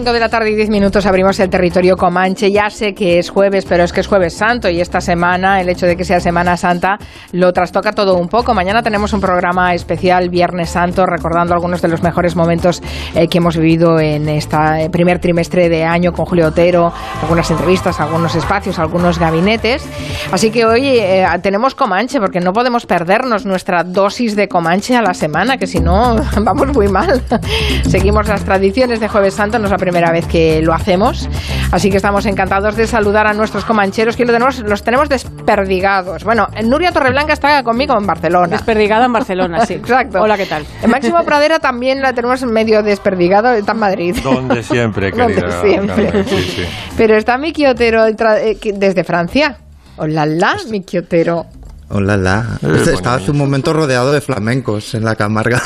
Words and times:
las 0.00 0.04
5 0.06 0.14
de 0.14 0.20
la 0.20 0.28
tarde 0.30 0.50
y 0.50 0.54
10 0.54 0.70
minutos 0.70 1.04
abrimos 1.04 1.38
el 1.40 1.50
territorio 1.50 1.94
Comanche. 1.94 2.50
Ya 2.50 2.70
sé 2.70 2.94
que 2.94 3.18
es 3.18 3.28
jueves, 3.28 3.66
pero 3.68 3.84
es 3.84 3.92
que 3.92 4.00
es 4.00 4.06
jueves 4.06 4.32
santo 4.32 4.70
y 4.70 4.80
esta 4.80 5.02
semana, 5.02 5.60
el 5.60 5.68
hecho 5.68 5.84
de 5.84 5.94
que 5.94 6.04
sea 6.04 6.20
Semana 6.20 6.56
Santa, 6.56 6.96
lo 7.32 7.52
trastoca 7.52 7.92
todo 7.92 8.16
un 8.16 8.28
poco. 8.28 8.54
Mañana 8.54 8.82
tenemos 8.82 9.12
un 9.12 9.20
programa 9.20 9.74
especial 9.74 10.30
Viernes 10.30 10.70
Santo 10.70 11.04
recordando 11.04 11.52
algunos 11.52 11.82
de 11.82 11.88
los 11.88 12.02
mejores 12.02 12.34
momentos 12.34 12.82
eh, 13.14 13.28
que 13.28 13.38
hemos 13.38 13.58
vivido 13.58 14.00
en 14.00 14.26
este 14.30 14.88
primer 14.90 15.18
trimestre 15.18 15.68
de 15.68 15.84
año 15.84 16.12
con 16.12 16.24
Julio 16.24 16.46
Otero, 16.46 16.94
algunas 17.20 17.50
entrevistas, 17.50 18.00
algunos 18.00 18.34
espacios, 18.34 18.78
algunos 18.78 19.18
gabinetes. 19.18 19.86
Así 20.32 20.50
que 20.50 20.64
hoy 20.64 20.86
eh, 20.86 21.26
tenemos 21.42 21.74
Comanche 21.74 22.20
porque 22.20 22.40
no 22.40 22.54
podemos 22.54 22.86
perdernos 22.86 23.44
nuestra 23.44 23.84
dosis 23.84 24.34
de 24.34 24.48
Comanche 24.48 24.96
a 24.96 25.02
la 25.02 25.12
semana, 25.12 25.58
que 25.58 25.66
si 25.66 25.78
no 25.80 26.16
vamos 26.40 26.68
muy 26.74 26.88
mal. 26.88 27.22
Seguimos 27.86 28.28
las 28.28 28.44
tradiciones 28.44 28.98
de 29.00 29.08
Jueves 29.08 29.34
Santo, 29.34 29.58
no 29.58 29.66
es 29.66 29.70
la 29.70 29.78
primera 29.90 30.12
vez 30.12 30.26
que 30.26 30.62
lo 30.62 30.72
hacemos. 30.72 31.28
Así 31.72 31.90
que 31.90 31.96
estamos 31.96 32.26
encantados 32.26 32.76
de 32.76 32.86
saludar 32.86 33.26
a 33.26 33.32
nuestros 33.32 33.64
comancheros 33.64 34.16
que 34.16 34.24
lo 34.24 34.32
tenemos, 34.32 34.60
los 34.60 34.82
tenemos 34.82 35.08
desperdigados. 35.08 36.24
Bueno, 36.24 36.48
Nuria 36.64 36.92
Torreblanca 36.92 37.32
está 37.32 37.62
conmigo 37.62 37.96
en 37.98 38.06
Barcelona. 38.06 38.48
Desperdigada 38.48 39.06
en 39.06 39.12
Barcelona, 39.12 39.66
sí. 39.66 39.74
Exacto. 39.80 40.20
Hola, 40.20 40.36
¿qué 40.36 40.46
tal? 40.46 40.64
En 40.82 40.90
Máximo 40.90 41.22
Pradera 41.24 41.58
también 41.58 42.00
la 42.00 42.12
tenemos 42.12 42.42
medio 42.44 42.82
desperdigado, 42.82 43.52
está 43.52 43.72
en 43.72 43.78
Madrid. 43.78 44.16
Donde 44.22 44.62
siempre, 44.62 45.12
querida. 45.12 45.40
Donde 45.42 45.68
siempre. 45.68 46.24
Sí, 46.24 46.42
sí. 46.42 46.62
Pero 46.96 47.16
está 47.16 47.38
Miki 47.38 47.66
Otero 47.66 48.06
eh, 48.06 48.58
desde 48.74 49.04
Francia. 49.04 49.58
Hola, 49.96 50.24
la, 50.26 50.56
Miki 50.70 50.98
Otero. 50.98 51.46
Hola, 51.92 52.16
la. 52.16 52.58
Eh, 52.62 52.82
Estaba 52.94 53.16
hace 53.16 53.32
un 53.32 53.36
momento 53.38 53.72
rodeado 53.72 54.12
de 54.12 54.20
flamencos 54.20 54.94
en 54.94 55.04
la 55.04 55.16
Camarga. 55.16 55.60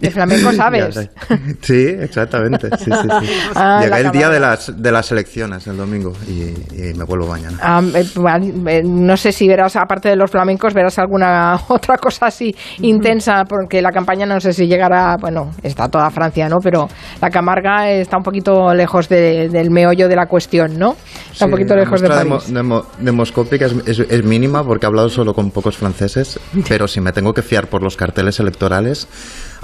¿De 0.00 0.10
flamencos 0.10 0.56
sabes? 0.56 1.08
sí, 1.60 1.86
exactamente. 2.00 2.68
Sí, 2.78 2.90
sí, 2.90 3.08
sí. 3.20 3.32
Ah, 3.54 3.78
Llegué 3.80 3.90
la 3.90 4.00
el 4.00 4.10
día 4.10 4.28
de 4.28 4.40
las, 4.40 4.72
de 4.82 4.90
las 4.92 5.10
elecciones, 5.12 5.66
el 5.68 5.76
domingo, 5.76 6.12
y, 6.26 6.50
y 6.90 6.94
me 6.94 7.04
vuelvo 7.04 7.28
mañana. 7.28 7.58
Ah, 7.62 7.80
eh, 7.94 8.04
bueno, 8.16 8.68
eh, 8.68 8.82
no 8.84 9.16
sé 9.16 9.30
si 9.30 9.46
verás, 9.46 9.76
aparte 9.76 10.08
de 10.08 10.16
los 10.16 10.30
flamencos, 10.30 10.74
verás 10.74 10.98
alguna 10.98 11.56
otra 11.68 11.96
cosa 11.96 12.26
así 12.26 12.54
intensa, 12.80 13.44
porque 13.48 13.80
la 13.80 13.90
campaña 13.92 14.26
no 14.26 14.40
sé 14.40 14.52
si 14.52 14.66
llegará, 14.66 15.16
bueno, 15.20 15.52
está 15.62 15.88
toda 15.88 16.10
Francia, 16.10 16.48
¿no? 16.48 16.56
Pero 16.60 16.88
la 17.20 17.30
Camarga 17.30 17.88
está 17.90 18.16
un 18.16 18.24
poquito 18.24 18.74
lejos 18.74 19.08
de- 19.08 19.48
del 19.48 19.70
meollo 19.70 20.08
de 20.08 20.16
la 20.16 20.26
cuestión, 20.26 20.76
¿no? 20.78 20.96
Está 21.32 21.44
un 21.46 21.52
poquito 21.52 21.74
la 21.76 21.82
lejos 21.82 22.00
de 22.00 22.08
Mo- 22.08 22.14
París. 22.38 22.52
de, 22.52 22.62
Mo- 22.64 22.84
demoscópica 22.98 23.66
es, 23.66 23.74
es- 23.86 24.00
es 24.10 24.24
mínima 24.24 24.64
porque 24.64 24.86
he 24.86 24.88
hablado 24.88 25.08
solo 25.08 25.32
con 25.34 25.50
pocos 25.50 25.67
franceses, 25.76 26.40
pero 26.68 26.88
si 26.88 27.00
me 27.00 27.12
tengo 27.12 27.34
que 27.34 27.42
fiar 27.42 27.68
por 27.68 27.82
los 27.82 27.96
carteles 27.96 28.40
electorales, 28.40 29.08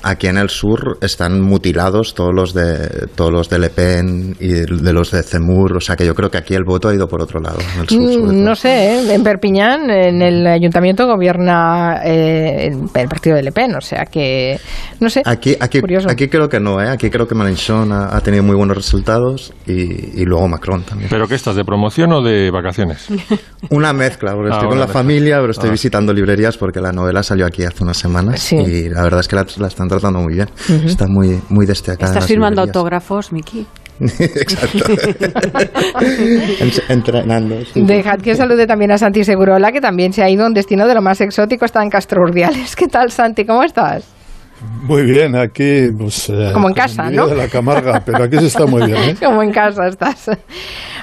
aquí 0.04 0.26
en 0.28 0.38
el 0.38 0.48
sur 0.50 0.98
están 1.00 1.40
mutilados 1.40 2.14
todos 2.14 2.32
los 2.34 2.54
de 2.54 3.06
todos 3.14 3.32
los 3.32 3.48
de 3.48 3.58
Le 3.58 3.70
Pen 3.70 4.36
y 4.38 4.48
de 4.48 4.92
los 4.92 5.10
de 5.10 5.22
Zemmour, 5.22 5.76
o 5.76 5.80
sea 5.80 5.96
que 5.96 6.06
yo 6.06 6.14
creo 6.14 6.30
que 6.30 6.38
aquí 6.38 6.54
el 6.54 6.64
voto 6.64 6.88
ha 6.88 6.94
ido 6.94 7.08
por 7.08 7.20
otro 7.22 7.40
lado, 7.40 7.58
en 7.74 7.80
el 7.82 7.88
sur. 7.88 8.12
sobre 8.12 8.32
Mm. 8.34 8.44
No 8.44 8.54
sé, 8.54 8.68
¿eh? 8.94 9.14
en 9.14 9.22
Perpiñán, 9.22 9.90
en 9.90 10.22
el 10.22 10.46
ayuntamiento 10.46 11.06
gobierna 11.06 12.00
eh, 12.04 12.68
el, 12.94 13.08
partido 13.08 13.36
de 13.36 13.42
Le 13.42 13.52
Pen, 13.52 13.74
o 13.76 13.80
sea 13.80 14.04
que, 14.04 14.58
no 15.00 15.08
sé, 15.08 15.22
Aquí, 15.24 15.56
aquí, 15.58 15.80
curioso. 15.80 16.08
aquí 16.10 16.28
creo 16.28 16.48
que 16.48 16.60
no, 16.60 16.80
¿eh? 16.80 16.88
Aquí 16.88 17.10
creo 17.10 17.26
que 17.26 17.34
Mélenchon 17.34 17.92
ha, 17.92 18.14
ha 18.16 18.20
tenido 18.20 18.42
muy 18.44 18.56
buenos 18.56 18.76
resultados 18.76 19.52
y, 19.66 20.20
y 20.20 20.24
luego 20.24 20.46
Macron 20.48 20.82
también. 20.84 21.08
¿Pero 21.10 21.26
qué 21.26 21.34
estás, 21.34 21.56
de 21.56 21.64
promoción 21.64 22.12
o 22.12 22.22
de 22.22 22.50
vacaciones? 22.50 23.08
Una 23.70 23.92
mezcla, 23.92 24.32
porque 24.34 24.50
Ah, 24.52 24.56
estoy 24.56 24.68
con 24.68 24.78
la 24.78 24.84
mezcla. 24.86 25.00
familia, 25.00 25.38
pero 25.40 25.50
estoy 25.52 25.68
Ah. 25.70 25.72
visitando 25.72 26.12
librerías 26.12 26.56
porque 26.58 26.80
la 26.80 26.92
novela 26.92 27.22
salió 27.22 27.46
aquí 27.46 27.64
hace 27.64 27.82
unas 27.82 27.96
semanas 27.96 28.40
Sí. 28.40 28.56
y 28.56 28.88
la 28.90 29.02
verdad 29.02 29.20
es 29.20 29.28
que 29.28 29.36
la, 29.36 29.46
la 29.58 29.68
están 29.68 29.88
tratando 29.94 30.20
muy 30.20 30.34
bien. 30.34 30.48
Está 30.86 31.06
muy, 31.06 31.40
muy 31.48 31.66
destacada. 31.66 32.12
¿Estás 32.12 32.26
firmando 32.26 32.62
librerías. 32.62 32.76
autógrafos, 32.76 33.32
Miki? 33.32 33.66
Exacto. 34.00 34.92
En- 36.00 36.72
Entrenando. 36.88 37.56
Dejad 37.74 38.18
que 38.20 38.34
salude 38.34 38.66
también 38.66 38.90
a 38.90 38.98
Santi 38.98 39.24
Segurola, 39.24 39.70
que 39.72 39.80
también 39.80 40.12
se 40.12 40.22
ha 40.22 40.28
ido 40.28 40.44
a 40.44 40.48
un 40.48 40.54
destino 40.54 40.86
de 40.86 40.94
lo 40.94 41.02
más 41.02 41.20
exótico, 41.20 41.64
está 41.64 41.82
en 41.82 41.90
Castro 41.90 42.22
Urdiales. 42.22 42.74
¿Qué 42.76 42.88
tal, 42.88 43.10
Santi? 43.10 43.44
¿Cómo 43.44 43.62
estás? 43.62 44.04
Muy 44.82 45.02
bien, 45.02 45.36
aquí 45.36 45.88
pues... 45.98 46.28
eh, 46.30 46.50
Como 46.52 46.68
en 46.68 46.74
casa, 46.74 47.10
¿no? 47.10 47.26
de 47.26 47.36
la 47.36 47.48
Camarga, 47.48 48.00
pero 48.04 48.24
aquí 48.24 48.38
se 48.38 48.46
está 48.46 48.66
muy 48.66 48.82
bien, 48.86 48.96
¿eh? 49.10 49.16
Como 49.24 49.42
en 49.42 49.50
casa 49.50 49.86
estás. 49.88 50.30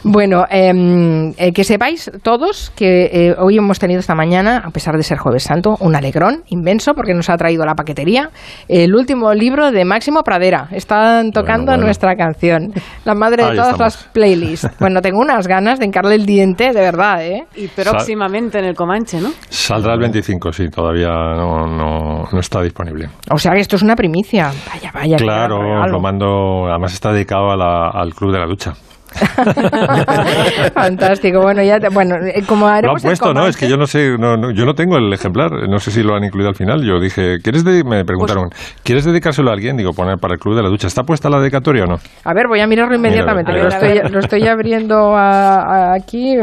Bueno, 0.03 0.45
em, 0.50 1.31
eh, 1.38 1.51
que 1.53 1.63
sepáis 1.63 2.09
todos 2.23 2.72
que 2.75 3.06
eh, 3.13 3.35
hoy 3.38 3.57
hemos 3.57 3.78
tenido 3.78 4.00
esta 4.00 4.16
mañana, 4.16 4.63
a 4.66 4.72
pesar 4.72 4.95
de 4.97 5.03
ser 5.03 5.19
Jueves 5.19 5.44
Santo, 5.44 5.78
un 5.79 5.95
alegrón 5.95 6.44
inmenso 6.47 6.94
porque 6.95 7.13
nos 7.13 7.29
ha 7.29 7.38
traído 7.38 7.62
a 7.63 7.66
la 7.67 7.75
paquetería 7.75 8.29
el 8.67 8.95
último 8.95 9.31
libro 9.34 9.72
de 9.72 9.85
Máximo 9.85 10.23
Pradera. 10.23 10.68
Están 10.72 11.31
tocando 11.31 11.72
bueno. 11.72 11.83
nuestra 11.85 12.16
canción, 12.16 12.73
la 13.06 13.13
madre 13.13 13.44
de 13.44 13.50
Ahí 13.51 13.56
todas 13.57 13.72
estamos. 13.73 13.94
las 13.95 14.03
playlists. 14.12 14.69
Bueno, 14.79 15.01
tengo 15.01 15.19
unas 15.19 15.47
ganas 15.47 15.78
de 15.78 15.85
encarle 15.85 16.16
el 16.16 16.25
diente, 16.25 16.72
de 16.73 16.81
verdad, 16.81 17.23
¿eh? 17.23 17.45
Y 17.56 17.68
próximamente 17.68 18.57
en 18.57 18.66
el 18.66 18.75
Comanche, 18.75 19.19
¿no? 19.22 19.31
Saldrá 19.50 19.94
el 19.94 20.00
25, 20.00 20.51
sí, 20.51 20.69
todavía 20.69 21.09
no, 21.09 21.68
no, 21.68 22.23
no 22.31 22.39
está 22.39 22.62
disponible. 22.63 23.07
O 23.29 23.38
sea 23.41 23.53
que 23.53 23.59
esto 23.59 23.75
es 23.75 23.81
una 23.81 23.96
primicia. 23.96 24.52
Vaya, 24.74 24.91
vaya. 24.94 25.18
Claro, 25.18 25.85
lo 25.88 26.00
mando, 26.00 26.68
además 26.69 26.94
está 26.94 27.12
dedicado 27.12 27.52
a 27.52 27.57
la- 27.57 27.90
al 27.90 28.13
Club 28.13 28.31
de 28.31 28.40
la 28.40 28.46
Ducha. 28.46 28.74
Fantástico. 30.74 31.42
Bueno, 31.42 31.64
ya 31.64 31.80
te- 31.80 31.90
bueno, 31.90 32.16
eh, 32.26 32.44
como 32.48 32.68
Lo 32.68 32.72
han 32.92 32.96
puesto, 33.02 33.34
¿no? 33.34 33.48
Es 33.48 33.58
que 33.58 33.68
yo 33.70 33.78
no 33.78 33.86
sé, 33.88 34.18
no, 34.18 34.38
no, 34.38 34.52
yo 34.52 34.66
no 34.66 34.74
tengo 34.74 34.98
el 34.98 35.12
ejemplar, 35.14 35.52
no 35.70 35.80
sé 35.80 35.92
si 35.92 36.04
lo 36.04 36.16
han 36.16 36.24
incluido 36.24 36.50
al 36.50 36.56
final. 36.56 36.82
Yo 36.84 37.00
dije, 37.00 37.38
¿quieres 37.44 37.64
de- 37.64 37.84
me 37.84 38.04
preguntaron, 38.06 38.50
¿quieres 38.84 39.06
dedicárselo 39.06 39.50
a 39.50 39.54
alguien? 39.54 39.78
Digo, 39.78 39.92
poner 39.94 40.18
para 40.18 40.34
el 40.36 40.40
Club 40.40 40.56
de 40.56 40.64
la 40.64 40.70
Ducha. 40.70 40.88
¿Está 40.88 41.04
puesta 41.04 41.30
la 41.30 41.40
dedicatoria 41.40 41.84
o 41.84 41.88
no? 41.88 41.96
A 42.24 42.34
ver, 42.34 42.48
voy 42.48 42.60
a 42.60 42.68
mirarlo 42.68 42.96
inmediatamente. 42.96 43.52
Mira, 43.52 43.64
lo, 43.66 43.74
a 43.74 43.80
ver, 43.80 43.84
a 43.84 43.88
estoy, 43.88 44.02
ver. 44.04 44.12
lo 44.12 44.20
estoy 44.20 44.48
abriendo 44.48 45.16
a- 45.16 45.62
a- 45.62 45.94
aquí. 45.96 46.36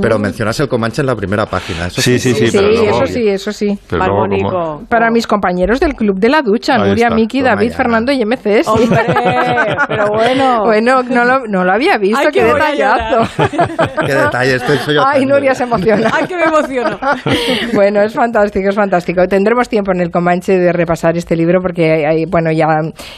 Pero 0.00 0.18
mencionas 0.18 0.58
el 0.60 0.68
Comanche 0.68 1.02
en 1.02 1.06
la 1.06 1.16
primera 1.16 1.46
página. 1.46 1.86
Eso 1.86 2.00
Sí, 2.00 2.18
sí, 2.18 2.34
sí, 2.34 2.48
Sí, 2.48 2.56
pero 2.58 2.68
luego- 2.70 3.02
eso 3.04 3.06
sí, 3.12 3.28
eso 3.28 3.52
sí. 3.52 3.78
Pero 3.88 4.04
luego, 4.06 4.14
como- 4.28 4.50
Balbónico. 4.50 4.82
Para 4.88 5.10
mis 5.10 5.26
compañeros 5.26 5.80
del 5.80 5.94
Club 5.94 6.18
de 6.18 6.28
la 6.28 6.42
Ducha, 6.42 6.74
Ahí 6.76 6.88
Nuria, 6.90 7.06
está, 7.06 7.14
Miki, 7.16 7.42
David. 7.42 7.72
Fernando 7.72 8.12
y 8.12 8.22
MC. 8.22 8.62
sí. 8.64 8.70
Hombre, 8.70 8.98
pero 9.88 10.06
bueno. 10.08 10.64
Bueno, 10.64 11.02
no 11.02 11.24
lo, 11.24 11.46
no 11.46 11.64
lo 11.64 11.72
había 11.72 11.98
visto, 11.98 12.13
Ay, 12.16 12.26
qué 12.32 12.40
a 12.42 12.44
detallazo. 12.54 13.42
Qué 14.06 14.14
detalle, 14.14 14.54
estoy 14.56 14.76
soy 14.78 14.94
yo 14.96 15.02
Ay. 15.06 15.24
Nuria 15.24 15.54
se 15.54 15.64
emociona. 15.64 16.10
¡Ay, 16.12 16.26
que 16.26 16.36
me 16.36 16.42
emociono! 16.44 16.98
bueno, 17.74 18.02
es 18.02 18.12
fantástico, 18.14 18.68
es 18.68 18.74
fantástico. 18.74 19.26
Tendremos 19.26 19.68
tiempo 19.68 19.92
en 19.94 20.00
el 20.00 20.10
Comanche 20.10 20.58
de 20.58 20.72
repasar 20.72 21.16
este 21.16 21.36
libro 21.36 21.60
porque, 21.62 22.06
hay- 22.06 22.24
bueno, 22.26 22.50
ya 22.52 22.66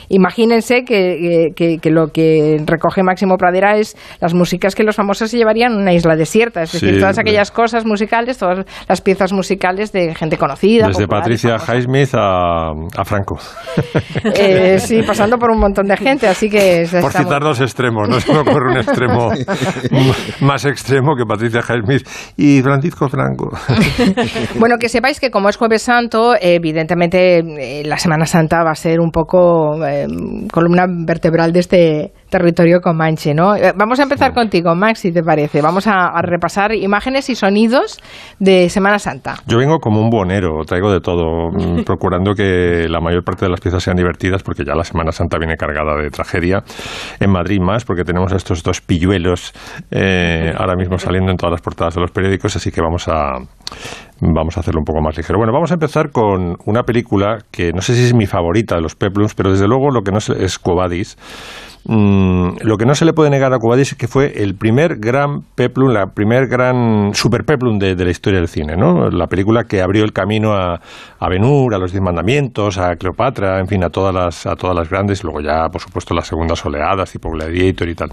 imagínense 0.08 0.84
que, 0.84 1.48
que- 1.56 1.78
que 1.78 1.90
lo 1.90 2.08
que 2.08 2.58
recoge 2.64 3.02
Máximo 3.02 3.36
Pradera 3.36 3.76
es 3.76 3.96
las 4.20 4.34
músicas 4.34 4.74
que 4.74 4.82
los 4.84 4.96
famosos 4.96 5.30
se 5.30 5.38
llevarían 5.38 5.72
a 5.72 5.76
una 5.78 5.92
isla 5.92 6.14
desierta, 6.16 6.62
es 6.62 6.72
decir, 6.72 6.94
Sí, 6.94 7.00
todas 7.00 7.18
aquellas 7.18 7.50
cosas 7.50 7.84
musicales, 7.84 8.38
todas 8.38 8.64
las 8.88 9.00
piezas 9.00 9.32
musicales 9.32 9.92
de 9.92 10.14
gente 10.14 10.36
conocida. 10.38 10.86
Desde 10.86 11.02
popular 11.04 11.22
Patricia. 11.22 11.56
Highsmith 11.56 12.14
a, 12.14 12.70
a 12.70 13.04
Franco. 13.04 13.38
Eh, 14.24 14.78
sí, 14.78 15.02
pasando 15.02 15.38
por 15.38 15.50
un 15.50 15.58
montón 15.58 15.86
de 15.86 15.96
gente, 15.96 16.26
así 16.28 16.48
que... 16.48 16.86
Por 16.90 17.02
muy- 17.12 17.12
citar 17.24 17.42
dos 17.42 17.60
extremos, 17.60 18.08
no 18.08 18.20
se 18.20 18.32
me 18.32 18.38
ocurre 18.40 18.70
un 18.72 18.76
extremo 18.86 19.30
más 20.40 20.64
extremo 20.64 21.14
que 21.16 21.24
Patricia 21.24 21.60
Highsmith 21.60 22.06
y 22.36 22.62
Francisco 22.62 23.08
Franco. 23.08 23.50
Bueno, 24.58 24.76
que 24.78 24.88
sepáis 24.88 25.20
que 25.20 25.30
como 25.30 25.48
es 25.48 25.56
Jueves 25.56 25.82
Santo, 25.82 26.34
evidentemente 26.40 27.38
eh, 27.38 27.82
la 27.84 27.98
Semana 27.98 28.26
Santa 28.26 28.62
va 28.64 28.70
a 28.70 28.74
ser 28.74 29.00
un 29.00 29.10
poco 29.10 29.84
eh, 29.86 30.06
columna 30.50 30.86
vertebral 30.88 31.52
de 31.52 31.60
este 31.60 32.12
territorio 32.28 32.80
comanche, 32.80 33.34
¿no? 33.34 33.54
Eh, 33.56 33.72
Vamos 33.76 34.00
a 34.00 34.04
empezar 34.04 34.32
contigo, 34.32 34.74
Max, 34.74 35.00
si 35.00 35.12
te 35.12 35.22
parece. 35.22 35.62
Vamos 35.62 35.86
a, 35.86 36.06
a 36.06 36.22
repasar 36.22 36.74
imágenes 36.74 37.30
y 37.30 37.34
sonidos 37.34 38.00
de 38.38 38.68
Semana 38.68 38.98
Santa. 38.98 39.36
Yo 39.46 39.58
vengo 39.58 39.78
como 39.78 40.00
un 40.00 40.10
bonero, 40.10 40.64
traigo 40.66 40.92
de 40.92 41.00
todo, 41.00 41.50
mm, 41.50 41.82
procurando 41.86 42.34
que 42.34 42.88
la 42.88 43.00
mayor 43.00 43.24
parte 43.24 43.44
de 43.44 43.50
las 43.50 43.60
piezas 43.60 43.82
sean 43.82 43.96
divertidas, 43.96 44.42
porque 44.42 44.64
ya 44.64 44.74
la 44.74 44.84
Semana 44.84 45.12
Santa 45.12 45.38
viene 45.38 45.56
cargada 45.56 45.96
de 45.96 46.10
tragedia. 46.10 46.62
En 47.20 47.30
Madrid 47.30 47.60
más, 47.60 47.84
porque 47.84 48.04
tenemos 48.04 48.32
a 48.32 48.36
estos 48.36 48.62
dos 48.62 48.80
pilluelos 48.80 49.52
eh, 49.90 50.52
ahora 50.56 50.74
mismo 50.76 50.98
saliendo 50.98 51.30
en 51.30 51.36
todas 51.36 51.52
las 51.52 51.60
portadas 51.60 51.94
de 51.94 52.00
los 52.00 52.10
periódicos, 52.10 52.56
así 52.56 52.70
que 52.70 52.80
vamos 52.80 53.08
a, 53.08 53.38
vamos 54.20 54.56
a 54.56 54.60
hacerlo 54.60 54.80
un 54.80 54.84
poco 54.84 55.00
más 55.00 55.16
ligero. 55.16 55.38
Bueno, 55.38 55.52
vamos 55.52 55.70
a 55.70 55.74
empezar 55.74 56.10
con 56.10 56.56
una 56.64 56.82
película 56.82 57.38
que 57.50 57.72
no 57.72 57.80
sé 57.80 57.94
si 57.94 58.04
es 58.04 58.14
mi 58.14 58.26
favorita 58.26 58.76
de 58.76 58.82
los 58.82 58.94
Peplums, 58.94 59.34
pero 59.34 59.50
desde 59.50 59.66
luego 59.68 59.90
lo 59.90 60.02
que 60.02 60.12
no 60.12 60.18
es, 60.18 60.28
es 60.30 60.58
Quo 60.58 60.74
Vadis. 60.74 61.16
Mm, 61.88 62.56
lo 62.62 62.76
que 62.78 62.84
no 62.84 62.96
se 62.96 63.04
le 63.04 63.12
puede 63.12 63.30
negar 63.30 63.52
a 63.52 63.58
Quo 63.58 63.70
Vadis 63.70 63.92
es 63.92 63.98
que 63.98 64.08
fue 64.08 64.42
el 64.42 64.56
primer 64.56 64.96
gran 64.96 65.42
peplum, 65.54 65.92
la 65.92 66.06
primer 66.06 66.48
gran 66.48 67.14
super 67.14 67.44
peplum 67.44 67.78
de, 67.78 67.94
la 67.94 68.10
historia 68.10 68.40
del 68.40 68.48
cine, 68.48 68.76
¿no? 68.76 69.08
La 69.08 69.28
película 69.28 69.64
que 69.64 69.82
abrió 69.82 70.02
el 70.02 70.12
camino 70.12 70.52
a, 70.52 70.74
a 70.74 71.26
a 71.26 71.78
los 71.78 71.92
Diez 71.92 72.02
Mandamientos, 72.02 72.78
a 72.78 72.96
Cleopatra, 72.96 73.60
en 73.60 73.68
fin, 73.68 73.84
a 73.84 73.90
todas 73.90 74.12
las, 74.12 74.46
a 74.46 74.56
todas 74.56 74.74
las 74.74 74.90
grandes, 74.90 75.22
luego 75.22 75.40
ya, 75.40 75.68
por 75.68 75.80
supuesto, 75.80 76.14
las 76.14 76.26
segundas 76.26 76.64
oleadas, 76.64 77.12
tipo 77.12 77.30
Gladiator 77.30 77.88
y 77.88 77.94
tal, 77.94 78.10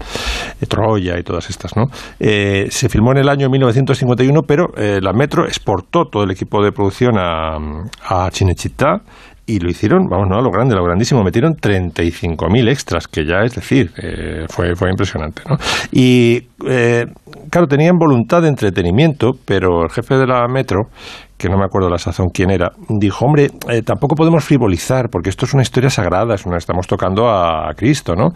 eh, 0.60 0.66
Troya 0.66 1.18
y 1.18 1.22
todas 1.22 1.50
estas, 1.50 1.76
¿no? 1.76 1.86
Eh, 2.20 2.66
se 2.70 2.88
filmó 2.88 3.10
en 3.12 3.18
el 3.18 3.28
año 3.28 3.48
1951, 3.48 4.42
pero 4.42 4.66
eh, 4.76 5.00
la 5.02 5.12
Metro 5.12 5.46
exportó 5.46 5.93
todo 6.10 6.24
el 6.24 6.30
equipo 6.32 6.62
de 6.62 6.72
producción 6.72 7.16
a, 7.18 7.56
a 7.56 8.30
Cinecittà 8.30 9.02
y 9.46 9.58
lo 9.58 9.68
hicieron, 9.68 10.06
vamos, 10.08 10.28
no 10.28 10.38
a 10.38 10.42
lo 10.42 10.50
grande, 10.50 10.74
lo 10.74 10.84
grandísimo, 10.84 11.22
metieron 11.22 11.54
35.000 11.54 12.68
extras, 12.70 13.06
que 13.06 13.26
ya 13.26 13.42
es 13.44 13.54
decir, 13.54 13.90
eh, 14.02 14.46
fue, 14.48 14.74
fue 14.74 14.90
impresionante. 14.90 15.42
¿no? 15.48 15.56
Y 15.92 16.48
eh, 16.66 17.04
claro, 17.50 17.66
tenían 17.66 17.96
voluntad 17.98 18.40
de 18.42 18.48
entretenimiento, 18.48 19.32
pero 19.44 19.82
el 19.82 19.90
jefe 19.90 20.16
de 20.16 20.26
la 20.26 20.46
Metro 20.48 20.88
que 21.36 21.48
no 21.48 21.58
me 21.58 21.64
acuerdo 21.64 21.90
la 21.90 21.98
sazón 21.98 22.28
quién 22.32 22.50
era, 22.50 22.70
dijo, 22.88 23.26
hombre, 23.26 23.48
eh, 23.68 23.82
tampoco 23.82 24.14
podemos 24.14 24.44
frivolizar, 24.44 25.10
porque 25.10 25.30
esto 25.30 25.44
es 25.44 25.52
una 25.52 25.62
historia 25.62 25.90
sagrada, 25.90 26.36
es 26.36 26.46
una, 26.46 26.56
estamos 26.56 26.86
tocando 26.86 27.28
a, 27.28 27.74
Cristo, 27.76 28.14
¿no? 28.14 28.28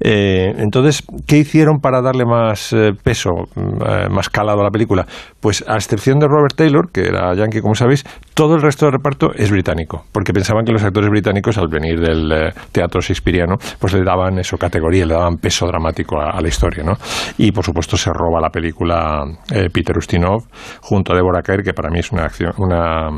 Entonces, 0.00 1.04
¿qué 1.26 1.38
hicieron 1.38 1.78
para 1.80 2.02
darle 2.02 2.24
más 2.26 2.74
peso, 3.02 3.30
mm, 3.54 4.12
más 4.12 4.28
calado 4.28 4.60
a 4.60 4.64
la 4.64 4.70
película? 4.70 5.06
Pues 5.42 5.62
a 5.68 5.74
excepción 5.74 6.18
de 6.18 6.28
Robert 6.28 6.54
Taylor, 6.56 6.90
que 6.90 7.02
era 7.02 7.34
yankee, 7.34 7.60
como 7.60 7.74
sabéis, 7.74 8.04
todo 8.32 8.54
el 8.54 8.62
resto 8.62 8.86
del 8.86 8.94
reparto 8.94 9.32
es 9.34 9.50
británico, 9.50 10.06
porque 10.12 10.32
pensaban 10.32 10.64
que 10.64 10.72
los 10.72 10.82
actores 10.82 11.10
británicos, 11.10 11.58
al 11.58 11.68
venir 11.68 12.00
del 12.00 12.52
teatro 12.72 13.02
shakespeariano, 13.02 13.56
pues 13.78 13.92
le 13.92 14.04
daban 14.04 14.38
eso, 14.38 14.56
categoría, 14.56 15.04
le 15.04 15.14
daban 15.14 15.36
peso 15.36 15.66
dramático 15.66 16.18
a, 16.18 16.40
la 16.40 16.48
historia, 16.48 16.82
¿no? 16.82 16.94
Y, 17.38 17.52
por 17.52 17.64
supuesto, 17.64 17.96
se 17.96 18.10
roba 18.12 18.40
la 18.40 18.48
película 18.48 19.24
Peter 19.72 19.98
Ustinov 19.98 20.44
junto 20.80 21.12
a 21.12 21.16
Deborah 21.16 21.42
Kerr, 21.42 21.62
que 21.62 21.74
para 21.74 21.90
mí 21.90 21.98
es 21.98 22.10
una 22.10 22.22
una, 22.56 23.10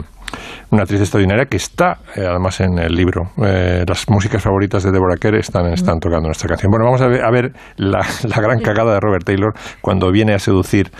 una 0.70 0.82
actriz 0.82 1.00
extraordinaria 1.00 1.46
que 1.46 1.56
está 1.56 1.98
eh, 2.16 2.26
además 2.28 2.60
en 2.60 2.78
el 2.78 2.94
libro. 2.94 3.30
Eh, 3.44 3.84
las 3.86 4.08
músicas 4.08 4.42
favoritas 4.42 4.82
de 4.82 4.90
Deborah 4.90 5.16
Kerr 5.16 5.36
están, 5.36 5.66
están 5.72 5.98
tocando 5.98 6.28
nuestra 6.28 6.48
canción. 6.48 6.70
Bueno, 6.70 6.84
vamos 6.86 7.00
a 7.02 7.08
ver, 7.08 7.52
la, 7.76 8.00
gran 8.40 8.60
cagada 8.60 8.94
de 8.94 9.00
Robert 9.00 9.24
Taylor 9.24 9.52
cuando 9.80 10.10
viene 10.10 10.34
a 10.34 10.38
seducir 10.38 10.90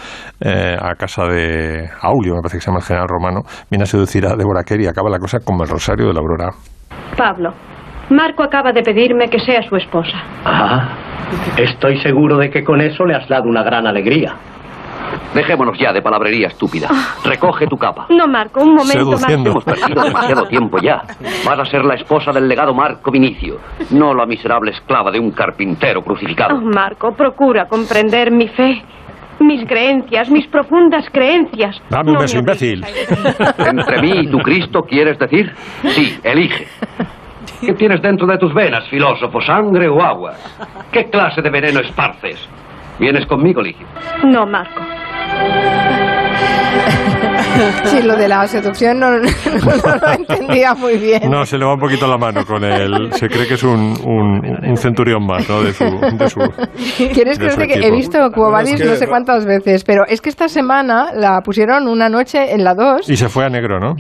eh, 0.41 0.77
a 0.81 0.95
casa 0.95 1.25
de 1.25 1.89
Aulio, 2.01 2.35
me 2.35 2.43
parece 2.43 2.59
que 2.59 2.61
se 2.63 2.67
llama 2.71 2.81
el 2.81 2.87
general 2.87 3.09
romano, 3.09 3.43
viene 3.71 3.85
a 3.85 3.87
seducir 3.87 4.27
a 4.27 4.37
Deborah 4.37 4.65
Kerr 4.65 4.81
y 4.81 4.87
acaba 4.87 5.11
la 5.11 5.19
cosa 5.19 5.39
como 5.41 5.65
el 5.65 5.69
rosario 5.69 6.07
de 6.07 6.13
la 6.13 6.21
aurora. 6.21 6.51
Pablo, 7.17 7.53
Marco 8.11 8.43
acaba 8.43 8.73
de 8.73 8.83
pedirme 8.83 9.29
que 9.29 9.39
sea 9.39 9.63
su 9.63 9.77
esposa. 9.77 10.17
Ah, 10.45 10.97
estoy 11.57 11.99
seguro 12.01 12.39
de 12.39 12.51
que 12.51 12.63
con 12.63 12.81
eso 12.81 13.05
le 13.05 13.15
has 13.15 13.29
dado 13.29 13.49
una 13.49 13.63
gran 13.63 13.87
alegría. 13.87 14.35
Dejémonos 15.35 15.79
ya 15.79 15.93
de 15.93 16.01
palabrería 16.01 16.49
estúpida. 16.49 16.89
Recoge 17.25 17.67
tu 17.67 17.77
capa. 17.77 18.07
No, 18.11 18.27
Marco, 18.29 18.63
un 18.63 18.75
momento, 18.75 19.19
Marco. 19.19 19.33
Hemos 19.33 19.65
perdido 19.65 20.03
demasiado 20.05 20.45
tiempo 20.49 20.79
ya. 20.81 21.03
Vas 21.45 21.59
a 21.59 21.65
ser 21.65 21.85
la 21.85 21.95
esposa 21.95 22.31
del 22.33 22.47
legado 22.49 22.73
Marco 22.73 23.11
Vinicio, 23.11 23.59
no 23.91 24.15
la 24.15 24.27
miserable 24.27 24.71
esclava 24.71 25.11
de 25.11 25.19
un 25.19 25.33
carpintero 25.33 26.03
crucificado. 26.03 26.57
Oh, 26.57 26.61
Marco, 26.61 27.13
procura 27.13 27.67
comprender 27.67 28.31
mi 28.31 28.49
fe. 28.49 28.83
Mis 29.41 29.67
creencias, 29.67 30.31
mis 30.31 30.47
profundas 30.47 31.05
creencias. 31.13 31.83
Dame 31.91 32.13
un 32.13 32.19
beso, 32.19 32.39
imbécil. 32.39 32.85
Entre 33.59 34.01
mí 34.01 34.13
y 34.21 34.27
tu 34.29 34.39
Cristo, 34.39 34.83
¿quieres 34.83 35.19
decir? 35.19 35.53
Sí, 35.89 36.17
elige. 36.23 36.69
¿Qué 37.61 37.75
tienes 37.75 38.01
dentro 38.01 38.29
de 38.29 38.39
tus 38.39 38.55
venas, 38.55 38.89
filósofo? 38.89 39.41
¿Sangre 39.41 39.89
o 39.89 40.01
agua? 40.01 40.35
¿Qué 40.93 41.11
clase 41.11 41.43
de 41.43 41.51
veneno 41.51 41.81
esparces? 41.81 42.49
¿Vienes 43.01 43.27
conmigo, 43.27 43.61
Ligio? 43.61 43.87
No, 44.23 44.47
Marco. 44.47 44.81
哎 45.35 47.05
哎 47.11 47.14
Sí, 47.85 48.03
lo 48.03 48.17
de 48.17 48.29
la 48.29 48.47
seducción 48.47 48.99
no, 49.01 49.11
lo 49.11 50.13
entendía 50.13 50.75
muy 50.75 50.97
bien. 50.97 51.31
No, 51.31 51.45
se 51.45 51.59
le 51.59 51.65
va 51.65 51.75
un 51.75 51.81
poquito 51.81 52.07
la 52.07 52.17
mano 52.17 52.45
con 52.45 52.65
él. 52.65 53.13
Se 53.13 53.29
cree 53.29 53.47
que 53.47 53.55
es 53.55 53.63
un, 53.63 53.95
un, 54.05 54.77
centurión 54.77 55.25
más, 55.25 55.49
¿no? 55.49 55.63
De 55.63 55.73
su. 55.73 55.85
De 55.85 56.29
su 56.29 56.41
¿Quieres 57.13 57.39
creerte 57.39 57.69
que 57.69 57.87
he 57.87 57.91
visto 57.91 58.19
Quo 58.33 58.51
Vadis 58.51 58.85
no 58.85 58.95
sé 58.95 59.07
cuántas 59.07 59.45
veces? 59.45 59.85
Pero 59.85 60.05
es 60.07 60.21
que 60.21 60.29
esta 60.29 60.49
semana 60.49 61.13
la 61.15 61.41
pusieron 61.43 61.87
una 61.89 62.09
noche 62.09 62.53
en 62.53 62.65
la 62.65 62.75
2. 62.75 63.09
Y 63.09 63.17
se 63.17 63.29
fue 63.29 63.45
a 63.45 63.49
negro, 63.49 63.79
¿no? 63.79 63.95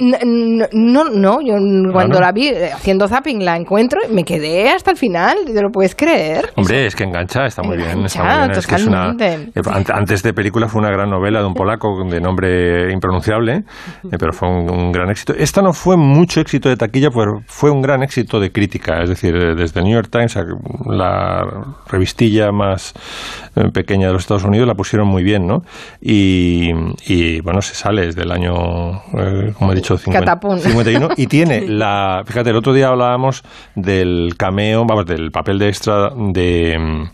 No, 0.73 1.05
no, 1.05 1.39
yo 1.41 1.55
cuando 1.93 2.21
la 2.21 2.33
vi 2.33 2.49
eh, 2.49 2.71
haciendo 2.73 3.09
zapping 3.09 3.45
la 3.45 3.56
encuentro 3.56 4.01
y 4.09 4.12
me 4.12 4.25
quedé 4.25 4.71
hasta 4.71 4.91
el 4.91 4.97
final. 4.97 5.39
¿Te 5.47 5.62
lo 5.62 5.71
puedes 5.71 5.95
creer? 5.95 6.51
Hombre, 6.56 6.87
es 6.87 6.97
que 6.97 7.05
engancha, 7.05 7.47
está 7.47 7.62
muy 7.62 7.77
bien. 7.77 8.05
Está 8.05 8.25
muy 8.25 8.49
bien. 8.49 8.51
Es 8.51 8.67
que 8.67 8.75
es 8.75 8.87
una, 8.87 9.15
eh, 9.19 9.47
antes 9.93 10.23
de 10.23 10.33
película 10.33 10.69
fue 10.69 10.81
una 10.81 10.91
gran 10.91 11.11
novela 11.11 11.41
de 11.41 11.47
un 11.47 11.55
polaco 11.55 12.05
de 12.05 12.21
nombre 12.21 12.93
impronunciable 12.93 13.44
eh, 13.52 13.62
pero 14.19 14.32
fue 14.32 14.49
un, 14.49 14.93
gran 14.93 15.11
éxito. 15.11 15.35
Esta 15.37 15.62
no 15.62 15.73
fue 15.73 15.96
mucho 15.96 16.41
éxito 16.41 16.69
de 16.69 16.76
taquilla, 16.76 17.11
pero 17.11 17.41
fue 17.46 17.70
un 17.70 17.82
gran 17.82 18.02
éxito 18.02 18.41
de 18.41 18.50
crítica. 18.50 19.02
Es 19.02 19.08
decir, 19.08 19.35
eh, 19.35 19.55
desde 19.55 19.81
el 19.81 19.87
New 19.87 19.94
York 19.94 20.08
Times, 20.11 20.37
la 20.87 21.43
revistilla 21.88 22.50
más 22.52 22.94
eh, 23.56 23.70
pequeña 23.73 24.08
de 24.08 24.12
los 24.12 24.23
Estados 24.23 24.44
Unidos, 24.44 24.67
la 24.67 24.75
pusieron 24.75 25.08
muy 25.08 25.23
bien, 25.23 25.46
¿no? 25.46 25.62
Y, 26.00 26.73
bueno, 27.43 27.61
se 27.62 27.75
sale 27.75 28.06
desde 28.06 28.23
el 28.23 28.32
año, 28.32 28.52
como 29.58 29.73
he 29.73 29.75
dicho, 29.75 29.96
51. 29.96 31.11
Y 31.17 31.26
tiene 31.26 31.61
la. 31.69 32.23
Fíjate, 32.26 32.50
el 32.50 32.56
otro 32.56 32.73
día 32.73 32.88
hablábamos 32.88 33.43
del 33.75 34.35
cameo, 34.37 34.85
vamos, 34.87 35.06
del 35.06 35.31
papel 35.31 35.58
de 35.58 35.69
extra 35.69 36.11
de, 36.32 37.08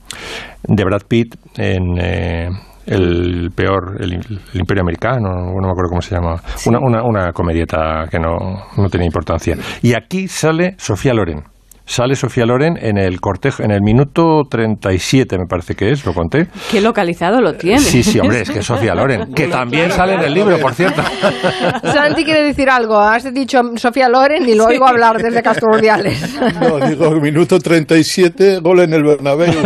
de 0.63 0.85
Brad 0.85 1.03
Pitt 1.09 1.37
en 1.57 2.70
el 2.87 3.51
peor, 3.55 3.97
el, 4.01 4.15
Imperio 4.55 4.83
Americano, 4.83 5.29
no 5.31 5.67
me 5.67 5.71
acuerdo 5.71 5.91
cómo 5.91 6.01
se 6.01 6.15
llama, 6.15 6.37
una, 6.67 6.79
una, 6.79 7.03
una 7.03 7.33
comedieta 7.33 8.07
que 8.11 8.19
no, 8.19 8.39
no 8.77 8.89
tenía 8.89 9.07
importancia. 9.07 9.57
Y 9.83 9.95
aquí 9.95 10.29
sale 10.29 10.75
Sofía 10.79 11.15
Loren 11.15 11.45
sale 11.91 12.15
Sofía 12.15 12.47
Loren 12.47 12.79
en 12.81 12.99
el 12.99 13.21
cortejo, 13.21 13.65
en 13.65 13.73
el 13.73 13.81
minuto 13.83 14.43
37, 14.49 15.37
me 15.39 15.47
parece 15.47 15.75
que 15.75 15.91
es, 15.91 16.07
lo 16.07 16.15
conté. 16.15 16.47
Qué 16.71 16.81
localizado 16.81 17.41
lo 17.41 17.55
tiene. 17.55 17.81
Sí, 17.81 18.05
sí, 18.05 18.21
hombre, 18.21 18.43
es 18.43 18.51
que 18.51 18.63
Sofía 18.63 18.95
Loren, 18.95 19.35
que 19.35 19.49
también 19.49 19.91
sale 19.91 20.15
en 20.15 20.21
el 20.21 20.33
libro, 20.33 20.57
por 20.59 20.73
cierto. 20.73 21.03
Santi 21.83 22.25
quiere 22.25 22.45
decir 22.45 22.71
algo, 22.71 22.97
has 22.97 23.35
dicho 23.35 23.61
Sofía 23.75 24.09
Loren 24.09 24.49
y 24.49 24.55
lo 24.55 24.67
oigo 24.67 24.87
hablar 24.87 25.21
desde 25.21 25.43
Casturdiales. 25.43 26.39
No, 26.61 26.79
digo, 26.87 27.11
minuto 27.21 27.59
37, 27.59 28.61
gol 28.61 28.81
en 28.81 28.95
el 28.95 29.03
Bernabéu. 29.03 29.51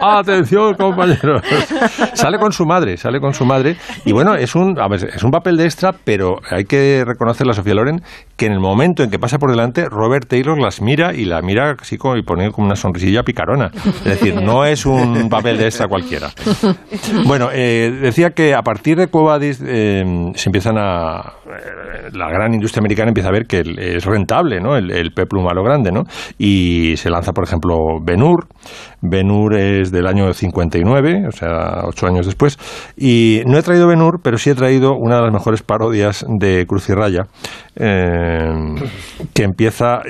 Atención, 0.00 0.74
compañeros. 0.76 1.42
Sale 2.14 2.38
con 2.38 2.52
su 2.52 2.64
madre, 2.64 2.96
sale 2.96 3.20
con 3.20 3.34
su 3.34 3.44
madre. 3.44 3.76
Y 4.06 4.12
bueno, 4.12 4.34
es 4.34 4.54
un, 4.54 4.78
es 5.14 5.22
un 5.22 5.30
papel 5.30 5.58
de 5.58 5.64
extra, 5.64 5.92
pero 6.04 6.36
hay 6.50 6.64
que 6.64 7.04
reconocer 7.06 7.46
a 7.50 7.52
Sofía 7.52 7.74
Loren 7.74 8.00
que 8.36 8.45
en 8.46 8.52
el 8.52 8.60
momento 8.60 9.02
en 9.02 9.10
que 9.10 9.18
pasa 9.18 9.38
por 9.38 9.50
delante, 9.50 9.86
Robert 9.88 10.26
Taylor 10.28 10.58
las 10.58 10.80
mira 10.80 11.14
y 11.14 11.24
la 11.24 11.42
mira 11.42 11.76
así 11.80 11.98
como 11.98 12.16
y 12.16 12.22
pone 12.22 12.50
como 12.50 12.66
una 12.66 12.76
sonrisilla 12.76 13.22
picarona. 13.22 13.70
Es 13.74 14.04
decir, 14.04 14.40
no 14.40 14.64
es 14.64 14.86
un 14.86 15.28
papel 15.28 15.58
de 15.58 15.64
extra 15.64 15.88
cualquiera. 15.88 16.30
Bueno, 17.26 17.48
eh, 17.52 17.90
decía 18.02 18.30
que 18.30 18.54
a 18.54 18.62
partir 18.62 18.96
de 18.96 19.08
Cuevadis 19.08 19.62
eh, 19.64 20.04
se 20.34 20.48
empiezan 20.48 20.76
a. 20.78 21.20
Eh, 21.46 22.10
la 22.12 22.28
gran 22.28 22.54
industria 22.54 22.80
americana 22.80 23.08
empieza 23.08 23.28
a 23.28 23.32
ver 23.32 23.46
que 23.46 23.62
es 23.76 24.04
rentable, 24.04 24.60
¿no? 24.60 24.76
El, 24.76 24.90
el 24.90 25.12
peplum 25.12 25.46
a 25.48 25.54
lo 25.54 25.62
grande, 25.62 25.90
¿no? 25.90 26.04
Y 26.38 26.94
se 26.96 27.10
lanza, 27.10 27.32
por 27.32 27.44
ejemplo, 27.44 27.76
Ben-Hur. 28.02 28.46
Ben-Hur 29.02 29.56
es 29.56 29.90
del 29.90 30.06
año 30.06 30.32
59, 30.32 31.28
o 31.28 31.32
sea, 31.32 31.82
ocho 31.84 32.06
años 32.06 32.26
después. 32.26 32.58
Y 32.96 33.42
no 33.46 33.58
he 33.58 33.62
traído 33.62 33.86
Ben-Hur, 33.88 34.20
pero 34.22 34.38
sí 34.38 34.50
he 34.50 34.54
traído 34.54 34.94
una 34.96 35.16
de 35.16 35.22
las 35.22 35.32
mejores 35.32 35.62
parodias 35.62 36.24
de 36.28 36.66
Cruz 36.66 36.88
y 36.88 36.94
Raya. 36.94 37.26
Que 39.34 39.42
empieza, 39.42 40.00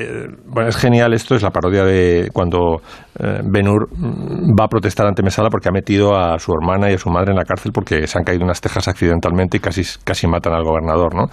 bueno, 0.46 0.68
es 0.68 0.76
genial 0.76 1.12
esto, 1.12 1.34
es 1.34 1.42
la 1.42 1.50
parodia 1.50 1.84
de 1.84 2.30
cuando 2.32 2.80
eh, 3.18 3.40
Benur 3.44 3.88
va 3.90 4.64
a 4.64 4.68
protestar 4.68 5.06
ante 5.06 5.22
Mesala 5.22 5.48
porque 5.48 5.68
ha 5.68 5.72
metido 5.72 6.16
a 6.16 6.38
su 6.38 6.52
hermana 6.52 6.90
y 6.90 6.94
a 6.94 6.98
su 6.98 7.08
madre 7.08 7.30
en 7.30 7.36
la 7.36 7.44
cárcel 7.44 7.72
porque 7.72 8.06
se 8.06 8.18
han 8.18 8.24
caído 8.24 8.44
unas 8.44 8.60
tejas 8.60 8.88
accidentalmente 8.88 9.56
y 9.56 9.60
casi, 9.60 9.82
casi 10.04 10.26
matan 10.26 10.52
al 10.52 10.64
gobernador, 10.64 11.14
¿no? 11.14 11.26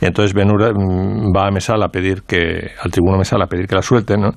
Y 0.00 0.06
entonces 0.06 0.34
Benur 0.34 0.74
mm, 0.74 1.32
va 1.36 1.46
a 1.46 1.50
Mesala 1.50 1.86
a 1.86 1.88
pedir 1.90 2.22
que, 2.22 2.70
al 2.82 2.90
tribuno 2.90 3.18
Mesala 3.18 3.44
a 3.44 3.48
pedir 3.48 3.66
que 3.66 3.76
la 3.76 3.82
suelten, 3.82 4.20
¿no? 4.20 4.30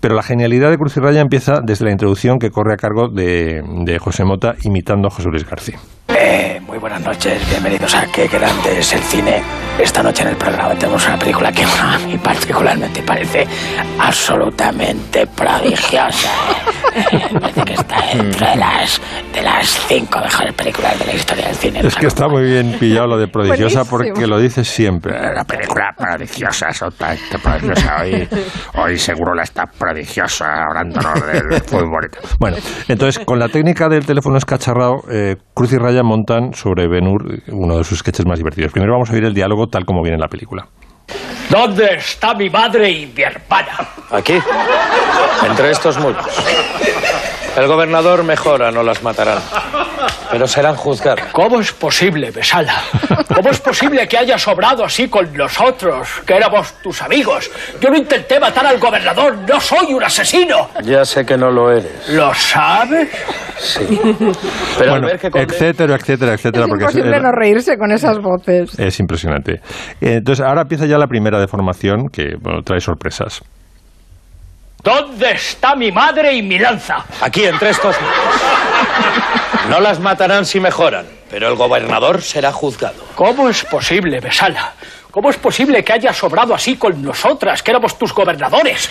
Pero 0.00 0.14
la 0.14 0.22
genialidad 0.22 0.70
de 0.70 0.76
Cruz 0.76 0.96
y 0.96 1.00
Raya 1.00 1.20
empieza 1.20 1.60
desde 1.64 1.84
la 1.84 1.90
introducción 1.90 2.38
que 2.38 2.50
corre 2.50 2.74
a 2.74 2.76
cargo 2.76 3.08
de, 3.08 3.62
de 3.84 3.98
José 3.98 4.24
Mota 4.24 4.54
imitando 4.62 5.08
a 5.08 5.10
José 5.10 5.28
Luis 5.30 5.48
García. 5.48 5.78
Eh, 6.08 6.53
muy 6.74 6.80
buenas 6.80 7.02
noches, 7.02 7.48
bienvenidos 7.50 7.94
a 7.94 8.04
Qué 8.06 8.26
Grande 8.26 8.80
es 8.80 8.92
el 8.92 9.00
Cine. 9.02 9.40
Esta 9.78 10.02
noche 10.02 10.22
en 10.22 10.30
el 10.30 10.36
programa 10.36 10.74
tenemos 10.74 11.06
una 11.06 11.16
película 11.16 11.52
que 11.52 11.62
a 11.62 11.98
mí 11.98 12.18
particularmente 12.18 13.00
parece 13.02 13.46
absolutamente 13.96 15.24
prodigiosa. 15.28 16.30
parece 17.40 17.62
que 17.62 17.74
está 17.74 17.96
dentro 18.12 18.46
de 18.48 18.56
las, 18.56 19.00
de 19.32 19.42
las 19.42 19.68
cinco 19.86 20.18
mejores 20.20 20.52
películas 20.54 20.98
de 20.98 21.06
la 21.06 21.14
historia 21.14 21.46
del 21.46 21.54
cine. 21.54 21.80
Es 21.84 21.94
que 21.94 22.06
está 22.06 22.28
muy 22.28 22.42
bien 22.42 22.76
pillado 22.78 23.06
lo 23.06 23.18
de 23.18 23.28
prodigiosa 23.28 23.84
porque 23.84 24.26
lo 24.26 24.38
dices 24.40 24.66
siempre. 24.66 25.12
La 25.12 25.44
película 25.44 25.94
prodigiosa, 25.96 26.68
absolutamente 26.68 27.38
prodigiosa. 27.38 28.02
Hoy, 28.02 28.28
hoy 28.78 28.98
seguro 28.98 29.34
la 29.34 29.44
está 29.44 29.66
prodigiosa 29.66 30.64
hablándonos 30.64 31.24
del 31.26 31.62
fútbol. 31.66 32.10
Bueno, 32.40 32.56
entonces 32.88 33.24
con 33.24 33.38
la 33.38 33.48
técnica 33.48 33.88
del 33.88 34.04
teléfono 34.04 34.38
escacharrado, 34.38 35.02
eh, 35.10 35.36
Cruz 35.54 35.72
y 35.72 35.78
Raya 35.78 36.02
montan 36.02 36.52
sobre 36.64 36.88
Ben-Hur 36.88 37.42
uno 37.48 37.76
de 37.76 37.84
sus 37.84 37.98
sketches 37.98 38.24
más 38.24 38.38
divertidos. 38.38 38.72
Primero 38.72 38.94
vamos 38.94 39.10
a 39.10 39.12
oír 39.12 39.24
el 39.24 39.34
diálogo 39.34 39.66
tal 39.66 39.84
como 39.84 40.00
viene 40.00 40.14
en 40.14 40.22
la 40.22 40.28
película. 40.28 40.66
¿Dónde 41.50 41.96
está 41.96 42.32
mi 42.32 42.48
madre 42.48 42.90
y 42.90 43.12
mi 43.14 43.22
hermana? 43.22 43.86
Aquí, 44.10 44.38
entre 45.46 45.70
estos 45.70 45.98
muros. 45.98 46.24
El 47.54 47.66
gobernador 47.66 48.24
mejora, 48.24 48.70
no 48.70 48.82
las 48.82 49.02
matarán. 49.02 49.40
Pero 50.30 50.46
serán 50.46 50.76
juzgados. 50.76 51.20
¿Cómo 51.32 51.60
es 51.60 51.72
posible, 51.72 52.30
Besala? 52.30 52.82
¿Cómo 53.34 53.50
es 53.50 53.60
posible 53.60 54.06
que 54.08 54.18
hayas 54.18 54.46
obrado 54.48 54.84
así 54.84 55.08
con 55.08 55.32
nosotros, 55.34 56.08
que 56.26 56.34
éramos 56.34 56.74
tus 56.82 57.02
amigos? 57.02 57.50
Yo 57.80 57.90
no 57.90 57.96
intenté 57.96 58.38
matar 58.40 58.66
al 58.66 58.78
gobernador, 58.78 59.36
no 59.48 59.60
soy 59.60 59.92
un 59.92 60.02
asesino. 60.02 60.70
Ya 60.82 61.04
sé 61.04 61.24
que 61.24 61.36
no 61.36 61.50
lo 61.50 61.70
eres. 61.70 62.08
¿Lo 62.10 62.32
sabes? 62.34 63.08
Sí. 63.58 64.00
Pero 64.78 64.90
bueno, 64.90 65.06
ver 65.06 65.18
que 65.18 65.30
con- 65.30 65.40
etcétera, 65.42 65.94
etcétera, 65.96 66.34
etcétera. 66.34 66.64
Es 66.64 66.68
porque 66.68 66.84
imposible 66.84 67.16
es, 67.16 67.22
no 67.22 67.30
reírse 67.32 67.76
con 67.78 67.92
esas 67.92 68.18
voces. 68.18 68.78
es 68.78 69.00
impresionante. 69.00 69.60
Entonces, 70.00 70.44
ahora 70.44 70.62
empieza 70.62 70.86
ya 70.86 70.98
la 70.98 71.06
primera 71.06 71.38
deformación 71.38 72.08
que 72.12 72.34
bueno, 72.40 72.62
trae 72.62 72.80
sorpresas. 72.80 73.42
¿Dónde 74.82 75.30
está 75.30 75.74
mi 75.76 75.90
madre 75.90 76.34
y 76.34 76.42
mi 76.42 76.58
lanza? 76.58 76.96
Aquí, 77.22 77.44
entre 77.46 77.70
estos. 77.70 77.96
No 79.68 79.80
las 79.80 79.98
matarán 79.98 80.44
si 80.44 80.60
mejoran, 80.60 81.06
pero 81.30 81.48
el 81.48 81.54
gobernador 81.54 82.20
será 82.22 82.52
juzgado. 82.52 83.02
¿Cómo 83.14 83.48
es 83.48 83.64
posible, 83.64 84.20
Besala? 84.20 84.72
¿Cómo 85.10 85.30
es 85.30 85.36
posible 85.36 85.82
que 85.84 85.92
hayas 85.92 86.22
obrado 86.24 86.54
así 86.54 86.76
con 86.76 87.00
nosotras, 87.02 87.62
que 87.62 87.70
éramos 87.70 87.96
tus 87.96 88.12
gobernadores? 88.12 88.90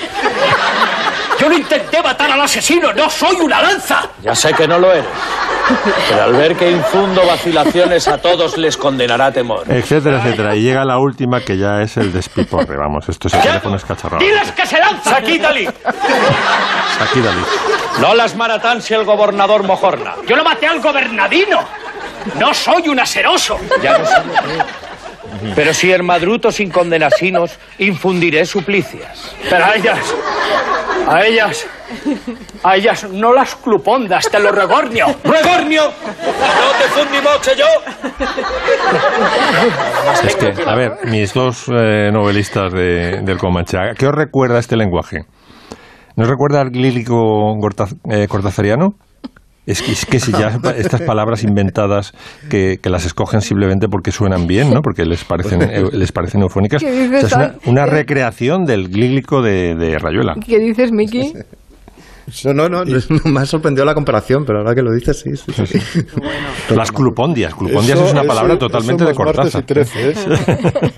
Yo 1.40 1.50
no 1.50 1.58
intenté 1.58 2.02
matar 2.02 2.32
al 2.32 2.42
asesino, 2.42 2.94
no 2.94 3.10
soy 3.10 3.36
una 3.42 3.62
lanza. 3.62 4.08
Ya 4.22 4.34
sé 4.34 4.54
que 4.54 4.68
no 4.68 4.80
lo 4.80 4.92
eres. 4.92 5.06
Pero 6.10 6.24
al 6.24 6.34
ver 6.34 6.56
que 6.56 6.72
infundo 6.72 7.26
vacilaciones 7.26 8.08
a 8.08 8.18
todos 8.18 8.58
les 8.58 8.78
condenará 8.78 9.32
temor. 9.32 9.64
Etcétera, 9.70 10.20
etcétera. 10.20 10.56
Y 10.56 10.62
llega 10.62 10.86
la 10.86 10.98
última 10.98 11.42
que 11.42 11.58
ya 11.58 11.82
es 11.82 11.98
el 11.98 12.14
despiporre. 12.14 12.78
Vamos, 12.78 13.10
esto 13.10 13.28
es 13.28 13.34
el 13.34 13.42
teléfono 13.42 13.76
escacharrado. 13.76 14.24
¡Diles 14.24 14.52
que 14.52 14.66
se 14.66 14.80
lanza! 14.80 15.22
¡Quítali! 15.22 15.68
Aquí, 15.68 17.22
David. 17.22 17.44
No 18.00 18.16
las 18.16 18.36
maratán 18.36 18.82
si 18.82 18.94
el 18.94 19.04
gobernador 19.06 19.64
mojorna. 19.64 20.16
Yo 20.28 20.36
no 20.36 20.44
maté 20.44 20.68
al 20.68 20.80
gobernadino. 20.82 21.60
No 22.40 22.54
soy 22.54 22.88
un 22.90 23.00
aseroso. 23.00 23.60
Ya 23.82 23.98
lo 23.98 24.06
sé. 24.06 24.16
Pero 25.56 25.74
si 25.74 25.92
hermadruto 25.92 26.52
sin 26.52 26.70
condenasinos, 26.70 27.58
infundiré 27.80 28.46
suplicias. 28.46 29.36
Pero 29.50 29.66
a 29.66 29.76
ellas, 29.76 30.00
a 31.08 31.26
ellas, 31.26 31.66
a 32.64 32.76
ellas 32.78 33.04
no 33.10 33.34
las 33.34 33.56
clupondas, 33.56 34.30
te 34.30 34.40
lo 34.40 34.52
regornio. 34.52 35.08
¡Regornio! 35.24 35.84
¡No 35.86 36.72
te 36.78 36.90
fundimoche 36.90 37.52
yo! 37.58 37.66
Es 40.24 40.36
que, 40.36 40.54
a 40.66 40.76
ver, 40.76 40.94
mis 41.06 41.34
dos 41.34 41.66
eh, 41.70 42.10
novelistas 42.14 42.72
de- 42.72 43.22
del 43.22 43.38
Comanche, 43.38 43.78
¿a 43.78 43.94
¿qué 43.96 44.08
os 44.08 44.16
recuerda 44.16 44.60
este 44.60 44.76
lenguaje? 44.78 45.26
¿No 46.16 46.26
recuerda 46.26 46.62
al 46.62 46.72
gortaz- 47.60 47.96
eh, 48.10 48.28
cortazariano? 48.28 48.96
Es 49.66 49.82
que, 49.82 49.94
es 49.94 50.06
que 50.06 50.20
si 50.20 50.32
ya 50.34 50.60
estas 50.78 51.02
palabras 51.04 51.44
inventadas 51.44 52.14
que, 52.50 52.80
que 52.82 52.90
las 52.90 53.06
escogen 53.06 53.40
simplemente 53.42 53.88
porque 53.88 54.12
suenan 54.12 54.46
bien, 54.46 54.74
¿no? 54.74 54.82
Porque 54.82 55.06
les 55.06 55.24
parecen, 55.24 55.62
eh, 55.62 55.86
les 55.94 56.12
parecen 56.12 56.42
eufónicas. 56.42 56.84
¿Qué 56.84 56.90
O 56.90 57.28
sea, 57.28 57.48
dices, 57.48 57.62
es 57.62 57.68
una 57.68 57.86
recreación 57.86 58.66
del 58.66 58.90
glílico 58.90 59.42
de, 59.42 59.76
de 59.76 59.98
Rayuela. 60.00 60.36
¿Qué 60.46 60.60
dices, 60.60 60.92
Miki? 60.92 61.34
Eso 62.28 62.54
no, 62.54 62.70
no, 62.70 62.84
me 63.26 63.40
ha 63.42 63.46
sorprendido 63.46 63.86
la 63.86 63.94
comparación, 63.94 64.46
pero 64.46 64.60
ahora 64.60 64.74
que 64.76 64.82
lo 64.82 64.92
dices, 64.94 65.20
sí, 65.20 65.32
sí. 65.36 65.66
sí. 65.66 66.06
Las 66.76 66.92
clupondias. 66.92 67.54
Clupondias 67.54 67.98
Eso- 67.98 68.06
es 68.08 68.12
una 68.14 68.22
eso- 68.22 68.28
palabra 68.28 68.54
eso 68.54 68.60
totalmente 68.60 69.04
de 69.04 69.14
más 69.14 69.20
martes 69.26 69.54
Cortázar. 69.54 69.62
y 69.62 69.66
13, 69.66 70.10
¿eh? 70.10 70.16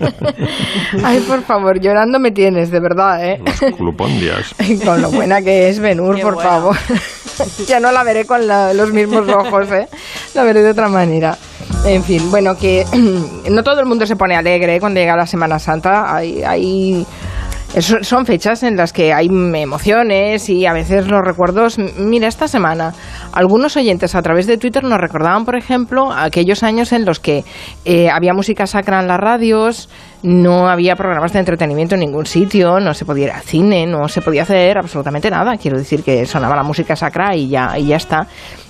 Ay, 1.03 1.20
por 1.27 1.41
favor, 1.44 1.79
llorando 1.79 2.20
me 2.20 2.32
tienes, 2.32 2.72
de 2.72 2.79
verdad, 2.79 3.25
¿eh? 3.27 3.41
Las 3.44 3.60
clupondias. 3.75 4.53
Con 4.86 5.01
lo 5.01 5.12
buena 5.12 5.41
que 5.41 5.70
es 5.70 5.79
Benur, 5.79 6.20
por 6.22 6.36
buena. 6.36 6.50
favor. 6.50 6.75
ya 7.67 7.79
no 7.79 7.91
la 7.91 8.03
veré 8.03 8.25
con 8.25 8.48
la- 8.48 8.74
los 8.74 8.91
mismos 8.94 9.27
ojos, 9.27 9.72
¿eh? 9.72 9.88
La 10.34 10.44
veré 10.44 10.62
de 10.62 10.70
otra 10.72 10.88
manera. 10.89 11.38
En 11.86 12.03
fin, 12.03 12.29
bueno, 12.32 12.58
que 12.58 12.86
no 13.50 13.63
todo 13.63 13.79
el 13.79 13.86
mundo 13.86 14.05
se 14.05 14.15
pone 14.15 14.36
alegre 14.36 14.79
cuando 14.79 15.00
llega 15.00 15.15
la 15.15 15.27
Semana 15.27 15.60
Santa. 15.60 16.15
Hay, 16.15 16.44
hay 16.44 17.05
son 17.82 18.25
fechas 18.25 18.63
en 18.63 18.77
las 18.77 18.94
que 18.94 19.13
hay 19.13 19.27
emociones 19.27 20.50
y 20.50 20.65
a 20.65 20.74
veces 20.74 21.08
los 21.08 21.22
recuerdos. 21.22 21.77
Mira, 21.98 22.27
esta 22.27 22.48
semana 22.48 22.94
algunos 23.34 23.75
oyentes 23.75 24.15
a 24.15 24.22
través 24.22 24.48
de 24.48 24.58
Twitter 24.58 24.84
nos 24.84 25.00
recordaban, 25.00 25.46
por 25.46 25.55
ejemplo, 25.55 26.12
aquellos 26.12 26.63
años 26.63 26.94
en 26.94 27.05
los 27.05 27.20
que 27.20 27.44
eh, 27.84 28.10
había 28.10 28.34
música 28.34 28.65
sacra 28.65 29.01
en 29.01 29.08
las 29.08 29.20
radios, 29.20 29.89
no 30.25 30.67
había 30.67 30.96
programas 30.96 31.34
de 31.34 31.39
entretenimiento 31.39 31.96
en 31.96 32.01
ningún 32.01 32.25
sitio, 32.25 32.79
no 32.79 32.94
se 32.94 33.05
podía 33.05 33.25
ir 33.25 33.32
al 33.32 33.41
cine, 33.41 33.86
no 33.86 34.08
se 34.08 34.22
podía 34.22 34.44
hacer 34.44 34.77
absolutamente 34.77 35.29
nada. 35.29 35.55
Quiero 35.58 35.77
decir 35.77 36.03
que 36.03 36.25
sonaba 36.25 36.55
la 36.55 36.63
música 36.63 36.96
sacra 36.96 37.36
y 37.36 37.50
ya, 37.50 37.77
y 37.77 37.88
ya 37.88 37.98
está. 37.98 38.27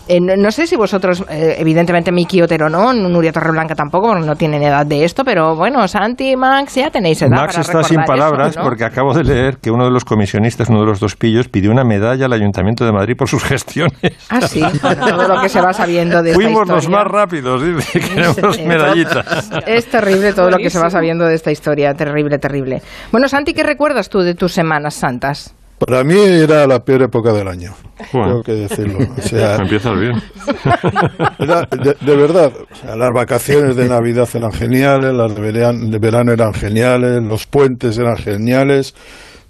Eh, 0.07 0.19
no, 0.21 0.35
no 0.35 0.51
sé 0.51 0.67
si 0.67 0.75
vosotros, 0.75 1.25
eh, 1.29 1.55
evidentemente 1.57 2.11
Miki 2.11 2.39
Otero 2.41 2.69
no, 2.69 2.93
Nuria 2.93 3.31
Torreblanca 3.31 3.73
tampoco, 3.73 4.09
porque 4.09 4.25
no 4.25 4.35
tienen 4.35 4.61
edad 4.61 4.85
de 4.85 5.03
esto, 5.03 5.23
pero 5.23 5.55
bueno, 5.55 5.87
Santi, 5.87 6.35
Max, 6.35 6.75
ya 6.75 6.91
tenéis 6.91 7.23
edad 7.23 7.31
Max 7.31 7.55
para 7.55 7.61
está 7.61 7.83
sin 7.83 7.99
eso, 8.01 8.07
palabras 8.07 8.55
¿no? 8.55 8.63
porque 8.63 8.83
acabo 8.83 9.15
de 9.15 9.23
leer 9.23 9.57
que 9.57 9.71
uno 9.71 9.85
de 9.85 9.89
los 9.89 10.05
comisionistas, 10.05 10.69
uno 10.69 10.81
de 10.81 10.85
los 10.85 10.99
dos 10.99 11.15
pillos, 11.15 11.47
pidió 11.47 11.71
una 11.71 11.83
medalla 11.83 12.27
al 12.27 12.33
Ayuntamiento 12.33 12.85
de 12.85 12.91
Madrid 12.91 13.15
por 13.17 13.27
sus 13.27 13.43
gestiones. 13.43 13.95
Ah, 14.29 14.41
sí, 14.41 14.63
bueno, 14.81 15.07
todo 15.07 15.27
lo 15.27 15.41
que 15.41 15.49
se 15.49 15.59
va 15.59 15.73
sabiendo 15.73 16.21
de 16.21 16.31
esta 16.31 16.43
Fuimos 16.43 16.67
los 16.67 16.87
más 16.87 17.07
rápidos, 17.07 17.63
dice, 17.63 17.99
queremos 18.13 18.61
medallitas. 18.61 19.49
Es 19.65 19.89
terrible 19.89 20.33
todo 20.33 20.51
lo 20.51 20.57
que 20.57 20.69
se 20.69 20.77
va 20.77 20.91
sabiendo 20.91 21.25
de 21.25 21.33
esta 21.33 21.44
historia, 21.51 21.93
terrible, 21.93 22.37
terrible. 22.39 22.81
Bueno, 23.11 23.27
Santi, 23.27 23.53
¿qué 23.53 23.63
recuerdas 23.63 24.09
tú 24.09 24.19
de 24.19 24.35
tus 24.35 24.53
Semanas 24.53 24.95
Santas? 24.95 25.53
Para 25.77 26.05
mí 26.05 26.17
era 26.17 26.65
la 26.65 26.79
peor 26.79 27.01
época 27.03 27.33
del 27.33 27.49
año, 27.49 27.73
Joder. 28.11 28.27
tengo 28.29 28.43
que 28.43 28.53
decirlo. 28.53 28.99
O 29.17 29.21
sea, 29.21 29.55
Empiezas 29.59 29.99
bien. 29.99 30.13
era 31.39 31.61
de, 31.69 31.97
de 31.99 32.15
verdad, 32.15 32.51
o 32.71 32.75
sea, 32.75 32.95
las 32.95 33.11
vacaciones 33.13 33.75
de 33.75 33.89
Navidad 33.89 34.27
eran 34.33 34.53
geniales, 34.53 35.13
las 35.13 35.35
de 35.35 35.41
verano, 35.41 35.85
de 35.89 35.99
verano 35.99 36.31
eran 36.31 36.53
geniales, 36.53 37.21
los 37.23 37.45
puentes 37.45 37.97
eran 37.97 38.15
geniales, 38.15 38.95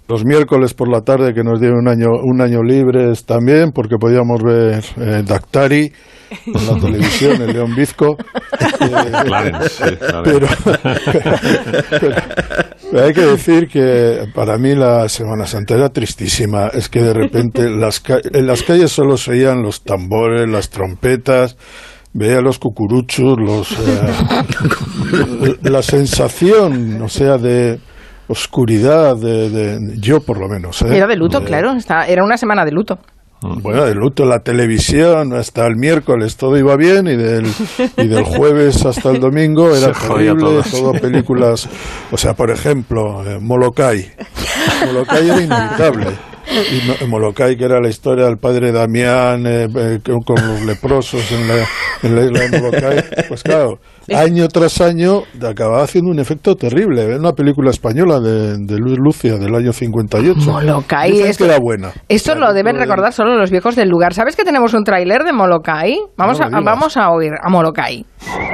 los 0.08 0.24
miércoles 0.24 0.72
por 0.74 0.88
la 0.88 1.00
tarde 1.02 1.34
que 1.34 1.42
nos 1.42 1.60
dieron 1.60 1.80
un 1.80 1.88
año, 1.88 2.08
un 2.22 2.40
año 2.40 2.62
libres 2.62 3.24
también, 3.24 3.72
porque 3.72 3.96
podíamos 3.98 4.40
ver 4.42 4.84
eh, 4.98 5.22
Dactari 5.26 5.92
en 6.46 6.66
la 6.66 6.80
televisión, 6.80 7.40
el 7.42 7.52
León 7.52 7.74
Bizco. 7.74 8.16
Eh, 8.80 9.12
Clarence, 9.24 9.68
sí, 9.68 9.96
pero, 10.24 10.46
pero- 11.90 12.16
pero 12.90 13.04
hay 13.04 13.12
que 13.12 13.20
decir 13.26 13.68
que 13.68 14.26
para 14.34 14.56
mí 14.58 14.74
la 14.74 15.08
Semana 15.08 15.46
Santa 15.46 15.74
era 15.74 15.88
tristísima. 15.88 16.68
Es 16.68 16.88
que 16.88 17.02
de 17.02 17.12
repente 17.12 17.68
las 17.70 18.02
en 18.32 18.46
las 18.46 18.62
calles 18.62 18.92
solo 18.92 19.16
se 19.16 19.32
oían 19.32 19.62
los 19.62 19.82
tambores, 19.82 20.48
las 20.48 20.70
trompetas, 20.70 21.56
veía 22.12 22.40
los 22.40 22.58
cucuruchos, 22.58 23.36
los, 23.38 23.72
eh, 23.72 25.56
la 25.62 25.82
sensación, 25.82 27.02
o 27.02 27.08
sea, 27.08 27.38
de 27.38 27.78
oscuridad, 28.28 29.16
de, 29.16 29.50
de- 29.50 29.98
yo 29.98 30.20
por 30.20 30.38
lo 30.38 30.48
menos. 30.48 30.82
¿eh? 30.82 30.96
Era 30.96 31.06
de 31.06 31.16
luto, 31.16 31.42
claro, 31.44 31.72
está- 31.72 32.06
era 32.06 32.24
una 32.24 32.36
semana 32.36 32.64
de 32.64 32.72
luto. 32.72 32.98
Bueno, 33.42 33.84
de 33.84 33.94
luto 33.94 34.24
la 34.24 34.40
televisión 34.40 35.34
hasta 35.34 35.66
el 35.66 35.76
miércoles 35.76 36.36
todo 36.36 36.56
iba 36.56 36.74
bien 36.76 37.06
y 37.06 37.16
del, 37.16 37.46
y 37.98 38.06
del 38.08 38.24
jueves 38.24 38.84
hasta 38.86 39.10
el 39.10 39.20
domingo 39.20 39.76
era 39.76 39.92
Se 39.94 40.08
terrible, 40.08 40.40
todo. 40.40 40.62
todo 40.62 40.92
películas, 40.94 41.68
o 42.10 42.16
sea, 42.16 42.34
por 42.34 42.50
ejemplo, 42.50 43.22
eh, 43.30 43.38
Molokai. 43.40 44.10
Molokai 44.86 45.26
era 45.28 45.40
inevitable. 45.42 46.06
Y 46.48 46.86
Mo- 46.86 47.08
Molokai, 47.08 47.56
que 47.56 47.64
era 47.64 47.80
la 47.80 47.88
historia 47.88 48.24
del 48.26 48.38
padre 48.38 48.72
Damián 48.72 49.44
eh, 49.46 49.68
eh, 49.74 49.98
con, 50.04 50.22
con 50.22 50.36
los 50.36 50.62
leprosos 50.62 51.30
en 51.32 51.48
la, 51.48 51.66
en 52.04 52.16
la 52.16 52.24
isla 52.24 52.40
de 52.48 52.60
Molokai, 52.60 53.04
pues 53.28 53.42
claro, 53.42 53.80
año 54.14 54.46
tras 54.48 54.80
año 54.80 55.22
acababa 55.48 55.82
haciendo 55.82 56.10
un 56.10 56.18
efecto 56.18 56.54
terrible. 56.54 57.16
Una 57.18 57.32
película 57.32 57.70
española 57.70 58.20
de, 58.20 58.56
de 58.58 58.78
Luis 58.78 58.98
Lucia 58.98 59.36
del 59.38 59.54
año 59.54 59.72
58. 59.72 60.38
Molokai, 60.50 61.10
Dicen 61.12 61.26
esto- 61.26 61.44
que 61.44 61.50
era 61.50 61.58
buena. 61.60 61.90
Esto 62.08 62.32
Claro, 62.32 62.48
lo 62.48 62.52
deben 62.54 62.76
recordar 62.78 63.12
solo 63.12 63.34
los 63.36 63.50
viejos 63.50 63.74
del 63.76 63.88
lugar. 63.88 64.12
¿Sabes 64.14 64.36
que 64.36 64.44
tenemos 64.44 64.74
un 64.74 64.84
tráiler 64.84 65.24
de 65.24 65.32
Molokai? 65.32 65.98
Vamos, 66.16 66.38
No 66.40 66.46
a, 66.46 66.60
vamos 66.60 66.96
a 66.96 67.10
oír 67.10 67.32
a 67.42 67.48
Molokai. 67.50 68.04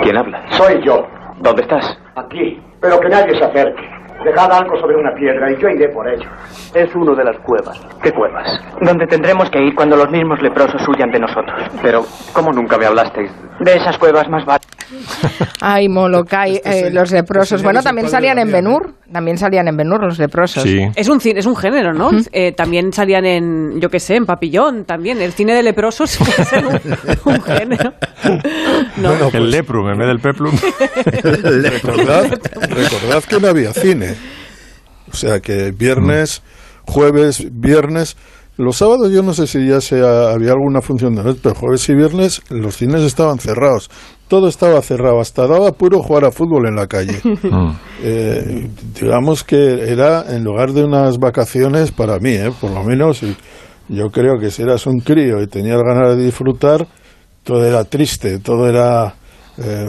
¿Quién 0.02 0.16
habla? 0.16 0.42
Soy 0.56 0.74
yo, 0.86 0.96
¿Dónde 1.42 1.62
estás? 1.62 1.84
aquí, 2.16 2.60
pero 2.80 2.98
que 3.00 3.08
nadie 3.08 3.36
se 3.38 3.44
acerque. 3.44 3.82
Dejad 4.24 4.52
algo 4.52 4.76
sobre 4.80 4.94
una 4.94 5.12
piedra 5.16 5.50
y 5.50 5.60
yo 5.60 5.68
iré 5.68 5.88
por 5.88 6.06
ello. 6.08 6.28
Es 6.74 6.94
uno 6.94 7.12
de 7.16 7.24
las 7.24 7.36
cuevas. 7.44 7.80
¿Qué 8.00 8.12
cuevas? 8.12 8.46
Donde 8.80 9.04
tendremos 9.08 9.50
que 9.50 9.58
ir 9.60 9.74
cuando 9.74 9.96
los 9.96 10.08
mismos 10.12 10.40
leprosos 10.40 10.80
huyan 10.86 11.10
de 11.10 11.18
nosotros. 11.18 11.60
Pero, 11.82 12.02
¿cómo 12.32 12.52
nunca 12.52 12.78
me 12.78 12.86
hablasteis? 12.86 13.32
De 13.64 13.76
esas 13.76 13.98
cuevas 13.98 14.28
más 14.28 14.44
bajas. 14.44 14.66
Ay, 15.60 15.88
Molokai, 15.88 16.56
Este 16.56 16.88
eh, 16.88 16.90
los 16.90 17.10
leprosos. 17.12 17.52
este 17.52 17.64
Bueno, 17.64 17.80
es 17.80 17.84
el 17.84 17.88
también 17.88 18.08
salían 18.08 18.38
en 18.38 18.50
Benur. 18.50 18.94
También 19.12 19.38
salían 19.38 19.68
en 19.68 19.76
Benur 19.76 20.02
los 20.04 20.18
leprosos. 20.18 20.62
Sí. 20.62 20.80
Es 20.96 21.08
un, 21.08 21.20
cine, 21.20 21.40
es 21.40 21.46
un 21.46 21.56
género, 21.56 21.92
¿no? 21.92 22.10
Eh, 22.32 22.52
también 22.52 22.92
salían 22.92 23.24
en, 23.24 23.80
yo 23.80 23.88
qué 23.90 24.00
sé, 24.00 24.16
en 24.16 24.26
Papillón, 24.26 24.84
también. 24.84 25.20
El 25.20 25.32
cine 25.32 25.54
de 25.54 25.62
leprosos 25.62 26.10
ser 26.50 26.66
un, 26.66 26.80
un 27.24 27.42
género. 27.42 27.92
No. 28.96 29.08
Bueno, 29.10 29.26
El 29.26 29.30
pues- 29.30 29.42
leplum 29.50 29.88
en 29.90 29.98
vez 29.98 30.08
del 30.08 30.20
peplum. 30.20 30.54
recordad, 31.22 32.24
recordad 32.68 33.24
que 33.28 33.40
no 33.40 33.48
había 33.48 33.72
cine. 33.72 34.14
O 35.12 35.16
sea 35.16 35.40
que 35.40 35.72
viernes, 35.72 36.42
jueves, 36.86 37.46
viernes, 37.52 38.16
Los 38.62 38.76
sábados 38.76 39.10
yo 39.10 39.24
no 39.24 39.34
sé 39.34 39.48
si 39.48 39.66
ya 39.66 39.80
se 39.80 39.96
había 39.96 40.52
alguna 40.52 40.80
función 40.80 41.16
de 41.16 41.24
noche, 41.24 41.40
pero 41.42 41.56
jueves 41.56 41.88
y 41.88 41.96
viernes 41.96 42.42
los 42.48 42.76
cines 42.76 43.02
estaban 43.02 43.40
cerrados. 43.40 43.90
Todo 44.28 44.46
estaba 44.46 44.80
cerrado, 44.82 45.18
hasta 45.20 45.48
daba 45.48 45.72
puro 45.72 46.00
jugar 46.00 46.26
a 46.26 46.30
fútbol 46.30 46.68
en 46.68 46.76
la 46.76 46.86
calle. 46.86 47.20
Mm. 47.24 47.72
Eh, 48.04 48.68
digamos 49.00 49.44
que 49.44 49.92
era 49.92 50.24
en 50.34 50.42
lugar 50.42 50.72
de 50.72 50.82
unas 50.82 51.18
vacaciones 51.18 51.92
para 51.92 52.18
mí, 52.18 52.30
¿eh? 52.30 52.50
por 52.60 52.72
lo 52.72 52.82
menos 52.82 53.22
y 53.22 53.36
yo 53.88 54.10
creo 54.10 54.40
que 54.40 54.50
si 54.50 54.62
eras 54.62 54.88
un 54.88 54.98
crío 54.98 55.40
y 55.40 55.46
tenías 55.46 55.80
ganas 55.80 56.16
de 56.16 56.24
disfrutar, 56.24 56.84
todo 57.44 57.64
era 57.64 57.84
triste, 57.84 58.40
todo 58.40 58.68
era... 58.68 59.14
eh, 59.56 59.88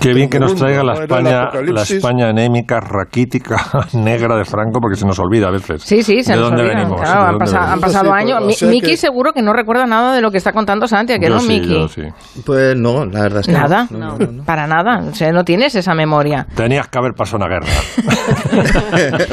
Qué 0.00 0.12
bien 0.14 0.28
que 0.28 0.38
nos 0.38 0.54
traiga 0.54 0.82
la 0.82 0.94
España, 0.94 1.48
la. 1.66 1.82
España 1.82 2.28
anémica, 2.28 2.80
raquítica, 2.80 3.56
negra 3.94 4.36
de 4.36 4.44
Franco, 4.44 4.80
porque 4.80 4.96
se 4.96 5.06
nos 5.06 5.18
olvida 5.18 5.48
a 5.48 5.50
veces. 5.50 5.82
Sí, 5.82 6.02
sí, 6.02 6.22
se 6.22 6.32
¿De 6.32 6.38
nos 6.38 6.48
dónde 6.48 6.62
olvida. 6.62 6.76
venimos? 6.78 7.00
Claro, 7.00 7.20
¿De 7.20 7.26
han, 7.26 7.30
dónde 7.38 7.44
pasa- 7.44 7.72
han 7.72 7.80
pasado 7.80 8.04
Sí, 8.06 8.10
años. 8.14 8.42
o 8.42 8.50
sea 8.50 8.68
Miki 8.68 8.86
que- 8.90 8.96
seguro 8.96 9.32
que 9.32 9.42
no 9.42 9.52
recuerda 9.52 9.86
nada 9.86 10.14
de 10.14 10.20
lo 10.20 10.30
que 10.30 10.38
está 10.38 10.52
contando 10.52 10.86
Santi, 10.86 11.12
¿a 11.14 11.18
que 11.18 11.28
Yo 11.28 11.34
no, 11.34 11.40
sí, 11.40 11.48
Miki? 11.48 11.74
yo 11.74 11.88
sí. 11.88 12.02
Pues 12.44 12.76
no, 12.76 13.04
la 13.06 13.22
verdad 13.22 13.40
es 13.40 13.46
que 13.46 13.52
no. 13.52 13.58
Nada, 13.60 13.86
No, 13.90 14.18
no, 14.18 14.26
no. 14.32 14.44
para 14.44 14.66
nada. 14.66 15.00
O 15.10 15.14
sea, 15.14 15.30
no 15.32 15.44
tienes 15.44 15.74
esa 15.74 15.94
memoria. 15.94 16.46
Tenías 16.54 16.88
que 16.88 16.98
haber 16.98 17.12
pasado 17.14 17.44
una 17.44 17.48
guerra. 17.48 17.68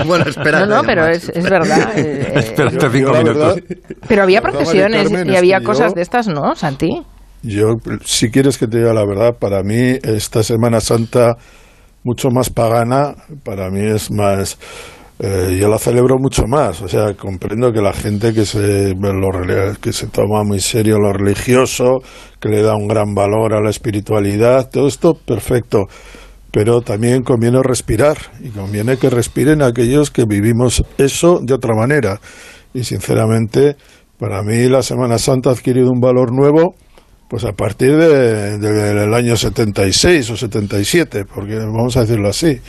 bueno, 0.06 0.26
espera. 0.28 0.66
No, 0.66 0.78
no, 0.78 0.82
pero 0.84 1.06
es, 1.08 1.30
es 1.30 1.50
verdad. 1.50 1.92
eh, 1.98 2.32
Espérate 2.36 2.90
cinco 2.90 3.12
minutos. 3.14 3.56
verdad- 3.56 3.64
pero 4.08 4.24
había 4.24 4.42
procesiones 4.42 5.12
y 5.26 5.36
había 5.36 5.62
cosas 5.62 5.94
de 5.94 6.02
estas, 6.02 6.28
¿no, 6.28 6.56
Santi? 6.56 7.02
Yo, 7.44 7.76
si 8.06 8.30
quieres 8.30 8.58
que 8.58 8.68
te 8.68 8.78
diga 8.78 8.94
la 8.94 9.06
verdad, 9.06 9.38
para 9.40 9.64
mí 9.64 9.98
esta 10.04 10.44
Semana 10.44 10.80
Santa 10.80 11.38
mucho 12.04 12.30
más 12.30 12.50
pagana, 12.50 13.16
para 13.44 13.70
mí 13.70 13.82
es 13.82 14.12
más... 14.12 14.58
eh, 15.20 15.58
yo 15.60 15.70
la 15.70 15.78
celebro 15.78 16.18
mucho 16.18 16.48
más, 16.48 16.82
o 16.82 16.88
sea, 16.88 17.14
comprendo 17.14 17.72
que 17.72 17.82
la 17.82 17.94
gente 17.94 18.34
que 18.34 18.44
se, 18.46 18.96
lo 18.96 19.30
que 19.80 19.94
se 19.94 20.08
toma 20.08 20.44
muy 20.44 20.60
serio 20.60 20.98
lo 20.98 21.14
religioso, 21.14 22.02
que 22.40 22.50
le 22.50 22.64
da 22.64 22.76
un 22.76 22.88
gran 22.88 23.14
valor 23.14 23.54
a 23.54 23.62
la 23.62 23.70
espiritualidad, 23.70 24.70
todo 24.72 24.88
esto 24.88 25.14
perfecto, 25.14 25.86
pero 26.52 26.82
también 26.82 27.22
conviene 27.22 27.62
respirar 27.64 28.18
y 28.44 28.50
conviene 28.50 28.98
que 28.98 29.10
respiren 29.12 29.62
aquellos 29.62 30.10
que 30.10 30.26
vivimos 30.26 30.84
eso 30.98 31.40
de 31.42 31.54
otra 31.54 31.76
manera. 31.76 32.20
Y 32.74 32.84
sinceramente, 32.84 33.76
para 34.18 34.42
mí 34.42 34.68
la 34.68 34.82
Semana 34.82 35.18
Santa 35.18 35.50
ha 35.50 35.54
adquirido 35.54 35.92
un 35.92 36.02
valor 36.02 36.34
nuevo 36.34 36.76
pues 37.32 37.46
a 37.46 37.54
partir 37.54 37.96
de, 37.96 38.58
de- 38.60 38.94
del 38.94 39.14
año 39.14 39.38
76 39.38 40.30
o 40.32 40.36
77, 40.36 41.24
porque 41.34 41.56
vamos 41.56 41.96
a 41.96 42.02
decirlo 42.02 42.28
así, 42.28 42.60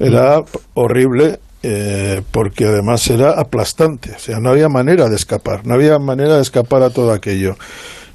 era 0.00 0.40
horrible 0.74 1.38
eh, 1.62 2.20
porque 2.32 2.64
además 2.64 3.08
era 3.08 3.38
aplastante, 3.40 4.10
o 4.16 4.18
sea, 4.18 4.40
no 4.40 4.50
había 4.50 4.68
manera 4.68 5.08
de 5.08 5.14
escapar, 5.14 5.64
no 5.64 5.74
había 5.74 6.00
manera 6.00 6.34
de 6.34 6.42
escapar 6.42 6.82
a 6.82 6.90
todo 6.90 7.12
aquello. 7.12 7.54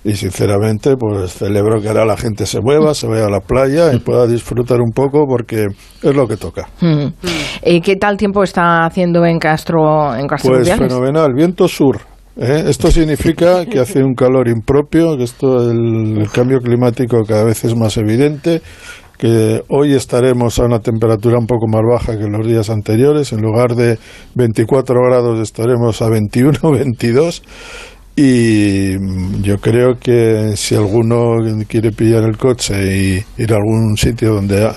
Y 0.04 0.14
sinceramente, 0.16 0.96
pues 0.98 1.34
celebro 1.34 1.82
que 1.82 1.88
ahora 1.88 2.06
la 2.06 2.18
gente 2.18 2.46
se 2.46 2.60
mueva, 2.60 2.94
se 2.94 3.08
vaya 3.08 3.26
a 3.28 3.30
la 3.30 3.40
playa 3.40 3.94
y 3.94 4.00
pueda 4.00 4.28
disfrutar 4.28 4.80
un 4.82 4.92
poco 4.92 5.26
porque 5.26 5.68
es 6.04 6.16
lo 6.16 6.28
que 6.28 6.36
toca. 6.36 6.68
Mm. 6.82 7.08
¿Y 7.66 7.80
qué 7.82 7.96
tal 7.96 8.18
tiempo 8.18 8.44
está 8.44 8.86
haciendo 8.86 9.26
en 9.26 9.40
Castro, 9.40 10.14
en 10.16 10.28
Castro 10.28 10.52
Pues 10.54 10.70
fenomenal, 10.70 11.34
viento 11.34 11.68
sur. 11.70 12.00
¿Eh? 12.38 12.64
Esto 12.68 12.92
significa 12.92 13.66
que 13.66 13.80
hace 13.80 14.04
un 14.04 14.14
calor 14.14 14.48
impropio, 14.48 15.18
que 15.18 15.24
esto 15.24 15.70
el, 15.70 16.30
cambio 16.32 16.60
climático 16.60 17.24
cada 17.28 17.44
vez 17.44 17.64
es 17.64 17.76
más 17.76 17.98
evidente, 17.98 18.62
que 19.18 19.64
hoy 19.70 19.94
estaremos 19.94 20.60
a 20.60 20.66
una 20.66 20.80
temperatura 20.80 21.40
un 21.40 21.48
poco 21.48 21.68
más 21.68 21.82
baja 21.90 22.18
que 22.18 22.28
los 22.28 22.46
días 22.46 22.70
anteriores, 22.70 23.34
en 23.34 23.42
lugar 23.42 23.76
de 23.76 23.98
24 24.36 24.96
grados 25.10 25.40
estaremos 25.40 26.02
a 26.02 26.10
21 26.10 26.60
o 26.62 26.72
22 26.72 27.42
y 28.16 28.94
yo 29.44 29.58
creo 29.60 30.00
que 30.00 30.54
si 30.56 30.76
alguno 30.76 31.38
quiere 31.68 31.92
pillar 31.92 32.24
el 32.24 32.38
coche 32.38 32.74
y 33.38 33.42
ir 33.42 33.54
a 33.54 33.58
algún 33.58 33.96
sitio 33.96 34.34
donde 34.34 34.72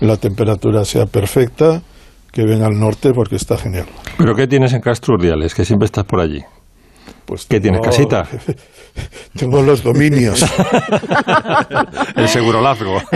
la 0.00 0.16
temperatura 0.16 0.84
sea 0.84 1.06
perfecta, 1.06 1.82
que 2.30 2.44
venga 2.44 2.66
al 2.66 2.78
norte 2.78 3.12
porque 3.12 3.36
está 3.36 3.56
genial. 3.56 3.86
¿Pero 4.18 4.34
qué 4.34 4.46
tienes 4.46 4.72
en 4.72 4.80
Castro 4.80 5.14
Urdiales? 5.14 5.54
Que 5.54 5.64
siempre 5.64 5.86
estás 5.86 6.04
por 6.04 6.20
allí. 6.20 6.40
Pues 7.26 7.46
¿Qué 7.46 7.58
tienes, 7.60 7.80
tengo- 7.80 7.90
casita? 7.90 8.26
Tengo 9.36 9.60
los 9.62 9.82
dominios. 9.82 10.44
El 12.16 12.28
segurolazgo. 12.28 13.00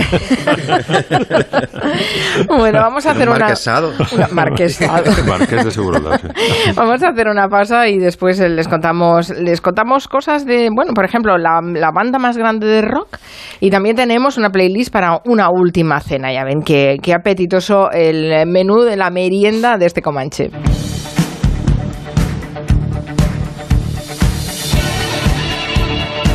Bueno, 2.49 2.81
vamos 2.81 3.07
a 3.07 3.13
hacer 3.13 3.29
Un 3.29 3.37
una... 3.37 3.47
marquesado. 3.47 3.93
una- 4.13 4.29
marquesado. 4.29 5.05
Marqués 5.27 5.65
de 5.65 5.71
segurolazgo. 5.71 6.29
Vamos 6.75 7.03
a 7.03 7.09
hacer 7.09 7.29
una 7.29 7.49
pausa 7.49 7.89
y 7.89 7.99
después 7.99 8.39
eh, 8.41 8.49
les 8.49 8.69
contamos, 8.69 9.31
les 9.31 9.61
contamos 9.61 10.09
cosas 10.09 10.45
de, 10.47 10.69
bueno, 10.75 10.93
por 10.95 11.05
ejemplo, 11.05 11.37
la, 11.39 11.61
la 11.63 11.91
banda 11.93 12.19
más 12.19 12.37
grande 12.37 12.67
de 12.67 12.83
rock 12.83 13.19
y 13.61 13.71
también 13.71 13.97
tenemos 13.97 14.37
una 14.39 14.51
playlist 14.51 14.93
para 14.93 15.21
una 15.25 15.49
última 15.51 16.01
cena. 16.01 16.33
Ya 16.33 16.45
ven 16.45 16.63
qué, 16.65 16.97
qué 17.03 17.15
apetitoso 17.15 17.91
el 17.91 18.47
menú 18.47 18.83
de 18.83 18.97
la 18.97 19.11
merienda 19.11 19.79
de 19.79 19.87
este 19.87 20.03
Comanche. 20.03 20.51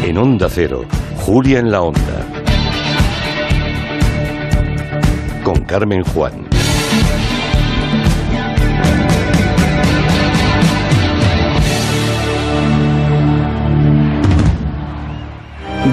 En 0.04 0.18
Onda 0.18 0.50
Cero, 0.50 0.84
Julia 1.16 1.60
en 1.60 1.72
la 1.72 1.82
Onda. 1.82 2.02
Con 5.46 5.64
Carmen 5.64 6.04
Juan. 6.04 6.34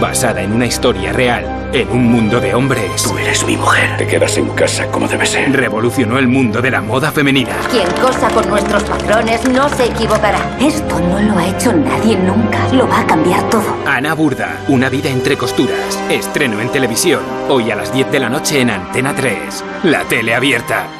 Basada 0.01 0.42
en 0.42 0.55
una 0.55 0.66
historia 0.66 1.12
real, 1.12 1.44
en 1.72 1.90
un 1.90 2.04
mundo 2.04 2.40
de 2.40 2.54
hombres. 2.54 3.02
Tú 3.02 3.16
eres 3.18 3.44
mi 3.44 3.56
mujer. 3.56 3.96
Te 3.96 4.06
quedas 4.06 4.37
en 4.37 4.48
casa 4.50 4.87
como 4.90 5.09
debe 5.09 5.26
ser. 5.26 5.52
Revolucionó 5.52 6.18
el 6.18 6.28
mundo 6.28 6.61
de 6.61 6.70
la 6.70 6.80
moda 6.80 7.12
femenina. 7.12 7.54
Quien 7.70 7.88
cosa 8.00 8.28
con 8.30 8.48
nuestros 8.48 8.85
patrones 8.85 9.48
no 9.48 9.68
se 9.68 9.87
equivocará. 9.87 10.56
Esto 10.61 10.98
no 11.00 11.20
lo 11.20 11.38
ha 11.38 11.48
hecho 11.48 11.72
nadie 11.72 12.16
nunca. 12.16 12.59
Lo 12.72 12.88
va 12.88 13.00
a 13.00 13.06
cambiar 13.06 13.48
todo. 13.50 13.76
Ana 13.87 14.14
Burda, 14.14 14.61
una 14.68 14.88
vida 14.88 15.09
entre 15.09 15.37
costuras. 15.37 15.98
Estreno 16.09 16.61
en 16.61 16.70
televisión. 16.70 17.20
Hoy 17.48 17.70
a 17.70 17.76
las 17.76 17.92
10 17.92 18.11
de 18.11 18.20
la 18.20 18.28
noche 18.28 18.61
en 18.61 18.70
Antena 18.70 19.14
3. 19.14 19.64
La 19.85 20.04
tele 20.04 20.35
abierta. 20.35 20.99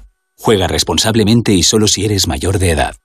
Juega 0.41 0.67
responsablemente 0.67 1.53
y 1.53 1.61
solo 1.61 1.87
si 1.87 2.03
eres 2.03 2.27
mayor 2.27 2.57
de 2.57 2.71
edad. 2.71 2.95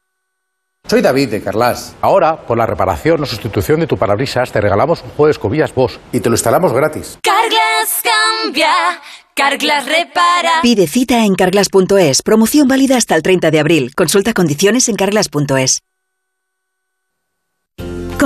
Soy 0.88 1.02
David 1.02 1.28
de 1.28 1.42
Carlas. 1.42 1.94
Ahora, 2.00 2.46
por 2.46 2.56
la 2.56 2.64
reparación 2.64 3.22
o 3.22 3.26
sustitución 3.26 3.80
de 3.80 3.86
tu 3.86 3.98
parabrisas, 3.98 4.52
te 4.52 4.60
regalamos 4.60 5.02
un 5.02 5.10
juego 5.10 5.26
de 5.26 5.32
escobillas 5.32 5.74
Bosch 5.74 5.98
y 6.12 6.20
te 6.20 6.30
lo 6.30 6.34
instalamos 6.34 6.72
gratis. 6.72 7.18
Carglass 7.22 8.02
cambia, 8.02 8.72
Carglass 9.34 9.84
repara. 9.84 10.62
Pide 10.62 10.86
cita 10.86 11.26
en 11.26 11.34
carglass.es. 11.34 12.22
Promoción 12.22 12.68
válida 12.68 12.96
hasta 12.96 13.14
el 13.16 13.22
30 13.22 13.50
de 13.50 13.60
abril. 13.60 13.94
Consulta 13.94 14.32
condiciones 14.32 14.88
en 14.88 14.96
carglass.es. 14.96 15.82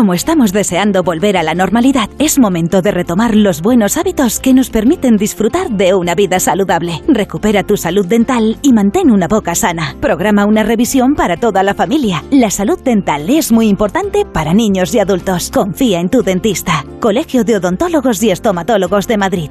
Como 0.01 0.15
estamos 0.15 0.55
deseando 0.55 1.03
volver 1.03 1.37
a 1.37 1.43
la 1.43 1.55
normalidad, 1.55 2.09
es 2.19 2.39
momento 2.39 2.81
de 2.81 2.91
retomar 2.91 3.35
los 3.35 3.61
buenos 3.61 3.99
hábitos 3.99 4.41
que 4.41 4.55
nos 4.55 4.71
permiten 4.71 5.19
disfrutar 5.19 5.69
de 5.69 5.93
una 5.93 6.15
vida 6.15 6.41
saludable. 6.41 7.03
Recupera 7.07 7.65
tu 7.65 7.77
salud 7.77 8.07
dental 8.07 8.57
y 8.63 8.73
mantén 8.73 9.11
una 9.11 9.29
boca 9.29 9.55
sana. 9.55 9.97
Programa 10.01 10.47
una 10.47 10.63
revisión 10.63 11.15
para 11.15 11.37
toda 11.37 11.63
la 11.63 11.75
familia. 11.75 12.25
La 12.31 12.51
salud 12.51 12.79
dental 12.83 13.29
es 13.29 13.53
muy 13.53 13.69
importante 13.69 14.25
para 14.25 14.55
niños 14.55 14.95
y 14.95 15.01
adultos. 15.01 15.51
Confía 15.53 16.01
en 16.01 16.09
tu 16.09 16.23
dentista. 16.23 16.87
Colegio 16.99 17.45
de 17.45 17.57
Odontólogos 17.57 18.23
y 18.23 18.31
Estomatólogos 18.31 19.07
de 19.07 19.19
Madrid. 19.19 19.51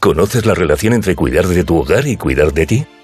¿Conoces 0.00 0.46
la 0.46 0.54
relación 0.54 0.94
entre 0.94 1.14
cuidar 1.14 1.46
de 1.46 1.64
tu 1.64 1.76
hogar 1.76 2.06
y 2.06 2.16
cuidar 2.16 2.54
de 2.54 2.66
ti? 2.66 2.86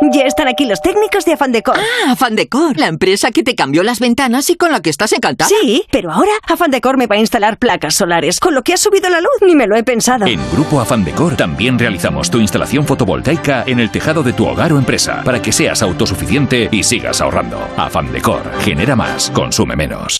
Ya 0.12 0.22
están 0.22 0.48
aquí 0.48 0.66
los 0.66 0.80
técnicos 0.80 1.24
de 1.24 1.34
Afan 1.34 1.52
Decor. 1.52 1.76
Ah, 1.76 2.12
Afan 2.12 2.34
Decor, 2.34 2.78
la 2.78 2.86
empresa 2.86 3.30
que 3.30 3.42
te 3.42 3.54
cambió 3.54 3.82
las 3.82 4.00
ventanas 4.00 4.50
y 4.50 4.56
con 4.56 4.72
la 4.72 4.80
que 4.80 4.90
estás 4.90 5.12
encantada. 5.12 5.48
Sí, 5.48 5.84
pero 5.90 6.10
ahora 6.10 6.32
Afan 6.48 6.70
Decor 6.70 6.96
me 6.96 7.06
va 7.06 7.16
a 7.16 7.18
instalar 7.18 7.58
placas 7.58 7.94
solares, 7.94 8.40
con 8.40 8.54
lo 8.54 8.62
que 8.62 8.72
ha 8.72 8.76
subido 8.76 9.08
la 9.10 9.20
luz, 9.20 9.30
ni 9.42 9.54
me 9.54 9.66
lo 9.66 9.76
he 9.76 9.84
pensado. 9.84 10.26
En 10.26 10.40
Grupo 10.52 10.80
Afan 10.80 11.04
Decor 11.04 11.36
también 11.36 11.78
realizamos 11.78 12.30
tu 12.30 12.38
instalación 12.38 12.86
fotovoltaica 12.86 13.64
en 13.66 13.78
el 13.78 13.90
tejado 13.90 14.22
de 14.22 14.32
tu 14.32 14.46
hogar 14.46 14.72
o 14.72 14.78
empresa 14.78 15.22
para 15.24 15.40
que 15.42 15.52
seas 15.52 15.82
autosuficiente 15.82 16.68
y 16.72 16.82
sigas 16.82 17.20
ahorrando. 17.20 17.58
Afan 17.76 18.10
Decor, 18.12 18.42
genera 18.60 18.96
más, 18.96 19.30
consume 19.30 19.76
menos. 19.76 20.19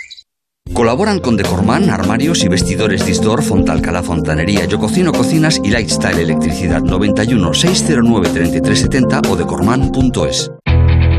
Colaboran 0.73 1.19
con 1.19 1.37
Decorman, 1.37 1.89
Armarios 1.89 2.43
y 2.43 2.47
Vestidores 2.47 3.05
Distor, 3.05 3.43
Fontalcala 3.43 4.01
Fontanería, 4.01 4.65
Yo 4.65 4.79
Cocino 4.79 5.11
Cocinas 5.11 5.59
y 5.63 5.69
Lifestyle 5.69 6.19
Electricidad 6.19 6.81
91 6.81 7.53
609 7.53 8.29
3370 8.29 9.21
o 9.29 9.35
decorman.es. 9.35 10.51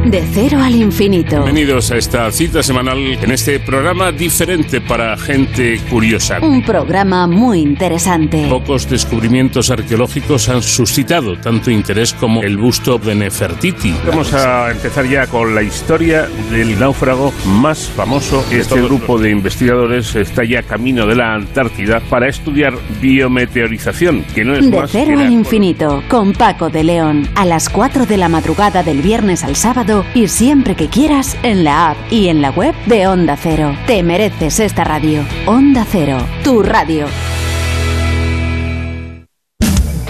De 0.04 0.20
cero 0.32 0.58
al 0.60 0.74
infinito. 0.74 1.36
Bienvenidos 1.44 1.92
a 1.92 1.96
esta 1.96 2.30
cita 2.32 2.60
semanal 2.60 2.98
en 2.98 3.30
este 3.30 3.60
programa 3.60 4.10
diferente 4.10 4.80
para 4.80 5.16
gente 5.16 5.78
curiosa. 5.88 6.40
Un 6.40 6.64
programa 6.64 7.28
muy 7.28 7.60
interesante. 7.60 8.48
Pocos 8.50 8.90
descubrimientos 8.90 9.70
arqueológicos 9.70 10.48
han 10.48 10.60
suscitado 10.60 11.36
tanto 11.36 11.70
interés 11.70 12.14
como 12.14 12.42
el 12.42 12.58
busto 12.58 12.98
de 12.98 13.14
Nefertiti. 13.14 13.94
Vamos 14.04 14.34
a 14.34 14.72
empezar 14.72 15.06
ya 15.06 15.28
con 15.28 15.54
la 15.54 15.62
historia 15.62 16.28
del 16.50 16.80
náufrago 16.80 17.32
más 17.46 17.88
famoso. 17.88 18.44
Este 18.50 18.82
grupo 18.82 19.20
de 19.20 19.30
investigadores 19.30 20.16
está 20.16 20.42
ya 20.42 20.64
camino 20.64 21.06
de 21.06 21.14
la 21.14 21.34
Antártida 21.34 22.00
para 22.10 22.28
estudiar 22.28 22.74
biometeorización, 23.00 24.24
que 24.34 24.44
no 24.44 24.56
es 24.56 24.68
De 24.68 24.76
más 24.76 24.90
que 24.90 25.04
cero 25.04 25.16
la 25.16 25.26
al 25.26 25.32
infinito, 25.32 26.02
con 26.08 26.32
Paco 26.32 26.70
de 26.70 26.82
León, 26.82 27.28
a 27.36 27.44
las 27.44 27.68
4 27.68 28.04
de 28.04 28.16
la 28.16 28.28
madrugada 28.28 28.82
del 28.82 29.00
viernes 29.00 29.44
al 29.44 29.54
sábado 29.54 29.91
y 30.14 30.28
siempre 30.28 30.74
que 30.74 30.88
quieras 30.88 31.36
en 31.42 31.64
la 31.64 31.90
app 31.90 31.96
y 32.10 32.28
en 32.28 32.40
la 32.40 32.50
web 32.50 32.74
de 32.86 33.06
Onda 33.06 33.36
Cero. 33.36 33.76
Te 33.86 34.02
mereces 34.02 34.60
esta 34.60 34.84
radio. 34.84 35.24
Onda 35.46 35.86
Cero, 35.90 36.18
tu 36.42 36.62
radio. 36.62 37.06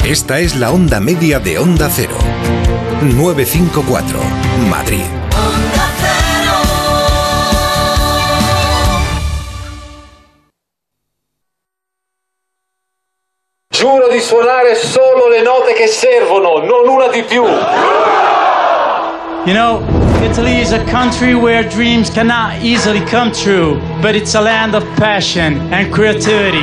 Esta 0.04 0.38
es 0.38 0.56
la 0.56 0.72
onda 0.72 1.00
media 1.00 1.38
de 1.40 1.58
Onda 1.58 1.88
Cero. 1.90 2.16
954, 3.02 4.18
Madrid. 4.70 5.04
Giuro 13.68 14.08
di 14.08 14.20
suonare 14.20 14.76
solo 14.76 15.28
le 15.28 15.42
note 15.42 15.72
che 15.72 15.88
servono, 15.88 16.58
non 16.58 16.88
una 16.88 17.08
di 17.08 17.22
più. 17.22 17.44
You 19.44 19.54
know, 19.54 19.82
Italy 20.22 20.60
is 20.60 20.70
a 20.70 20.84
country 20.84 21.34
where 21.34 21.64
dreams 21.68 22.08
cannot 22.10 22.62
easily 22.62 23.00
come 23.00 23.32
true, 23.32 23.80
but 24.00 24.14
it's 24.14 24.36
a 24.36 24.40
land 24.40 24.76
of 24.76 24.84
passion 24.94 25.58
and 25.72 25.92
creativity. 25.92 26.62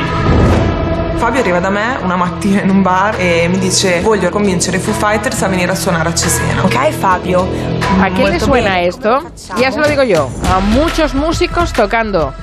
Fabio 1.17 1.41
arriva 1.41 1.59
da 1.59 1.69
me 1.69 1.97
una 2.01 2.15
mattina 2.15 2.61
in 2.61 2.69
un 2.69 2.81
bar 2.81 3.19
e 3.19 3.49
mi 3.49 3.57
dice 3.59 3.99
voglio 3.99 4.29
convincere 4.29 4.77
i 4.77 4.79
Foo 4.79 4.93
Fighters 4.93 5.41
a 5.43 5.47
venire 5.49 5.73
a 5.73 5.75
suonare 5.75 6.07
a 6.07 6.15
Cesena. 6.15 6.63
Ok 6.63 6.89
Fabio. 6.91 7.43
Mm, 7.43 8.01
¿A 8.01 8.09
quién 8.11 8.29
le 8.29 8.39
suena 8.39 8.79
esto? 8.79 9.29
Ya 9.57 9.71
se 9.71 9.79
lo 9.79 9.85
digo 9.85 10.03
yo, 10.03 10.29
a 10.49 10.59
muchos 10.59 11.13
músicos 11.13 11.73
tocando. 11.73 12.33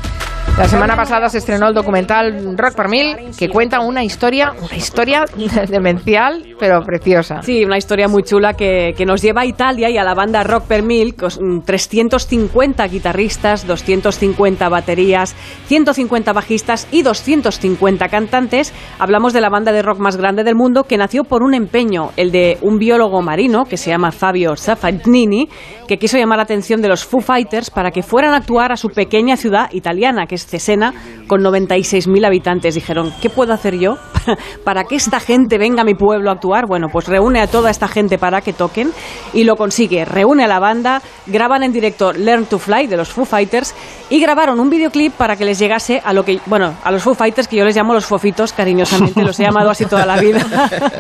La 0.59 0.67
semana 0.69 0.97
pasada 0.97 1.29
se 1.29 1.37
estrenó 1.37 1.69
el 1.69 1.75
documental 1.75 2.57
Rock 2.57 2.77
per 2.77 2.89
Mil, 2.89 3.17
que 3.39 3.51
cuenta 3.51 3.81
una 3.81 4.03
historia, 4.03 4.55
una 4.59 4.75
historia 4.75 5.27
demencial, 5.69 6.57
pero 6.59 6.81
preciosa. 6.81 7.43
Sí, 7.43 7.63
una 7.63 7.77
historia 7.77 8.09
muy 8.09 8.23
chula 8.23 8.55
que, 8.55 8.95
que 8.97 9.05
nos 9.05 9.21
lleva 9.21 9.43
a 9.43 9.45
Italia 9.45 9.91
y 9.91 9.99
a 9.99 10.03
la 10.03 10.15
banda 10.15 10.43
Rock 10.45 10.65
per 10.65 10.83
Mil, 10.83 11.15
con 11.15 11.63
350 11.63 12.87
guitarristas, 12.89 13.67
250 13.67 14.67
baterías, 14.71 15.35
150 15.67 16.33
bajistas 16.33 16.89
y 16.91 17.03
250 17.03 18.09
cantantes. 18.09 18.73
Hablamos 18.99 19.35
de 19.35 19.43
la 19.43 19.51
banda 19.51 19.73
de 19.73 19.83
rock 19.83 19.99
más 19.99 20.17
grande 20.17 20.43
del 20.43 20.55
mundo 20.55 20.85
que 20.85 20.97
nació 20.97 21.25
por 21.25 21.43
un 21.43 21.53
empeño, 21.53 22.13
el 22.17 22.33
de 22.33 22.57
un 22.63 22.79
biólogo 22.79 23.21
marino 23.21 23.67
que 23.67 23.77
se 23.77 23.91
llama 23.91 24.11
Fabio 24.11 24.57
Zaffagnini, 24.57 25.51
que 25.87 25.99
quiso 25.99 26.17
llamar 26.17 26.39
la 26.39 26.45
atención 26.45 26.81
de 26.81 26.89
los 26.89 27.05
Foo 27.05 27.21
Fighters 27.21 27.71
para 27.71 27.91
que 27.91 28.03
fueran 28.03 28.33
a 28.33 28.39
actuar 28.39 28.73
a 28.73 28.79
su 28.79 28.89
pequeña 28.89 29.37
ciudad 29.37 29.69
italiana, 29.73 30.27
que 30.27 30.35
es 30.35 30.46
Cesena, 30.47 30.95
con 31.27 31.43
96.000 31.43 32.27
habitantes. 32.27 32.75
Dijeron, 32.75 33.13
¿qué 33.21 33.31
puedo 33.31 33.53
hacer 33.53 33.79
yo 33.79 33.99
para 34.65 34.85
que 34.85 34.97
esta 34.97 35.21
gente 35.21 35.59
venga 35.59 35.83
a 35.83 35.85
mi 35.85 35.95
pueblo 35.95 36.31
a 36.31 36.35
actuar? 36.35 36.67
Bueno, 36.67 36.89
pues 36.91 37.09
reúne 37.09 37.41
a 37.41 37.47
toda 37.47 37.71
esta 37.71 37.89
gente 37.89 38.19
para 38.19 38.41
que 38.41 38.53
toquen 38.53 38.93
y 39.33 39.45
lo 39.45 39.57
consigue. 39.57 40.05
Reúne 40.05 40.45
a 40.45 40.49
la 40.49 40.59
banda, 40.59 41.03
graban 41.27 41.63
en 41.63 41.73
directo 41.73 42.13
Learn 42.13 42.47
to 42.47 42.59
Fly 42.59 42.87
de 42.87 42.97
los 42.97 43.09
Foo 43.09 43.25
Fighters 43.25 43.75
y 44.09 44.21
grabaron 44.21 44.61
un 44.61 44.71
videoclip 44.71 45.13
para 45.13 45.37
que 45.37 45.45
les 45.45 45.59
llegase 45.59 46.01
a 46.05 46.13
lo 46.13 46.25
que, 46.25 46.41
bueno, 46.47 46.75
a 46.85 46.91
los 46.93 47.03
Foo 47.03 47.15
Fighters 47.15 47.49
que 47.49 47.57
yo 47.57 47.65
les 47.65 47.77
llamo 47.77 47.93
los 47.93 48.07
fofitos, 48.07 48.53
cariñosamente, 48.53 49.23
los 49.23 49.39
he 49.41 49.45
llamado 49.45 49.71
así 49.71 49.85
toda 49.87 50.07
la 50.07 50.19
vida. 50.19 50.45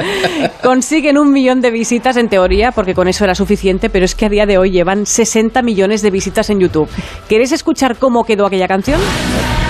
Consiguen 0.63 1.19
un 1.19 1.33
millón 1.33 1.61
de 1.61 1.71
visitas 1.71 2.17
en 2.17 2.29
teoría, 2.29 2.73
porque 2.73 2.95
con 2.95 3.09
eso 3.09 3.25
era 3.25 3.35
suficiente, 3.35 3.91
pero 3.91 4.05
es 4.05 4.15
que 4.15 4.27
a 4.27 4.29
día 4.29 4.47
de 4.47 4.59
hoy 4.59 4.71
llevan 4.71 5.07
60 5.07 5.63
millones 5.63 6.03
de 6.03 6.11
visitas 6.11 6.51
en 6.51 6.61
YouTube. 6.61 6.89
¿Queréis 7.29 7.53
escuchar 7.53 7.97
cómo 7.97 8.25
quedó 8.25 8.47
aquella 8.47 8.69
canción? 8.69 9.01
Thank 9.37 9.66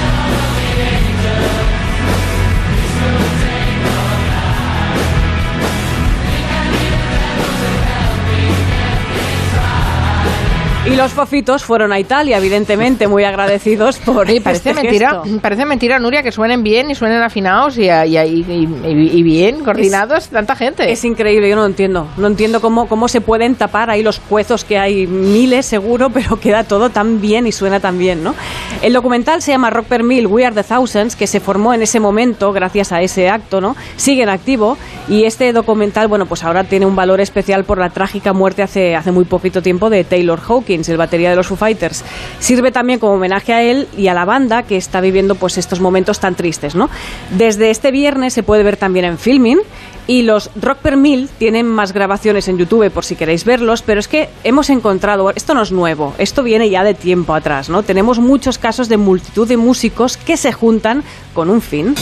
Y 10.97 10.99
los 10.99 11.13
fofitos 11.13 11.63
fueron 11.63 11.93
a 11.93 12.01
Italia, 12.01 12.39
evidentemente, 12.39 13.07
muy 13.07 13.25
agradecidos 13.25 13.99
por. 13.99 14.27
Sí, 14.29 14.41
parece 14.41 14.71
este 14.71 14.83
mentira, 14.83 15.21
gesto. 15.23 15.41
parece 15.43 15.65
mentira, 15.67 15.99
Nuria, 15.99 16.23
que 16.23 16.33
suenen 16.33 16.63
bien 16.63 16.91
y 16.91 16.95
suenen 16.95 17.23
afinados 17.23 17.77
y, 17.77 17.83
y- 17.83 18.17
y- 18.19 18.69
y- 18.87 19.11
y 19.19 19.23
bien 19.23 19.63
coordinados 19.63 20.29
tanta 20.29 20.57
gente. 20.57 20.91
Es 20.91 21.05
increíble, 21.05 21.49
yo 21.51 21.57
no 21.57 21.63
lo 21.63 21.67
entiendo. 21.67 22.07
No 22.17 22.27
entiendo 22.27 22.61
cómo, 22.61 22.89
cómo 22.89 23.09
se 23.09 23.21
pueden 23.21 23.57
tapar 23.57 23.91
ahí 23.91 24.03
los 24.03 24.19
cuezos, 24.21 24.65
que 24.65 24.79
hay 24.79 25.07
miles 25.07 25.67
seguro, 25.67 26.09
pero 26.11 26.41
queda 26.41 26.65
todo 26.65 26.89
tan 26.91 27.21
bien 27.21 27.47
y 27.47 27.53
suena 27.53 27.79
tan 27.81 27.99
bien, 27.99 28.23
¿no? 28.25 28.35
El 28.83 28.93
documental 28.93 29.43
se 29.43 29.53
llama 29.53 29.71
Rock 29.71 29.87
per 29.87 30.03
Mill, 30.03 30.27
We 30.27 30.47
Are 30.47 30.55
the 30.55 30.63
Thousands, 30.65 31.15
que 31.17 31.27
se 31.27 31.41
formó 31.41 31.75
en 31.75 31.83
ese 31.83 32.01
momento 32.01 32.53
gracias 32.53 32.93
a 32.93 33.03
ese 33.03 33.29
acto, 33.29 33.61
¿no? 33.61 33.77
Sigue 33.97 34.23
en 34.23 34.29
activo 34.31 34.79
y 35.09 35.25
este 35.25 35.53
documental, 35.53 36.09
bueno, 36.09 36.27
pues 36.27 36.43
ahora 36.43 36.65
tiene 36.65 36.87
un 36.87 36.97
valor 36.97 37.21
especial 37.21 37.65
por 37.65 37.79
la 37.79 37.91
trágica 37.91 38.33
muerte 38.33 38.63
hace, 38.63 38.97
hace 38.97 39.13
muy 39.13 39.25
poquito 39.27 39.61
tiempo 39.63 39.91
de 39.91 40.05
Taylor 40.05 40.41
Hawkins, 40.49 40.86
el 40.89 40.97
batería 40.97 41.31
de 41.31 41.37
los 41.37 41.47
Foo 41.47 41.57
Fighters. 41.57 42.05
Sirve 42.39 42.73
también 42.73 42.99
como 42.99 43.15
homenaje 43.15 43.53
a 43.53 43.63
él 43.63 43.89
y 43.97 44.09
a 44.09 44.15
la 44.15 44.25
banda 44.25 44.63
que 44.63 44.77
está 44.77 45.01
viviendo 45.01 45.35
pues 45.35 45.59
estos 45.59 45.81
momentos 45.81 46.21
tan 46.21 46.35
tristes, 46.35 46.75
¿no? 46.75 46.91
Desde 47.31 47.71
este 47.71 47.91
viernes 47.91 48.35
se 48.35 48.43
puede 48.43 48.63
ver 48.63 48.77
también 48.77 49.05
en 49.05 49.19
Filming 49.19 49.59
y 50.07 50.23
los 50.23 50.51
Rock 50.61 50.79
per 50.79 50.97
Mill 50.97 51.29
tienen 51.39 51.67
más 51.67 51.93
grabaciones 51.93 52.49
en 52.49 52.59
YouTube 52.59 52.91
por 52.91 53.05
si 53.05 53.17
queréis 53.17 53.45
verlos, 53.45 53.83
pero 53.83 54.01
es 54.01 54.09
que 54.09 54.29
hemos 54.45 54.71
encontrado, 54.71 55.31
esto 55.31 55.55
no 55.55 55.63
es 55.63 55.73
nuevo, 55.73 56.15
esto 56.19 56.43
viene 56.43 56.71
ya 56.71 56.85
de 56.85 56.95
tiempo 56.95 57.35
atrás, 57.35 57.69
¿no? 57.69 57.83
Tenemos 57.83 58.19
muchos 58.19 58.59
casos 58.59 58.89
de 58.89 58.97
multitud 58.97 59.49
de 59.49 59.57
músicos 59.57 60.17
que 60.17 60.37
se 60.37 60.53
juntan 60.53 61.03
con 61.35 61.51
un 61.51 61.61
fin. 61.61 61.95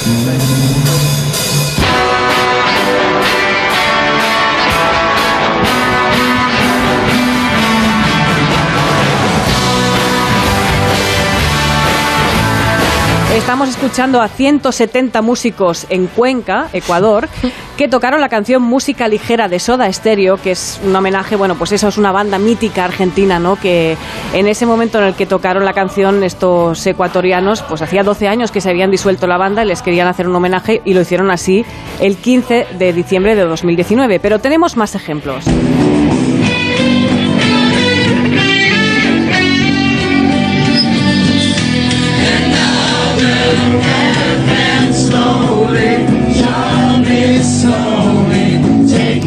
Estamos 13.44 13.68
escuchando 13.68 14.22
a 14.22 14.28
170 14.28 15.20
músicos 15.20 15.86
en 15.90 16.06
Cuenca, 16.06 16.70
Ecuador, 16.72 17.28
que 17.76 17.88
tocaron 17.88 18.22
la 18.22 18.30
canción 18.30 18.62
Música 18.62 19.06
Ligera 19.06 19.48
de 19.48 19.60
Soda 19.60 19.92
Stereo, 19.92 20.38
que 20.38 20.52
es 20.52 20.80
un 20.82 20.96
homenaje, 20.96 21.36
bueno, 21.36 21.54
pues 21.54 21.72
eso 21.72 21.88
es 21.88 21.98
una 21.98 22.10
banda 22.10 22.38
mítica 22.38 22.86
argentina, 22.86 23.38
¿no? 23.38 23.56
Que 23.56 23.98
en 24.32 24.48
ese 24.48 24.64
momento 24.64 24.98
en 24.98 25.04
el 25.04 25.14
que 25.14 25.26
tocaron 25.26 25.66
la 25.66 25.74
canción 25.74 26.24
estos 26.24 26.86
ecuatorianos, 26.86 27.60
pues 27.60 27.82
hacía 27.82 28.02
12 28.02 28.28
años 28.28 28.50
que 28.50 28.62
se 28.62 28.70
habían 28.70 28.90
disuelto 28.90 29.26
la 29.26 29.36
banda 29.36 29.62
y 29.62 29.68
les 29.68 29.82
querían 29.82 30.08
hacer 30.08 30.26
un 30.26 30.34
homenaje 30.34 30.80
y 30.82 30.94
lo 30.94 31.02
hicieron 31.02 31.30
así 31.30 31.66
el 32.00 32.16
15 32.16 32.68
de 32.78 32.92
diciembre 32.94 33.34
de 33.34 33.42
2019. 33.42 34.20
Pero 34.20 34.38
tenemos 34.38 34.78
más 34.78 34.94
ejemplos. 34.94 35.44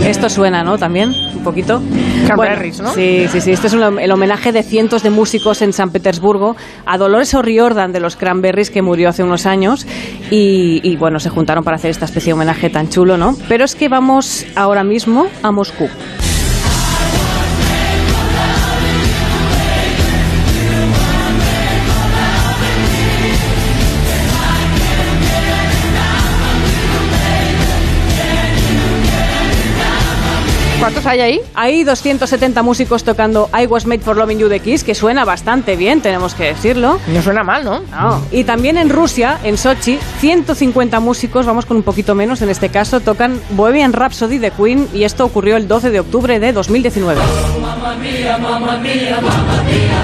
Esto 0.08 0.30
suena, 0.30 0.63
¿no? 0.63 0.78
También, 0.78 1.10
un 1.36 1.43
poquito. 1.43 1.82
Cranberries, 2.26 2.80
¿no? 2.82 2.93
Sí, 2.93 3.28
sí, 3.32 3.41
sí. 3.41 3.52
Este 3.52 3.67
es 3.67 3.74
un- 3.74 4.00
el 4.00 4.12
homenaje 4.12 4.52
de 4.52 4.63
cientos 4.63 5.04
de 5.04 5.10
músicos 5.10 5.62
en 5.62 5.74
San 5.74 5.91
Petersburgo 5.91 6.56
a 6.86 6.98
Dolores 6.98 7.34
O'Riordan 7.34 7.91
de 7.91 8.00
los 8.00 8.15
Cranberries, 8.15 8.70
que 8.72 8.82
murió 8.82 9.10
hace 9.10 9.24
unos 9.24 9.46
años. 9.46 9.86
Y, 10.32 10.80
y, 10.84 10.96
bueno, 10.98 11.20
se 11.20 11.30
juntaron 11.30 11.63
para 11.63 11.76
hacer 11.76 11.91
esta 11.91 12.06
especie 12.06 12.30
de 12.32 12.34
homenaje 12.34 12.70
tan 12.70 12.89
chulo, 12.89 13.17
¿no? 13.17 13.36
Pero 13.48 13.65
es 13.65 13.76
que 13.76 13.89
vamos 13.89 14.46
ahora 14.56 14.84
mismo 14.84 15.28
a 15.43 15.52
Moscú. 15.52 15.88
Hay 31.08 31.22
ahí? 31.22 31.41
Hay 31.56 31.84
270 31.84 32.62
músicos 32.63 33.04
tocando 33.04 33.50
I 33.58 33.65
Was 33.65 33.86
Made 33.86 34.00
for 34.00 34.17
Loving 34.17 34.39
You 34.39 34.48
de 34.50 34.60
Kiss, 34.60 34.84
que 34.84 34.93
suena 34.93 35.26
bastante 35.26 35.76
bien, 35.76 36.02
tenemos 36.02 36.34
que 36.34 36.46
decirlo. 36.46 37.00
No 37.08 37.22
suena 37.22 37.43
mal, 37.43 37.63
¿no? 37.63 37.80
No. 37.80 38.22
Y 38.32 38.43
también 38.43 38.78
en 38.78 38.89
Rusia, 38.89 39.39
en 39.43 39.58
Sochi, 39.58 40.00
150 40.20 41.00
músicos, 41.00 41.46
vamos 41.46 41.65
con 41.65 41.78
un 41.78 41.84
poquito 41.84 42.15
menos 42.15 42.41
en 42.41 42.50
este 42.50 42.70
caso, 42.70 43.00
tocan 43.00 43.39
Bohemian 43.52 43.93
Rhapsody 43.93 44.38
de 44.38 44.52
Queen 44.52 44.88
y 44.93 45.04
esto 45.04 45.26
ocurrió 45.26 45.58
el 45.58 45.67
12 45.67 45.91
de 45.91 46.00
octubre 46.00 46.39
de 46.39 46.54
2019. 46.54 47.22
Mamma 47.62 47.96
mia, 47.96 48.38
mamma 48.38 48.78
mia, 48.78 49.22
mamma 49.22 49.63
mia, 49.63 49.98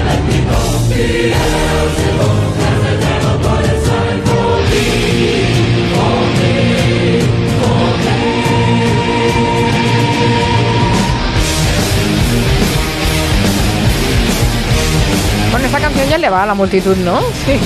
ya 16.08 16.18
le 16.18 16.30
va 16.30 16.42
a 16.42 16.46
la 16.46 16.54
multitud, 16.54 16.96
¿no? 16.96 17.20
Sí. 17.44 17.58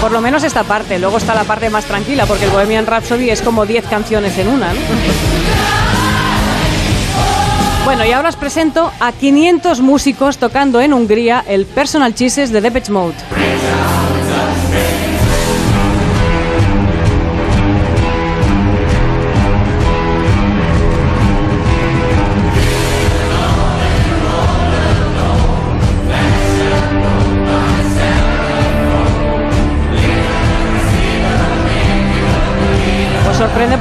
Por 0.00 0.12
lo 0.12 0.20
menos 0.20 0.44
esta 0.44 0.62
parte, 0.62 0.98
luego 0.98 1.16
está 1.18 1.34
la 1.34 1.44
parte 1.44 1.68
más 1.70 1.84
tranquila, 1.84 2.26
porque 2.26 2.44
el 2.44 2.50
Bohemian 2.50 2.86
Rhapsody 2.86 3.30
es 3.30 3.42
como 3.42 3.66
10 3.66 3.86
canciones 3.86 4.38
en 4.38 4.48
una. 4.48 4.72
¿no? 4.72 4.80
Bueno, 7.84 8.04
y 8.04 8.12
ahora 8.12 8.28
os 8.28 8.36
presento 8.36 8.92
a 9.00 9.12
500 9.12 9.80
músicos 9.80 10.38
tocando 10.38 10.80
en 10.80 10.92
Hungría 10.92 11.44
el 11.46 11.66
Personal 11.66 12.14
Jesus 12.16 12.50
de 12.50 12.60
Depeche 12.60 12.92
Mode. 12.92 13.14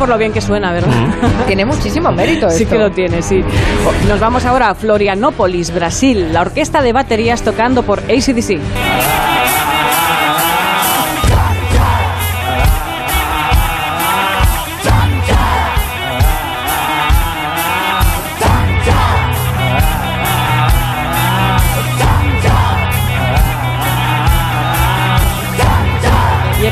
Por 0.06 0.12
lo 0.12 0.20
bien 0.20 0.32
que 0.34 0.40
suena, 0.42 0.72
¿verdad? 0.72 0.92
Tiene 1.48 1.66
muchísimo 1.66 2.12
mérito 2.12 2.48
Sí 2.52 2.62
esto. 2.62 2.76
que 2.76 2.80
lo 2.80 2.92
tiene, 2.92 3.24
sí. 3.24 3.44
Nos 4.08 4.20
vamos 4.20 4.46
ahora 4.46 4.70
a 4.70 4.76
Florianópolis, 4.76 5.74
Brasil. 5.74 6.32
La 6.32 6.42
orquesta 6.42 6.84
de 6.84 6.94
baterías 6.94 7.42
tocando 7.42 7.82
por 7.82 8.02
ACDC. 8.02 8.60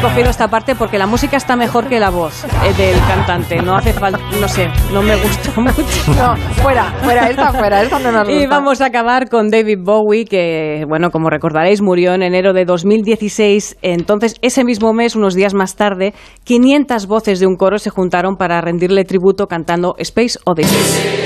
Cogido 0.03 0.29
esta 0.29 0.49
parte 0.49 0.75
porque 0.75 0.97
la 0.97 1.07
música 1.07 1.37
está 1.37 1.55
mejor 1.55 1.87
que 1.87 1.97
la 1.97 2.09
voz 2.09 2.43
eh, 2.43 2.73
del 2.77 2.99
cantante. 3.07 3.61
No 3.61 3.75
hace 3.77 3.93
falta, 3.93 4.19
no 4.39 4.47
sé, 4.49 4.69
no 4.91 5.01
me 5.01 5.15
gustó 5.15 5.49
mucho. 5.61 6.11
No, 6.17 6.35
fuera, 6.61 6.91
fuera, 7.01 7.29
esta 7.29 7.53
fuera, 7.53 7.81
esta 7.81 7.99
no 7.99 8.11
nos 8.11 8.27
Y 8.27 8.33
gusta. 8.33 8.49
vamos 8.49 8.81
a 8.81 8.87
acabar 8.87 9.29
con 9.29 9.49
David 9.49 9.79
Bowie, 9.81 10.25
que, 10.25 10.83
bueno, 10.89 11.09
como 11.09 11.29
recordaréis, 11.29 11.81
murió 11.81 12.13
en 12.13 12.21
enero 12.21 12.51
de 12.51 12.65
2016. 12.65 13.77
Entonces, 13.81 14.35
ese 14.41 14.65
mismo 14.65 14.91
mes, 14.91 15.15
unos 15.15 15.35
días 15.35 15.53
más 15.53 15.77
tarde, 15.77 16.13
500 16.43 17.07
voces 17.07 17.39
de 17.39 17.47
un 17.47 17.55
coro 17.55 17.77
se 17.79 17.89
juntaron 17.89 18.35
para 18.35 18.59
rendirle 18.59 19.05
tributo 19.05 19.47
cantando 19.47 19.95
Space 19.99 20.37
Odyssey. 20.45 21.22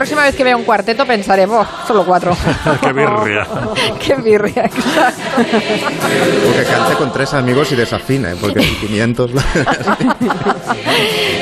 Próxima 0.00 0.22
vez 0.22 0.34
que 0.34 0.42
vea 0.44 0.56
un 0.56 0.64
cuarteto 0.64 1.04
pensaré, 1.04 1.44
"Buah, 1.44 1.66
solo 1.86 2.04
cuatro. 2.06 2.32
Qué 2.80 2.90
birria. 2.92 3.46
Qué 4.00 4.14
birria. 4.16 4.62
Porque 6.46 6.64
cante 6.70 6.94
con 6.96 7.12
tres 7.12 7.34
amigos 7.34 7.70
y 7.72 7.76
desafine, 7.76 8.30
porque 8.40 8.60
500... 8.60 9.30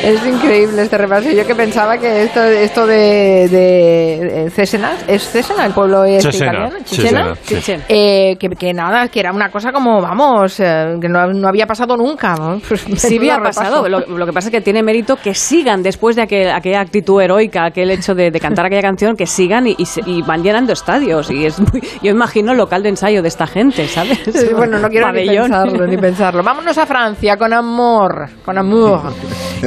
Es 0.03 0.25
increíble 0.27 0.83
este 0.83 0.97
repaso. 0.97 1.29
Yo 1.31 1.47
que 1.47 1.55
pensaba 1.55 1.99
que 1.99 2.23
esto, 2.25 2.43
esto 2.43 2.87
de, 2.87 3.49
de 3.49 4.45
eh, 4.47 4.51
Césena, 4.51 4.93
¿es 5.07 5.23
Césena 5.29 5.67
el 5.67 5.73
pueblo 5.73 6.05
este 6.05 6.31
Cesena, 6.33 6.53
italiano? 6.53 6.77
Cesena, 6.85 7.35
sí. 7.43 7.55
Chichen. 7.57 7.83
Eh, 7.89 8.37
que, 8.39 8.49
que 8.51 8.73
nada, 8.73 9.09
que 9.09 9.21
era 9.21 9.33
una 9.33 9.51
cosa 9.51 9.73
como, 9.73 10.01
vamos, 10.01 10.61
eh, 10.61 10.97
que 11.01 11.09
no, 11.09 11.27
no 11.33 11.49
había 11.49 11.67
pasado 11.67 11.97
nunca. 11.97 12.35
¿no? 12.37 12.61
Pues, 12.67 12.85
Sí 12.97 13.19
había 13.19 13.39
pasado. 13.39 13.89
Lo, 13.89 14.01
lo 14.01 14.27
que 14.27 14.33
pasa 14.33 14.49
es 14.49 14.53
que 14.53 14.61
tiene 14.61 14.83
mérito 14.83 15.17
que 15.17 15.35
sigan 15.35 15.83
después 15.83 16.15
de 16.17 16.23
aquel- 16.23 16.53
aquella 16.55 16.81
actitud 16.81 17.21
heroica, 17.21 17.67
aquel 17.67 17.91
hecho 17.91 18.15
de, 18.15 18.31
de 18.31 18.41
cantar 18.49 18.67
aquella 18.67 18.83
canción, 18.83 19.17
que 19.17 19.27
sigan 19.27 19.67
y, 19.67 19.75
y 19.79 19.87
se- 19.87 20.03
y 20.07 20.23
van 20.23 20.43
llenando 20.43 20.73
estadios. 20.73 21.31
Y 21.31 21.47
es 21.47 21.59
muy- 21.61 21.83
yo 22.03 22.11
imagino 22.11 22.53
el 22.53 22.59
local 22.59 22.83
de 22.83 22.91
ensayo 22.91 23.23
de 23.23 23.29
esta 23.29 23.47
gente, 23.47 23.87
¿sabes? 23.89 24.19
Sí, 24.33 24.49
bueno, 24.55 24.79
no 24.79 24.89
quiero 24.89 25.13
ni 25.13 25.27
pensarlo, 25.27 25.87
ni 25.87 25.97
pensarlo. 25.97 26.43
Vámonos 26.43 26.77
a 26.79 26.87
Francia 26.87 27.37
con 27.37 27.53
amor, 27.53 28.29
con 28.45 28.59
amor. 28.59 29.13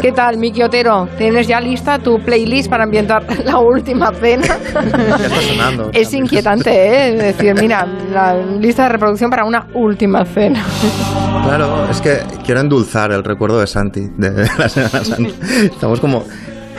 ¿Qué 0.02 0.12
tal, 0.13 0.38
Miki 0.38 0.63
Otero? 0.63 1.08
¿Tienes 1.17 1.48
ya 1.48 1.60
lista 1.60 2.00
tu 2.00 2.17
playlist 2.24 2.70
para 2.70 2.84
ambientar 2.86 3.26
la 3.46 3.60
última 3.60 4.12
cena? 4.13 4.48
Ya 4.48 5.15
está 5.15 5.41
sonando. 5.41 5.89
Es 5.94 6.13
inquietante, 6.13 6.72
¿eh? 6.72 7.13
Es 7.15 7.38
decir, 7.38 7.54
mira, 7.60 7.86
la 8.13 8.36
lista 8.38 8.84
de 8.84 8.89
reproducción 8.89 9.30
para 9.30 9.44
una 9.46 9.67
última 9.74 10.24
cena. 10.26 10.63
Claro, 11.44 11.89
es 11.89 12.00
que 12.02 12.20
quiero 12.46 12.62
endulzar 12.62 13.12
el 13.12 13.24
recuerdo 13.24 13.60
de 13.60 13.67
Santi, 13.67 14.02
de 14.17 14.48
la 14.58 14.70
Semana 14.70 15.04
Santa. 15.04 15.34
Estamos 15.63 16.00
como 16.00 16.24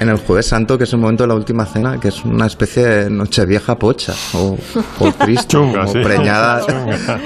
en 0.02 0.08
el 0.08 0.18
Jueves 0.18 0.46
Santo, 0.46 0.76
que 0.76 0.84
es 0.84 0.92
el 0.92 0.98
momento 0.98 1.24
de 1.24 1.28
la 1.28 1.34
última 1.34 1.64
cena, 1.64 1.98
que 1.98 2.08
es 2.08 2.24
una 2.24 2.46
especie 2.46 2.84
de 2.84 3.10
nochevieja 3.10 3.78
pocha, 3.78 4.14
o, 4.34 4.58
o 4.98 5.12
triste, 5.18 5.48
Chunga, 5.48 5.84
o 5.84 5.92
sí. 5.92 6.00
preñada, 6.02 6.60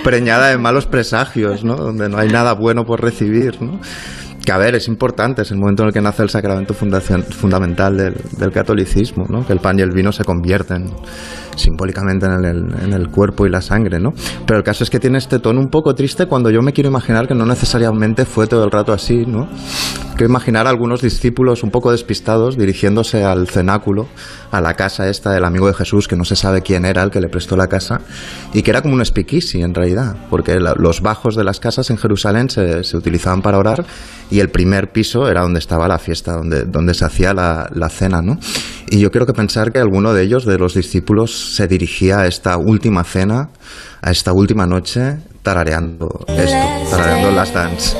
preñada 0.05 0.49
de 0.49 0.59
malos 0.59 0.87
presagios, 0.87 1.65
¿no? 1.65 1.77
Donde 1.77 2.09
no 2.09 2.19
hay 2.19 2.29
nada 2.29 2.53
bueno 2.53 2.85
por 2.87 3.03
recibir, 3.03 3.61
¿no? 3.61 3.81
Que 4.47 4.53
a 4.53 4.59
ver, 4.59 4.77
es 4.77 4.87
importante, 4.87 5.43
es 5.43 5.51
el 5.51 5.59
momento 5.59 5.83
en 5.83 5.89
el 5.89 5.93
que 5.93 6.01
nace 6.01 6.23
el 6.23 6.31
sacramento 6.31 6.73
fundamental 6.73 7.97
del, 7.97 8.53
catolicismo, 8.53 9.27
¿no? 9.29 9.45
Que 9.45 9.53
el 9.53 9.59
pan 9.59 9.77
y 9.81 9.83
el 9.83 9.91
vino 9.91 10.13
se 10.13 10.23
convierten 10.23 10.89
simbólicamente 11.57 12.27
en 12.27 12.93
el, 12.93 13.09
cuerpo 13.09 13.45
y 13.45 13.51
la 13.51 13.61
sangre, 13.61 13.99
¿no? 13.99 14.13
Pero 14.47 14.59
el 14.59 14.63
caso 14.63 14.85
es 14.85 14.91
que 14.91 15.01
tiene 15.01 15.19
este 15.19 15.41
tono 15.41 15.59
un 15.59 15.69
poco 15.69 15.97
triste 15.97 16.27
cuando 16.27 16.49
yo 16.51 16.63
me 16.63 16.73
quiero 16.73 16.91
imaginar 16.91 17.27
que 17.27 17.35
no 17.35 17.45
necesariamente 17.45 18.25
fue 18.25 18.47
todo 18.47 18.63
el 18.63 18.71
rato 18.71 18.93
así, 18.93 19.27
¿no? 19.27 19.49
quiero 20.17 20.31
imaginar 20.31 20.67
a 20.67 20.71
algunos 20.71 21.03
discípulos 21.03 21.63
un 21.63 21.71
poco 21.71 21.93
despistados 21.93 22.57
dirigiéndose 22.57 23.23
al 23.23 23.49
cenáculo, 23.49 24.09
a 24.51 24.63
la 24.63 24.73
casa 24.73 25.09
esta 25.11 25.31
del 25.33 25.45
amigo 25.45 25.67
de 25.67 25.75
Jesús, 25.75 26.09
que 26.09 26.17
no 26.17 26.25
se 26.25 26.37
sabe 26.37 26.63
quién 26.63 26.87
era 26.87 27.03
el 27.03 27.11
que 27.11 27.21
le 27.21 27.29
prestó 27.29 27.55
la 27.55 27.67
casa, 27.67 28.01
y 28.55 28.63
que 28.63 28.71
era 28.71 28.81
como 28.81 28.95
un 28.95 29.05
speakeasy 29.05 29.61
en 29.61 29.75
realidad, 29.75 30.17
porque 30.31 30.59
los 30.59 31.03
bajos 31.03 31.37
de 31.37 31.45
las 31.45 31.61
casas 31.61 31.91
en 31.91 31.99
Jerusalén 31.99 32.49
se, 32.49 32.97
utilizaban 32.97 33.43
para 33.43 33.59
orar 33.59 33.85
el 34.41 34.51
primer 34.51 34.93
piso 34.93 35.29
era 35.29 35.43
donde 35.43 35.59
estaba 35.59 35.89
la 35.89 35.99
fiesta, 35.99 36.33
donde, 36.33 36.65
donde 36.65 36.95
se 36.95 37.05
hacía 37.05 37.33
la, 37.33 37.69
la 37.75 37.89
cena, 37.89 38.23
¿no? 38.23 38.39
Y 38.89 39.01
yo 39.01 39.11
quiero 39.11 39.27
que 39.27 39.33
pensar 39.33 39.73
que 39.73 39.79
alguno 39.79 40.13
de 40.15 40.23
ellos, 40.23 40.45
de 40.45 40.59
los 40.59 40.75
discípulos, 40.75 41.55
se 41.55 41.67
dirigía 41.67 42.21
a 42.21 42.27
esta 42.27 42.57
última 42.57 43.05
cena, 43.05 43.51
a 44.03 44.11
esta 44.11 44.33
última 44.33 44.67
noche, 44.67 45.19
tarareando 45.43 46.25
esto, 46.29 46.91
tarareando 46.91 47.31
las 47.31 47.53
dance. 47.53 47.97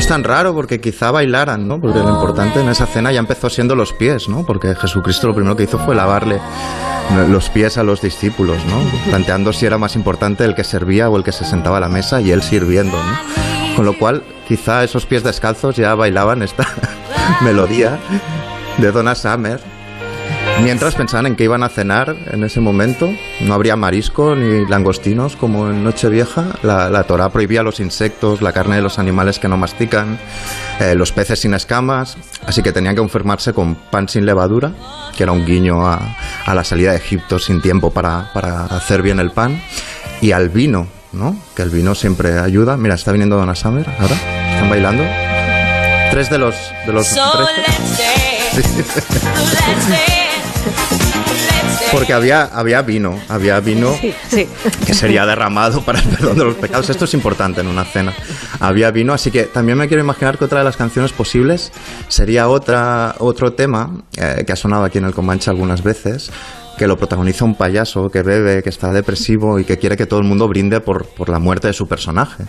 Es 0.00 0.06
tan 0.06 0.24
raro 0.24 0.54
porque 0.54 0.80
quizá 0.80 1.10
bailaran, 1.10 1.68
¿no? 1.68 1.78
Porque 1.78 1.98
lo 1.98 2.08
importante 2.08 2.58
en 2.60 2.70
esa 2.70 2.86
cena 2.86 3.12
ya 3.12 3.20
empezó 3.20 3.50
siendo 3.50 3.76
los 3.76 3.92
pies, 3.92 4.30
¿no? 4.30 4.46
Porque 4.46 4.74
Jesucristo 4.74 5.26
lo 5.26 5.34
primero 5.34 5.54
que 5.56 5.64
hizo 5.64 5.78
fue 5.78 5.94
lavarle 5.94 6.40
los 7.28 7.50
pies 7.50 7.76
a 7.76 7.82
los 7.82 8.00
discípulos, 8.00 8.64
¿no? 8.64 8.80
Planteando 9.10 9.52
si 9.52 9.66
era 9.66 9.76
más 9.76 9.96
importante 9.96 10.46
el 10.46 10.54
que 10.54 10.64
servía 10.64 11.10
o 11.10 11.18
el 11.18 11.22
que 11.22 11.32
se 11.32 11.44
sentaba 11.44 11.76
a 11.76 11.80
la 11.80 11.90
mesa 11.90 12.22
y 12.22 12.30
él 12.30 12.40
sirviendo, 12.40 12.96
¿no? 12.96 13.76
Con 13.76 13.84
lo 13.84 13.98
cual, 13.98 14.22
quizá 14.48 14.84
esos 14.84 15.04
pies 15.04 15.22
descalzos 15.22 15.76
ya 15.76 15.94
bailaban 15.94 16.42
esta 16.42 16.66
melodía 17.42 17.98
de 18.78 18.92
Donna 18.92 19.14
Summer 19.14 19.60
Mientras 20.62 20.94
pensaban 20.94 21.26
en 21.26 21.36
que 21.36 21.44
iban 21.44 21.62
a 21.62 21.68
cenar 21.68 22.14
en 22.30 22.44
ese 22.44 22.60
momento, 22.60 23.10
no 23.40 23.54
habría 23.54 23.76
marisco 23.76 24.36
ni 24.36 24.66
langostinos 24.66 25.36
como 25.36 25.70
en 25.70 25.82
Nochevieja. 25.82 26.46
La, 26.62 26.90
la 26.90 27.04
Torah 27.04 27.30
prohibía 27.30 27.62
los 27.62 27.80
insectos, 27.80 28.42
la 28.42 28.52
carne 28.52 28.76
de 28.76 28.82
los 28.82 28.98
animales 28.98 29.38
que 29.38 29.48
no 29.48 29.56
mastican, 29.56 30.18
eh, 30.80 30.94
los 30.94 31.12
peces 31.12 31.40
sin 31.40 31.54
escamas, 31.54 32.16
así 32.46 32.62
que 32.62 32.72
tenían 32.72 32.94
que 32.94 33.02
enfermarse 33.02 33.52
con 33.52 33.74
pan 33.74 34.08
sin 34.08 34.24
levadura, 34.24 34.72
que 35.16 35.22
era 35.24 35.32
un 35.32 35.44
guiño 35.44 35.86
a, 35.86 36.16
la 36.46 36.64
salida 36.64 36.92
de 36.92 36.96
Egipto 36.98 37.38
sin 37.38 37.60
tiempo 37.60 37.90
para, 37.90 38.30
hacer 38.70 39.02
bien 39.02 39.20
el 39.20 39.30
pan, 39.30 39.62
y 40.20 40.32
al 40.32 40.48
vino, 40.48 40.88
¿no? 41.12 41.36
Que 41.54 41.62
el 41.62 41.70
vino 41.70 41.94
siempre 41.94 42.38
ayuda. 42.38 42.76
Mira, 42.76 42.94
está 42.94 43.12
viniendo 43.12 43.36
Donna 43.36 43.54
Summer 43.54 43.88
ahora, 43.98 44.14
están 44.54 44.70
bailando. 44.70 45.04
Tres 46.10 46.28
de 46.30 46.38
los, 46.38 46.54
de 46.86 46.92
los 46.92 47.06
porque 51.92 52.12
había, 52.12 52.44
había 52.44 52.82
vino, 52.82 53.18
había 53.28 53.60
vino 53.60 53.92
que 54.86 54.94
sería 54.94 55.26
derramado 55.26 55.82
para 55.82 56.00
el 56.00 56.08
perdón 56.08 56.38
de 56.38 56.44
los 56.44 56.54
pecados. 56.56 56.90
Esto 56.90 57.04
es 57.04 57.14
importante 57.14 57.60
en 57.60 57.66
una 57.66 57.84
cena. 57.84 58.12
Había 58.60 58.90
vino, 58.90 59.12
así 59.12 59.30
que 59.30 59.44
también 59.44 59.78
me 59.78 59.88
quiero 59.88 60.02
imaginar 60.02 60.38
que 60.38 60.44
otra 60.44 60.60
de 60.60 60.64
las 60.64 60.76
canciones 60.76 61.12
posibles 61.12 61.72
sería 62.08 62.48
otra, 62.48 63.16
otro 63.18 63.52
tema 63.52 64.02
eh, 64.16 64.44
que 64.46 64.52
ha 64.52 64.56
sonado 64.56 64.84
aquí 64.84 64.98
en 64.98 65.04
el 65.04 65.14
Comanche 65.14 65.50
algunas 65.50 65.82
veces, 65.82 66.30
que 66.78 66.86
lo 66.86 66.96
protagoniza 66.96 67.44
un 67.44 67.56
payaso 67.56 68.10
que 68.10 68.22
bebe, 68.22 68.62
que 68.62 68.70
está 68.70 68.92
depresivo 68.92 69.58
y 69.58 69.64
que 69.64 69.78
quiere 69.78 69.96
que 69.96 70.06
todo 70.06 70.20
el 70.20 70.26
mundo 70.26 70.48
brinde 70.48 70.80
por, 70.80 71.06
por, 71.06 71.28
la 71.28 71.38
muerte 71.38 71.66
de 71.66 71.74
su 71.74 71.86
personaje, 71.86 72.44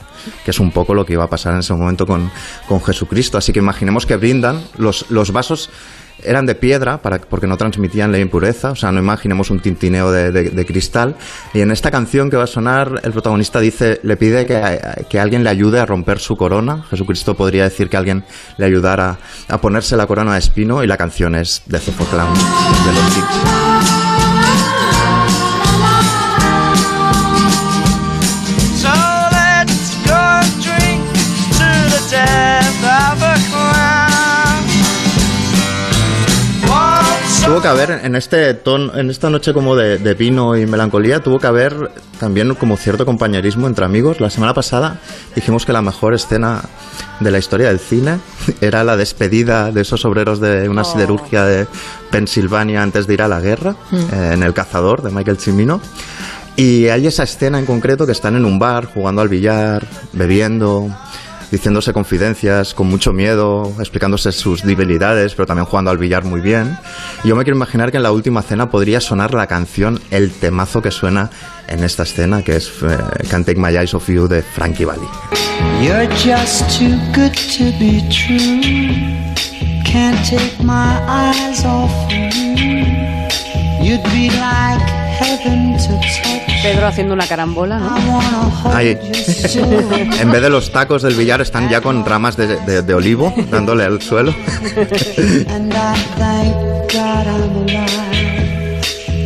que 0.46 0.52
es 0.52 0.60
un 0.60 0.72
poco 0.72 0.94
lo 0.94 1.06
que 1.06 1.14
iba 1.14 1.26
a 1.26 1.30
pasar 1.30 1.54
en 1.54 1.60
ese 1.60 1.74
momento 1.74 2.06
con, 2.06 2.32
con 2.68 2.82
Jesucristo. 2.82 3.38
Así 3.38 3.52
que 3.52 3.60
imaginemos 3.60 4.06
que 4.06 4.16
brindan 4.16 4.64
los, 4.78 5.10
los 5.10 5.32
vasos 5.34 5.70
eran 6.24 6.46
de 6.46 6.56
piedra 6.56 7.02
para, 7.02 7.20
porque 7.20 7.48
no 7.48 7.58
transmitían 7.58 8.12
la 8.12 8.20
impureza, 8.20 8.72
o 8.72 8.76
sea, 8.76 8.92
no 8.92 9.00
imaginemos 9.00 9.50
un 9.50 9.60
tintineo 9.60 10.12
de, 10.12 10.66
cristal. 10.66 11.16
Y 11.54 11.62
en 11.62 11.72
esta 11.72 11.92
canción 11.92 12.30
que 12.30 12.38
va 12.38 12.44
a 12.44 12.48
sonar, 12.48 13.02
el 13.04 13.12
protagonista 13.12 13.60
dice, 13.60 14.00
le 14.04 14.18
pide 14.18 14.46
que, 14.46 15.20
alguien 15.20 15.44
le 15.44 15.50
ayude 15.50 15.80
a 15.80 15.86
romper 15.86 16.20
su 16.20 16.36
corona. 16.36 16.84
Jesucristo 16.90 17.36
podría 17.36 17.64
decir 17.64 17.90
que 17.90 17.98
alguien 17.98 18.24
le 18.58 18.66
ayudara 18.66 19.18
a 19.48 19.60
ponerse 19.60 19.98
la 19.98 20.08
corona 20.08 20.34
de 20.34 20.40
espino 20.40 20.84
y 20.84 20.88
la 20.88 20.98
canción 20.98 21.36
es 21.36 21.64
de 21.66 21.80
The 21.80 21.92
Clown, 21.92 22.34
de 22.34 22.94
los 22.94 23.61
tuvo 37.52 37.62
que 37.62 37.68
haber 37.68 37.92
en 38.06 38.16
este 38.16 38.54
ton, 38.54 38.98
en 38.98 39.10
esta 39.10 39.30
noche 39.30 39.52
como 39.52 39.76
de, 39.76 40.14
vino 40.14 40.56
y 40.56 40.66
melancolía, 40.66 41.20
tuvo 41.20 41.38
que 41.38 41.48
haber 41.48 41.92
también 42.18 42.56
como 42.56 42.78
cierto 42.78 43.06
compañerismo 43.06 43.68
entre 43.68 43.84
amigos. 43.84 44.22
La 44.22 44.30
semana 44.30 44.54
pasada 44.54 45.02
dijimos 45.36 45.66
que 45.66 45.74
la 45.74 45.82
mejor 45.82 46.14
escena 46.14 46.62
de 47.20 47.30
la 47.30 47.40
historia 47.40 47.68
del 47.68 47.80
cine 47.80 48.20
era 48.62 48.86
la 48.86 48.96
despedida 48.96 49.70
de 49.70 49.82
esos 49.82 50.06
obreros 50.06 50.40
de 50.40 50.70
una 50.70 50.84
oh. 50.84 50.86
siderurgia 50.86 51.44
de 51.44 51.68
Pensilvania 52.10 52.84
antes 52.84 53.06
de 53.06 53.16
ir 53.16 53.22
a 53.22 53.28
la 53.28 53.42
guerra, 53.42 53.76
mm. 53.92 53.96
eh, 53.98 54.34
en 54.34 54.44
El 54.44 54.54
cazador 54.54 55.02
de 55.02 55.12
Michael 55.12 55.38
Cimino. 55.38 55.82
Y 56.56 56.88
hay 56.88 57.06
esa 57.08 57.24
escena 57.24 57.60
en 57.60 57.66
concreto 57.66 58.06
que 58.06 58.14
están 58.14 58.38
en 58.38 58.46
un 58.46 58.60
bar 58.60 58.86
jugando 58.86 59.22
al 59.22 59.28
billar, 59.28 59.86
bebiendo, 60.14 60.88
diciéndose 61.52 61.94
confidencias 61.94 62.74
con 62.74 62.88
mucho 62.88 63.14
miedo, 63.14 63.72
explicándose 63.78 64.32
sus 64.32 64.64
debilidades, 64.64 65.36
pero 65.36 65.46
también 65.46 65.66
jugando 65.66 65.92
al 65.92 65.98
billar 65.98 66.24
muy 66.24 66.42
bien. 66.42 66.78
Yo 67.24 67.36
me 67.36 67.44
quiero 67.44 67.58
imaginar 67.58 67.92
que 67.92 67.98
en 67.98 68.04
la 68.04 68.12
última 68.12 68.42
cena 68.42 68.72
podría 68.72 69.02
sonar 69.02 69.34
la 69.34 69.48
canción, 69.48 70.00
el 70.10 70.32
temazo 70.32 70.82
que 70.82 70.92
suena 70.92 71.30
en 71.68 71.84
esta 71.84 72.04
escena, 72.04 72.42
que 72.42 72.56
es 72.56 72.72
eh, 72.82 72.98
Can't 73.30 73.46
Take 73.46 73.60
My 73.60 73.76
Eyes 73.76 73.94
Off 73.94 74.08
You 74.08 74.28
de 74.28 74.42
Frankie 74.42 74.86
Valli. 74.86 75.08
You're 75.82 76.08
just 76.16 76.80
too 76.80 76.98
good 77.14 77.34
to 77.58 77.66
be 77.80 78.02
true. 78.10 78.62
Can't 79.84 80.26
take 80.26 80.64
my 80.64 81.02
eyes 81.08 81.66
off 81.66 81.92
you. 82.10 82.30
You'd 83.84 84.04
be 84.12 84.30
like. 84.40 85.11
Pedro 86.62 86.88
haciendo 86.88 87.14
una 87.14 87.28
carambola, 87.28 87.80
¿no? 87.80 88.20
Ahí. 88.74 88.98
en 90.20 90.32
vez 90.32 90.42
de 90.42 90.50
los 90.50 90.72
tacos 90.72 91.02
del 91.02 91.16
billar 91.16 91.42
están 91.42 91.70
ya 91.70 91.82
con 91.82 92.06
ramas 92.06 92.38
de, 92.38 92.94
olivo 92.94 93.34
dándole 93.50 93.84
al 93.84 94.02
suelo. 94.02 94.34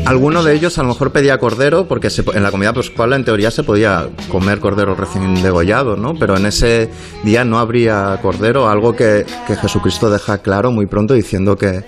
Alguno 0.05 0.43
de 0.43 0.53
ellos 0.53 0.77
a 0.77 0.83
lo 0.83 0.89
mejor 0.89 1.11
pedía 1.11 1.39
cordero, 1.39 1.87
porque 1.87 2.09
en 2.33 2.43
la 2.43 2.51
comida 2.51 2.73
pascual 2.73 3.13
en 3.13 3.25
teoría 3.25 3.49
se 3.49 3.63
podía 3.63 4.07
comer 4.29 4.59
cordero 4.59 4.93
recién 4.93 5.41
degollado, 5.41 5.95
¿no? 5.97 6.13
Pero 6.13 6.37
en 6.37 6.45
ese 6.45 6.89
día 7.23 7.43
no 7.43 7.57
habría 7.57 8.19
cordero, 8.21 8.69
algo 8.69 8.95
que, 8.95 9.25
que 9.47 9.55
Jesucristo 9.55 10.11
deja 10.11 10.37
claro 10.37 10.71
muy 10.71 10.85
pronto 10.85 11.15
diciendo 11.15 11.57
que 11.57 11.83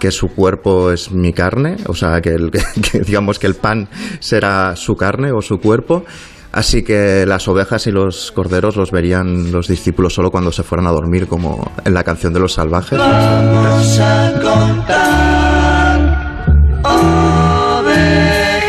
que 0.00 0.10
su 0.10 0.34
cuerpo 0.34 0.90
es 0.90 1.12
mi 1.12 1.32
carne, 1.32 1.76
o 1.86 1.94
sea, 1.94 2.20
que, 2.20 2.30
el, 2.30 2.50
digamos 3.06 3.38
que 3.38 3.46
el 3.46 3.54
pan 3.54 3.88
será 4.18 4.74
su 4.74 4.96
carne 4.96 5.30
o 5.30 5.40
su 5.40 5.60
cuerpo. 5.60 6.04
Así 6.52 6.82
que 6.82 7.26
las 7.26 7.46
ovejas 7.46 7.86
y 7.86 7.92
los 7.92 8.32
corderos 8.32 8.74
los 8.74 8.90
verían 8.90 9.52
los 9.52 9.68
discípulos 9.68 10.14
solo 10.14 10.32
cuando 10.32 10.50
se 10.50 10.64
fueran 10.64 10.88
a 10.88 10.90
dormir, 10.90 11.28
como 11.28 11.70
en 11.84 11.94
la 11.94 12.02
canción 12.02 12.32
de 12.32 12.40
los 12.40 12.54
salvajes. 12.54 12.98
Vamos 12.98 14.00
a 14.00 14.32
contar 14.42 15.70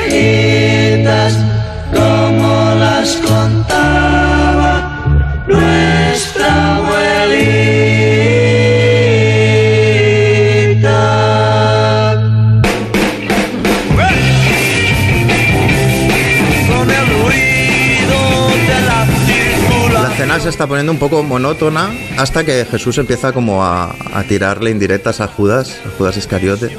ovejitas 0.03 1.37
como 1.91 2.75
las 2.75 3.15
se 20.41 20.49
está 20.49 20.65
poniendo 20.65 20.91
un 20.91 20.97
poco 20.97 21.21
monótona 21.21 21.91
hasta 22.17 22.43
que 22.43 22.65
Jesús 22.65 22.97
empieza 22.97 23.31
como 23.31 23.63
a, 23.63 23.95
a 24.13 24.23
tirarle 24.23 24.71
indirectas 24.71 25.21
a 25.21 25.27
Judas, 25.27 25.79
a 25.85 25.89
Judas 25.97 26.17
Iscariote 26.17 26.75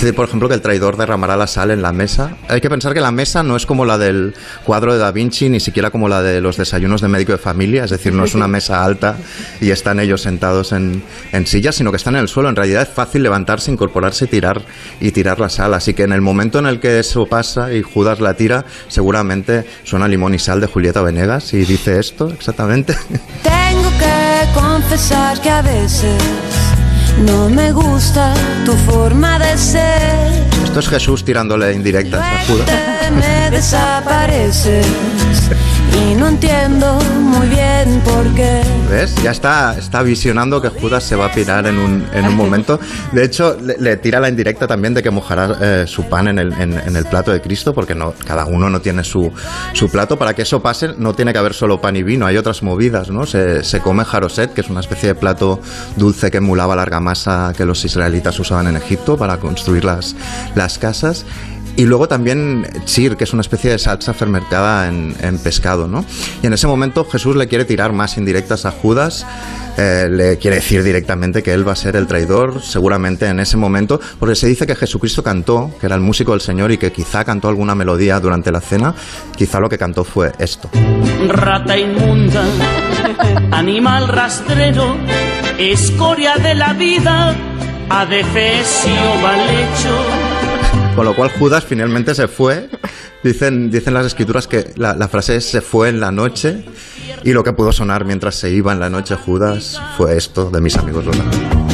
dice, 0.00 0.12
por 0.12 0.26
ejemplo, 0.26 0.48
que 0.48 0.54
el 0.54 0.60
traidor 0.60 0.96
derramará 0.96 1.36
la 1.36 1.46
sal 1.46 1.70
en 1.70 1.80
la 1.80 1.92
mesa. 1.92 2.36
Hay 2.48 2.60
que 2.60 2.68
pensar 2.68 2.92
que 2.92 3.00
la 3.00 3.10
mesa 3.10 3.42
no 3.42 3.56
es 3.56 3.66
como 3.66 3.84
la 3.84 3.96
del 3.96 4.34
cuadro 4.64 4.92
de 4.92 4.98
Da 4.98 5.10
Vinci, 5.10 5.48
ni 5.48 5.60
siquiera 5.60 5.90
como 5.90 6.08
la 6.08 6.22
de 6.22 6.40
los 6.40 6.56
desayunos 6.56 7.00
de 7.00 7.08
médico 7.08 7.32
de 7.32 7.38
familia, 7.38 7.84
es 7.84 7.90
decir, 7.90 8.12
no 8.12 8.24
es 8.24 8.34
una 8.34 8.46
mesa 8.46 8.84
alta 8.84 9.16
y 9.60 9.70
están 9.70 9.98
ellos 10.00 10.20
sentados 10.22 10.72
en, 10.72 11.02
en 11.32 11.46
sillas, 11.46 11.76
sino 11.76 11.90
que 11.90 11.96
están 11.96 12.14
en 12.16 12.22
el 12.22 12.28
suelo. 12.28 12.48
En 12.48 12.56
realidad 12.56 12.82
es 12.82 12.88
fácil 12.88 13.22
levantarse, 13.22 13.70
incorporarse 13.70 14.26
y 14.26 14.28
tirar, 14.28 14.62
y 15.00 15.12
tirar 15.12 15.40
la 15.40 15.48
sal. 15.48 15.72
Así 15.74 15.94
que 15.94 16.02
en 16.02 16.12
el 16.12 16.20
momento 16.20 16.58
en 16.58 16.66
el 16.66 16.78
que 16.78 16.98
eso 16.98 17.26
pasa 17.26 17.72
y 17.72 17.82
Judas 17.82 18.20
la 18.20 18.34
tira, 18.34 18.64
seguramente 18.88 19.64
suena 19.84 20.08
limón 20.08 20.34
y 20.34 20.38
sal 20.38 20.60
de 20.60 20.66
Julieta 20.66 21.02
Venegas 21.02 21.54
y 21.54 21.64
dice 21.64 21.98
esto 21.98 22.28
exactamente. 22.30 22.96
Tengo 23.42 23.90
que 23.98 24.60
confesar 24.60 25.40
que 25.40 25.50
a 25.50 25.62
veces 25.62 26.65
No 27.24 27.48
me 27.48 27.72
gusta 27.72 28.34
tu 28.64 28.72
forma 28.72 29.38
de 29.38 29.56
ser. 29.56 30.44
Esto 30.64 30.80
es 30.80 30.88
Jesús 30.88 31.24
tirándole 31.24 31.72
indirectas 31.72 32.20
a 32.20 32.44
Judas. 32.46 32.68
Me 33.12 33.50
desapareces 33.50 34.86
y 35.96 36.14
no 36.14 36.28
entiendo 36.28 36.98
muy 37.20 37.48
bien 37.48 38.00
por 38.04 38.34
qué. 38.34 38.62
¿Ves? 38.90 39.14
Ya 39.22 39.30
está, 39.30 39.76
está 39.76 40.02
visionando 40.02 40.60
que 40.60 40.68
Judas 40.68 41.02
se 41.04 41.16
va 41.16 41.26
a 41.26 41.32
pirar 41.32 41.66
en 41.66 41.78
un, 41.78 42.06
en 42.12 42.26
un 42.26 42.34
momento. 42.36 42.78
De 43.12 43.24
hecho, 43.24 43.56
le, 43.60 43.76
le 43.78 43.96
tira 43.96 44.20
la 44.20 44.28
indirecta 44.28 44.66
también 44.66 44.94
de 44.94 45.02
que 45.02 45.10
mojará 45.10 45.56
eh, 45.60 45.84
su 45.86 46.04
pan 46.04 46.28
en 46.28 46.38
el, 46.38 46.52
en, 46.52 46.78
en 46.78 46.96
el 46.96 47.04
plato 47.06 47.32
de 47.32 47.40
Cristo, 47.40 47.74
porque 47.74 47.94
no, 47.94 48.14
cada 48.26 48.46
uno 48.46 48.70
no 48.70 48.80
tiene 48.80 49.04
su, 49.04 49.32
su 49.72 49.88
plato. 49.90 50.16
Para 50.18 50.34
que 50.34 50.42
eso 50.42 50.60
pase, 50.62 50.90
no 50.98 51.14
tiene 51.14 51.32
que 51.32 51.38
haber 51.38 51.54
solo 51.54 51.80
pan 51.80 51.96
y 51.96 52.02
vino, 52.02 52.26
hay 52.26 52.36
otras 52.36 52.62
movidas, 52.62 53.10
¿no? 53.10 53.26
Se, 53.26 53.64
se 53.64 53.80
come 53.80 54.04
jaroset, 54.04 54.52
que 54.52 54.60
es 54.60 54.70
una 54.70 54.80
especie 54.80 55.08
de 55.08 55.14
plato 55.14 55.60
dulce 55.96 56.30
que 56.30 56.38
emulaba 56.38 56.76
la 56.76 56.82
argamasa 56.82 57.52
que 57.56 57.64
los 57.64 57.84
israelitas 57.84 58.38
usaban 58.38 58.66
en 58.68 58.76
Egipto 58.76 59.16
para 59.16 59.38
construir 59.38 59.84
las, 59.84 60.14
las 60.54 60.78
casas. 60.78 61.24
Y 61.76 61.84
luego 61.84 62.08
también 62.08 62.66
chir, 62.84 63.16
que 63.16 63.24
es 63.24 63.32
una 63.32 63.42
especie 63.42 63.70
de 63.70 63.78
salsa 63.78 64.14
fermentada 64.14 64.88
en, 64.88 65.14
en 65.20 65.38
pescado, 65.38 65.86
¿no? 65.86 66.04
Y 66.42 66.46
en 66.46 66.52
ese 66.52 66.66
momento 66.66 67.04
Jesús 67.04 67.36
le 67.36 67.48
quiere 67.48 67.64
tirar 67.64 67.92
más 67.92 68.16
indirectas 68.16 68.64
a 68.64 68.70
Judas, 68.70 69.26
eh, 69.78 70.08
le 70.10 70.38
quiere 70.38 70.56
decir 70.56 70.82
directamente 70.82 71.42
que 71.42 71.52
él 71.52 71.66
va 71.68 71.72
a 71.72 71.76
ser 71.76 71.96
el 71.96 72.06
traidor, 72.06 72.62
seguramente 72.62 73.26
en 73.26 73.40
ese 73.40 73.58
momento, 73.58 74.00
porque 74.18 74.34
se 74.34 74.46
dice 74.46 74.66
que 74.66 74.74
Jesucristo 74.74 75.22
cantó, 75.22 75.70
que 75.78 75.86
era 75.86 75.96
el 75.96 76.00
músico 76.00 76.32
del 76.32 76.40
Señor 76.40 76.72
y 76.72 76.78
que 76.78 76.92
quizá 76.92 77.24
cantó 77.24 77.48
alguna 77.48 77.74
melodía 77.74 78.18
durante 78.18 78.50
la 78.50 78.62
cena, 78.62 78.94
quizá 79.36 79.60
lo 79.60 79.68
que 79.68 79.76
cantó 79.76 80.02
fue 80.02 80.32
esto. 80.38 80.70
Rata 81.28 81.76
inmunda, 81.76 82.42
animal 83.50 84.08
rastrero, 84.08 84.96
escoria 85.58 86.36
de 86.36 86.54
la 86.54 86.72
vida, 86.72 87.34
adefesio 87.90 88.94
mal 89.22 89.40
hecho. 89.40 90.25
Con 90.96 91.04
lo 91.04 91.14
cual 91.14 91.30
Judas 91.38 91.62
finalmente 91.62 92.14
se 92.14 92.26
fue. 92.26 92.70
Dicen, 93.22 93.70
dicen 93.70 93.92
las 93.92 94.06
escrituras 94.06 94.46
que 94.46 94.72
la, 94.76 94.94
frase 95.08 95.36
es 95.36 95.44
se 95.44 95.60
fue 95.60 95.90
en 95.90 96.00
la 96.00 96.10
noche 96.10 96.64
y 97.22 97.32
lo 97.32 97.44
que 97.44 97.52
pudo 97.52 97.70
sonar 97.70 98.06
mientras 98.06 98.36
se 98.36 98.50
iba 98.50 98.72
en 98.72 98.80
la 98.80 98.88
noche 98.88 99.14
Judas 99.14 99.80
fue 99.98 100.16
esto 100.16 100.50
de 100.50 100.60
mis 100.60 100.76
amigos 100.76 101.04
Lola. 101.04 101.24
Todo 101.30 101.65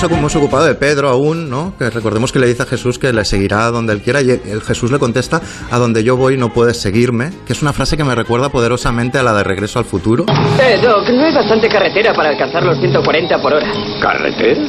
nos 0.00 0.12
hemos 0.12 0.36
ocupado 0.36 0.64
de 0.64 0.76
Pedro 0.76 1.08
aún, 1.08 1.50
¿no? 1.50 1.74
Que 1.76 1.90
recordemos 1.90 2.30
que 2.30 2.38
le 2.38 2.46
dice 2.46 2.62
a 2.62 2.66
Jesús 2.66 3.00
que 3.00 3.12
le 3.12 3.24
seguirá 3.24 3.68
donde 3.72 3.92
él 3.92 4.00
quiera 4.00 4.22
y 4.22 4.30
el 4.30 4.62
Jesús 4.62 4.92
le 4.92 4.98
contesta 5.00 5.40
a 5.72 5.78
donde 5.78 6.04
yo 6.04 6.16
voy 6.16 6.36
no 6.36 6.52
puedes 6.52 6.80
seguirme, 6.80 7.32
que 7.44 7.52
es 7.52 7.62
una 7.62 7.72
frase 7.72 7.96
que 7.96 8.04
me 8.04 8.14
recuerda 8.14 8.48
poderosamente 8.48 9.18
a 9.18 9.24
la 9.24 9.34
de 9.34 9.42
Regreso 9.42 9.80
al 9.80 9.84
futuro. 9.84 10.24
Eh, 10.60 10.78
Doc, 10.80 11.08
no 11.08 11.24
hay 11.24 11.34
bastante 11.34 11.68
carretera 11.68 12.14
para 12.14 12.28
alcanzar 12.28 12.62
los 12.62 12.78
140 12.78 13.42
por 13.42 13.54
hora. 13.54 13.66
¿Carretera? 14.00 14.60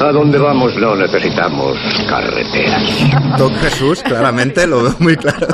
A 0.00 0.12
dónde 0.12 0.38
vamos 0.38 0.76
no 0.76 0.94
necesitamos 0.94 1.76
carreteras. 2.08 2.82
Doc 3.38 3.52
Jesús, 3.60 4.02
claramente, 4.02 4.66
lo 4.66 4.82
veo 4.84 4.94
muy 4.98 5.16
claro. 5.16 5.46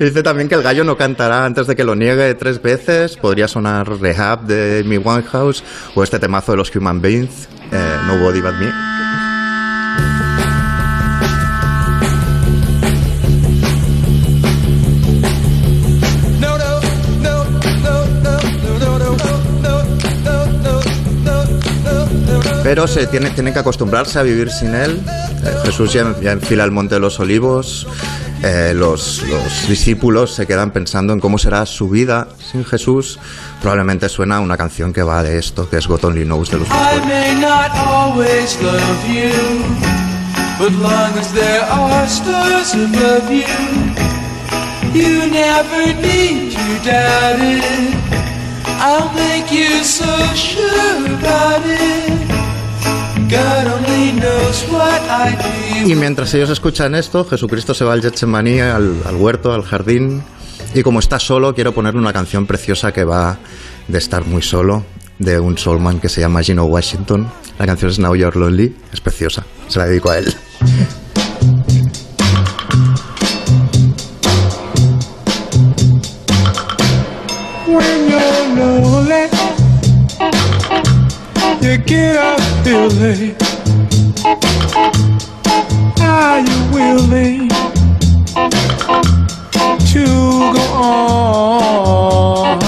Dice 0.00 0.22
también 0.22 0.48
que 0.48 0.54
el 0.54 0.62
gallo 0.62 0.84
no 0.84 0.96
cantará 0.96 1.44
antes 1.44 1.66
de 1.66 1.76
que 1.76 1.84
lo 1.84 1.94
niegue 1.94 2.34
tres 2.34 2.60
veces. 2.60 3.16
Podría 3.16 3.48
sonar 3.48 3.88
Rehab 4.00 4.42
de 4.42 4.82
Amy 4.84 4.98
Winehouse 4.98 5.62
o 5.94 6.02
este 6.02 6.18
temazo 6.18 6.52
de 6.52 6.58
los 6.58 6.74
Human 6.74 7.00
Beings, 7.00 7.48
eh, 7.70 7.96
Nobody 8.06 8.40
But 8.40 8.54
Me. 8.54 9.21
Pero 22.74 22.88
se 22.88 23.06
tiene, 23.06 23.28
tienen 23.28 23.52
que 23.52 23.58
acostumbrarse 23.58 24.18
a 24.18 24.22
vivir 24.22 24.50
sin 24.50 24.74
él. 24.74 24.98
Eh, 25.44 25.54
Jesús 25.66 25.92
ya, 25.92 26.16
ya 26.22 26.32
enfila 26.32 26.64
el 26.64 26.70
monte 26.70 26.94
de 26.94 27.02
los 27.02 27.20
olivos. 27.20 27.86
Eh, 28.42 28.72
los, 28.74 29.22
los 29.24 29.68
discípulos 29.68 30.34
se 30.34 30.46
quedan 30.46 30.70
pensando 30.70 31.12
en 31.12 31.20
cómo 31.20 31.36
será 31.36 31.66
su 31.66 31.90
vida 31.90 32.28
sin 32.50 32.64
Jesús. 32.64 33.18
Probablemente 33.60 34.08
suena 34.08 34.40
una 34.40 34.56
canción 34.56 34.94
que 34.94 35.02
va 35.02 35.22
de 35.22 35.36
esto, 35.36 35.68
que 35.68 35.76
es 35.76 35.86
God 35.86 36.02
Only 36.02 36.24
Knows 36.24 36.50
de 36.50 36.60
los 36.60 36.68
I 36.68 37.06
may 37.06 37.38
not 37.38 37.72
always 37.76 38.58
love 38.62 39.06
you, 39.06 39.32
but 40.58 40.72
long 40.80 41.12
as 41.18 41.30
there 41.34 41.64
are 41.70 42.08
stars 42.08 42.72
above 42.72 43.30
you, 43.30 43.44
you 44.94 45.30
never 45.30 45.92
need 46.00 46.52
to 46.52 46.90
doubt 46.90 47.38
it. 47.38 47.94
I'll 48.80 49.12
make 49.12 49.52
you 49.52 49.84
so 49.84 50.06
sure 50.34 51.04
about 51.18 51.66
it. 51.66 52.31
Y 55.86 55.94
mientras 55.94 56.32
ellos 56.34 56.50
escuchan 56.50 56.94
esto, 56.94 57.24
Jesucristo 57.24 57.74
se 57.74 57.84
va 57.84 57.92
al 57.92 58.02
Getsemaní, 58.02 58.60
al, 58.60 59.02
al 59.06 59.16
huerto, 59.16 59.52
al 59.52 59.62
jardín. 59.62 60.22
Y 60.74 60.82
como 60.82 60.98
está 60.98 61.18
solo, 61.18 61.54
quiero 61.54 61.72
ponerle 61.72 62.00
una 62.00 62.12
canción 62.12 62.46
preciosa 62.46 62.92
que 62.92 63.04
va 63.04 63.38
de 63.88 63.98
estar 63.98 64.24
muy 64.24 64.42
solo, 64.42 64.84
de 65.18 65.38
un 65.40 65.58
soulman 65.58 66.00
que 66.00 66.08
se 66.08 66.20
llama 66.20 66.42
Gino 66.42 66.64
Washington. 66.64 67.30
La 67.58 67.66
canción 67.66 67.90
es 67.90 67.98
Now 67.98 68.14
You're 68.14 68.38
Lonely, 68.38 68.74
es 68.92 69.00
preciosa, 69.00 69.44
se 69.68 69.78
la 69.78 69.86
dedico 69.86 70.10
a 70.10 70.18
él. 70.18 70.34
Get 81.78 82.40
feeling. 82.64 83.34
Are 86.00 86.40
you 86.40 86.58
willing 86.72 87.48
to 89.92 90.04
go 90.52 90.64
on? 90.74 92.58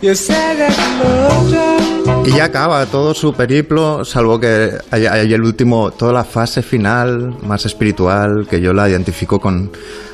You 0.00 0.14
that 0.14 0.76
love 1.02 2.26
Y 2.26 2.32
ya 2.32 2.44
acaba 2.44 2.86
todo 2.86 3.14
su 3.14 3.32
periplo, 3.34 4.04
salvo 4.04 4.40
que 4.40 4.70
hay, 4.90 5.06
hay 5.06 5.32
el 5.32 5.42
último, 5.42 5.90
toda 5.90 6.12
la 6.12 6.24
fase 6.24 6.62
final 6.62 7.36
más 7.42 7.66
espiritual, 7.66 8.46
que 8.48 8.60
yo 8.60 8.72
la 8.72 8.88
identifico 8.88 9.40
con, 9.40 9.70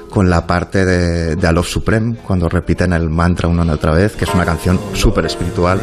con 0.09 0.29
la 0.29 0.47
parte 0.47 0.85
de, 0.85 1.37
de 1.37 1.53
Love 1.53 1.69
Supreme, 1.69 2.17
cuando 2.17 2.49
repiten 2.49 2.93
el 2.93 3.09
mantra 3.11 3.49
una 3.49 3.65
y 3.65 3.71
otra 3.71 3.93
vez, 3.93 4.17
que 4.17 4.25
es 4.25 4.35
una 4.35 4.45
canción 4.45 4.79
súper 4.95 5.27
espiritual. 5.27 5.81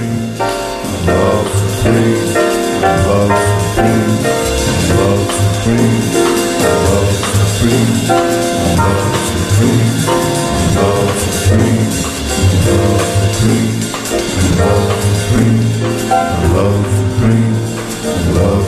love 1.05 1.51
free, 1.81 2.17
love 3.07 3.35
free, 3.75 4.03
love 4.95 5.31
free, 5.63 5.91
love 6.63 6.87
love 6.87 7.47
love 16.37 16.53
love 16.53 16.87
love 18.35 18.67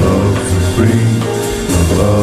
love 0.00 0.38
free. 0.76 1.27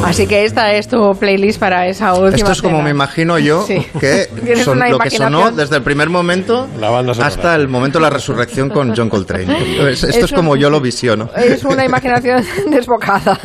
Así 0.05 0.27
que 0.27 0.45
esta 0.45 0.73
es 0.73 0.87
tu 0.87 1.15
playlist 1.17 1.59
para 1.59 1.87
esa 1.87 2.13
última 2.13 2.35
Esto 2.35 2.51
es 2.51 2.61
como 2.61 2.75
cena. 2.77 2.83
me 2.83 2.89
imagino 2.91 3.39
yo 3.39 3.65
Sí. 3.65 3.85
que 3.99 4.27
son 4.63 4.79
lo 4.79 4.99
que 4.99 5.09
sonó 5.09 5.51
desde 5.51 5.77
el 5.77 5.81
primer 5.83 6.09
momento 6.09 6.67
hasta 7.21 7.55
el 7.55 7.67
momento 7.67 7.97
de 7.99 8.03
la 8.03 8.09
resurrección 8.09 8.69
con 8.69 8.95
John 8.95 9.09
Coltrane. 9.09 9.45
Es- 9.91 10.03
Esto 10.03 10.07
es 10.09 10.15
Eso- 10.25 10.35
como 10.35 10.55
yo 10.55 10.69
lo 10.69 10.79
visiono. 10.79 11.29
Es 11.35 11.63
una 11.63 11.83
imaginación 11.85 12.43
desbocada. 12.69 13.39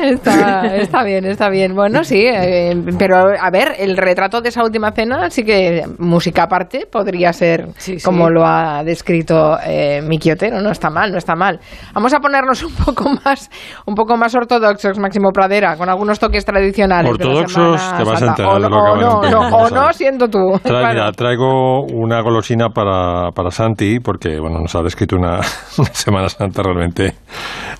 Está, 0.00 0.76
está 0.76 1.02
bien, 1.04 1.24
está 1.26 1.48
bien. 1.50 1.74
Bueno, 1.74 2.04
sí, 2.04 2.24
eh, 2.26 2.74
pero 2.98 3.16
a 3.18 3.50
ver, 3.50 3.74
el 3.78 3.96
retrato 3.96 4.40
de 4.40 4.48
esa 4.48 4.62
última 4.64 4.92
cena 4.92 5.28
sí 5.30 5.44
que, 5.44 5.84
música 5.98 6.44
aparte, 6.44 6.86
podría 6.90 7.32
ser 7.32 7.66
como 8.04 8.30
lo 8.30 8.44
ha 8.46 8.82
descrito 8.84 9.56
eh, 9.64 10.00
Miki 10.02 10.30
Otero. 10.32 10.60
No 10.60 10.70
está 10.70 10.90
mal, 10.90 11.10
no 11.12 11.18
está 11.18 11.34
mal. 11.34 11.60
Vamos 11.94 12.14
a 12.14 12.18
ponernos 12.20 12.62
un 12.62 12.74
poco 12.74 13.10
más, 13.24 13.50
un 13.86 13.94
poco 13.94 14.16
más 14.16 14.34
ortodoxos, 14.34 14.98
Máximo 14.98 15.30
Pradera, 15.32 15.76
con 15.76 15.88
algunos 15.88 16.18
toques 16.18 16.44
tradicionales. 16.44 17.10
Ortodoxos, 17.10 17.94
te 17.96 18.04
vas 18.04 18.22
a 18.22 18.26
enterar 18.26 18.52
o, 18.52 18.60
de 18.60 18.60
no- 18.60 18.68
lo 18.68 18.84
que 18.84 18.90
o 18.90 18.96
no, 18.96 19.20
decir. 19.20 19.36
no, 19.36 19.56
o 19.56 19.70
no 19.70 19.84
ver. 19.86 19.94
siendo 19.94 20.28
tú. 20.28 20.38
Trae- 20.62 20.80
Claro. 20.80 20.88
mira, 20.94 21.12
traigo 21.12 21.82
una 21.84 22.20
golosina 22.22 22.68
para, 22.70 23.30
para 23.32 23.50
Santi, 23.50 24.00
porque 24.00 24.38
bueno, 24.40 24.58
nos 24.60 24.74
ha 24.74 24.82
descrito 24.82 25.16
una, 25.16 25.40
una 25.78 25.92
Semana 25.92 26.28
Santa 26.28 26.62
realmente 26.62 27.14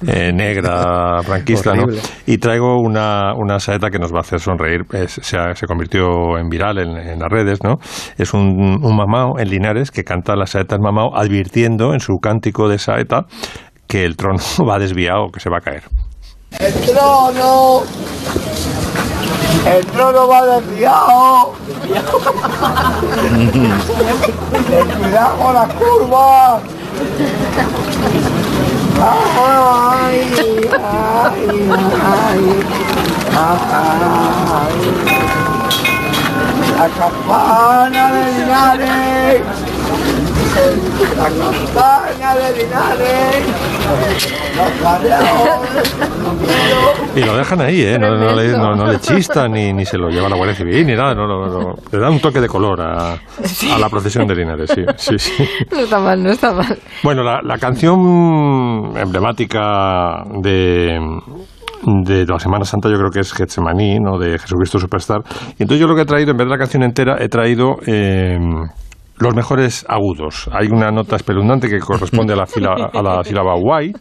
eh, 0.07 0.33
negra, 0.33 1.23
franquista, 1.23 1.75
¿no? 1.75 1.85
Y 2.27 2.39
traigo 2.39 2.81
una, 2.81 3.33
una 3.37 3.59
saeta 3.61 3.91
que 3.91 3.99
nos 3.99 4.13
va 4.13 4.19
a 4.19 4.21
hacer 4.21 4.41
sonreír. 4.41 4.83
Es- 4.93 5.21
se, 5.23 5.37
ha- 5.39 5.55
se 5.55 5.67
convirtió 5.67 6.39
en 6.39 6.49
viral 6.49 6.79
en, 6.79 6.97
en 6.97 7.19
las 7.19 7.29
redes, 7.31 7.59
¿no? 7.63 7.77
Es 8.19 8.33
un, 8.35 8.79
un 8.83 8.97
mamao 8.97 9.39
en 9.39 9.49
Linares 9.51 9.91
que 9.91 10.05
canta 10.05 10.37
las 10.37 10.51
saetas 10.51 10.79
mamao 10.81 11.17
advirtiendo 11.17 11.93
en 11.95 12.01
su 12.01 12.19
cántico 12.21 12.69
de 12.69 12.79
saeta 12.79 13.23
que 13.89 14.05
el 14.05 14.17
trono 14.17 14.39
va 14.69 14.79
desviado, 14.79 15.29
que 15.33 15.41
se 15.41 15.51
va 15.51 15.59
a 15.59 15.61
caer. 15.61 15.83
El 16.59 16.73
trono. 16.75 17.83
El 19.67 19.87
trono 19.87 20.29
va 20.29 20.47
desviado. 20.47 21.53
Cuidado 25.01 25.37
con 25.39 25.55
las 25.55 25.73
curvas. 25.75 26.63
Ay, 29.03 30.29
ay, 30.37 31.41
ay, 31.41 31.57
ay. 32.13 32.41
La 36.77 36.89
campana 36.89 38.13
de 38.13 38.23
Linares. 38.33 39.70
La 42.21 42.35
de 42.35 42.57
Linares. 42.57 43.47
Y 47.17 47.21
lo 47.25 47.37
dejan 47.37 47.61
ahí, 47.61 47.83
¿eh? 47.83 47.99
No, 47.99 48.17
no 48.17 48.33
le, 48.35 48.49
no- 48.53 48.75
no 48.75 48.87
le 48.87 48.99
chistan 49.01 49.53
ni, 49.53 49.73
ni 49.73 49.85
se 49.85 49.97
lo 49.99 50.09
lleva 50.09 50.29
la 50.29 50.37
Guardia 50.37 50.55
Civil 50.57 50.87
ni 50.87 50.95
nada. 50.95 51.15
No, 51.15 51.27
no, 51.27 51.47
no. 51.47 51.75
Le 51.91 51.99
da 51.99 52.11
un 52.11 52.21
toque 52.21 52.41
de 52.41 52.49
color 52.49 52.81
a, 52.81 53.13
a 53.15 53.79
la 53.79 53.89
procesión 53.89 54.27
de 54.27 54.35
Linares, 54.35 54.71
sí, 54.75 54.83
sí, 54.97 55.19
sí. 55.19 55.45
No 55.73 55.79
está 55.81 55.99
mal, 55.99 56.23
no 56.23 56.31
está 56.31 56.53
mal. 56.53 56.79
Bueno, 57.03 57.23
la, 57.23 57.41
la 57.43 57.59
canción 57.59 58.93
emblemática 58.97 60.23
de, 60.43 60.99
de 62.05 62.27
la 62.27 62.39
Semana 62.39 62.65
Santa 62.65 62.89
yo 62.89 62.97
creo 62.97 63.11
que 63.11 63.21
es 63.21 63.33
Getsemaní, 63.33 63.99
¿no? 63.99 64.19
De 64.19 64.39
Jesucristo 64.39 64.79
Superstar. 64.79 65.21
Y 65.59 65.63
entonces 65.63 65.81
yo 65.81 65.87
lo 65.87 65.95
que 65.97 66.03
he 66.03 66.07
traído, 66.07 66.31
en 66.33 66.37
vez 66.37 66.47
de 66.47 66.51
la 66.51 66.59
canción 66.59 66.83
entera, 66.83 67.17
he 67.21 67.29
traído... 67.29 67.77
eh, 67.87 68.39
los 69.21 69.35
mejores 69.35 69.85
agudos. 69.89 70.49
Hay 70.53 70.68
una 70.68 70.91
nota 70.91 71.16
espeluznante 71.16 71.68
que 71.68 71.79
corresponde 71.79 72.33
a 72.33 72.37
la, 72.37 72.47
fila- 72.47 72.91
a 72.93 73.03
la 73.03 73.23
sílaba 73.23 73.55
guay. 73.59 73.93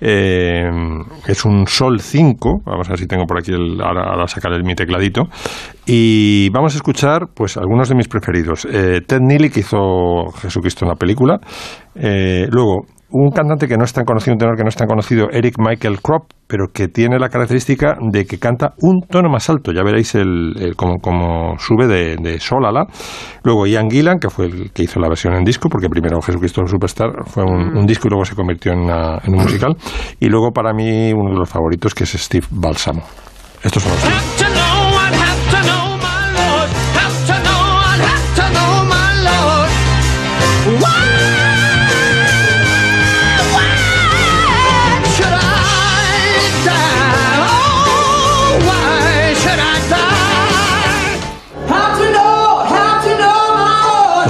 Eh, 0.00 0.70
es 1.26 1.44
un 1.44 1.66
sol 1.66 2.00
5. 2.00 2.60
Vamos 2.64 2.86
a 2.88 2.90
ver 2.92 2.98
si 2.98 3.06
tengo 3.06 3.24
por 3.26 3.38
aquí 3.38 3.52
el, 3.52 3.80
ahora, 3.82 4.04
ahora 4.10 4.26
sacaré 4.28 4.62
mi 4.62 4.74
tecladito. 4.74 5.22
Y 5.86 6.48
vamos 6.50 6.74
a 6.74 6.76
escuchar 6.76 7.26
pues 7.34 7.56
algunos 7.56 7.88
de 7.88 7.94
mis 7.96 8.08
preferidos. 8.08 8.64
Eh, 8.70 9.00
Ted 9.06 9.20
Neely, 9.20 9.50
que 9.50 9.60
hizo 9.60 9.78
Jesucristo 10.40 10.84
en 10.84 10.90
la 10.90 10.94
película. 10.96 11.38
Eh, 11.94 12.46
luego, 12.50 12.86
un 13.10 13.30
cantante 13.30 13.66
que 13.68 13.76
no 13.76 13.84
es 13.84 13.92
tan 13.92 14.04
conocido, 14.04 14.34
un 14.34 14.38
tenor 14.38 14.56
que 14.56 14.62
no 14.62 14.68
es 14.68 14.76
tan 14.76 14.86
conocido, 14.86 15.28
Eric 15.30 15.54
Michael 15.58 16.00
Kropp, 16.02 16.30
pero 16.46 16.66
que 16.72 16.88
tiene 16.88 17.18
la 17.18 17.28
característica 17.28 17.96
de 18.00 18.24
que 18.26 18.38
canta 18.38 18.74
un 18.82 19.00
tono 19.08 19.28
más 19.30 19.48
alto. 19.48 19.72
Ya 19.72 19.82
veréis 19.82 20.14
el, 20.14 20.54
el- 20.58 20.76
cómo, 20.76 20.96
cómo 21.00 21.54
sube 21.58 21.86
de, 21.86 22.16
de 22.20 22.38
sol 22.40 22.64
a 22.66 22.72
la. 22.72 22.86
Luego 23.44 23.66
Ian 23.66 23.88
Gillan, 23.90 24.18
que 24.18 24.28
fue 24.30 24.46
el 24.46 24.70
que 24.72 24.82
hizo 24.82 25.00
la 25.00 25.08
versión 25.08 25.34
en 25.34 25.44
disco, 25.44 25.68
porque 25.68 25.88
primero 25.88 26.20
Jesucristo 26.20 26.66
Superstar 26.66 27.10
fue 27.26 27.44
un, 27.44 27.76
un 27.76 27.86
disco 27.86 28.08
y 28.08 28.10
luego 28.10 28.24
se 28.24 28.34
convirtió 28.34 28.72
en, 28.72 28.80
una- 28.80 29.18
en 29.24 29.34
un 29.34 29.42
musical. 29.42 29.76
Y 30.20 30.28
luego 30.28 30.50
para 30.52 30.72
mí 30.72 31.12
uno 31.12 31.30
de 31.32 31.38
los 31.38 31.48
favoritos, 31.48 31.94
que 31.94 32.04
es 32.04 32.10
Steve 32.12 32.46
Balsamo. 32.50 33.02
Estos 33.62 33.82
son 33.82 33.92
los 33.92 34.37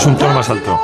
un 0.09 0.17
tono 0.17 0.35
más 0.35 0.49
alto. 0.49 0.81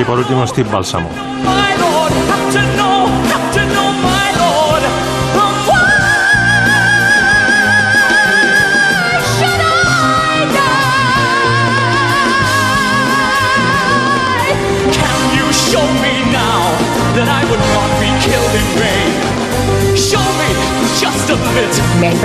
Y 0.00 0.04
por 0.04 0.18
último 0.18 0.46
Steve 0.46 0.70
Balsamo. 0.70 1.10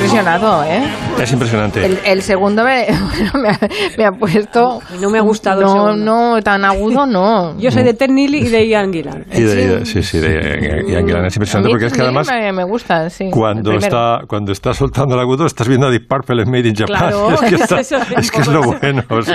Impresionado, 0.05 0.63
¿eh? 0.63 0.83
Es 1.21 1.31
impresionante. 1.31 1.85
El, 1.85 1.99
el 2.05 2.21
segundo 2.21 2.63
me, 2.63 2.85
bueno, 2.87 3.31
me, 3.41 3.49
ha, 3.49 3.59
me 3.97 4.05
ha 4.05 4.11
puesto... 4.11 4.79
No 5.01 5.09
me 5.09 5.17
ha 5.17 5.21
gustado 5.21 5.61
No, 5.61 5.95
no, 5.95 6.41
tan 6.41 6.63
agudo 6.65 7.05
no. 7.05 7.57
Yo 7.59 7.71
soy 7.71 7.83
de 7.83 7.93
Ted 7.93 8.09
Neely 8.09 8.39
y 8.39 8.49
de 8.49 8.67
Ian 8.67 8.91
Gillan. 8.93 9.25
Y 9.33 9.41
de, 9.41 9.85
sí, 9.85 10.03
sí, 10.03 10.19
de 10.19 10.83
Ian 10.87 11.05
Gillan. 11.07 11.25
Es 11.25 11.35
impresionante 11.35 11.67
mí 11.67 11.73
porque 11.73 11.85
es 11.87 11.93
que 11.93 12.01
además 12.01 12.27
Me, 12.31 12.51
me 12.51 12.63
gusta, 12.63 13.09
sí. 13.09 13.29
cuando 13.31 13.71
está, 13.73 14.19
cuando 14.27 14.51
está 14.51 14.73
soltando 14.73 15.15
el 15.15 15.21
agudo 15.21 15.45
estás 15.45 15.67
viendo 15.67 15.87
a 15.87 15.91
Deep 15.91 16.07
Purple 16.07 16.43
en 16.43 16.49
Made 16.51 16.67
in 16.69 16.75
Japan. 16.75 16.97
Claro, 16.97 17.31
es 17.33 17.39
que, 17.41 17.55
está- 17.55 17.79
eso 17.79 17.97
es 17.97 18.11
un 18.11 18.19
es, 18.19 18.31
que 18.31 18.41
es 18.41 18.47
lo 18.47 18.61
bueno. 18.61 19.03
sí. 19.23 19.33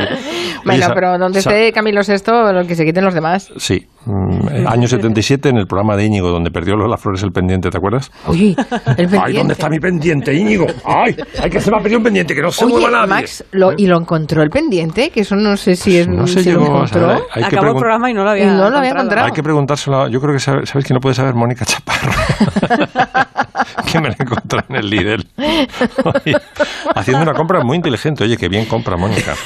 Bueno, 0.65 0.87
pero 0.95 1.19
donde 1.19 1.39
esté 1.39 1.73
Camilo 1.73 2.03
VI, 2.07 2.53
lo 2.53 2.67
que 2.67 2.75
se 2.75 2.85
quiten 2.85 3.05
los 3.05 3.15
demás. 3.15 3.51
Sí, 3.57 3.87
mm, 4.07 4.67
año 4.67 4.89
77 4.89 5.49
en 5.51 5.57
el 5.59 5.67
programa 5.67 5.97
de 5.97 6.05
Íñigo 6.07 6.29
donde 6.31 6.51
perdió 6.51 6.77
Lola 6.77 6.97
Flores 6.97 7.23
el 7.23 7.33
pendiente, 7.33 7.71
¿te 7.71 7.77
acuerdas? 7.79 8.11
Uy, 8.27 8.57
el 8.87 8.95
pendiente. 8.97 9.19
Ay, 9.23 9.33
¿dónde 9.35 9.53
está 9.55 9.69
mi 9.69 9.79
pendiente, 9.81 10.35
Íñigo? 10.35 10.67
Ay, 10.85 11.17
hay 11.43 11.51
que 11.51 11.61
se 11.61 11.71
me 11.71 11.77
ha 11.77 11.81
perdido 11.81 11.99
un 11.99 12.05
pendiente 12.05 12.35
que 12.35 12.43
no 12.43 12.51
se 12.51 12.65
Oye, 12.65 12.75
mueva 12.75 12.91
nadie. 12.91 13.07
Max, 13.09 13.45
lo, 13.53 13.73
¿y 13.77 13.87
lo 13.87 13.99
encontró 13.99 14.43
el 14.43 14.51
pendiente? 14.51 15.11
Que 15.11 15.21
eso 15.21 15.37
no 15.37 15.57
sé 15.57 15.77
si 15.77 15.99
es 15.99 16.09
No 16.09 16.27
se 16.27 16.43
si 16.43 16.51
lo 16.53 16.61
llegó 16.61 16.75
encontró. 16.77 17.27
Hay 17.33 17.43
Acabó 17.45 17.67
el 17.69 17.75
programa 17.77 18.11
y 18.11 18.15
no 18.15 18.25
lo 18.25 18.31
había 18.31 18.45
Y 18.45 18.47
no 18.47 18.71
lo 18.71 18.79
había 18.79 18.91
encontrado. 18.91 19.27
Hay 19.27 19.33
que 19.33 19.43
preguntárselo. 19.43 20.03
a- 20.03 20.09
Yo 20.09 20.21
creo 20.21 20.33
que 20.35 20.41
sabe- 20.41 20.67
sabes 20.67 20.85
que 20.87 20.95
no 20.95 21.01
puede 21.01 21.15
saber 21.15 21.35
Mónica 21.35 21.65
Chaparro. 21.65 22.13
que 23.93 24.01
me 24.01 24.09
la 24.09 24.17
encontró 24.19 24.61
en 24.69 24.77
el 24.77 24.89
líder. 24.91 25.25
haciendo 26.95 27.23
una 27.23 27.35
compra 27.35 27.63
muy 27.63 27.77
inteligente. 27.77 28.25
Oye, 28.25 28.37
qué 28.37 28.49
bien 28.49 28.67
compra 28.67 28.97
Mónica. 28.97 29.35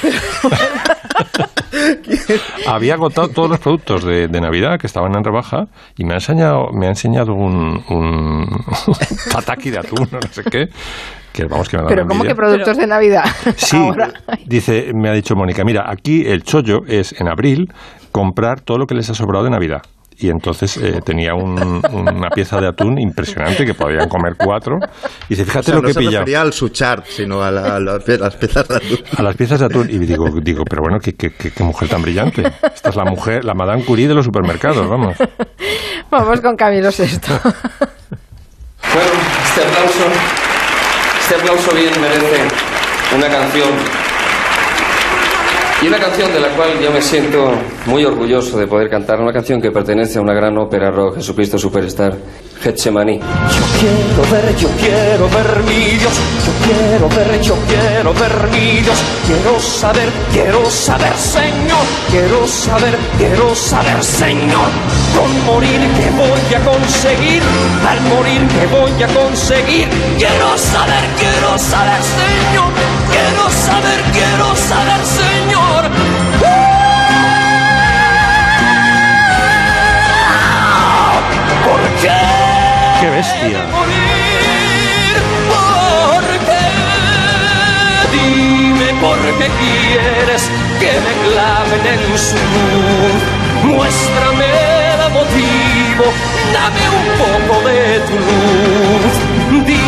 Había 2.67 2.95
agotado 2.95 3.29
todos 3.29 3.49
los 3.49 3.59
productos 3.59 4.03
de, 4.03 4.27
de 4.27 4.41
Navidad 4.41 4.79
que 4.79 4.87
estaban 4.87 5.15
en 5.15 5.23
rebaja 5.23 5.65
y 5.97 6.05
me 6.05 6.13
ha 6.13 6.17
enseñado, 6.17 6.69
me 6.73 6.87
ha 6.87 6.89
enseñado 6.89 7.33
un, 7.33 7.83
un 7.89 8.45
tataki 9.31 9.69
de 9.71 9.79
atún 9.79 10.07
no 10.11 10.19
sé 10.31 10.43
qué. 10.43 10.67
Que 11.33 11.45
vamos 11.45 11.67
que 11.67 11.77
me 11.77 11.83
Pero 11.85 12.07
¿cómo 12.07 12.23
que 12.23 12.33
productos 12.33 12.77
de 12.77 12.87
Navidad? 12.87 13.25
Sí, 13.57 13.75
Ahora. 13.75 14.13
dice, 14.45 14.91
me 14.93 15.09
ha 15.09 15.11
dicho 15.11 15.35
Mónica, 15.35 15.65
mira, 15.65 15.83
aquí 15.85 16.23
el 16.25 16.43
chollo 16.43 16.85
es 16.87 17.19
en 17.19 17.27
abril 17.27 17.67
comprar 18.13 18.61
todo 18.61 18.77
lo 18.77 18.87
que 18.87 18.95
les 18.95 19.09
ha 19.09 19.13
sobrado 19.13 19.43
de 19.43 19.49
Navidad. 19.49 19.81
Y 20.17 20.29
entonces 20.29 20.77
eh, 20.77 21.01
tenía 21.03 21.33
un- 21.33 21.81
una 21.91 22.29
pieza 22.29 22.59
de 22.61 22.67
atún 22.67 22.97
impresionante 22.99 23.65
que 23.65 23.73
podían 23.73 24.07
comer 24.07 24.35
cuatro. 24.37 24.77
Y 25.27 25.35
dice, 25.35 25.41
O 25.43 25.45
fíjate 25.45 25.65
sea, 25.65 25.75
lo 25.75 25.81
no 25.81 25.87
que 25.87 25.93
se 25.93 25.99
pillado. 25.99 26.19
refería 26.19 26.41
al 26.41 26.53
suchart, 26.53 27.05
sino 27.07 27.43
a, 27.43 27.51
la- 27.51 27.75
a 27.75 27.79
la- 27.79 27.95
a 27.95 28.17
las 28.17 28.35
piezas 28.35 28.67
de 28.67 28.75
atún. 28.77 28.99
A 29.17 29.21
las 29.23 29.35
piezas 29.35 29.59
de 29.59 29.65
atún. 29.65 29.89
Y 29.89 29.97
digo, 29.99 30.25
digo 30.41 30.63
pero 30.63 30.81
bueno, 30.83 30.99
qué, 30.99 31.13
qué- 31.15 31.31
qué- 31.33 31.51
qué 31.51 31.63
mujer 31.63 31.89
tan 31.89 32.01
brillante. 32.01 32.43
Esta 32.73 32.89
es 32.89 32.95
la 32.95 33.03
mujer, 33.05 33.43
la 33.43 33.53
Madame 33.53 33.83
Curie 33.83 34.07
de 34.07 34.13
los 34.15 34.23
supermercados, 34.25 34.87
vamos. 34.89 35.15
Vamos 36.11 36.39
con 36.41 36.55
Camilo 36.55 36.89
VI. 36.97 37.05
Bueno, 38.93 39.09
este 39.47 39.61
aplauso, 39.65 40.05
este 41.19 41.35
aplauso 41.35 41.75
bien 41.75 41.91
merece 41.99 42.47
una 43.15 43.27
canción. 43.27 43.69
Y 45.85 45.87
una 45.87 45.99
canción 45.99 46.33
de 46.33 46.39
la 46.39 46.47
cual 46.55 46.69
yo 46.81 46.91
me 46.91 46.99
siento 46.99 47.47
muy 47.85 48.03
orgulloso 48.03 48.57
de 48.57 48.65
poder 48.65 48.89
cantar, 48.89 49.21
una 49.21 49.31
canción 49.31 49.61
que 49.61 49.69
pertenece 49.69 50.17
a 50.17 50.21
una 50.23 50.33
gran 50.33 50.57
ópera 50.57 50.89
rock, 50.89 51.17
Jesucristo 51.17 51.59
Superstar, 51.59 52.17
Getsemaní. 52.59 53.19
Quiero 53.19 54.31
ver, 54.31 54.55
yo 54.55 54.67
quiero 54.79 55.29
ver 55.29 55.63
mi 55.67 55.85
Dios, 55.99 56.13
yo 56.43 56.53
quiero 56.65 57.09
ver, 57.09 57.39
yo 57.39 57.55
quiero 57.67 58.13
ver 58.15 58.49
mi 58.51 58.81
Dios, 58.81 58.97
quiero 59.27 59.59
saber, 59.59 60.09
quiero 60.33 60.65
saber, 60.71 61.13
Señor, 61.17 61.85
quiero 62.09 62.47
saber 62.47 62.94
quiero 63.17 63.55
saber, 63.55 64.03
Señor, 64.03 64.69
con 65.15 65.45
morir 65.45 65.79
que 65.97 66.09
voy 66.11 66.53
a 66.55 66.59
conseguir, 66.63 67.41
al 67.89 68.01
morir 68.01 68.47
que 68.47 68.65
voy 68.67 69.03
a 69.03 69.07
conseguir. 69.07 69.87
Quiero 70.17 70.57
saber, 70.57 71.03
quiero 71.17 71.57
saber, 71.57 72.01
Señor, 72.03 72.71
quiero 73.11 73.49
saber, 73.49 74.01
quiero 74.11 74.55
saber, 74.55 75.05
Señor. 75.05 75.81
¿Por 81.65 81.81
qué? 82.01 82.21
¡Qué 83.01 83.09
bestia! 83.09 83.65
morir? 83.71 84.25
¿Por 85.51 86.23
qué? 86.47 86.65
Dime 88.11 89.01
por 89.01 89.17
qué 89.37 89.49
quieres 89.59 90.49
que 90.85 90.95
me 91.05 91.13
claven 91.25 91.83
en 91.93 92.03
su 92.27 92.37
luz. 92.53 93.21
Muéstrame 93.63 94.49
el 94.93 95.01
motivo, 95.17 96.05
dame 96.55 96.83
un 96.99 97.07
poco 97.23 97.55
de 97.67 97.79
tu 98.07 98.15
luz. 98.27 99.13
Di 99.67 99.87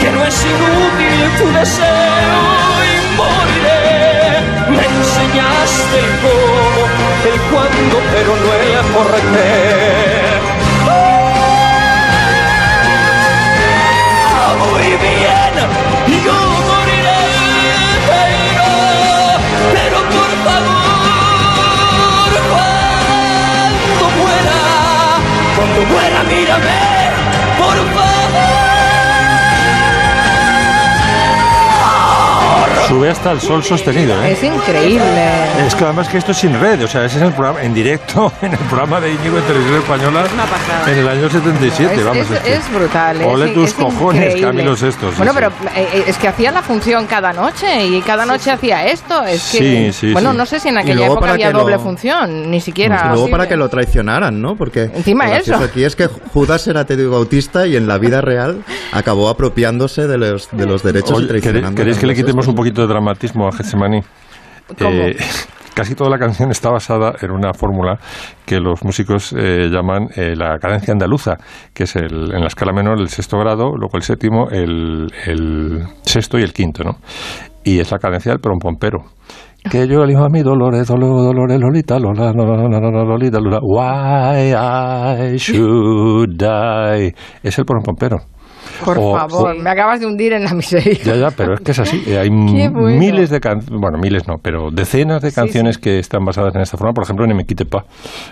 que 0.00 0.08
no 0.14 0.20
es 0.30 0.36
inútil 0.54 1.20
tu 1.38 1.46
deseo 1.58 2.40
y 2.90 2.92
moriré. 3.18 3.84
Me 4.76 4.84
enseñaste 4.96 5.96
el 6.04 6.10
cómo, 6.24 6.82
el 7.30 7.38
cuándo, 7.50 7.96
pero 8.12 8.30
no 8.42 8.48
el 8.60 8.84
por 8.94 9.10
qué. 9.32 9.54
Ah, 14.38 14.52
Muy 14.60 14.88
bien, 15.04 15.45
cuando 23.98 24.10
muera, 24.18 24.58
cuando 25.56 25.80
muera, 25.86 26.22
mírame, 26.24 26.78
por 27.58 27.76
favor. 27.94 28.15
Sube 32.88 33.10
hasta 33.10 33.32
el 33.32 33.40
sol 33.40 33.64
sostenido, 33.64 34.14
¿eh? 34.22 34.32
Es 34.32 34.42
increíble. 34.44 35.24
Es 35.66 35.74
que 35.74 35.84
además 35.84 36.08
que 36.08 36.18
esto 36.18 36.32
es 36.32 36.38
sin 36.38 36.58
red, 36.60 36.82
o 36.84 36.86
sea, 36.88 37.04
ese 37.04 37.16
es 37.16 37.22
el 37.24 37.32
programa 37.32 37.62
en 37.62 37.74
directo, 37.74 38.32
en 38.42 38.52
el 38.52 38.58
programa 38.60 39.00
de 39.00 39.12
Íñigo 39.12 39.38
en 39.38 39.44
Televisión 39.44 39.76
Española 39.78 40.24
en 40.86 40.98
el 40.98 41.08
año 41.08 41.28
77, 41.28 41.94
Es, 41.94 42.04
vamos. 42.04 42.30
es- 42.30 42.46
es 42.46 42.72
brutal. 42.74 43.20
es- 43.20 43.26
Ole 43.26 43.48
tus 43.48 43.70
es 43.70 43.74
cojones, 43.74 44.36
increíble. 44.36 44.76
Sí, 44.76 44.86
bueno, 45.16 45.32
sí. 45.32 45.34
pero 45.34 45.52
eh, 45.74 46.04
es 46.06 46.16
que 46.18 46.28
hacía 46.28 46.50
la 46.52 46.62
función 46.62 47.06
cada 47.06 47.32
noche 47.32 47.86
y 47.86 48.00
cada 48.02 48.24
noche 48.24 48.50
hacía 48.50 48.86
esto. 48.86 49.24
Es 49.24 49.50
que, 49.50 49.58
Sí, 49.58 49.92
sí, 49.92 50.12
bueno, 50.12 50.30
sí. 50.32 50.36
no 50.38 50.46
sé 50.46 50.60
si 50.60 50.68
en 50.68 50.78
aquella 50.78 51.06
época 51.06 51.32
había 51.32 51.48
que 51.48 51.52
lo- 51.52 51.60
doble 51.60 51.78
función, 51.78 52.50
ni 52.50 52.60
siquiera. 52.60 52.96
Y 52.96 52.98
luego 53.00 53.14
posible. 53.14 53.30
para 53.32 53.48
que 53.48 53.56
lo 53.56 53.68
traicionaran, 53.68 54.40
¿no? 54.40 54.54
Porque 54.56 54.84
Encima 54.94 55.36
eso. 55.36 55.56
aquí 55.56 55.82
es 55.84 55.96
que 55.96 56.06
Judas 56.06 56.66
era 56.68 56.84
Teddy 56.84 57.06
Bautista 57.06 57.66
y 57.66 57.76
en 57.76 57.88
la 57.88 57.98
vida 57.98 58.20
real 58.20 58.62
acabó 58.92 59.28
apropiándose 59.28 60.06
de 60.06 60.18
los, 60.18 60.48
de 60.52 60.66
los 60.66 60.82
derechos 60.82 61.12
Oye, 61.12 61.24
y 61.24 61.28
traicionando. 61.28 61.74
¿queréis, 61.76 61.98
que 61.98 62.06
le 62.06 62.14
quitemos 62.14 62.46
un 62.46 62.54
poquito 62.54 62.75
de 62.82 62.86
dramatismo 62.86 63.46
a 63.48 63.52
Getsemani? 63.52 64.00
¿Cómo? 64.78 64.90
Eh, 64.90 65.16
casi 65.76 65.94
toda 65.94 66.08
la 66.08 66.18
canción 66.18 66.50
está 66.50 66.70
basada 66.70 67.12
en 67.20 67.30
una 67.30 67.52
fórmula 67.52 67.98
que 68.46 68.58
los 68.60 68.82
músicos 68.82 69.34
eh, 69.36 69.68
llaman 69.70 70.08
eh, 70.16 70.34
la 70.34 70.58
cadencia 70.58 70.92
andaluza, 70.92 71.36
que 71.74 71.84
es 71.84 71.96
el, 71.96 72.34
en 72.34 72.40
la 72.40 72.46
escala 72.46 72.72
menor 72.72 72.98
el 72.98 73.08
sexto 73.08 73.38
grado, 73.38 73.72
luego 73.76 73.96
el 73.96 74.02
séptimo, 74.02 74.48
el, 74.50 75.12
el 75.26 75.84
sexto 76.02 76.38
y 76.38 76.42
el 76.42 76.54
quinto, 76.54 76.82
¿no? 76.82 76.92
Y 77.62 77.78
es 77.78 77.90
la 77.90 77.98
cadencia 77.98 78.32
del 78.32 78.40
pompompero. 78.40 79.04
Que 79.70 79.88
yo 79.88 80.04
elijo 80.04 80.24
a 80.24 80.28
mi 80.28 80.42
Dolores, 80.42 80.86
Dolores, 80.86 81.24
Dolores, 81.24 81.60
Lolita, 81.60 81.98
Lola, 81.98 82.32
Lola, 82.32 82.68
Lola, 82.68 83.04
Lolita, 83.04 83.40
Lola. 83.40 83.58
Why 83.60 84.54
I 84.54 85.36
should 85.36 86.36
die. 86.36 87.12
Es 87.42 87.58
el 87.58 87.64
pompompero. 87.64 88.18
Por 88.84 88.98
O- 88.98 89.16
favor, 89.16 89.56
me 89.58 89.70
acabas 89.70 90.00
de 90.00 90.06
hundir 90.06 90.32
en 90.32 90.44
la 90.44 90.52
miseria. 90.54 90.98
ya, 91.04 91.14
ya, 91.16 91.30
pero 91.30 91.54
es 91.54 91.60
que 91.60 91.72
es 91.72 91.78
así. 91.78 92.02
Eh, 92.06 92.18
Hay 92.18 92.28
bueno. 92.70 92.98
miles 92.98 93.30
de 93.30 93.40
canciones, 93.40 93.80
bueno, 93.80 93.98
miles 93.98 94.26
no, 94.28 94.36
pero 94.42 94.70
decenas 94.70 95.22
de 95.22 95.32
canciones 95.32 95.78
que 95.78 95.98
están 95.98 96.24
basadas 96.24 96.54
en 96.54 96.60
esta 96.62 96.76
forma. 96.76 96.92
Por 96.92 97.04
ejemplo, 97.04 97.26
Ne 97.26 97.34
me 97.34 97.44
quite 97.44 97.64
pas. 97.64 97.84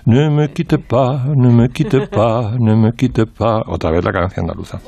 Ne 0.04 0.30
me 0.30 0.50
quite 0.50 0.78
pas, 0.78 1.24
ne 1.26 1.48
me 1.50 1.68
quite 1.68 2.06
pas, 2.08 2.52
ne 2.58 2.74
me 2.76 2.92
quite 2.92 3.26
pas. 3.26 3.62
Otra 3.66 3.90
vez 3.90 4.04
la 4.04 4.12
canción 4.12 4.44
andaluza. 4.44 4.80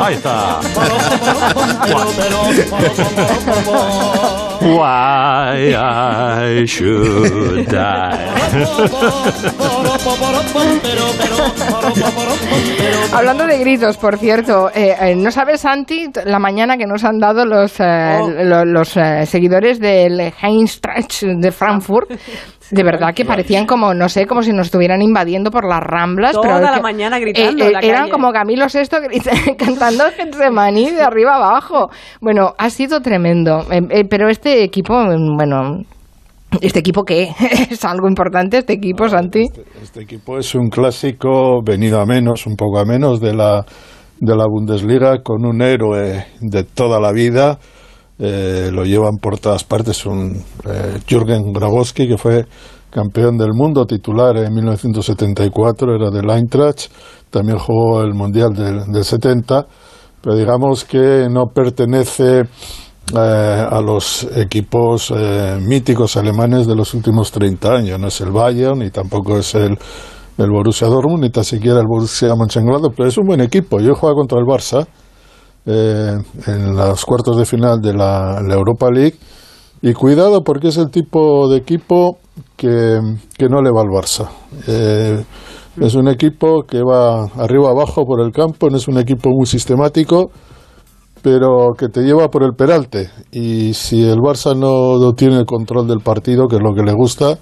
Ahí 0.00 0.14
está. 0.14 0.60
Why 4.60 5.74
I 5.74 6.64
should 6.66 7.66
die. 7.68 8.26
Hablando 13.12 13.46
de 13.46 13.58
gritos, 13.58 13.96
por 13.96 14.18
cierto, 14.18 14.70
eh, 14.74 14.94
eh, 15.00 15.14
¿no 15.16 15.30
sabes, 15.30 15.60
Santi, 15.60 16.08
la 16.24 16.38
mañana 16.38 16.76
que 16.76 16.86
nos 16.86 17.04
han 17.04 17.18
dado 17.18 17.44
los, 17.44 17.78
eh, 17.80 18.18
Oh. 18.20 18.28
lo- 18.28 18.64
los 18.64 18.96
eh, 18.96 19.24
seguidores 19.26 19.78
del 19.80 20.32
Eintracht 20.42 21.22
de 21.22 21.52
Frankfurt? 21.52 22.10
De 22.70 22.82
verdad 22.82 23.14
que 23.14 23.24
parecían 23.24 23.66
como, 23.66 23.94
no 23.94 24.08
sé, 24.08 24.26
como 24.26 24.42
si 24.42 24.52
nos 24.52 24.66
estuvieran 24.66 25.02
invadiendo 25.02 25.50
por 25.50 25.68
las 25.68 25.80
ramblas. 25.80 26.32
Toda 26.32 26.42
pero 26.42 26.60
la 26.60 26.74
que, 26.76 26.82
mañana 26.82 27.18
gritando 27.18 27.64
en 27.64 27.72
la 27.72 27.80
eran 27.80 28.00
calle. 28.02 28.12
como 28.12 28.32
Camilo 28.32 28.68
Sesto 28.68 28.96
cantando 29.58 30.04
Getsemaní 30.16 30.90
de 30.90 31.02
arriba 31.02 31.36
abajo. 31.36 31.90
Bueno, 32.20 32.54
ha 32.58 32.70
sido 32.70 33.00
tremendo. 33.00 33.60
Eh, 33.70 33.80
eh, 33.90 34.04
pero 34.08 34.28
este 34.28 34.64
equipo, 34.64 34.94
bueno, 35.36 35.82
¿este 36.60 36.80
equipo 36.80 37.04
qué? 37.04 37.30
¿Es 37.70 37.84
algo 37.84 38.08
importante 38.08 38.58
este 38.58 38.74
equipo, 38.74 39.08
Santi? 39.08 39.44
Este 39.80 40.02
equipo 40.02 40.38
es 40.38 40.54
un 40.54 40.68
clásico 40.68 41.60
venido 41.64 42.00
a 42.00 42.06
menos, 42.06 42.46
un 42.46 42.56
poco 42.56 42.78
a 42.78 42.84
menos 42.84 43.20
de 43.20 43.34
la, 43.34 43.64
de 44.18 44.36
la 44.36 44.46
Bundesliga, 44.46 45.22
con 45.22 45.44
un 45.46 45.62
héroe 45.62 46.26
de 46.40 46.64
toda 46.64 47.00
la 47.00 47.12
vida. 47.12 47.58
Eh, 48.18 48.70
lo 48.72 48.84
llevan 48.84 49.18
por 49.20 49.38
todas 49.38 49.64
partes, 49.64 50.06
un 50.06 50.42
eh, 50.64 50.98
Jürgen 51.06 51.52
Grabowski, 51.52 52.08
que 52.08 52.16
fue 52.16 52.46
campeón 52.90 53.36
del 53.36 53.52
mundo 53.52 53.84
titular 53.84 54.36
en 54.38 54.54
1974, 54.54 55.94
era 55.94 56.10
del 56.10 56.30
Eintracht, 56.30 56.90
también 57.30 57.58
jugó 57.58 58.00
el 58.02 58.14
Mundial 58.14 58.54
del, 58.54 58.90
del 58.90 59.04
70, 59.04 59.66
pero 60.22 60.34
digamos 60.34 60.84
que 60.84 61.28
no 61.30 61.46
pertenece 61.54 62.44
eh, 63.14 63.66
a 63.70 63.80
los 63.80 64.26
equipos 64.34 65.12
eh, 65.14 65.58
míticos 65.60 66.16
alemanes 66.16 66.66
de 66.66 66.74
los 66.74 66.92
últimos 66.92 67.30
30 67.30 67.72
años. 67.72 68.00
No 68.00 68.08
es 68.08 68.20
el 68.20 68.32
Bayern 68.32 68.80
ni 68.80 68.90
tampoco 68.90 69.38
es 69.38 69.54
el, 69.54 69.78
el 70.38 70.50
Borussia 70.50 70.88
Dortmund 70.88 71.22
ni 71.22 71.30
tan 71.30 71.44
siquiera 71.44 71.78
el 71.78 71.86
Borussia 71.86 72.34
Mönchengladbach, 72.34 72.94
pero 72.96 73.08
es 73.08 73.16
un 73.16 73.26
buen 73.26 73.40
equipo. 73.40 73.78
Yo 73.78 73.92
he 73.92 73.94
jugado 73.94 74.16
contra 74.16 74.38
el 74.40 74.44
Barça 74.44 74.88
eh, 75.66 76.16
en 76.46 76.76
los 76.76 77.04
cuartos 77.04 77.36
de 77.36 77.44
final 77.44 77.80
de 77.80 77.92
la, 77.92 78.40
Europa 78.48 78.90
League 78.90 79.16
y 79.82 79.92
cuidado 79.92 80.42
porque 80.42 80.68
es 80.68 80.76
el 80.78 80.90
tipo 80.90 81.48
de 81.48 81.58
equipo 81.58 82.18
que, 82.56 82.98
que 83.36 83.48
no 83.48 83.60
le 83.60 83.70
va 83.70 83.82
al 83.82 83.88
Barça. 83.88 84.28
Eh, 84.66 85.24
es 85.80 85.94
un 85.94 86.08
equipo 86.08 86.62
que 86.62 86.80
va 86.82 87.24
arriba 87.36 87.70
abajo 87.70 88.04
por 88.04 88.20
el 88.20 88.32
campo, 88.32 88.70
no 88.70 88.76
es 88.76 88.88
un 88.88 88.98
equipo 88.98 89.28
muy 89.30 89.46
sistemático 89.46 90.30
pero 91.26 91.72
que 91.76 91.88
te 91.88 92.02
lleva 92.02 92.28
por 92.28 92.44
el 92.44 92.52
peralte. 92.52 93.10
Y 93.32 93.74
si 93.74 94.08
el 94.08 94.18
Barça 94.18 94.56
no, 94.56 94.96
no 94.96 95.12
tiene 95.14 95.38
el 95.38 95.44
control 95.44 95.88
del 95.88 95.98
partido, 95.98 96.46
que 96.46 96.54
es 96.54 96.62
lo 96.62 96.72
que 96.72 96.84
le 96.84 96.92
gusta, 96.92 97.36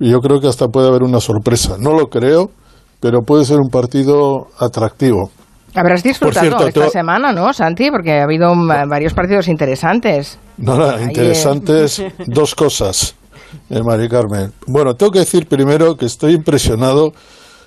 yo 0.00 0.18
creo 0.18 0.40
que 0.40 0.48
hasta 0.48 0.66
puede 0.66 0.88
haber 0.88 1.04
una 1.04 1.20
sorpresa. 1.20 1.76
No 1.78 1.92
lo 1.92 2.08
creo, 2.08 2.50
pero 2.98 3.20
puede 3.22 3.44
ser 3.44 3.58
un 3.60 3.68
partido 3.68 4.48
atractivo. 4.58 5.30
Habrás 5.74 6.02
disfrutado 6.02 6.46
cierto, 6.46 6.68
esta 6.68 6.90
semana, 6.90 7.32
¿no, 7.32 7.52
Santi? 7.52 7.90
Porque 7.90 8.20
ha 8.20 8.24
habido 8.24 8.54
mm, 8.54 8.88
varios 8.88 9.12
partidos 9.12 9.48
interesantes. 9.48 10.38
Nada, 10.56 10.96
Ahí, 10.96 11.04
interesantes 11.04 11.98
eh. 11.98 12.12
dos 12.26 12.54
cosas, 12.54 13.16
eh, 13.70 13.82
Mari 13.82 14.08
Carmen. 14.08 14.52
Bueno, 14.66 14.94
tengo 14.94 15.10
que 15.10 15.18
decir 15.20 15.46
primero 15.46 15.96
que 15.96 16.06
estoy 16.06 16.34
impresionado 16.34 17.12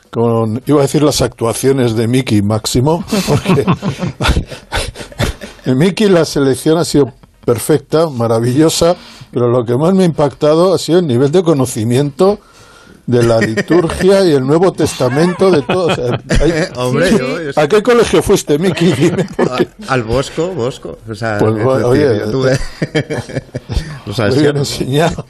con, 0.10 0.62
iba 0.66 0.80
a 0.80 0.84
decir 0.84 1.04
las 1.04 1.22
actuaciones 1.22 1.96
de 1.96 2.08
Miki 2.08 2.42
Máximo, 2.42 3.04
porque 3.28 3.66
en 5.66 5.78
Miki 5.78 6.08
la 6.08 6.24
selección 6.24 6.78
ha 6.78 6.86
sido 6.86 7.12
perfecta, 7.46 8.10
maravillosa, 8.10 8.96
pero 9.32 9.50
lo 9.50 9.66
que 9.66 9.76
más 9.76 9.94
me 9.94 10.04
ha 10.04 10.06
impactado 10.06 10.74
ha 10.74 10.78
sido 10.78 11.00
el 11.00 11.08
nivel 11.08 11.32
de 11.32 11.44
conocimiento 11.44 12.40
de 13.08 13.24
la 13.24 13.40
liturgia 13.40 14.24
y 14.26 14.34
el 14.34 14.46
Nuevo 14.46 14.72
Testamento 14.74 15.50
de 15.50 15.62
todo. 15.64 15.88
o 15.88 15.96
sea, 15.96 16.22
hay- 16.42 16.54
Hombre, 16.76 17.10
yo- 17.12 17.42
yo- 17.42 17.52
¿A 17.56 17.68
qué 17.68 17.82
colegio 17.82 18.22
fuiste, 18.22 18.60
Miki? 18.60 18.94
Porque 19.38 19.68
Al 19.88 20.04
Bosco, 20.04 20.50
Bosco. 20.50 21.00
O 21.10 21.16
sea, 21.16 21.38
Pues, 21.40 21.56
es 21.56 21.64
bueno, 21.64 21.88
oye, 21.88 22.20
yo 22.20 22.32
tuve- 22.32 22.60
Muy 24.30 24.40
bien 24.40 24.54
¿no? 24.54 24.60
enseñado. 24.60 25.26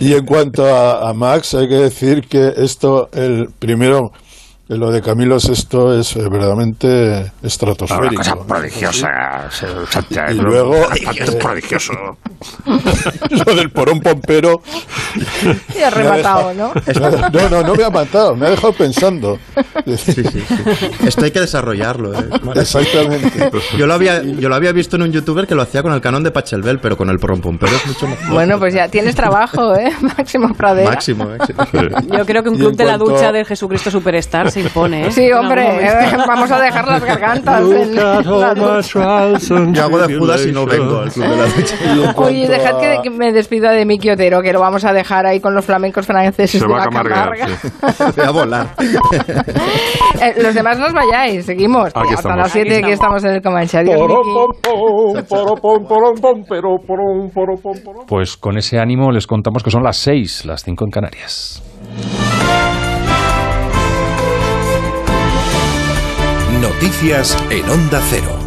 Y 0.00 0.14
en 0.14 0.24
cuanto 0.24 0.64
a, 0.66 1.08
a 1.08 1.12
Max, 1.12 1.54
hay 1.54 1.68
que 1.68 1.74
decir 1.76 2.26
que 2.28 2.52
esto, 2.56 3.08
el 3.12 3.48
primero, 3.58 4.12
Eh, 4.14 4.18
Lo 4.68 4.90
de 4.90 5.02
Camilo 5.02 5.36
VI 5.38 6.00
es 6.00 6.16
eh, 6.16 6.22
verdaderamente 6.30 6.86
Una 6.86 7.32
estratosférico. 7.42 8.16
cosa 8.16 8.36
prodigiosa, 8.46 9.08
Santa, 9.50 10.32
Y 10.32 10.36
luego, 10.36 10.76
es 10.92 11.28
eh, 11.28 11.38
prodigioso. 11.38 11.92
Lo 13.46 13.54
del 13.54 13.70
porón 13.70 14.00
pompero. 14.00 14.62
Y 15.76 15.82
ha 15.82 15.90
rematado, 15.90 16.54
¿no? 16.54 16.72
No, 17.32 17.48
no, 17.50 17.62
no 17.62 17.74
me 17.74 17.84
ha 17.84 17.90
matado, 17.90 18.34
me 18.34 18.46
ha 18.46 18.50
dejado 18.50 18.72
pensando. 18.72 19.38
Esto 19.84 21.24
hay 21.24 21.30
que 21.30 21.40
desarrollarlo. 21.40 22.14
¿eh? 22.14 22.28
Exactamente. 22.54 23.50
Yo 23.76 23.86
lo, 23.86 23.94
había, 23.94 24.22
yo 24.22 24.48
lo 24.48 24.54
había 24.54 24.72
visto 24.72 24.96
en 24.96 25.02
un 25.02 25.12
youtuber 25.12 25.46
que 25.46 25.54
lo 25.54 25.62
hacía 25.62 25.82
con 25.82 25.92
el 25.92 26.00
canon 26.00 26.22
de 26.22 26.30
Pachelbel, 26.30 26.78
pero 26.80 26.96
con 26.96 27.10
el 27.10 27.18
porrompompero 27.18 27.72
es 27.76 27.86
mucho 27.86 28.06
mejor. 28.06 28.30
Bueno, 28.30 28.58
pues 28.58 28.74
ya 28.74 28.88
tienes 28.88 29.14
trabajo, 29.14 29.74
¿eh? 29.76 29.92
Máximo 30.00 30.54
Pradera. 30.54 30.90
Máximo, 30.90 31.26
máximo. 31.26 31.64
Yo 32.16 32.24
creo 32.24 32.42
que 32.42 32.48
un 32.48 32.56
Y 32.56 32.58
club 32.58 32.76
de 32.76 32.84
la 32.84 32.96
ducha 32.96 33.32
del 33.32 33.44
Jesucristo 33.44 33.90
Superstar 33.90 34.51
se 34.52 34.60
impone, 34.60 35.06
¿eh? 35.06 35.10
Sí, 35.10 35.32
hombre, 35.32 35.64
eh, 35.86 36.16
vamos 36.28 36.50
a 36.50 36.60
dejar 36.60 36.86
las 36.86 37.04
gargantas. 37.04 37.60
en 37.62 37.94
la 37.96 38.54
ducha. 38.54 39.38
Yo 39.72 39.84
hago 39.84 39.98
de 39.98 40.18
Judas 40.18 40.46
y 40.46 40.52
no 40.52 40.66
vengo 40.66 41.00
al 41.00 41.10
club 41.10 41.26
de 41.26 41.36
la. 41.36 42.12
Oye, 42.16 42.48
dejad 42.48 42.78
que, 42.78 42.98
que 43.02 43.10
me 43.10 43.32
despida 43.32 43.70
de 43.72 43.84
Miki 43.86 44.10
Otero, 44.10 44.42
que 44.42 44.52
lo 44.52 44.60
vamos 44.60 44.84
a 44.84 44.92
dejar 44.92 45.26
ahí 45.26 45.40
con 45.40 45.54
los 45.54 45.64
flamencos 45.64 46.06
franceses 46.06 46.60
Se 46.60 46.66
de 46.66 46.72
va 46.72 46.82
a 46.82 46.84
la 46.84 46.90
Camarga. 46.90 47.30
Voy 48.16 48.26
a 48.26 48.30
volar. 48.30 48.66
Eh, 50.20 50.34
los 50.42 50.54
demás 50.54 50.78
no 50.78 50.86
os 50.86 50.92
vayáis, 50.92 51.46
seguimos. 51.46 51.86
Aquí 51.94 52.00
Hasta 52.00 52.14
estamos. 52.14 52.38
las 52.38 52.52
7 52.52 52.76
Aquí 52.76 52.82
que 52.86 52.92
estamos 52.92 53.24
en 53.24 53.30
el 53.30 53.42
Comanche. 53.42 53.78
Adiós, 53.78 53.98
Miki. 53.98 54.22
Pues 58.06 58.36
con 58.36 58.58
ese 58.58 58.78
ánimo 58.78 59.10
les 59.10 59.26
contamos 59.26 59.62
que 59.62 59.70
son 59.70 59.82
las 59.82 59.96
6, 59.96 60.44
las 60.44 60.62
5 60.62 60.84
en 60.84 60.90
Canarias. 60.90 61.62
Noticias 66.62 67.36
en 67.50 67.68
Onda 67.68 68.00
Cero. 68.08 68.38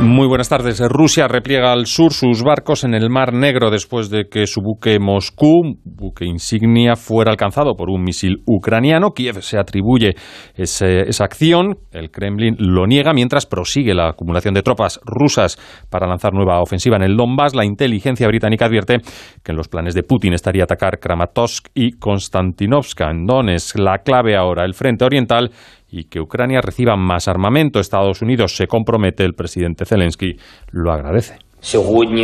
Muy 0.00 0.28
buenas 0.28 0.48
tardes. 0.48 0.80
Rusia 0.80 1.26
repliega 1.26 1.72
al 1.72 1.86
sur 1.86 2.12
sus 2.12 2.42
barcos 2.42 2.84
en 2.84 2.94
el 2.94 3.10
Mar 3.10 3.34
Negro 3.34 3.70
después 3.70 4.08
de 4.08 4.28
que 4.30 4.46
su 4.46 4.62
buque 4.62 4.98
Moscú, 5.00 5.74
buque 5.84 6.24
insignia, 6.24 6.94
fuera 6.94 7.32
alcanzado 7.32 7.74
por 7.74 7.90
un 7.90 8.04
misil 8.04 8.36
ucraniano. 8.46 9.10
Kiev 9.10 9.42
se 9.42 9.58
atribuye 9.58 10.14
esa 10.54 11.24
acción. 11.24 11.78
El 11.90 12.10
Kremlin 12.10 12.54
lo 12.60 12.86
niega 12.86 13.12
mientras 13.12 13.44
prosigue 13.44 13.92
la 13.92 14.10
acumulación 14.10 14.54
de 14.54 14.62
tropas 14.62 15.00
rusas 15.04 15.58
para 15.90 16.06
lanzar 16.06 16.32
nueva 16.32 16.62
ofensiva 16.62 16.96
en 16.96 17.02
el 17.02 17.16
Donbass. 17.16 17.56
La 17.56 17.64
inteligencia 17.64 18.28
británica 18.28 18.66
advierte 18.66 18.98
que 19.42 19.52
en 19.52 19.56
los 19.56 19.68
planes 19.68 19.94
de 19.94 20.04
Putin 20.04 20.32
estaría 20.32 20.62
atacar 20.62 21.00
Kramatorsk 21.00 21.70
y 21.74 21.98
Konstantinovska 21.98 23.10
en 23.10 23.26
Donetsk. 23.26 23.78
La 23.80 23.98
clave 23.98 24.36
ahora, 24.36 24.64
el 24.64 24.74
frente 24.74 25.04
oriental 25.04 25.50
y 25.90 26.04
que 26.04 26.20
Ucrania 26.20 26.60
reciba 26.60 26.96
más 26.96 27.28
armamento. 27.28 27.80
Estados 27.80 28.22
Unidos 28.22 28.56
se 28.56 28.66
compromete, 28.66 29.24
el 29.24 29.34
presidente 29.34 29.84
Zelensky 29.84 30.36
lo 30.72 30.92
agradece. 30.92 31.38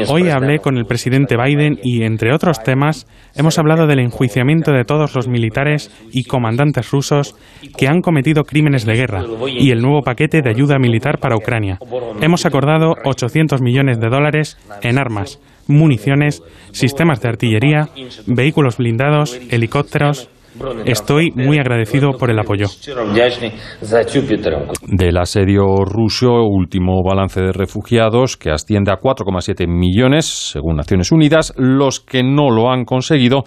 Hoy 0.09 0.29
hablé 0.31 0.61
con 0.61 0.79
el 0.79 0.87
presidente 0.87 1.37
Biden 1.37 1.79
y, 1.83 2.03
entre 2.03 2.33
otros 2.33 2.63
temas, 2.63 3.07
hemos 3.35 3.59
hablado 3.59 3.87
del 3.87 3.99
enjuiciamiento 3.99 4.71
de 4.71 4.85
todos 4.85 5.15
los 5.15 5.27
militares 5.27 5.91
y 6.13 6.25
comandantes 6.25 6.91
rusos 6.93 7.35
que 7.77 7.89
han 7.89 8.01
cometido 8.01 8.45
crímenes 8.45 8.87
de 8.87 8.95
guerra 8.95 9.25
y 9.49 9.73
el 9.73 9.83
nuevo 9.83 10.03
paquete 10.03 10.41
de 10.41 10.51
ayuda 10.51 10.79
militar 10.79 11.19
para 11.19 11.37
Ucrania. 11.37 11.79
Hemos 12.21 12.47
acordado 12.47 12.95
800 13.05 13.61
millones 13.61 13.99
de 13.99 14.09
dólares 14.09 14.57
en 14.83 14.99
armas, 14.99 15.41
municiones, 15.67 16.43
sistemas 16.71 17.21
de 17.21 17.29
artillería, 17.29 17.89
vehículos 18.27 18.77
blindados, 18.77 19.39
helicópteros. 19.51 20.31
Estoy 20.85 21.33
muy 21.33 21.59
agradecido 21.59 22.13
por 22.13 22.31
el 22.31 22.39
apoyo. 22.39 22.67
Del 24.87 25.17
asedio 25.17 25.65
ruso, 25.85 26.45
último 26.45 27.03
balance 27.03 27.41
de 27.41 27.53
refugiados 27.53 28.37
que 28.37 28.51
asciende 28.51 28.93
a 28.93 29.01
4,7 29.01 29.67
millones, 29.67 30.27
según 30.27 30.77
Naciones 30.77 31.11
Unidas. 31.13 31.53
Los 31.57 32.01
que 32.01 32.23
no 32.23 32.51
lo 32.51 32.71
han 32.71 32.85
conseguido 32.85 33.45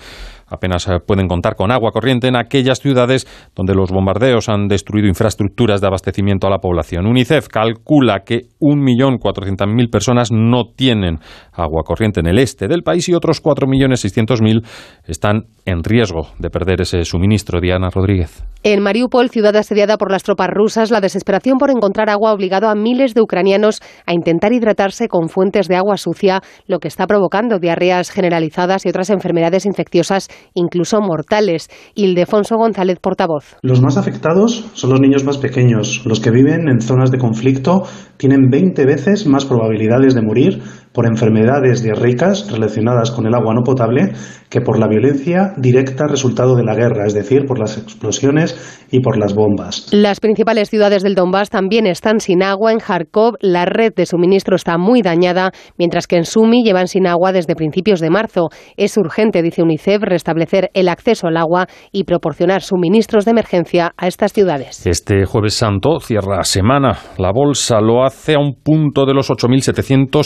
apenas 0.48 0.88
eh, 0.88 1.00
pueden 1.06 1.28
contar 1.28 1.56
con 1.56 1.72
agua 1.72 1.92
corriente 1.92 2.28
en 2.28 2.36
aquellas 2.36 2.80
ciudades 2.80 3.28
donde 3.56 3.74
los 3.74 3.92
bombardeos 3.92 4.50
han 4.50 4.68
destruido 4.68 5.08
infraestructuras 5.08 5.82
de 5.82 5.88
abastecimiento 5.88 6.48
a 6.48 6.50
la 6.50 6.60
población. 6.60 7.06
UNICEF 7.06 7.48
calcula 7.48 8.22
que 8.26 8.44
1.400.000 8.60 9.90
personas 9.92 10.32
no 10.32 10.66
tienen 10.76 11.20
agua 11.54 11.84
corriente 11.84 12.20
en 12.20 12.28
el 12.28 12.40
este 12.40 12.68
del 12.68 12.84
país 12.84 13.10
y 13.10 13.14
otros 13.14 13.44
4.600.000 13.44 14.66
están 15.06 15.48
en 15.66 15.84
riesgo 15.84 16.28
de 16.40 16.50
perder 16.50 16.82
ese 16.82 17.04
suministro. 17.04 17.58
Diana 17.62 17.90
Rodríguez. 17.90 18.44
En 18.64 18.82
Mariupol, 18.82 19.30
ciudad 19.30 19.56
asediada 19.56 19.98
por 19.98 20.12
las 20.12 20.24
tropas 20.24 20.50
rusas, 20.50 20.92
la 20.92 21.02
desesperación 21.02 21.58
por 21.58 21.70
encontrar 21.70 22.10
agua 22.10 22.32
ha 22.32 22.34
obligado 22.34 22.68
a 22.68 22.76
miles 22.76 23.14
de 23.14 23.22
ucranianos 23.22 23.82
a 24.06 24.14
intentar 24.14 24.52
hidratarse 24.52 25.08
con 25.08 25.30
fuentes 25.30 25.68
de 25.68 25.76
agua 25.76 25.98
sucia, 25.98 26.42
lo 26.68 26.80
que 26.80 26.88
está 26.88 27.06
provocando 27.08 27.60
diarreas 27.60 28.10
generalizadas 28.10 28.86
y 28.86 28.90
otras 28.90 29.10
enfermedades 29.10 29.66
infecciosas, 29.66 30.28
incluso 30.54 31.00
mortales. 31.02 31.70
Ildefonso 31.96 32.56
González, 32.58 33.00
portavoz. 33.02 33.56
Los 33.62 33.82
más 33.82 33.98
afectados 33.98 34.66
son 34.74 34.92
los 34.92 35.00
niños 35.00 35.24
más 35.24 35.38
pequeños. 35.38 36.06
Los 36.06 36.20
que 36.20 36.32
viven 36.32 36.68
en 36.70 36.82
zonas 36.82 37.12
de 37.12 37.18
conflicto 37.18 37.84
tienen 38.18 38.50
20 38.50 38.86
veces 38.86 39.28
más 39.28 39.46
probabilidades 39.46 40.16
de 40.16 40.22
morir 40.22 40.62
por 40.98 41.06
enfermedades 41.06 41.84
diarreicas 41.84 42.52
relacionadas 42.52 43.12
con 43.12 43.28
el 43.28 43.36
agua 43.36 43.54
no 43.54 43.62
potable 43.62 44.14
que 44.50 44.62
por 44.62 44.80
la 44.80 44.88
violencia 44.88 45.54
directa 45.56 46.08
resultado 46.08 46.56
de 46.56 46.64
la 46.64 46.74
guerra, 46.74 47.06
es 47.06 47.14
decir, 47.14 47.46
por 47.46 47.60
las 47.60 47.78
explosiones 47.78 48.88
y 48.90 49.02
por 49.02 49.20
las 49.20 49.36
bombas. 49.36 49.90
Las 49.92 50.20
principales 50.20 50.72
ciudades 50.72 51.04
del 51.04 51.14
Donbass 51.14 51.52
también 51.52 51.86
están 51.86 52.20
sin 52.20 52.42
agua. 52.42 52.72
En 52.72 52.80
Kharkov 52.80 53.36
la 53.42 53.66
red 53.66 53.94
de 53.96 54.08
suministro 54.08 54.56
está 54.56 54.80
muy 54.80 55.04
dañada, 55.04 55.52
mientras 55.78 56.08
que 56.08 56.16
en 56.16 56.26
Sumi 56.26 56.64
llevan 56.64 56.88
sin 56.88 57.06
agua 57.06 57.32
desde 57.32 57.54
principios 57.54 58.00
de 58.00 58.10
marzo. 58.10 58.48
Es 58.76 58.98
urgente, 58.98 59.44
dice 59.44 59.62
UNICEF, 59.62 60.02
restablecer 60.02 60.72
el 60.74 60.90
acceso 60.90 61.28
al 61.28 61.38
agua 61.38 61.68
y 61.92 62.06
proporcionar 62.06 62.64
suministros 62.64 63.26
de 63.26 63.32
emergencia 63.32 63.94
a 63.98 64.08
estas 64.08 64.34
ciudades. 64.34 64.88
Este 64.88 65.26
jueves 65.26 65.54
santo 65.54 66.00
cierra 66.00 66.44
semana. 66.44 66.98
La 67.20 67.32
bolsa 67.32 67.82
lo 67.82 68.04
hace 68.04 68.34
a 68.34 68.40
un 68.40 68.56
punto 68.64 69.06
de 69.06 69.14
los 69.14 69.30
8.700, 69.30 70.24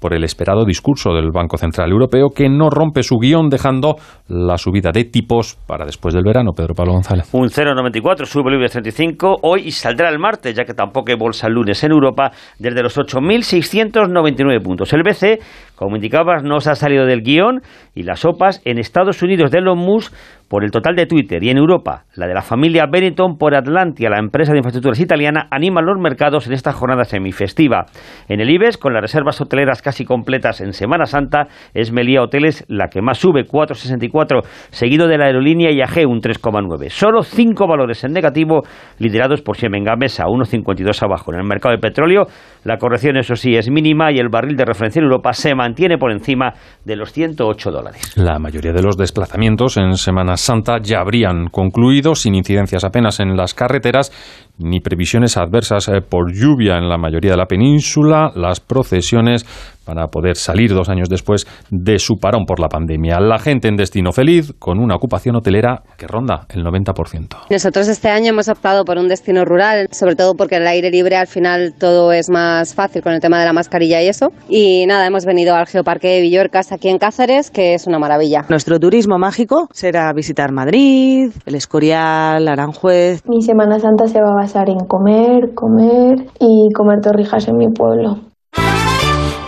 por 0.00 0.14
el 0.14 0.24
esperado 0.24 0.64
discurso 0.64 1.12
del 1.12 1.30
Banco 1.32 1.56
Central 1.56 1.90
Europeo, 1.90 2.30
que 2.34 2.48
no 2.48 2.70
rompe 2.70 3.02
su 3.02 3.16
guion, 3.16 3.48
dejando 3.48 3.96
la 4.28 4.56
subida 4.58 4.90
de 4.92 5.04
tipos 5.04 5.56
para 5.66 5.84
después 5.84 6.14
del 6.14 6.24
verano. 6.24 6.52
Pedro 6.52 6.74
Pablo 6.74 6.92
González. 6.92 7.28
Un 7.32 7.48
0,94 7.48 8.24
sube 8.24 8.50
el 8.50 8.58
IBEX 8.58 8.72
35 8.72 9.36
hoy 9.42 9.62
y 9.66 9.70
saldrá 9.70 10.08
el 10.08 10.18
martes, 10.18 10.54
ya 10.54 10.64
que 10.64 10.74
tampoco 10.74 11.10
hay 11.10 11.16
bolsa 11.16 11.46
el 11.46 11.54
lunes 11.54 11.82
en 11.84 11.92
Europa, 11.92 12.30
desde 12.58 12.82
los 12.82 12.96
8.699 12.96 14.62
puntos. 14.62 14.92
El 14.92 15.02
BC, 15.02 15.38
como 15.78 15.96
indicabas, 15.96 16.42
no 16.42 16.60
se 16.60 16.70
ha 16.70 16.74
salido 16.74 17.06
del 17.06 17.22
guion 17.22 17.62
y 17.94 18.02
las 18.02 18.20
sopas 18.20 18.60
en 18.64 18.78
Estados 18.78 19.22
Unidos 19.22 19.50
de 19.50 19.58
Elon 19.58 19.78
Musk 19.78 20.12
por 20.48 20.64
el 20.64 20.70
total 20.70 20.96
de 20.96 21.06
Twitter 21.06 21.44
y 21.44 21.50
en 21.50 21.58
Europa, 21.58 22.04
la 22.14 22.26
de 22.26 22.34
la 22.34 22.40
familia 22.40 22.86
Benetton 22.90 23.36
por 23.36 23.54
Atlantia, 23.54 24.08
la 24.08 24.18
empresa 24.18 24.52
de 24.52 24.58
infraestructuras 24.58 24.98
italiana, 24.98 25.46
animan 25.50 25.84
los 25.84 25.98
mercados 25.98 26.46
en 26.46 26.54
esta 26.54 26.72
jornada 26.72 27.04
semifestiva. 27.04 27.84
En 28.28 28.40
el 28.40 28.50
IBEX, 28.50 28.78
con 28.78 28.94
las 28.94 29.02
reservas 29.02 29.40
hoteleras 29.40 29.82
casi 29.82 30.04
completas 30.04 30.60
en 30.62 30.72
Semana 30.72 31.04
Santa, 31.04 31.48
es 31.74 31.92
Melía 31.92 32.22
Hoteles 32.22 32.64
la 32.68 32.88
que 32.88 33.02
más 33.02 33.18
sube, 33.18 33.44
4,64, 33.44 34.42
seguido 34.70 35.06
de 35.06 35.18
la 35.18 35.26
aerolínea 35.26 35.70
IAG, 35.70 36.08
un 36.08 36.20
3,9. 36.20 36.88
Solo 36.88 37.22
cinco 37.22 37.66
valores 37.66 38.02
en 38.04 38.12
negativo, 38.12 38.62
liderados 38.98 39.42
por 39.42 39.56
Siemens 39.56 39.84
Gamesa, 39.84 40.24
1,52 40.24 41.02
abajo. 41.02 41.32
En 41.32 41.40
el 41.40 41.46
mercado 41.46 41.74
de 41.74 41.80
petróleo, 41.80 42.24
la 42.64 42.78
corrección, 42.78 43.18
eso 43.18 43.36
sí, 43.36 43.54
es 43.54 43.70
mínima 43.70 44.10
y 44.12 44.18
el 44.18 44.30
barril 44.30 44.56
de 44.56 44.64
referencia 44.64 45.00
en 45.00 45.04
Europa 45.04 45.34
se 45.34 45.54
mantiene 45.54 45.67
por 45.98 46.12
encima 46.12 46.54
de 46.84 46.96
los 46.96 47.12
108 47.12 47.70
dólares. 47.70 48.16
La 48.16 48.38
mayoría 48.38 48.72
de 48.72 48.82
los 48.82 48.96
desplazamientos 48.96 49.76
en 49.76 49.96
Semana 49.96 50.36
Santa 50.36 50.78
ya 50.82 51.00
habrían 51.00 51.48
concluido, 51.48 52.14
sin 52.14 52.34
incidencias 52.34 52.84
apenas 52.84 53.20
en 53.20 53.36
las 53.36 53.54
carreteras, 53.54 54.12
ni 54.58 54.80
previsiones 54.80 55.36
adversas 55.36 55.88
eh, 55.88 56.00
por 56.00 56.32
lluvia 56.32 56.76
en 56.78 56.88
la 56.88 56.98
mayoría 56.98 57.32
de 57.32 57.36
la 57.36 57.46
península. 57.46 58.30
Las 58.34 58.60
procesiones 58.60 59.46
van 59.88 59.98
a 59.98 60.08
poder 60.08 60.36
salir 60.36 60.74
dos 60.74 60.88
años 60.88 61.08
después 61.08 61.46
de 61.70 61.98
su 61.98 62.16
parón 62.16 62.44
por 62.44 62.60
la 62.60 62.68
pandemia. 62.68 63.18
La 63.20 63.38
gente 63.38 63.68
en 63.68 63.76
destino 63.76 64.12
feliz, 64.12 64.52
con 64.58 64.78
una 64.78 64.94
ocupación 64.94 65.36
hotelera 65.36 65.82
que 65.96 66.06
ronda 66.06 66.46
el 66.50 66.62
90%. 66.62 67.46
Nosotros 67.50 67.88
este 67.88 68.10
año 68.10 68.28
hemos 68.28 68.48
optado 68.48 68.84
por 68.84 68.98
un 68.98 69.08
destino 69.08 69.44
rural, 69.44 69.88
sobre 69.92 70.14
todo 70.14 70.34
porque 70.34 70.56
al 70.56 70.66
aire 70.66 70.90
libre 70.90 71.16
al 71.16 71.26
final 71.26 71.74
todo 71.78 72.12
es 72.12 72.28
más 72.28 72.74
fácil 72.74 73.02
con 73.02 73.14
el 73.14 73.20
tema 73.20 73.40
de 73.40 73.46
la 73.46 73.52
mascarilla 73.52 74.02
y 74.02 74.08
eso. 74.08 74.28
Y 74.48 74.84
nada, 74.86 75.06
hemos 75.06 75.24
venido 75.24 75.54
al 75.54 75.66
Geoparque 75.66 76.08
de 76.08 76.20
Villorcas 76.20 76.70
aquí 76.70 76.88
en 76.88 76.98
Cáceres, 76.98 77.50
que 77.50 77.72
es 77.72 77.86
una 77.86 77.98
maravilla. 77.98 78.44
Nuestro 78.50 78.78
turismo 78.78 79.18
mágico 79.18 79.68
será 79.72 80.12
visitar 80.12 80.52
Madrid, 80.52 81.32
el 81.46 81.54
Escorial, 81.54 82.46
Aranjuez. 82.46 83.22
Mi 83.26 83.40
Semana 83.40 83.78
Santa 83.78 84.06
se 84.06 84.20
va 84.20 84.42
a 84.42 84.47
basar 84.48 84.70
en 84.70 84.86
comer, 84.86 85.52
comer 85.54 86.26
y 86.40 86.72
comer 86.74 87.00
torrijas 87.02 87.46
en 87.48 87.56
mi 87.58 87.68
pueblo. 87.68 88.16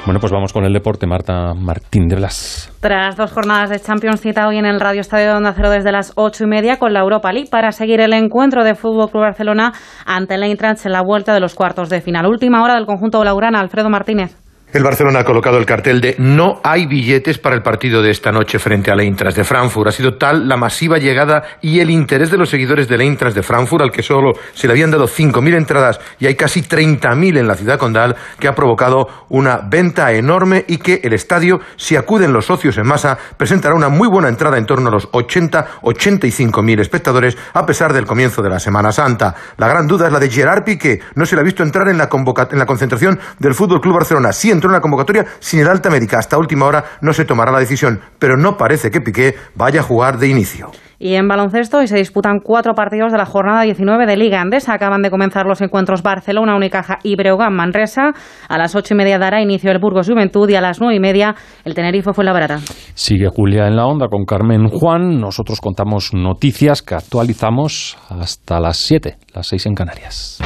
Bueno, 0.05 0.21
pues 0.21 0.33
vamos 0.33 0.53
con 0.53 0.65
el 0.65 0.73
deporte, 0.73 1.07
Marta 1.07 1.55
Martín 1.55 2.07
de 2.09 2.17
Blas. 2.17 2.71
Tras 2.81 3.17
dos 3.17 3.33
jornadas 3.33 3.71
de 3.71 3.79
Champions, 3.79 4.21
cita 4.21 4.47
hoy 4.47 4.59
en 4.59 4.67
el 4.67 4.81
Radio 4.81 5.01
Estadio 5.01 5.29
de 5.29 5.33
Onda 5.35 5.53
Cero 5.55 5.71
desde 5.71 5.93
las 5.93 6.13
ocho 6.17 6.45
y 6.45 6.47
media 6.49 6.79
con 6.79 6.93
la 6.93 7.01
Europa 7.01 7.33
League 7.33 7.49
para 7.51 7.73
seguir 7.73 8.01
el 8.01 8.13
encuentro 8.13 8.65
de 8.65 8.75
Fútbol 8.75 9.11
Club 9.11 9.23
Barcelona 9.23 9.73
ante 10.05 10.35
el 10.35 10.43
Eintracht 10.43 10.85
en 10.85 10.93
la 10.93 11.03
vuelta 11.03 11.33
de 11.33 11.41
los 11.41 11.55
cuartos 11.55 11.89
de 11.89 12.01
final. 12.01 12.27
Última 12.27 12.63
hora 12.63 12.75
del 12.75 12.87
conjunto 12.87 13.21
blaugrana, 13.21 13.61
Alfredo 13.61 13.89
Martínez. 13.89 14.37
El 14.73 14.85
Barcelona 14.85 15.21
ha 15.21 15.25
colocado 15.25 15.59
el 15.59 15.67
cartel 15.67 16.01
de 16.01 16.15
no 16.19 16.61
hay 16.63 16.87
billetes 16.87 17.39
para 17.39 17.57
el 17.57 17.63
partido 17.63 18.03
de 18.03 18.13
esta 18.13 18.31
noche 18.31 18.61
frente 18.61 18.93
al 18.93 19.01
Eintracht 19.01 19.37
de 19.37 19.43
Frankfurt. 19.43 19.89
Ha 19.89 19.93
sido 19.93 20.17
tal 20.17 20.47
la 20.47 20.57
masiva 20.57 20.99
llegada 20.99 21.43
y 21.61 21.81
el 21.81 21.91
interés 21.91 22.31
de 22.31 22.39
los 22.39 22.51
seguidores 22.51 22.87
del 22.87 23.01
Eintracht 23.01 23.35
de 23.35 23.43
Frankfurt, 23.43 23.83
al 23.83 23.91
que 23.91 24.05
solo 24.05 24.31
se 24.55 24.69
le 24.69 24.75
habían 24.75 24.93
dado 24.93 25.09
5.000 25.09 25.57
entradas 25.57 25.99
y 26.21 26.27
hay 26.27 26.37
casi 26.37 26.63
30.000 26.63 27.39
en 27.39 27.49
la 27.49 27.57
ciudad 27.57 27.81
condal, 27.81 28.15
que 28.39 28.47
ha 28.47 28.55
provocado 28.55 29.09
una 29.29 29.59
venta 29.69 30.13
enorme 30.13 30.65
y 30.69 30.79
que 30.79 31.01
el 31.03 31.15
estadio, 31.15 31.59
si 31.75 31.97
acuden 31.97 32.33
los 32.33 32.47
socios 32.47 32.79
en 32.79 32.87
masa, 32.87 33.19
presentará 33.37 33.75
una 33.75 33.89
muy 33.89 34.07
buena 34.07 34.29
entrada 34.29 34.57
en 34.57 34.67
torno 34.67 34.89
a 34.89 34.93
los 34.93 35.11
80-85.000 35.11 36.81
espectadores 36.81 37.37
a 37.55 37.67
pesar 37.67 37.93
del 37.93 38.07
comienzo 38.07 38.41
de 38.41 38.51
la 38.51 38.61
Semana 38.61 38.93
Santa. 38.93 39.35
La 39.57 39.67
gran 39.67 39.89
duda 39.89 40.07
es 40.07 40.13
la 40.13 40.21
de 40.21 40.31
Gerard 40.31 40.63
Piqué. 40.63 41.01
No 41.17 41.27
se 41.27 41.35
le 41.35 41.41
ha 41.41 41.45
visto 41.45 41.65
entrar 41.65 41.89
en 41.89 41.99
la, 41.99 42.09
en 42.53 42.59
la 42.59 42.67
concentración 42.67 43.19
del 43.41 43.55
Fútbol 43.55 43.81
Club 43.81 43.95
Barcelona. 43.95 44.33
Entró 44.61 44.71
en 44.71 44.75
la 44.75 44.81
convocatoria 44.81 45.27
sin 45.41 45.61
el 45.61 45.69
alta 45.69 45.89
médica. 45.89 46.19
Hasta 46.19 46.37
última 46.37 46.67
hora 46.67 46.85
no 47.01 47.13
se 47.13 47.25
tomará 47.25 47.51
la 47.51 47.59
decisión, 47.59 48.01
pero 48.19 48.37
no 48.37 48.57
parece 48.59 48.91
que 48.91 49.01
Piqué 49.01 49.37
vaya 49.55 49.81
a 49.81 49.83
jugar 49.83 50.19
de 50.19 50.29
inicio. 50.29 50.71
Y 51.03 51.15
en 51.15 51.27
baloncesto 51.29 51.79
hoy 51.79 51.87
se 51.89 51.97
disputan 51.97 52.41
cuatro 52.45 52.75
partidos 52.75 53.11
de 53.11 53.17
la 53.17 53.25
jornada 53.25 53.63
19 53.63 54.05
de 54.05 54.19
Liga 54.19 54.43
Andesa. 54.43 54.75
Acaban 54.75 55.01
de 55.01 55.11
comenzar 55.11 55.47
los 55.47 55.63
encuentros 55.63 56.03
Barcelona, 56.03 56.55
Unicaja 56.55 56.99
y 57.03 57.17
Breogán 57.17 57.55
Manresa. 57.55 58.13
A 58.51 58.59
las 58.59 58.75
ocho 58.75 58.93
y 58.93 58.99
media 58.99 59.19
dará 59.19 59.41
inicio 59.41 59.71
el 59.71 59.79
Burgos 59.79 60.07
Juventud 60.07 60.47
y 60.51 60.57
a 60.57 60.61
las 60.61 60.79
nueve 60.79 60.97
y 60.97 61.01
media 61.01 61.35
el 61.65 61.73
Tenerife 61.73 62.13
fue 62.13 62.23
la 62.23 62.35
barata. 62.35 62.59
Sigue 62.93 63.29
Julia 63.35 63.67
en 63.67 63.77
la 63.77 63.87
onda 63.87 64.09
con 64.09 64.27
Carmen 64.27 64.69
Juan. 64.69 65.19
Nosotros 65.19 65.63
contamos 65.63 66.13
noticias 66.13 66.83
que 66.83 66.97
actualizamos 66.97 67.97
hasta 68.11 68.61
las 68.61 68.77
7, 68.77 69.17
las 69.35 69.49
6 69.49 69.67
en 69.67 69.75
Canarias. 69.75 70.39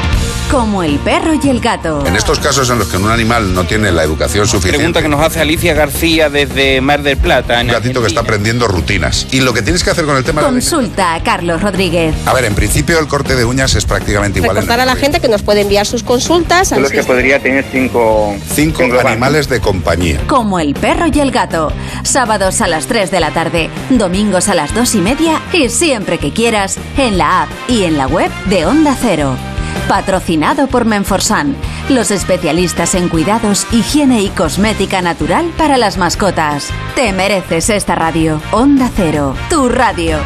Como 0.53 0.85
el 0.85 1.01
perro 1.01 1.33
y 1.35 1.49
el 1.49 1.59
gato. 1.59 2.07
En 2.07 2.15
estos 2.15 2.39
casos 2.39 2.71
en 2.71 2.79
los 2.79 2.87
que 2.87 2.97
un 2.97 3.11
animal 3.11 3.53
no 3.55 3.65
tiene 3.65 3.91
la 3.91 4.05
educación 4.05 4.47
suficiente. 4.47 4.79
Pregunta 4.79 5.03
que 5.03 5.09
nos 5.09 5.21
hace 5.21 5.41
Alicia 5.41 5.75
García 5.75 6.31
desde 6.31 6.81
Mar 6.81 7.03
del 7.03 7.17
Plata. 7.17 7.61
Un 7.61 7.67
gatito 7.67 8.01
que 8.01 8.07
está 8.07 8.21
aprendiendo 8.21 8.69
rutinas. 8.69 9.27
Y 9.33 9.41
lo 9.41 9.53
que 9.53 9.63
tienes 9.63 9.83
que 9.83 9.91
hacer 9.91 10.05
con 10.05 10.17
el 10.17 10.23
tema 10.23 10.44
Consulta 10.45 11.15
a 11.15 11.23
Carlos 11.23 11.63
Rodríguez. 11.63 12.15
A 12.27 12.35
ver, 12.35 12.45
en 12.45 12.55
principio 12.55 12.99
el 12.99 13.09
corte 13.09 13.35
de 13.35 13.47
uñas 13.47 13.75
es 13.77 13.87
prácticamente 13.87 14.41
igual. 14.41 14.57
Recordar 14.57 14.81
a 14.81 14.85
la 14.85 14.95
gente 14.95 15.19
que 15.19 15.29
nos 15.29 15.43
puede 15.43 15.63
enviar 15.63 15.87
sus 15.87 16.03
consultas. 16.03 16.71
Los 16.73 16.91
que 16.91 17.03
podría 17.03 17.41
tener 17.41 17.65
cinco... 17.73 18.37
Cinco 18.55 18.83
animales 18.83 19.49
de 19.49 19.61
compañía. 19.61 20.21
Como 20.27 20.61
el 20.61 20.75
perro 20.75 21.07
y 21.11 21.19
el 21.19 21.31
gato. 21.31 21.73
Sábados 22.03 22.61
a 22.61 22.69
las 22.69 22.87
3 22.87 23.11
de 23.11 23.21
la 23.21 23.31
tarde, 23.31 23.71
domingos 23.89 24.49
a 24.49 24.55
las 24.55 24.75
2 24.75 24.97
y 24.97 25.01
media 25.01 25.41
y 25.55 25.71
siempre 25.71 26.19
que 26.19 26.31
quieras 26.31 26.77
en 26.99 27.17
la 27.17 27.45
app 27.45 27.49
y 27.67 27.85
en 27.85 27.97
la 27.97 28.07
web 28.07 28.31
de 28.45 28.67
Onda 28.67 28.95
Cero. 29.01 29.54
Patrocinado 29.89 30.67
por 30.67 30.85
Menforsan, 30.85 31.55
los 31.89 32.11
especialistas 32.11 32.95
en 32.95 33.09
cuidados, 33.09 33.67
higiene 33.73 34.23
y 34.23 34.29
cosmética 34.29 35.03
natural 35.03 35.53
para 35.59 35.77
las 35.77 35.99
mascotas. 35.99 36.71
Te 36.95 37.13
mereces 37.13 37.71
esta 37.71 37.95
radio. 37.95 38.41
Onda 38.53 38.91
Cero, 38.95 39.35
tu 39.51 39.69
radio. 39.69 40.19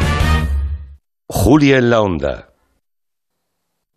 Julia 1.27 1.77
en 1.77 1.89
la 1.89 2.01
Onda. 2.01 2.49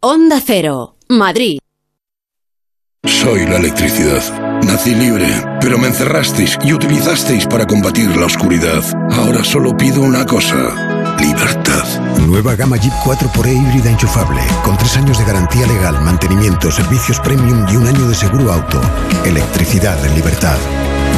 Onda 0.01 0.41
Cero, 0.45 0.97
Madrid. 1.09 1.59
Soy 3.05 3.47
la 3.47 3.57
electricidad. 3.57 4.23
Nací 4.63 4.95
libre, 4.95 5.27
pero 5.61 5.79
me 5.79 5.89
encerrasteis 5.89 6.57
y 6.63 6.73
utilizasteis 6.73 7.47
para 7.47 7.67
combatir 7.67 8.17
la 8.17 8.27
oscuridad. 8.27 8.83
Ahora 9.13 9.43
solo 9.43 9.77
pido 9.77 10.03
una 10.03 10.25
cosa. 10.27 11.17
Libertad. 11.19 11.72
Nueva 12.27 12.55
gama 12.55 12.77
Jeep 12.77 12.93
4xE 13.05 13.53
híbrida 13.53 13.91
enchufable, 13.91 14.41
con 14.62 14.77
tres 14.79 14.97
años 14.97 15.18
de 15.18 15.25
garantía 15.25 15.66
legal, 15.66 16.01
mantenimiento, 16.03 16.70
servicios 16.70 17.18
premium 17.20 17.66
y 17.70 17.77
un 17.77 17.87
año 17.87 18.09
de 18.09 18.14
seguro 18.14 18.53
auto. 18.53 18.81
Electricidad 19.25 20.05
en 20.07 20.14
libertad. 20.14 20.57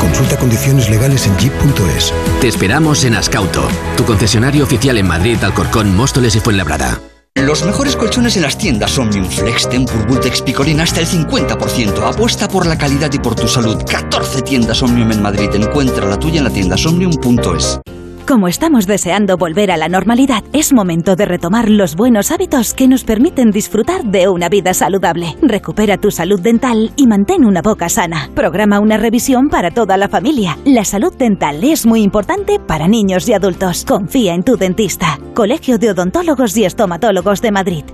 Consulta 0.00 0.36
condiciones 0.38 0.88
legales 0.90 1.26
en 1.26 1.36
jeep.es. 1.38 2.12
Te 2.40 2.48
esperamos 2.48 3.04
en 3.04 3.14
Ascauto, 3.14 3.68
tu 3.96 4.04
concesionario 4.04 4.64
oficial 4.64 4.98
en 4.98 5.06
Madrid, 5.06 5.42
Alcorcón, 5.42 5.94
Móstoles 5.94 6.34
y 6.36 6.40
Fuenlabrada. 6.40 7.00
Los 7.36 7.64
mejores 7.64 7.96
colchones 7.96 8.36
en 8.36 8.42
las 8.42 8.56
tiendas 8.56 8.96
Omnium 8.96 9.28
Flex, 9.28 9.68
Tempur, 9.68 10.06
Bultex, 10.06 10.40
Picolín 10.42 10.80
hasta 10.80 11.00
el 11.00 11.06
50%. 11.06 12.02
Apuesta 12.02 12.48
por 12.48 12.64
la 12.64 12.78
calidad 12.78 13.12
y 13.12 13.18
por 13.18 13.34
tu 13.34 13.48
salud. 13.48 13.82
14 13.84 14.42
tiendas 14.42 14.82
Omnium 14.82 15.12
en 15.12 15.22
Madrid. 15.22 15.50
Encuentra 15.52 16.06
la 16.06 16.18
tuya 16.18 16.38
en 16.38 16.44
la 16.44 16.50
tienda 16.50 16.76
somnium.es. 16.76 17.80
Como 18.26 18.48
estamos 18.48 18.86
deseando 18.86 19.36
volver 19.36 19.70
a 19.70 19.76
la 19.76 19.90
normalidad, 19.90 20.42
es 20.54 20.72
momento 20.72 21.14
de 21.14 21.26
retomar 21.26 21.68
los 21.68 21.94
buenos 21.94 22.30
hábitos 22.30 22.72
que 22.72 22.88
nos 22.88 23.04
permiten 23.04 23.50
disfrutar 23.50 24.02
de 24.02 24.28
una 24.28 24.48
vida 24.48 24.72
saludable. 24.72 25.36
Recupera 25.42 25.98
tu 25.98 26.10
salud 26.10 26.40
dental 26.40 26.90
y 26.96 27.06
mantén 27.06 27.44
una 27.44 27.60
boca 27.60 27.90
sana. 27.90 28.30
Programa 28.34 28.80
una 28.80 28.96
revisión 28.96 29.50
para 29.50 29.72
toda 29.72 29.98
la 29.98 30.08
familia. 30.08 30.56
La 30.64 30.86
salud 30.86 31.12
dental 31.14 31.62
es 31.62 31.84
muy 31.84 32.00
importante 32.00 32.58
para 32.58 32.88
niños 32.88 33.28
y 33.28 33.34
adultos. 33.34 33.84
Confía 33.84 34.34
en 34.34 34.42
tu 34.42 34.56
dentista. 34.56 35.18
Colegio 35.34 35.76
de 35.76 35.90
Odontólogos 35.90 36.56
y 36.56 36.64
Estomatólogos 36.64 37.42
de 37.42 37.52
Madrid. 37.52 37.84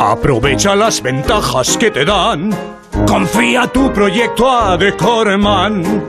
Aprovecha 0.00 0.74
las 0.74 1.02
ventajas 1.02 1.76
que 1.76 1.90
te 1.90 2.06
dan. 2.06 2.50
Confía 3.06 3.66
tu 3.66 3.92
proyecto 3.92 4.50
a 4.50 4.78
Decorman. 4.78 6.02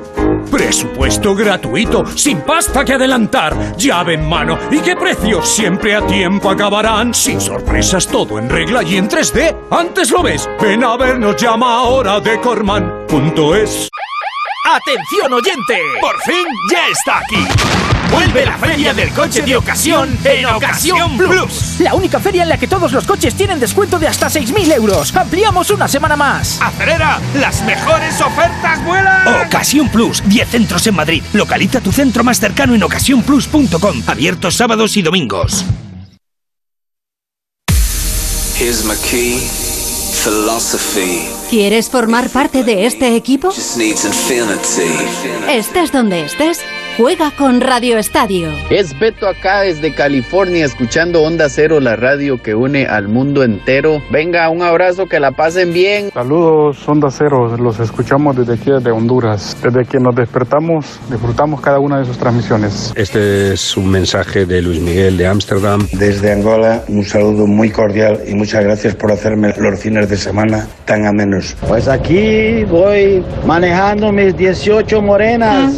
Presupuesto 0.49 1.35
gratuito, 1.35 2.05
sin 2.15 2.39
pasta 2.39 2.85
que 2.85 2.93
adelantar, 2.93 3.75
llave 3.75 4.13
en 4.13 4.29
mano 4.29 4.57
y 4.71 4.79
qué 4.79 4.95
precios 4.95 5.45
siempre 5.49 5.93
a 5.93 6.07
tiempo 6.07 6.49
acabarán. 6.49 7.13
Sin 7.13 7.41
sorpresas, 7.41 8.07
todo 8.07 8.39
en 8.39 8.49
regla 8.49 8.81
y 8.81 8.95
en 8.95 9.09
3D. 9.09 9.57
Antes 9.69 10.09
lo 10.09 10.23
ves, 10.23 10.49
ven 10.61 10.85
a 10.85 10.95
vernos, 10.95 11.35
llama 11.35 11.79
ahora 11.79 12.21
decorman.es. 12.21 13.89
¡Atención 14.71 15.33
oyente! 15.33 15.81
¡Por 15.99 16.17
fin 16.21 16.45
ya 16.71 16.87
está 16.87 17.19
aquí! 17.19 17.90
Vuelve 18.11 18.45
la 18.45 18.57
feria 18.57 18.93
del 18.93 19.09
coche 19.11 19.41
de 19.41 19.55
ocasión 19.55 20.17
en 20.23 20.45
Ocasión 20.45 21.17
Plus. 21.17 21.79
La 21.79 21.93
única 21.93 22.19
feria 22.19 22.43
en 22.43 22.49
la 22.49 22.57
que 22.57 22.67
todos 22.67 22.91
los 22.91 23.05
coches 23.05 23.35
tienen 23.35 23.59
descuento 23.59 23.97
de 23.99 24.07
hasta 24.07 24.27
6.000 24.27 24.73
euros. 24.75 25.15
Ampliamos 25.15 25.69
una 25.71 25.87
semana 25.87 26.15
más. 26.15 26.59
¡Acelera! 26.61 27.19
¡Las 27.35 27.63
mejores 27.63 28.19
ofertas 28.21 28.83
vuelan! 28.83 29.45
Ocasión 29.45 29.89
Plus. 29.89 30.21
10 30.25 30.49
centros 30.49 30.85
en 30.87 30.95
Madrid. 30.95 31.23
Localiza 31.33 31.79
tu 31.79 31.91
centro 31.91 32.23
más 32.23 32.39
cercano 32.39 32.75
en 32.75 32.83
ocasiónplus.com. 32.83 34.03
Abiertos 34.07 34.55
sábados 34.55 34.97
y 34.97 35.01
domingos. 35.01 35.65
Here's 38.59 38.83
my 38.83 38.95
key. 39.09 39.39
Philosophy. 40.23 41.27
¿Quieres 41.49 41.89
formar 41.89 42.29
parte 42.29 42.63
de 42.63 42.85
este 42.85 43.15
equipo? 43.15 43.47
Just 43.47 43.77
needs 43.77 44.05
infinity. 44.05 44.93
Estés 45.49 45.91
donde 45.91 46.25
estés, 46.25 46.59
juega 46.97 47.31
con 47.31 47.61
Radio 47.61 47.97
Estadio. 47.97 48.49
Es 48.69 48.97
Beto 48.99 49.27
acá 49.27 49.61
desde 49.61 49.93
California 49.93 50.65
escuchando 50.65 51.23
Onda 51.23 51.47
Cero, 51.49 51.79
la 51.79 51.95
radio 51.95 52.41
que 52.41 52.53
une 52.55 52.85
al 52.85 53.07
mundo 53.07 53.43
entero. 53.43 54.01
Venga, 54.11 54.49
un 54.49 54.61
abrazo, 54.61 55.07
que 55.07 55.19
la 55.19 55.31
pasen 55.31 55.73
bien. 55.73 56.11
Saludos 56.13 56.87
Onda 56.87 57.09
Cero, 57.11 57.55
los 57.57 57.79
escuchamos 57.79 58.35
desde 58.35 58.53
aquí 58.53 58.71
de 58.83 58.91
Honduras. 58.91 59.57
Desde 59.63 59.85
que 59.85 59.99
nos 59.99 60.15
despertamos, 60.15 60.99
disfrutamos 61.09 61.61
cada 61.61 61.79
una 61.79 61.99
de 61.99 62.05
sus 62.05 62.17
transmisiones. 62.17 62.93
Este 62.95 63.53
es 63.53 63.77
un 63.77 63.89
mensaje 63.89 64.45
de 64.45 64.61
Luis 64.61 64.81
Miguel 64.81 65.17
de 65.17 65.27
Ámsterdam. 65.27 65.87
Desde 65.93 66.31
Angola, 66.31 66.83
un 66.87 67.05
saludo 67.05 67.47
muy 67.47 67.69
cordial 67.69 68.19
y 68.27 68.33
muchas 68.33 68.63
gracias 68.63 68.95
por 68.95 69.11
hacerme 69.11 69.53
los 69.57 69.79
fines 69.79 70.09
de 70.09 70.17
semana 70.17 70.67
tan 70.85 71.05
amenos. 71.05 71.55
Pues 71.67 71.87
aquí 71.87 72.63
voy 72.65 73.23
manejando 73.45 74.11
mis 74.11 74.35
18 74.35 75.01
morenas, 75.01 75.73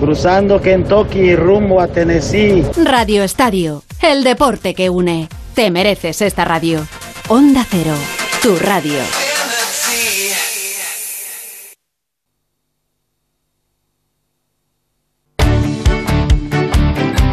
cruzando 0.00 0.37
Kentucky 0.38 1.34
rumbo 1.34 1.80
a 1.80 1.88
Tennessee. 1.88 2.64
Radio 2.84 3.24
Estadio, 3.24 3.82
el 4.00 4.22
deporte 4.22 4.72
que 4.72 4.88
une. 4.88 5.28
Te 5.56 5.72
mereces 5.72 6.22
esta 6.22 6.44
radio. 6.44 6.86
Onda 7.28 7.66
Cero, 7.68 7.94
tu 8.40 8.56
radio. 8.56 9.00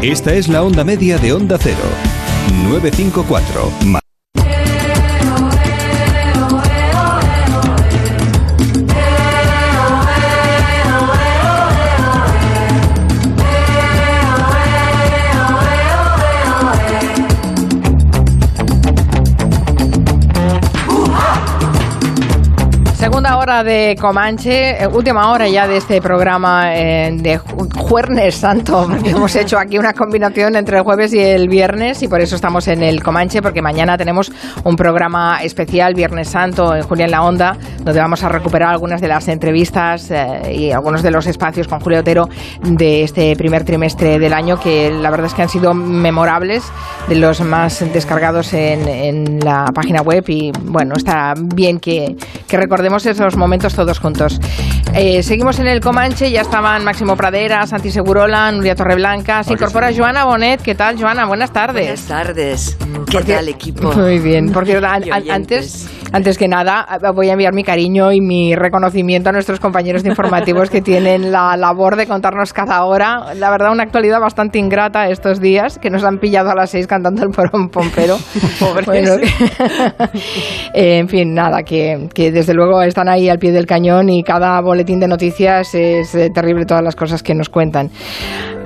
Esta 0.02 0.34
es 0.34 0.48
la 0.48 0.64
onda 0.64 0.84
media 0.84 1.20
de 1.20 1.34
Onda 1.34 1.60
Cero. 1.60 1.78
954. 2.68 4.05
Hora 23.46 23.64
de 23.64 23.96
Comanche, 24.02 24.82
eh, 24.82 24.88
última 24.88 25.30
hora 25.30 25.48
ya 25.48 25.68
de 25.68 25.78
este 25.78 26.02
programa 26.02 26.76
eh, 26.76 27.12
de 27.14 27.38
Jueves 27.38 28.34
Santo, 28.34 28.88
porque 28.90 29.10
hemos 29.12 29.36
hecho 29.36 29.60
aquí 29.60 29.78
una 29.78 29.94
combinación 29.94 30.56
entre 30.56 30.78
el 30.78 30.84
jueves 30.84 31.14
y 31.14 31.20
el 31.20 31.48
viernes 31.48 32.02
y 32.02 32.08
por 32.08 32.22
eso 32.22 32.36
estamos 32.36 32.68
en 32.68 32.82
el 32.82 33.04
Comanche, 33.04 33.44
porque 33.44 33.62
mañana 33.62 34.00
tenemos 34.00 34.32
un 34.64 34.76
programa 34.76 35.44
especial, 35.44 35.94
Viernes 35.94 36.30
Santo, 36.30 36.76
en 36.76 36.82
Julia 36.82 37.06
en 37.06 37.12
la 37.12 37.22
Onda, 37.22 37.56
donde 37.84 38.00
vamos 38.00 38.24
a 38.24 38.30
recuperar 38.30 38.72
algunas 38.72 39.00
de 39.00 39.10
las 39.10 39.28
entrevistas 39.28 40.10
eh, 40.10 40.52
y 40.52 40.72
algunos 40.72 41.04
de 41.04 41.12
los 41.12 41.28
espacios 41.28 41.68
con 41.68 41.80
Julio 41.82 42.00
Otero 42.00 42.28
de 42.64 43.04
este 43.04 43.36
primer 43.36 43.64
trimestre 43.64 44.18
del 44.18 44.34
año, 44.34 44.60
que 44.60 44.90
la 44.90 45.12
verdad 45.12 45.28
es 45.28 45.36
que 45.36 45.44
han 45.44 45.50
sido 45.50 45.76
memorables, 45.76 46.64
de 47.08 47.14
los 47.14 47.42
más 47.42 47.86
descargados 47.94 48.54
en, 48.54 48.88
en 48.88 49.40
la 49.42 49.66
página 49.66 50.02
web. 50.02 50.24
Y 50.30 50.52
bueno, 50.64 50.96
está 50.98 51.36
bien 51.38 51.80
que, 51.80 52.16
que 52.48 52.58
recordemos 52.58 53.06
esos 53.06 53.35
momentos 53.38 53.76
todos 53.76 54.00
juntos. 54.00 54.40
Eh, 54.94 55.24
seguimos 55.24 55.60
en 55.60 55.68
el 55.68 55.82
Comanche, 55.82 56.32
ya 56.32 56.42
estaban 56.42 56.84
Máximo 56.84 57.16
Pradera, 57.18 57.68
Santi 57.68 57.92
Segurola, 57.92 58.52
Nuria 58.52 58.76
Torreblanca. 58.76 59.44
Se 59.44 59.54
incorpora 59.54 59.92
Joana 59.94 60.26
Bonet. 60.26 60.62
¿Qué 60.62 60.76
tal, 60.76 60.98
Joana? 61.00 61.26
Buenas 61.26 61.52
tardes. 61.52 62.08
Buenas 62.08 62.08
tardes. 62.08 62.78
¿Qué 63.10 63.22
tal, 63.22 63.50
equipo? 63.50 63.92
Muy 63.94 64.20
bien. 64.20 64.52
Porque 64.52 64.76
antes, 65.30 65.90
antes 66.12 66.38
que 66.38 66.48
nada, 66.48 66.88
voy 67.14 67.30
a 67.30 67.34
enviar 67.34 67.54
mi 67.54 67.64
cariño 67.64 68.12
y 68.12 68.22
mi 68.22 68.56
reconocimiento 68.56 69.30
a 69.30 69.32
nuestros 69.34 69.60
compañeros 69.60 70.04
de 70.04 70.10
informativos 70.10 70.70
que 70.70 70.82
tienen 70.82 71.32
la 71.32 71.58
labor 71.58 71.98
de 71.98 72.08
contarnos 72.08 72.54
cada 72.54 72.84
hora. 72.86 73.34
La 73.36 73.50
verdad, 73.52 73.72
una 73.72 73.84
actualidad 73.84 74.20
bastante 74.22 74.60
ingrata 74.60 75.10
estos 75.10 75.42
días, 75.42 75.78
que 75.78 75.90
nos 75.90 76.04
han 76.04 76.20
pillado 76.20 76.52
a 76.52 76.56
las 76.56 76.70
seis 76.70 76.88
cantando 76.88 77.24
el 77.24 77.32
porón 77.32 77.70
pompero. 77.70 78.18
bueno, 78.86 78.94
eh, 78.94 79.20
en 81.00 81.10
fin, 81.10 81.34
nada, 81.34 81.64
que, 81.64 82.08
que 82.14 82.32
desde 82.32 82.54
luego 82.54 82.82
están 82.82 83.10
ahí 83.10 83.25
al 83.30 83.40
pie 83.40 83.52
del 83.52 83.66
cañón 83.66 84.10
y 84.10 84.24
cada 84.24 84.60
boletín 84.62 85.00
de 85.00 85.08
noticias 85.08 85.74
es 85.76 86.16
eh, 86.16 86.30
terrible 86.34 86.66
todas 86.66 86.84
las 86.84 86.96
cosas 86.96 87.24
que 87.24 87.34
nos 87.34 87.50
cuentan. 87.50 87.90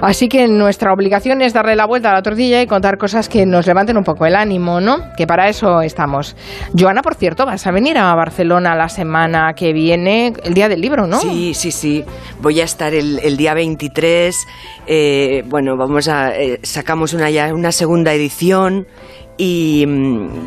Así 0.02 0.30
que 0.30 0.48
nuestra 0.48 0.94
obligación 0.94 1.42
es 1.42 1.54
darle 1.54 1.76
la 1.76 1.86
vuelta 1.86 2.12
a 2.12 2.14
la 2.14 2.22
tortilla 2.22 2.62
y 2.62 2.68
contar 2.68 2.98
cosas 2.98 3.28
que 3.28 3.46
nos 3.46 3.68
levanten 3.68 3.98
un 3.98 4.04
poco 4.04 4.26
el 4.26 4.36
ánimo, 4.36 4.80
¿no? 4.80 4.98
Que 5.18 5.28
para 5.28 5.50
eso 5.50 5.82
estamos. 5.82 6.38
Joana, 6.78 7.02
por 7.02 7.16
cierto, 7.16 7.46
vas 7.46 7.68
a 7.68 7.72
venir 7.72 7.98
a 7.98 8.16
Barcelona 8.16 8.76
la 8.76 8.88
semana 8.88 9.54
que 9.54 9.74
viene, 9.74 10.34
el 10.44 10.54
día 10.54 10.70
del 10.70 10.80
libro, 10.80 11.06
¿no? 11.06 11.20
Sí, 11.20 11.54
sí, 11.54 11.72
sí. 11.72 12.06
Voy 12.42 12.62
a 12.62 12.64
estar 12.64 12.94
el, 12.94 13.36
día 13.36 13.54
23. 13.54 14.36
Eh, 14.88 15.44
bueno, 15.48 15.76
vamos 15.78 16.08
a. 16.08 16.34
Eh, 16.36 16.60
sacamos 16.64 17.14
una, 17.14 17.30
ya 17.30 17.54
una 17.54 17.74
segunda 17.74 18.14
edición 18.14 18.88
y, 19.42 19.86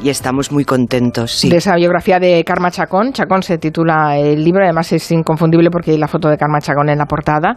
estamos 0.04 0.52
muy 0.52 0.66
contentos. 0.66 1.32
Sí. 1.32 1.48
De 1.48 1.56
esa 1.56 1.74
biografía 1.76 2.20
de 2.20 2.44
Karma 2.44 2.70
Chacón. 2.70 3.14
Chacón 3.14 3.42
se 3.42 3.56
titula 3.56 4.18
el 4.18 4.44
libro, 4.44 4.62
además 4.62 4.92
es 4.92 5.10
inconfundible 5.10 5.70
porque 5.70 5.92
hay 5.92 5.98
la 5.98 6.08
foto 6.08 6.28
de 6.28 6.36
Karma 6.36 6.60
Chacón 6.60 6.90
en 6.90 6.98
la 6.98 7.06
portada 7.06 7.56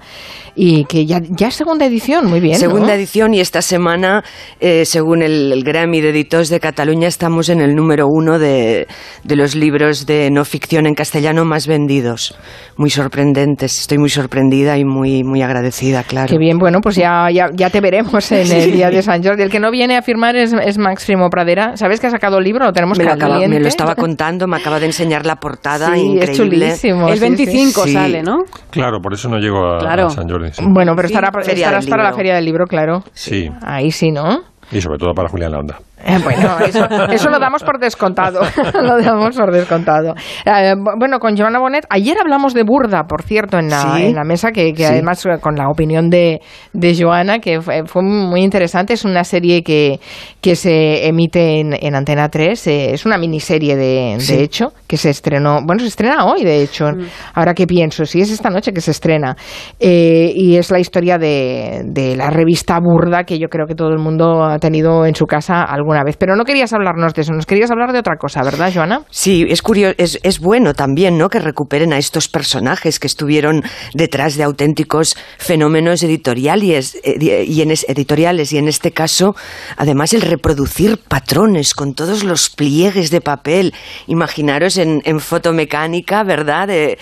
y 0.56 0.86
que 0.86 1.06
ya, 1.06 1.20
ya 1.22 1.50
es 1.50 1.56
segunda 1.56 1.86
edición, 1.86 2.28
muy 2.28 2.40
bien. 2.40 2.58
Segunda 2.58 2.96
edición 2.96 3.34
y 3.34 3.42
esta 3.42 3.62
semana, 3.62 4.24
eh, 4.62 4.86
según 4.86 5.22
el, 5.22 5.52
el, 5.52 5.64
Grammy 5.66 6.00
de 6.00 6.12
Editores 6.12 6.48
de 6.48 6.62
Cataluña, 6.62 7.10
estamos 7.10 7.50
en 7.50 7.60
el 7.60 7.76
número 7.76 8.08
uno 8.08 8.40
de, 8.40 8.88
de 9.26 9.36
los 9.36 9.56
libros 9.56 10.06
de 10.06 10.32
no 10.32 10.46
ficción 10.46 10.88
en 10.88 10.96
castellano 10.96 11.44
más 11.44 11.68
vendidos. 11.68 12.38
Muy 12.78 12.90
sorprendentes, 12.90 13.82
estoy 13.82 13.98
muy 13.98 14.10
sorprendida 14.10 14.78
y 14.78 14.86
muy, 14.86 15.26
muy 15.26 15.42
agradecida, 15.42 16.04
claro. 16.04 16.30
Qué 16.30 16.38
bien, 16.38 16.58
bueno, 16.60 16.80
pues 16.80 16.96
ya, 16.96 17.30
ya, 17.30 17.50
ya 17.54 17.70
te 17.70 17.82
veremos 17.82 18.32
en 18.32 18.50
el 18.50 18.72
día 18.72 18.90
de 18.90 19.02
San 19.02 19.22
Jordi. 19.22 19.44
El 19.44 19.50
que 19.50 19.60
no 19.60 19.70
viene 19.70 19.98
a 19.98 20.02
firmar 20.02 20.38
es, 20.38 20.54
es 20.54 20.78
Max 20.78 21.04
Frimo 21.04 21.24
Pradera. 21.30 21.78
¿Sabes 21.78 21.99
que 21.99 22.07
ha 22.07 22.09
sacado 22.09 22.38
el 22.38 22.43
libro? 22.43 22.65
Lo 22.65 22.73
tenemos 22.73 22.97
me 22.97 23.05
lo, 23.05 23.15
me 23.15 23.59
lo 23.59 23.67
estaba 23.67 23.95
contando, 23.95 24.47
me 24.47 24.57
acaba 24.57 24.80
de 24.80 24.88
enseñar 24.88 25.26
la 25.26 25.36
portada. 25.36 25.93
Sí, 25.93 26.01
increíble. 26.01 26.32
es 26.32 26.38
chulísimo. 26.38 27.09
El 27.09 27.19
25 27.19 27.88
sale, 27.88 28.23
¿no? 28.23 28.43
Claro, 28.69 28.99
por 29.01 29.13
eso 29.13 29.30
no 29.30 29.38
llego 29.38 29.76
a, 29.76 30.09
San 30.09 30.30
Jordi. 30.30 30.51
Bueno, 30.67 30.93
pero 30.95 31.07
estará, 31.07 31.32
estarás 31.41 31.88
para 31.88 32.03
la 32.03 32.13
Feria 32.13 32.36
del 32.36 32.45
Libro, 32.45 32.65
claro. 32.65 33.03
Sí. 33.13 33.49
Ahí 33.61 33.91
sí, 33.91 34.11
¿no? 34.11 34.41
Y 34.71 34.82
sobre 34.82 34.97
todo 34.97 35.13
para 35.13 35.30
Julián 35.30 35.51
Launda. 35.51 35.80
Eh, 36.04 36.20
bueno, 36.24 36.60
eso, 37.12 37.30
lo 37.30 37.39
damos 37.39 37.64
por 37.64 37.80
descontado. 37.80 38.41
lo 38.82 39.02
damos 39.02 39.36
por 39.36 39.52
descontado. 39.52 40.14
Eh, 40.46 40.74
bueno, 40.98 41.20
con 41.20 41.38
Joana 41.38 41.60
Bonet, 41.60 41.86
ayer 41.89 42.18
hablamos 42.20 42.54
de 42.54 42.64
Burda, 42.64 43.04
por 43.04 43.24
cierto, 43.24 43.58
en 43.58 43.70
la, 43.70 44.00
en 44.02 44.16
la 44.16 44.24
mesa, 44.24 44.52
que, 44.52 44.74
además 44.86 45.26
eh, 45.26 45.39
con 45.39 45.56
la 45.56 45.70
opinión 45.70 46.10
de, 46.10 46.41
de 46.74 46.96
Joana, 47.02 47.39
que 47.39 47.62
fue, 47.62 48.04
muy 48.04 48.41
interesante. 48.41 48.93
Es 48.93 49.06
una 49.06 49.24
serie 49.24 49.64
que, 49.64 50.00
que 50.41 50.56
se 50.56 51.08
emite 51.08 51.62
en, 51.62 51.96
Antena 51.96 52.30
3. 52.30 52.68
es 52.68 53.06
una 53.06 53.18
miniserie, 53.18 53.76
de, 53.76 54.18
de 54.20 54.43
hecho, 54.43 54.74
que 54.88 54.98
se 54.98 55.10
estrenó. 55.10 55.60
Bueno, 55.66 55.80
se 55.80 55.88
estrena 55.88 56.26
hoy, 56.26 56.43
de 56.43 56.62
hecho. 56.62 56.86
Mm. 56.88 57.06
Ahora 57.34 57.54
que 57.54 57.66
pienso, 57.66 58.06
sí, 58.06 58.20
es 58.20 58.32
esta 58.32 58.50
noche 58.50 58.74
que 58.74 58.82
se 58.82 58.91
estrena. 58.91 59.36
y 59.80 60.58
es 60.58 60.72
la 60.72 60.80
historia 60.80 61.18
de, 61.18 61.84
de 61.86 62.16
la 62.16 62.30
revista 62.30 62.80
Burda, 62.80 63.24
que 63.24 63.39
yo 63.39 63.48
creo 63.48 63.66
que 63.66 63.76
todo 63.76 63.89
el 63.89 64.00
mundo 64.00 64.43
ha 64.43 64.60
tenido 64.60 65.06
en 65.06 65.16
su 65.16 65.26
casa 65.26 65.64
alguna 65.64 65.95
vez. 66.04 66.18
Pero 66.18 66.36
no 66.36 66.43
querías 66.43 66.74
hablarnos 66.74 67.14
de 67.14 67.22
eso, 67.22 67.34
nos 67.34 67.46
querías 67.46 67.72
hablar 67.72 67.93
de 67.93 68.00
otra 68.00 68.18
cosa, 68.18 68.43
¿verdad, 68.43 68.72
Joana? 68.74 69.02
Sí, 69.10 69.46
es 69.50 69.62
curioso, 69.62 69.96
es, 69.98 70.20
es 70.24 70.39
bueno 70.39 70.74
también, 70.74 71.18
¿no? 71.18 71.30
Que 71.30 71.39
recuperen 71.39 71.93
a 71.93 71.98
estos 71.98 72.28
personajes 72.28 73.00
que 73.00 73.08
estuvieron 73.08 73.64
detrás 73.93 74.36
de 74.36 74.43
auténticos 74.43 75.18
fenómenos 75.38 76.04
editoriales, 76.04 76.98
eh, 77.04 77.46
y 77.48 77.62
en 77.62 77.72
editoriales 77.72 78.54
y 78.54 78.58
en 78.58 78.68
este 78.68 78.91
caso, 78.91 79.36
además 79.78 80.14
el 80.14 80.22
reproducir 80.22 80.98
patrones 80.98 81.74
con 81.74 81.93
todos 81.93 82.24
los 82.24 82.50
pliegues 82.50 83.12
de 83.12 83.22
papel. 83.22 83.74
Imaginaros 84.08 84.78
en, 84.78 85.02
en 85.06 85.20
fotomecánica, 85.20 86.24
¿verdad? 86.24 86.70
Eh, 86.70 86.98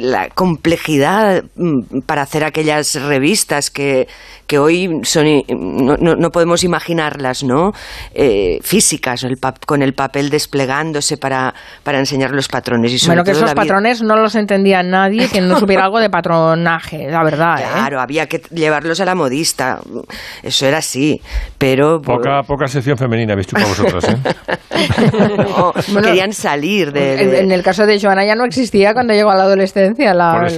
la 0.00 0.28
complejidad 0.28 1.44
mm, 1.56 2.00
para 2.06 2.22
hacer 2.22 2.44
aquellas 2.44 2.94
revistas 2.94 3.70
que, 3.70 4.08
que 4.46 4.58
hoy 4.58 5.00
son, 5.02 5.26
no, 5.48 5.96
no, 5.96 6.30
podemos 6.30 6.62
imaginarlas, 6.64 7.42
¿no? 7.42 7.72
Eh, 8.14 8.21
físicas, 8.62 9.26
con 9.66 9.82
el 9.82 9.94
papel 9.94 10.30
desplegándose 10.30 11.16
para, 11.16 11.54
para 11.82 11.98
enseñar 11.98 12.30
los 12.30 12.48
patrones. 12.48 13.02
Y 13.02 13.06
bueno, 13.06 13.24
que 13.24 13.32
esos 13.32 13.54
patrones 13.54 14.02
no 14.02 14.16
los 14.16 14.34
entendía 14.34 14.82
nadie 14.82 15.28
que 15.28 15.40
no 15.40 15.58
supiera 15.58 15.84
algo 15.84 16.00
de 16.00 16.10
patronaje, 16.10 17.08
la 17.10 17.22
verdad. 17.24 17.60
¿eh? 17.60 17.64
Claro, 17.72 18.00
había 18.00 18.26
que 18.26 18.42
llevarlos 18.50 19.00
a 19.00 19.04
la 19.04 19.14
modista, 19.14 19.80
eso 20.42 20.66
era 20.66 20.78
así, 20.78 21.20
pero... 21.58 22.00
Poca, 22.00 22.42
poca 22.42 22.66
sección 22.66 22.96
femenina 22.96 23.32
habéis 23.32 23.48
chupado 23.48 23.68
vosotros, 23.68 24.04
¿eh? 24.04 24.16
querían 26.02 26.32
salir 26.32 26.92
de, 26.92 27.40
En 27.40 27.52
el 27.52 27.62
caso 27.62 27.86
de 27.86 28.00
Joana 28.00 28.24
ya 28.24 28.34
no 28.34 28.44
existía 28.44 28.92
cuando 28.92 29.14
llegó 29.14 29.30
a 29.30 29.36
la 29.36 29.44
adolescencia 29.44 30.14
la, 30.14 30.48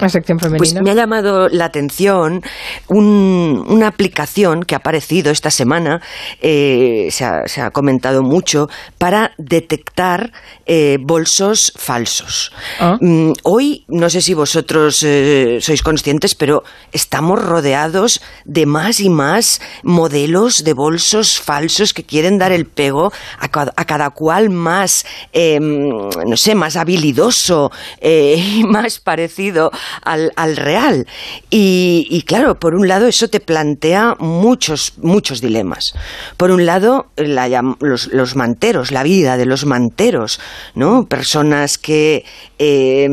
la 0.00 0.08
sección 0.08 0.38
femenina. 0.38 0.58
Pues 0.58 0.74
me 0.74 0.90
ha 0.90 0.94
llamado 0.94 1.48
la 1.48 1.66
atención 1.66 2.42
una 2.88 3.88
aplicación 3.88 4.62
que 4.62 4.74
ha 4.74 4.78
aparecido 4.78 5.30
esta 5.30 5.50
semana, 5.50 6.00
eh, 6.40 7.08
se, 7.10 7.24
ha, 7.24 7.70
comentado 7.70 8.22
mucho, 8.22 8.68
para 8.98 9.32
detectar 9.38 10.32
eh, 10.66 10.98
bolsos 11.00 11.72
falsos. 11.76 12.52
Ah. 12.80 12.96
Mm, 13.00 13.32
hoy, 13.42 13.84
no 13.88 14.08
sé 14.10 14.20
si 14.20 14.34
vosotros 14.34 15.02
eh, 15.02 15.58
sois 15.60 15.82
conscientes, 15.82 16.34
pero 16.34 16.62
estamos 16.92 17.42
rodeados 17.42 18.20
de 18.44 18.66
más 18.66 19.00
y 19.00 19.10
más 19.10 19.60
modelos 19.82 20.64
de 20.64 20.72
bolsos 20.72 21.40
falsos 21.40 21.92
que 21.92 22.04
quieren 22.04 22.38
dar 22.38 22.52
el 22.52 22.66
pego 22.66 23.12
a, 23.38 23.48
cada 23.84 24.10
cual 24.10 24.50
más, 24.50 25.04
em, 25.32 25.88
no 26.26 26.36
sé, 26.36 26.54
más 26.54 26.76
habilidoso 26.76 27.70
y 28.00 28.64
más 28.64 29.00
parecido 29.00 29.70
al, 30.02 30.56
real. 30.56 31.06
y 31.50 32.22
claro, 32.26 32.58
por 32.58 32.74
un 32.74 32.88
lado 32.88 33.06
eso 33.06 33.28
te 33.28 33.40
plantea 33.40 34.16
muchos, 34.18 34.94
muchos 34.98 35.40
dilemas. 35.40 35.94
Por 36.36 36.50
un 36.50 36.66
lado, 36.66 37.06
los, 37.16 38.36
manteros, 38.36 38.90
la 38.90 39.02
vida 39.02 39.36
de 39.36 39.46
los 39.46 39.64
manteros, 39.64 40.40
¿no? 40.74 41.06
Personas 41.06 41.78
que 41.78 42.24
eh, 42.58 43.08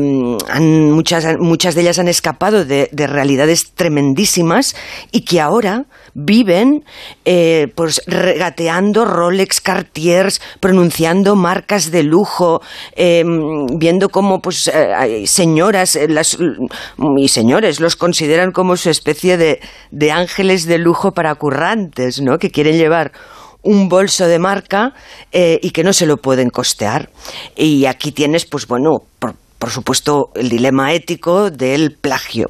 han, 0.48 0.90
muchas, 0.92 1.38
muchas 1.38 1.74
de 1.74 1.82
ellas 1.82 1.98
han 1.98 2.08
escapado 2.08 2.64
de, 2.64 2.88
realidades 2.92 3.72
tremendísimas 3.74 4.74
y 5.12 5.22
que 5.22 5.40
ahora 5.40 5.84
viven 6.14 6.84
eh, 7.24 7.68
pues 7.74 8.02
regateando 8.06 9.04
Rolex 9.04 9.60
Cartiers, 9.60 10.40
pronunciando 10.60 11.36
marcas 11.36 11.90
de 11.90 12.02
lujo, 12.02 12.60
em, 12.96 13.66
viendo 13.78 14.08
cómo 14.08 14.40
pues 14.40 14.70
eh, 14.72 15.24
señoras 15.26 15.98
las, 16.08 16.38
y 17.18 17.28
señores 17.28 17.80
los 17.80 17.96
consideran 17.96 18.52
como 18.52 18.76
su 18.76 18.90
especie 18.90 19.36
de, 19.36 19.60
de 19.90 20.12
ángeles 20.12 20.66
de 20.66 20.78
lujo 20.78 21.12
para 21.12 21.34
currantes, 21.34 22.20
¿no? 22.20 22.38
Que 22.38 22.50
quieren 22.50 22.76
llevar 22.76 23.12
un 23.64 23.88
bolso 23.88 24.26
de 24.28 24.38
marca 24.38 24.92
eh, 25.32 25.58
y 25.62 25.70
que 25.70 25.82
no 25.82 25.92
se 25.92 26.06
lo 26.06 26.18
pueden 26.18 26.50
costear. 26.50 27.10
Y 27.56 27.86
aquí 27.86 28.12
tienes, 28.12 28.44
pues 28.44 28.66
bueno, 28.66 28.98
por, 29.18 29.70
supuesto, 29.70 30.30
el 30.34 30.48
dilema 30.50 30.92
ético 30.92 31.50
del 31.50 31.96
plagio. 32.00 32.48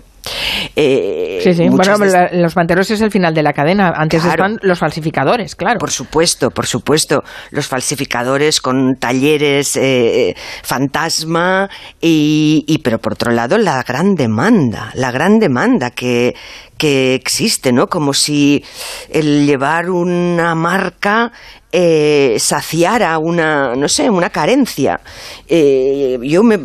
Eh, 0.76 1.40
sí, 1.42 1.54
sí. 1.54 1.68
Bueno, 1.68 1.96
los 2.32 2.56
manteros 2.56 2.90
es 2.90 3.00
el 3.00 3.10
final 3.10 3.34
de 3.34 3.42
la 3.42 3.52
cadena. 3.52 3.92
Antes 3.96 4.24
están 4.24 4.58
los 4.62 4.78
falsificadores, 4.78 5.54
claro. 5.54 5.78
Por 5.78 5.90
supuesto, 5.90 6.50
por 6.50 6.66
supuesto. 6.66 7.22
Los 7.50 7.66
falsificadores 7.66 8.60
con 8.60 8.96
talleres 8.96 9.76
eh, 9.76 10.34
fantasma 10.62 11.68
y, 12.00 12.64
y, 12.66 12.78
pero 12.78 12.98
por 12.98 13.14
otro 13.14 13.32
lado, 13.32 13.58
la 13.58 13.82
gran 13.82 14.14
demanda, 14.14 14.90
la 14.94 15.10
gran 15.10 15.38
demanda 15.38 15.90
que, 15.90 16.34
que 16.76 17.14
existe, 17.14 17.72
¿no? 17.72 17.86
Como 17.86 18.12
si 18.12 18.64
el 19.10 19.46
llevar 19.46 19.90
una 19.90 20.54
marca 20.54 21.32
eh, 21.72 22.36
saciara 22.38 23.18
una, 23.18 23.74
no 23.74 23.88
sé, 23.88 24.08
una 24.08 24.30
carencia. 24.30 25.00
Eh, 25.48 26.18
yo 26.22 26.42
me, 26.42 26.56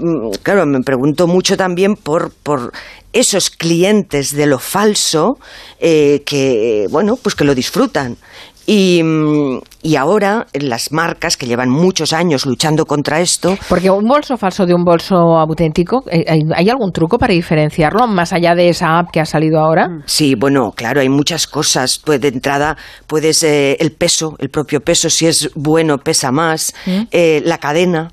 claro, 0.44 0.66
me 0.66 0.82
pregunto 0.82 1.26
mucho 1.28 1.58
también 1.58 1.96
por, 1.96 2.32
por 2.44 2.72
esos 3.14 3.50
clientes 3.50 4.36
de 4.36 4.46
lo 4.46 4.60
falso 4.60 5.40
eh, 5.80 6.24
que, 6.26 6.88
bueno, 6.90 7.18
pues 7.18 7.36
que 7.36 7.44
lo 7.44 7.56
disfrutan. 7.56 8.18
Y, 8.66 9.02
y, 9.82 9.96
ahora 9.96 10.48
las 10.54 10.92
marcas 10.92 11.38
que 11.38 11.46
llevan 11.46 11.70
muchos 11.70 12.14
años 12.14 12.46
luchando 12.46 12.86
contra 12.86 13.20
esto. 13.20 13.58
Porque 13.68 13.90
un 13.90 14.08
bolso 14.08 14.38
falso 14.38 14.66
de 14.66 14.74
un 14.74 14.84
bolso 14.84 15.16
auténtico, 15.38 16.04
eh, 16.12 16.26
¿hay, 16.56 16.70
algún 16.70 16.92
truco 16.92 17.18
para 17.18 17.34
diferenciarlo 17.34 18.08
más 18.08 18.34
allá 18.34 18.56
de 18.56 18.70
esa 18.70 19.00
app 19.00 19.12
que 19.12 19.20
ha 19.20 19.26
salido 19.26 19.60
ahora? 19.60 19.88
Sí, 20.06 20.36
bueno, 20.36 20.72
claro, 20.76 21.02
hay 21.02 21.10
muchas 21.10 21.48
cosas. 21.48 22.00
Pues 22.04 22.22
de 22.22 22.30
entrada, 22.30 22.78
puedes 23.08 23.44
eh, 23.44 23.78
el 23.80 23.92
peso, 23.92 24.36
el 24.40 24.50
propio 24.50 24.82
peso, 24.82 25.10
si 25.10 25.28
es 25.28 25.50
bueno, 25.56 25.98
pesa 25.98 26.32
más. 26.32 26.74
¿Mm? 26.86 27.02
Eh, 27.12 27.42
la 27.46 27.58
cadena. 27.58 28.10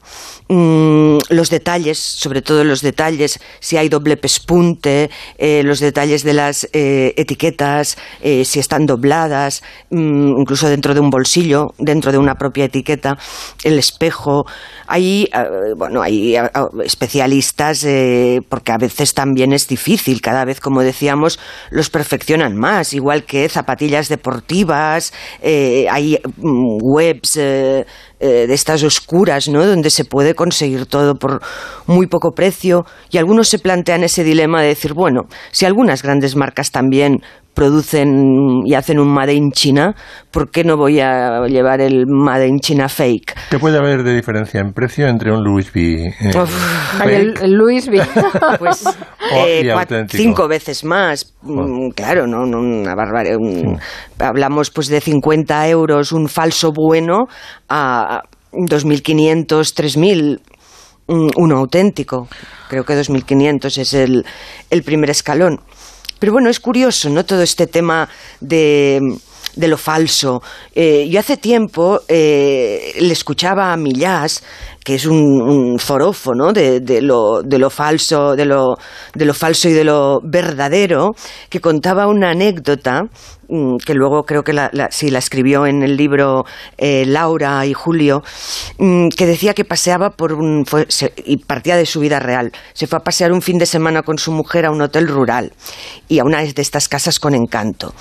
Mm, 0.48 1.18
los 1.30 1.50
detalles, 1.50 1.98
sobre 1.98 2.40
todo 2.40 2.62
los 2.62 2.80
detalles, 2.80 3.40
si 3.58 3.76
hay 3.76 3.88
doble 3.88 4.16
pespunte, 4.16 5.10
eh, 5.38 5.62
los 5.64 5.80
detalles 5.80 6.22
de 6.22 6.34
las 6.34 6.68
eh, 6.72 7.14
etiquetas, 7.16 7.98
eh, 8.22 8.44
si 8.44 8.60
están 8.60 8.86
dobladas, 8.86 9.64
mm, 9.90 10.38
incluso 10.38 10.68
dentro 10.68 10.94
de 10.94 11.00
un 11.00 11.10
bolsillo, 11.10 11.55
dentro 11.78 12.12
de 12.12 12.18
una 12.18 12.34
propia 12.34 12.64
etiqueta, 12.64 13.18
el 13.64 13.78
espejo. 13.78 14.46
Hay, 14.86 15.28
bueno, 15.76 16.02
hay 16.02 16.36
especialistas 16.84 17.86
porque 18.48 18.72
a 18.72 18.78
veces 18.78 19.14
también 19.14 19.52
es 19.52 19.66
difícil, 19.66 20.20
cada 20.20 20.44
vez, 20.44 20.60
como 20.60 20.82
decíamos, 20.82 21.38
los 21.70 21.90
perfeccionan 21.90 22.56
más, 22.56 22.92
igual 22.92 23.24
que 23.24 23.48
zapatillas 23.48 24.08
deportivas, 24.08 25.12
hay 25.42 26.18
mm, 26.36 26.78
webs 26.82 27.38
eh, 28.18 28.46
de 28.46 28.54
estas 28.54 28.82
oscuras, 28.82 29.46
¿no? 29.46 29.66
Donde 29.66 29.90
se 29.90 30.06
puede 30.06 30.34
conseguir 30.34 30.86
todo 30.86 31.16
por 31.16 31.42
muy 31.86 32.06
poco 32.06 32.32
precio 32.32 32.86
y 33.10 33.18
algunos 33.18 33.46
se 33.48 33.58
plantean 33.58 34.04
ese 34.04 34.24
dilema 34.24 34.62
de 34.62 34.68
decir, 34.68 34.94
bueno, 34.94 35.26
si 35.52 35.66
algunas 35.66 36.02
grandes 36.02 36.34
marcas 36.34 36.70
también 36.70 37.20
producen 37.56 38.66
y 38.66 38.74
hacen 38.74 39.00
un 39.00 39.08
Made 39.08 39.32
in 39.32 39.50
China, 39.50 39.96
¿por 40.30 40.50
qué 40.50 40.62
no 40.62 40.76
voy 40.76 41.00
a 41.00 41.40
llevar 41.48 41.80
el 41.80 42.06
Made 42.06 42.46
in 42.46 42.60
China 42.60 42.88
fake? 42.88 43.34
¿Qué 43.50 43.58
puede 43.58 43.78
haber 43.78 44.02
de 44.02 44.14
diferencia 44.14 44.60
en 44.60 44.72
precio 44.72 45.08
entre 45.08 45.32
un 45.32 45.42
Louis 45.42 45.72
V? 45.74 46.14
Eh, 46.20 47.34
el, 47.40 47.52
Louis 47.52 47.88
V. 47.88 48.06
pues 48.58 48.84
eh, 49.34 49.74
cinco 50.10 50.46
veces 50.46 50.84
más. 50.84 51.34
Mm, 51.42 51.88
claro, 51.96 52.26
¿no? 52.26 52.42
Una 52.42 52.94
barbaridad. 52.94 53.38
Hablamos 54.18 54.70
pues 54.70 54.88
de 54.88 55.00
50 55.00 55.68
euros 55.68 56.12
un 56.12 56.28
falso 56.28 56.72
bueno 56.72 57.26
a 57.70 58.20
2.500, 58.52 59.46
3.000 59.46 60.40
uno 61.08 61.56
auténtico. 61.56 62.28
Creo 62.68 62.84
que 62.84 62.94
2.500 62.94 63.78
es 63.78 63.94
el, 63.94 64.26
el 64.70 64.82
primer 64.82 65.10
escalón. 65.10 65.60
Pero 66.18 66.32
bueno, 66.32 66.48
es 66.48 66.60
curioso, 66.60 67.10
¿no? 67.10 67.24
Todo 67.24 67.42
este 67.42 67.66
tema 67.66 68.08
de, 68.40 69.00
de 69.56 69.68
lo 69.68 69.76
falso. 69.76 70.42
Eh, 70.74 71.08
yo 71.10 71.18
hace 71.18 71.36
tiempo 71.36 72.00
eh, 72.08 72.94
le 73.00 73.12
escuchaba 73.12 73.72
a 73.72 73.76
Millás, 73.76 74.42
que 74.84 74.94
es 74.94 75.06
un, 75.06 75.42
un 75.42 75.78
forofo, 75.78 76.32
¿no? 76.34 76.52
De, 76.52 76.80
de, 76.80 77.02
lo, 77.02 77.42
de 77.42 77.58
lo 77.58 77.70
falso, 77.70 78.36
de 78.36 78.44
lo, 78.44 78.76
de 79.14 79.24
lo 79.24 79.34
falso 79.34 79.68
y 79.68 79.72
de 79.72 79.84
lo 79.84 80.20
verdadero, 80.22 81.14
que 81.48 81.60
contaba 81.60 82.06
una 82.06 82.30
anécdota 82.30 83.02
que 83.84 83.94
luego 83.94 84.24
creo 84.24 84.42
que 84.42 84.52
la, 84.52 84.70
sí 84.90 85.10
la 85.10 85.18
escribió 85.18 85.66
en 85.66 85.82
el 85.82 85.96
libro 85.96 86.44
eh, 86.78 87.04
Laura 87.06 87.64
y 87.66 87.72
Julio, 87.72 88.22
mm, 88.78 89.08
que 89.08 89.26
decía 89.26 89.54
que 89.54 89.64
paseaba 89.64 90.10
por 90.10 90.32
un. 90.32 90.64
y 91.24 91.36
partía 91.38 91.76
de 91.76 91.86
su 91.86 92.00
vida 92.00 92.18
real. 92.18 92.52
Se 92.72 92.86
fue 92.86 92.98
a 92.98 93.02
pasear 93.02 93.32
un 93.32 93.42
fin 93.42 93.58
de 93.58 93.66
semana 93.66 94.02
con 94.02 94.18
su 94.18 94.32
mujer 94.32 94.66
a 94.66 94.70
un 94.70 94.80
hotel 94.82 95.08
rural 95.08 95.52
y 96.08 96.18
a 96.18 96.24
una 96.24 96.42
de 96.42 96.62
estas 96.62 96.88
casas 96.88 97.20
con 97.20 97.34
encanto. 97.34 97.94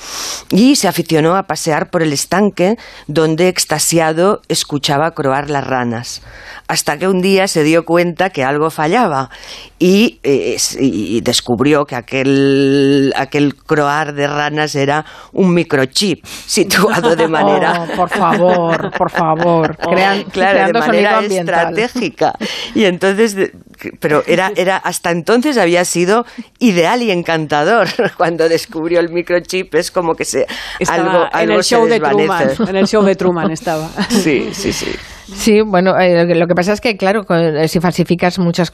Y 0.49 0.75
se 0.75 0.87
aficionó 0.87 1.35
a 1.35 1.43
pasear 1.43 1.89
por 1.89 2.01
el 2.01 2.13
estanque 2.13 2.77
donde 3.07 3.47
extasiado 3.47 4.41
escuchaba 4.47 5.11
croar 5.11 5.49
las 5.49 5.65
ranas. 5.65 6.21
Hasta 6.67 6.97
que 6.97 7.07
un 7.07 7.21
día 7.21 7.47
se 7.47 7.63
dio 7.63 7.85
cuenta 7.85 8.31
que 8.31 8.43
algo 8.43 8.69
fallaba 8.71 9.29
y, 9.77 10.19
eh, 10.23 10.57
y 10.79 11.21
descubrió 11.21 11.85
que 11.85 11.95
aquel, 11.95 13.13
aquel 13.15 13.55
croar 13.55 14.13
de 14.13 14.27
ranas 14.27 14.75
era 14.75 15.05
un 15.35 15.53
microchip 15.53 16.25
situado 16.25 17.15
de 17.15 17.27
manera... 17.27 17.73
Oh, 17.85 17.95
por 17.95 18.09
favor, 18.09 18.91
por 18.91 19.11
favor. 19.11 19.77
claro, 20.31 20.67
de 20.67 20.79
manera 20.79 21.19
estratégica. 21.21 22.33
Y 22.73 22.85
entonces, 22.85 23.51
pero 23.99 24.23
era, 24.27 24.51
era, 24.55 24.77
hasta 24.77 25.11
entonces 25.11 25.57
había 25.57 25.85
sido 25.85 26.25
ideal 26.59 27.01
y 27.01 27.11
encantador. 27.11 27.87
Cuando 28.17 28.49
descubrió 28.49 28.99
el 28.99 29.09
microchip 29.09 29.73
es 29.75 29.91
como 29.91 30.15
que 30.15 30.25
se... 30.25 30.45
algo, 30.87 31.25
en 31.33 31.51
el 31.51 31.63
show 31.63 31.85
de 31.85 31.99
Truman. 31.99 32.49
En 32.67 32.75
el 32.75 32.87
show 32.87 33.03
de 33.03 33.15
Truman 33.15 33.51
estaba. 33.51 33.89
Sí, 34.09 34.49
sí, 34.51 34.73
sí. 34.73 34.91
Sí, 35.27 35.61
bueno, 35.65 35.97
eh, 35.99 36.35
lo 36.35 36.45
que 36.47 36.53
pasa 36.53 36.73
es 36.73 36.81
que, 36.81 36.97
claro, 36.97 37.23
eh, 37.29 37.67
si 37.67 37.79
falsificas 37.79 38.37
muchas 38.37 38.71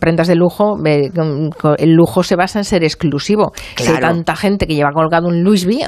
prendas 0.00 0.26
de 0.26 0.34
lujo, 0.34 0.76
el 0.84 1.92
lujo 1.92 2.22
se 2.22 2.34
basa 2.34 2.58
en 2.58 2.64
ser 2.64 2.82
exclusivo. 2.82 3.52
Si 3.76 3.88
hay 3.88 4.00
tanta 4.00 4.34
gente 4.34 4.66
que 4.66 4.74
lleva 4.74 4.90
colgado 4.92 5.28
un 5.28 5.44
Louis 5.44 5.64
V 5.64 5.78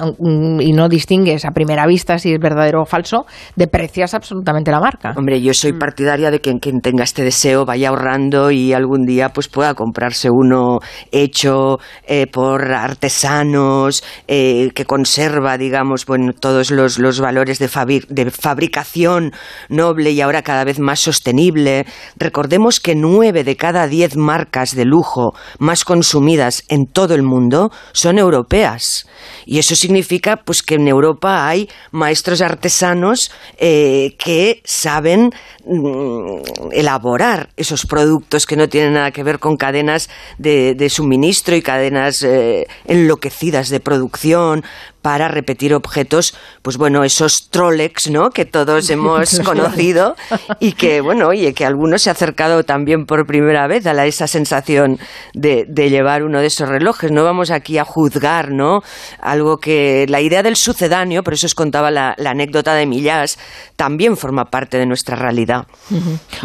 y 0.60 0.72
no 0.72 0.88
distingues 0.88 1.44
a 1.44 1.50
primera 1.50 1.86
vista 1.86 2.18
si 2.18 2.32
es 2.32 2.38
verdadero 2.38 2.82
o 2.82 2.86
falso, 2.86 3.26
deprecias 3.56 4.14
absolutamente 4.14 4.70
la 4.70 4.80
marca. 4.80 5.14
Hombre, 5.16 5.40
yo 5.40 5.52
soy 5.52 5.72
mm. 5.72 5.78
partidaria 5.78 6.30
de 6.30 6.40
que 6.40 6.54
quien 6.60 6.80
tenga 6.80 7.02
este 7.02 7.24
deseo 7.24 7.64
vaya 7.64 7.88
ahorrando 7.88 8.50
y 8.54 8.72
algún 8.72 9.04
día 9.04 9.30
pues 9.30 9.48
pueda 9.48 9.74
comprarse 9.74 10.28
uno 10.30 10.78
hecho 11.12 11.78
eh, 12.06 12.26
por 12.26 12.72
artesanos, 12.72 14.02
que 14.26 14.84
conserva, 14.86 15.58
digamos, 15.58 16.06
bueno, 16.06 16.32
todos 16.32 16.70
los, 16.70 16.98
los 16.98 17.20
valores 17.20 17.58
de, 17.58 17.68
de 18.08 18.30
fabricación 18.30 19.32
noble 19.68 20.10
y 20.10 20.20
ahora 20.20 20.42
cada 20.42 20.64
vez 20.64 20.78
más 20.78 21.00
sostenible. 21.00 21.86
Recordemos 22.16 22.80
que 22.80 22.94
nueve 22.94 23.44
de 23.44 23.56
cada 23.56 23.86
diez 23.86 24.16
marcas 24.16 24.74
de 24.74 24.84
lujo 24.84 25.34
más 25.58 25.84
consumidas 25.84 26.64
en 26.68 26.86
todo 26.86 27.14
el 27.14 27.22
mundo 27.22 27.70
son 27.92 28.18
europeas. 28.18 29.06
Y 29.46 29.58
eso 29.58 29.74
significa 29.74 30.36
pues 30.36 30.62
que 30.62 30.74
en 30.74 30.88
Europa 30.88 31.46
hay 31.46 31.68
maestros 31.92 32.40
artesanos 32.40 33.30
eh, 33.58 34.14
que 34.18 34.60
saben 34.64 35.30
mm, 35.66 36.70
elaborar 36.72 37.50
esos 37.56 37.86
productos 37.86 38.43
que 38.46 38.56
no 38.56 38.68
tienen 38.68 38.94
nada 38.94 39.10
que 39.10 39.22
ver 39.22 39.38
con 39.38 39.56
cadenas 39.56 40.08
de, 40.38 40.88
suministro 40.90 41.56
y 41.56 41.62
cadenas 41.62 42.22
eh, 42.22 42.66
enloquecidas 42.86 43.68
de 43.68 43.80
producción 43.80 44.64
para 45.04 45.28
repetir 45.28 45.74
objetos, 45.74 46.34
pues 46.62 46.78
bueno, 46.78 47.04
esos 47.04 47.50
Trolex, 47.50 48.08
¿no? 48.10 48.30
Que 48.30 48.46
todos 48.46 48.88
hemos 48.90 49.38
conocido 49.40 50.16
y 50.60 50.72
que, 50.72 51.02
bueno, 51.02 51.28
oye, 51.28 51.52
que 51.52 51.66
algunos 51.66 52.00
se 52.00 52.08
ha 52.08 52.14
acercado 52.14 52.62
también 52.62 53.04
por 53.04 53.26
primera 53.26 53.66
vez 53.66 53.86
a 53.86 53.92
la, 53.92 54.06
esa 54.06 54.26
sensación 54.26 54.96
de, 55.34 55.66
llevar 55.90 56.22
uno 56.22 56.40
de 56.40 56.46
esos 56.46 56.70
relojes. 56.70 57.12
No 57.12 57.22
vamos 57.22 57.50
aquí 57.50 57.76
a 57.76 57.84
juzgar, 57.84 58.50
¿no? 58.50 58.80
Algo 59.20 59.58
que 59.58 60.06
la 60.08 60.22
idea 60.22 60.42
del 60.42 60.56
sucedáneo, 60.56 61.22
por 61.22 61.34
eso 61.34 61.48
os 61.48 61.54
contaba 61.54 61.90
la, 61.90 62.14
anécdota 62.24 62.72
de 62.72 62.86
Millás, 62.86 63.38
también 63.76 64.16
forma 64.16 64.46
parte 64.46 64.78
de 64.78 64.86
nuestra 64.86 65.16
realidad. 65.16 65.66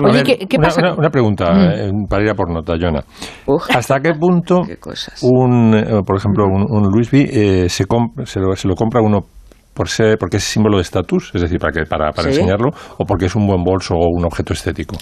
Oye, 0.04 0.24
¿qué, 0.50 0.60
pasa? 0.60 0.82
Una, 0.98 1.10
pregunta 1.10 1.46
eh, 1.78 1.92
para 2.10 2.24
ir 2.24 2.30
a 2.30 2.36
por 2.36 2.52
nota, 2.52 2.74
Jonah. 2.78 3.06
¿Hasta 3.74 4.02
qué 4.02 4.14
punto 4.20 4.64
un, 5.22 5.74
eh, 5.74 6.02
por 6.06 6.18
ejemplo, 6.18 6.44
un, 6.46 6.66
un 6.70 6.92
Louis 6.92 7.08
V 7.10 7.22
eh, 7.64 7.70
se, 7.70 7.86
se, 8.26 8.49
se 8.56 8.68
lo 8.68 8.76
compra 8.76 9.02
uno 9.02 9.26
por 9.74 9.88
ser, 9.88 10.18
porque 10.18 10.38
es 10.38 10.44
símbolo 10.44 10.78
de 10.78 10.84
estatus, 10.84 11.32
es 11.34 11.42
decir, 11.42 11.58
para, 11.58 11.72
que, 11.72 11.86
para, 11.86 12.12
para 12.12 12.30
enseñarlo, 12.30 12.70
o 12.98 13.06
porque 13.06 13.28
es 13.28 13.36
un 13.36 13.48
buen 13.48 13.64
bolso 13.64 13.96
o 13.96 14.08
un 14.10 14.26
objeto 14.26 14.54
estético? 14.54 14.98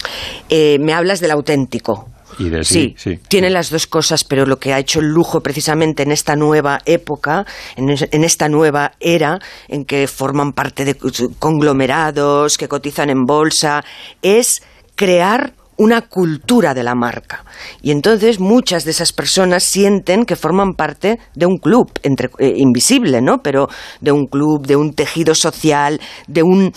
Eh, 0.48 0.78
me 0.80 0.92
hablas 0.92 1.20
del 1.20 1.32
auténtico. 1.32 2.08
Y 2.38 2.50
de, 2.50 2.62
sí, 2.62 2.94
sí, 2.96 3.18
tiene 3.26 3.50
las 3.50 3.70
dos 3.70 3.88
cosas, 3.88 4.22
pero 4.22 4.46
lo 4.46 4.58
que 4.58 4.72
ha 4.72 4.78
hecho 4.78 5.00
el 5.00 5.06
lujo 5.06 5.40
precisamente 5.40 6.04
en 6.04 6.12
esta 6.12 6.36
nueva 6.36 6.78
época, 6.84 7.44
en, 7.74 7.88
en, 7.88 8.22
esta 8.22 8.48
nueva 8.48 8.92
era 9.00 9.40
en 9.66 9.84
que 9.84 10.06
forman 10.06 10.52
parte 10.52 10.84
de 10.84 10.94
conglomerados, 11.40 12.56
que 12.56 12.68
cotizan 12.68 13.10
en 13.10 13.24
bolsa, 13.24 13.82
es 14.22 14.62
crear 14.94 15.54
una 15.78 16.02
cultura 16.02 16.74
de 16.74 16.82
la 16.82 16.94
marca. 16.94 17.44
Y 17.80 17.92
entonces 17.92 18.40
muchas 18.40 18.84
de 18.84 18.90
esas 18.90 19.12
personas 19.12 19.62
sienten 19.62 20.24
que 20.24 20.34
forman 20.34 20.74
parte 20.74 21.18
de 21.34 21.46
un 21.46 21.58
club, 21.58 21.90
entre, 22.02 22.30
eh, 22.38 22.54
invisible, 22.56 23.22
¿no? 23.22 23.38
Pero 23.42 23.68
de 24.00 24.10
un 24.10 24.26
club, 24.26 24.66
de 24.66 24.74
un 24.74 24.92
tejido 24.92 25.34
social, 25.34 26.00
de 26.26 26.42
un 26.42 26.72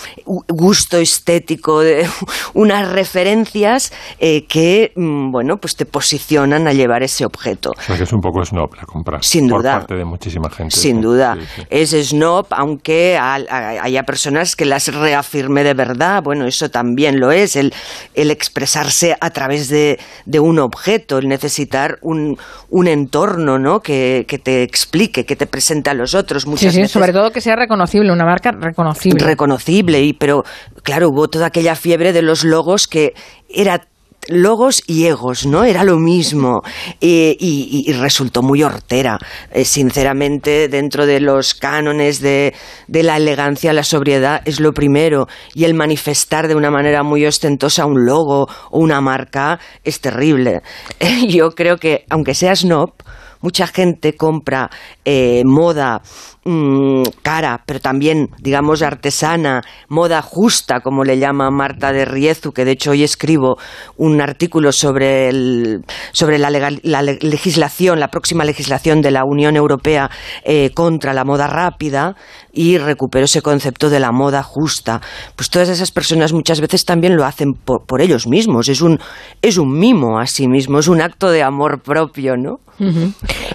gusto 0.48 0.98
estético, 0.98 1.82
de 1.82 2.08
unas 2.54 2.90
referencias 2.92 3.92
eh, 4.20 4.46
que, 4.48 4.94
mm, 4.96 5.32
bueno, 5.32 5.58
pues 5.58 5.76
te 5.76 5.86
posicionan 5.86 6.68
a 6.68 6.74
llevar 6.74 7.02
ese 7.02 7.26
objeto. 7.26 7.72
O 7.76 7.82
sea 7.82 7.98
que 7.98 8.04
es 8.04 8.14
un 8.14 8.22
poco 8.22 8.46
snob 8.46 8.76
la 8.76 8.86
compra. 8.86 9.18
Sin 9.22 9.48
duda. 9.48 9.72
Por 9.72 9.82
parte 9.82 9.96
de 9.96 10.06
muchísima 10.06 10.50
gente. 10.52 10.76
Sin 10.76 11.02
duda. 11.02 11.38
Es 11.72 11.90
snob, 11.90 12.46
aunque 12.52 13.18
haya 13.18 14.04
personas 14.04 14.56
que 14.56 14.66
las 14.66 14.94
reafirme 14.94 15.64
de 15.64 15.74
verdad. 15.74 16.22
Bueno, 16.22 16.46
eso 16.46 16.70
también 16.70 17.20
lo 17.20 17.32
es. 17.32 17.56
El, 17.56 17.74
el 18.14 18.30
expresar 18.30 18.91
a 19.20 19.30
través 19.30 19.70
de, 19.70 20.00
un 20.40 20.60
objeto, 20.60 21.18
el 21.18 21.28
necesitar 21.28 21.98
un, 22.02 22.38
un 22.70 22.88
entorno 22.88 23.58
¿no? 23.60 23.80
Que, 23.80 24.26
te 24.44 24.64
explique, 24.64 25.26
que 25.26 25.36
te 25.36 25.48
presente 25.48 25.90
a 25.90 25.94
los 25.94 26.16
otros. 26.16 26.46
Muchas 26.46 26.74
sí, 26.74 26.82
sí, 26.82 26.88
sobre 26.88 27.14
todo 27.14 27.32
que 27.32 27.42
sea 27.42 27.56
reconocible, 27.56 28.12
una 28.12 28.26
marca 28.26 28.52
reconocible. 28.52 29.24
Reconocible, 29.24 30.02
y, 30.02 30.14
pero 30.14 30.44
claro, 30.84 31.10
hubo 31.10 31.28
toda 31.28 31.48
aquella 31.48 31.76
fiebre 31.76 32.14
de 32.14 32.22
los 32.22 32.44
logos 32.44 32.88
que 32.88 33.14
era 33.50 33.82
logos 34.28 34.82
y 34.88 35.06
egos, 35.06 35.46
¿no? 35.46 35.64
Era 35.64 35.84
lo 35.84 35.98
mismo. 35.98 36.62
y, 37.00 37.92
resultó 38.00 38.42
muy 38.42 38.64
hortera. 38.64 39.20
Eh, 39.52 39.66
sinceramente, 39.66 40.68
dentro 40.68 41.06
de 41.06 41.20
los 41.20 41.54
cánones 41.54 42.22
de, 42.22 42.54
de, 42.88 43.04
la 43.04 43.18
elegancia, 43.18 43.74
la 43.74 43.84
sobriedad 43.84 44.42
es 44.46 44.60
lo 44.60 44.74
primero. 44.74 45.28
Y 45.54 45.66
el 45.66 45.74
manifestar 45.74 46.48
de 46.48 46.56
una 46.56 46.72
manera 46.72 47.04
muy 47.04 47.26
ostentosa 47.26 47.86
un 47.86 48.06
logo 48.06 48.48
o 48.70 48.80
una 48.80 49.02
marca 49.02 49.60
es 49.84 50.00
terrible. 50.02 50.62
Yo 51.28 51.52
creo 51.52 51.78
que, 51.78 52.06
aunque 52.10 52.36
sea 52.36 52.56
snob, 52.56 52.94
mucha 53.42 53.68
gente 53.68 54.16
compra 54.16 54.70
eh, 55.06 55.44
moda 55.46 56.02
mm, 56.46 57.04
cara, 57.22 57.64
pero 57.66 57.80
también, 57.80 58.30
digamos, 58.40 58.82
artesana, 58.82 59.62
moda 59.90 60.22
justa, 60.22 60.82
como 60.82 61.04
le 61.04 61.20
llama 61.20 61.52
Marta 61.52 61.92
de 61.92 62.06
Riezu, 62.06 62.52
que 62.52 62.66
de 62.66 62.72
hecho 62.72 62.92
hoy 62.92 63.04
escribo 63.04 63.58
un 63.98 64.22
artículo 64.22 64.72
sobre, 64.72 65.30
el, 65.30 65.84
sobre 66.12 66.38
la, 66.38 66.50
la 66.50 67.02
legislación, 67.02 68.00
la 68.00 68.10
próxima 68.10 68.46
legislación 68.46 69.02
de 69.02 69.12
la 69.12 69.26
Unión 69.26 69.56
Europea 69.56 70.10
eh, 70.44 70.72
contra 70.74 71.14
la 71.14 71.24
moda 71.24 71.48
rápida 71.48 72.16
y 72.54 72.78
recupero 72.78 73.26
ese 73.26 73.42
concepto 73.42 73.90
de 73.90 74.00
la 74.00 74.12
moda 74.12 74.44
justa. 74.44 75.02
Pues 75.36 75.50
todas 75.50 75.70
esas 75.70 75.92
personas 75.92 76.34
muchas 76.34 76.62
veces 76.62 76.86
también 76.86 77.16
lo 77.16 77.26
hacen 77.26 77.54
por, 77.54 77.86
por 77.86 78.02
ellos 78.02 78.28
mismos, 78.28 78.70
es 78.70 78.82
un, 78.82 79.00
es 79.42 79.58
un 79.58 79.78
mimo 79.78 80.20
a 80.20 80.28
sí 80.28 80.48
mismo, 80.48 80.80
es 80.80 80.88
un 80.88 81.02
acto 81.02 81.32
de 81.32 81.44
amor 81.44 81.82
propio, 81.82 82.36
¿no? 82.38 82.60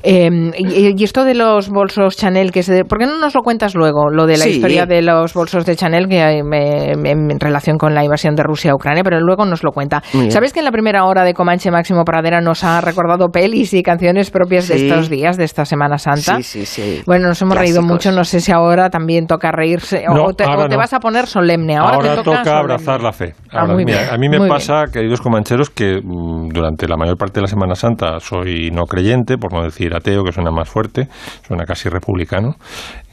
Em, 0.02 0.52
y, 0.56 1.02
esto 1.02 1.24
de 1.24 1.35
los 1.35 1.68
bolsos 1.68 2.16
Chanel, 2.16 2.52
que 2.52 2.62
se, 2.62 2.85
¿por 2.85 2.98
qué 2.98 3.06
no 3.06 3.18
nos 3.18 3.35
lo 3.35 3.43
cuentas 3.43 3.74
luego? 3.74 4.09
Lo 4.10 4.27
de 4.27 4.39
la 4.39 4.47
historia 4.47 4.86
de 4.86 5.02
los 5.02 5.35
bolsos 5.35 5.64
de 5.66 5.74
Chanel 5.74 6.09
que 6.09 6.20
en 6.20 7.40
relación 7.40 7.77
con 7.77 7.94
la 7.94 8.05
invasión 8.05 8.35
de 8.35 8.43
Rusia 8.43 8.73
a 8.73 8.74
Ucrania, 8.74 9.02
pero 9.02 9.20
luego 9.20 9.44
nos 9.44 9.64
lo 9.64 9.73
cuenta. 9.73 10.02
¿Sabes 10.28 10.52
que 10.52 10.60
en 10.60 10.64
la 10.64 10.70
primera 10.70 11.05
hora 11.05 11.24
de 11.24 11.35
Comanche 11.35 11.70
Máximo 11.70 12.05
Pradera 12.05 12.40
nos 12.40 12.62
ha 12.62 12.81
recordado 12.81 13.28
pelis 13.28 13.74
y 13.74 13.82
canciones 13.82 14.31
propias 14.31 14.68
de 14.68 14.86
estos 14.86 15.09
días, 15.09 15.36
de 15.36 15.44
esta 15.44 15.64
Semana 15.64 15.98
Santa? 15.98 16.36
Sí, 16.36 16.43
sí, 16.43 16.66
sí. 16.66 17.02
Bueno, 17.06 17.28
nos 17.28 17.43
hemos 17.43 17.59
reído 17.59 17.82
mucho, 17.82 18.12
no 18.12 18.24
sé 18.24 18.40
si 18.40 18.52
ahora 18.52 18.86
también 18.91 19.27
toca 19.27 19.53
reírse 19.53 20.05
o 20.09 20.33
te, 20.35 20.45
vas 20.45 20.93
a 20.93 21.01
poner 21.01 21.27
solemne. 21.27 21.77
Ahora, 21.77 22.23
toca, 22.23 22.59
abrazar 22.59 23.03
la 23.03 23.13
fe. 23.13 23.35
Ah, 23.53 23.63
a 23.63 24.19
mí 24.19 24.29
me 24.29 24.49
pasa, 24.49 24.87
queridos 24.93 25.21
comancheros, 25.21 25.71
que 25.71 26.01
mm, 26.03 26.49
durante 26.49 26.89
la 26.89 26.97
mayor 26.97 27.17
parte 27.17 27.35
de 27.35 27.43
la 27.43 27.49
Semana 27.49 27.75
Santa 27.75 28.21
soy 28.21 28.71
no 28.71 28.85
creyente 28.85 29.39
por 29.39 29.53
no 29.53 29.63
decir 29.63 29.95
ateo, 29.95 30.25
que 30.25 30.33
suena 30.33 30.51
más 30.51 30.69
fuerte, 30.69 31.09
suena 31.47 31.65
casi 31.65 31.89
republicano, 31.89 32.57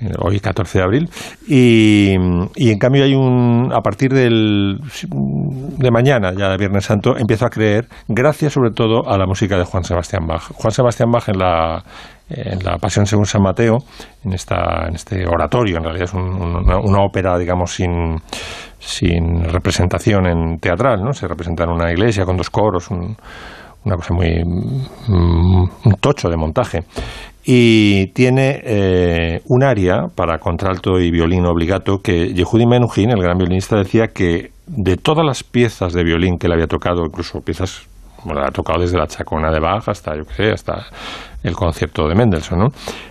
eh, 0.01 0.11
hoy 0.19 0.39
14 0.39 0.79
de 0.79 0.83
abril, 0.83 1.09
y, 1.47 2.15
y, 2.55 2.71
en 2.71 2.79
cambio 2.79 3.03
hay 3.03 3.15
un, 3.15 3.71
a 3.73 3.81
partir 3.81 4.13
del, 4.13 4.79
de 5.09 5.91
mañana, 5.91 6.33
ya 6.37 6.49
de 6.49 6.57
Viernes 6.57 6.85
Santo, 6.85 7.17
empiezo 7.17 7.45
a 7.45 7.49
creer, 7.49 7.87
gracias 8.07 8.53
sobre 8.53 8.71
todo 8.71 9.09
a 9.09 9.17
la 9.17 9.25
música 9.25 9.57
de 9.57 9.63
Juan 9.63 9.83
Sebastián 9.83 10.27
Bach. 10.27 10.51
Juan 10.53 10.71
Sebastián 10.71 11.11
Bach 11.11 11.27
en 11.29 11.37
la 11.37 11.83
la 12.63 12.77
Pasión 12.77 13.05
según 13.05 13.25
San 13.25 13.41
Mateo, 13.41 13.77
en, 14.23 14.33
esta, 14.33 14.87
en 14.87 14.95
este 14.95 15.25
oratorio, 15.27 15.77
en 15.77 15.83
realidad 15.83 16.05
es 16.05 16.13
una, 16.13 16.77
una, 16.79 17.03
ópera, 17.03 17.37
digamos, 17.37 17.73
sin, 17.73 18.17
sin 18.79 19.43
representación 19.43 20.27
en 20.27 20.57
teatral, 20.59 21.03
¿no? 21.03 21.13
Se 21.13 21.27
representa 21.27 21.63
en 21.63 21.71
una 21.71 21.91
iglesia 21.91 22.25
con 22.25 22.37
dos 22.37 22.49
coros, 22.49 22.89
un, 22.91 23.15
una 23.85 23.95
cosa 23.95 24.13
muy 24.13 24.43
mm, 24.43 25.63
un 25.85 25.93
tocho 25.99 26.29
de 26.29 26.37
montaje 26.37 26.79
y 27.45 28.07
tiene 28.13 28.61
eh, 28.63 29.41
un 29.49 29.63
área 29.63 30.07
para 30.15 30.39
contralto 30.39 30.99
y 30.99 31.11
violín 31.11 31.45
obligato 31.45 31.97
que 32.01 32.33
Yehudi 32.33 32.65
Menuhin, 32.65 33.09
el 33.11 33.21
gran 33.21 33.37
violinista, 33.37 33.77
decía 33.77 34.07
que 34.07 34.51
de 34.65 34.95
todas 34.95 35.25
las 35.25 35.43
piezas 35.43 35.91
de 35.91 36.03
violín 36.03 36.37
que 36.37 36.47
le 36.47 36.53
había 36.53 36.67
tocado, 36.67 37.03
incluso 37.05 37.41
piezas, 37.41 37.85
bueno, 38.25 38.41
ha 38.41 38.51
tocado 38.51 38.79
desde 38.79 38.97
la 38.97 39.07
chacona 39.07 39.51
de 39.51 39.59
Bach 39.59 39.87
hasta, 39.87 40.15
yo 40.15 40.23
qué 40.25 40.33
sé, 40.33 40.51
hasta 40.51 40.85
el 41.43 41.55
concierto 41.55 42.07
de 42.07 42.15
Mendelssohn, 42.15 42.57
¿no? 42.57 42.67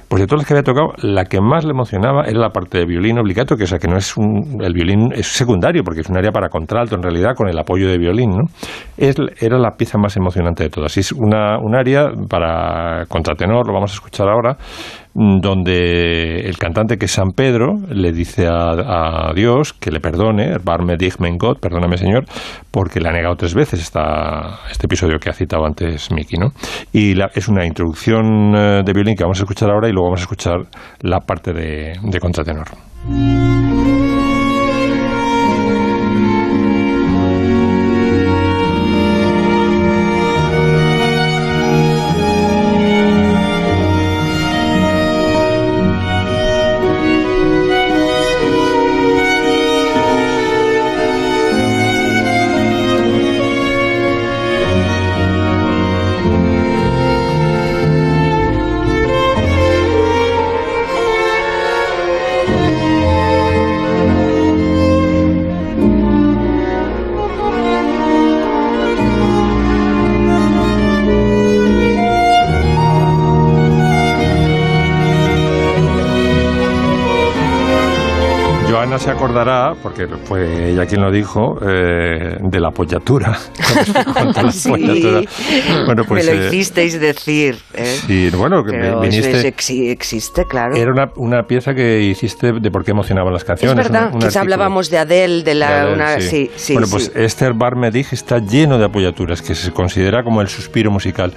Pues 0.08 0.20
de 0.20 0.26
todas 0.26 0.42
las 0.42 0.48
que 0.48 0.54
había 0.54 0.62
tocado, 0.62 0.92
la 0.98 1.24
que 1.24 1.40
más 1.40 1.64
le 1.64 1.70
emocionaba 1.70 2.24
era 2.24 2.38
la 2.38 2.50
parte 2.50 2.78
de 2.78 2.86
violín 2.86 3.18
obligato, 3.18 3.56
que, 3.56 3.64
o 3.64 3.66
sea, 3.66 3.78
que 3.78 3.88
no 3.88 3.96
es 3.96 4.16
un, 4.16 4.58
el 4.60 4.72
violín 4.72 5.12
es 5.14 5.26
secundario, 5.26 5.82
porque 5.84 6.00
es 6.00 6.08
un 6.08 6.16
área 6.16 6.30
para 6.30 6.48
contralto 6.48 6.94
en 6.94 7.02
realidad, 7.02 7.34
con 7.36 7.48
el 7.48 7.58
apoyo 7.58 7.88
de 7.88 7.98
violín, 7.98 8.30
¿no? 8.30 8.44
Es, 8.96 9.16
era 9.40 9.58
la 9.58 9.72
pieza 9.72 9.98
más 9.98 10.16
emocionante 10.16 10.64
de 10.64 10.70
todas. 10.70 10.96
Es 10.96 11.12
una, 11.12 11.58
un 11.58 11.74
área 11.74 12.10
para 12.28 13.04
contratenor, 13.06 13.66
lo 13.66 13.74
vamos 13.74 13.92
a 13.92 13.94
escuchar 13.94 14.28
ahora, 14.28 14.56
donde 15.14 16.40
el 16.48 16.56
cantante 16.58 16.96
que 16.96 17.06
es 17.06 17.12
San 17.12 17.32
Pedro 17.32 17.78
le 17.90 18.12
dice 18.12 18.46
a, 18.48 19.32
Dios 19.34 19.72
que 19.72 19.90
le 19.90 20.00
perdone, 20.00 20.58
Barme 20.58 20.96
dich 20.96 21.18
mein 21.18 21.38
Gott, 21.38 21.60
perdóname 21.60 21.98
Señor, 21.98 22.24
porque 22.70 23.00
le 23.00 23.08
ha 23.08 23.12
negado 23.12 23.36
tres 23.36 23.54
veces 23.54 23.80
esta, 23.80 24.60
este 24.70 24.86
episodio 24.86 25.18
que 25.18 25.30
ha 25.30 25.32
citado 25.32 25.64
antes 25.64 26.10
Miki, 26.10 26.36
¿no? 26.36 26.52
Y 26.92 27.14
es 27.34 27.48
una 27.48 27.66
introducción 27.66 28.54
eh, 28.54 28.82
de 28.84 28.92
violín 28.92 29.16
que 29.16 29.24
vamos 29.24 29.38
a 29.38 29.42
escuchar 29.42 29.70
ahora 29.70 29.88
y 29.88 29.92
luego 29.92 30.08
vamos 30.08 30.20
a 30.20 30.24
escuchar 30.24 30.66
la 31.00 31.20
parte 31.20 31.52
de 31.52 32.20
contratenor. 32.20 32.68
Porque 79.94 80.16
fue 80.24 80.70
ella 80.70 80.86
quien 80.86 81.02
lo 81.02 81.10
dijo, 81.10 81.58
eh, 81.62 82.36
de 82.40 82.60
la 82.60 82.68
apoyatura. 82.68 83.34
sí. 84.52 84.70
Bueno, 85.86 86.04
pues, 86.04 86.26
Me 86.26 86.34
lo 86.34 86.42
eh, 86.42 86.46
hicisteis 86.46 86.98
decir. 86.98 87.58
¿eh? 87.74 87.98
Sí, 88.06 88.30
bueno, 88.30 88.64
que 88.64 88.94
viniste, 89.00 89.46
existe, 89.90 90.44
claro. 90.46 90.74
Era 90.74 90.92
una, 90.92 91.10
una, 91.16 91.42
pieza 91.42 91.74
que 91.74 92.00
hiciste 92.00 92.52
de 92.52 92.70
por 92.70 92.84
qué 92.84 92.92
emocionaban 92.92 93.32
las 93.32 93.44
canciones. 93.44 93.84
Es 93.84 93.92
verdad, 93.92 94.12
que 94.18 94.38
hablábamos 94.38 94.90
de 94.90 94.98
Adele, 94.98 95.42
de 95.42 95.54
la... 95.54 95.90
una, 95.92 96.20
sí. 96.20 96.50
Sí, 96.56 96.72
bueno, 96.72 96.88
pues 96.90 97.12
Esther 97.14 97.52
Barmedig 97.54 98.06
está 98.12 98.38
lleno 98.38 98.78
de 98.78 98.84
apoyaturas, 98.84 99.42
que 99.42 99.54
se 99.54 99.72
considera 99.72 100.22
como 100.22 100.40
el 100.40 100.48
suspiro 100.48 100.90
musical. 100.90 101.32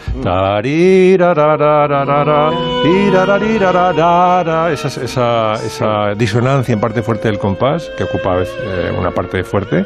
Esa, 4.72 4.88
esa, 4.88 5.54
esa 5.54 6.14
disonancia 6.16 6.74
en 6.74 6.80
parte 6.80 7.02
fuerte 7.02 7.28
del 7.28 7.40
compás, 7.40 7.90
que 7.98 8.04
eh, 8.62 8.92
una 8.98 9.12
parte 9.12 9.44
fuerte, 9.44 9.86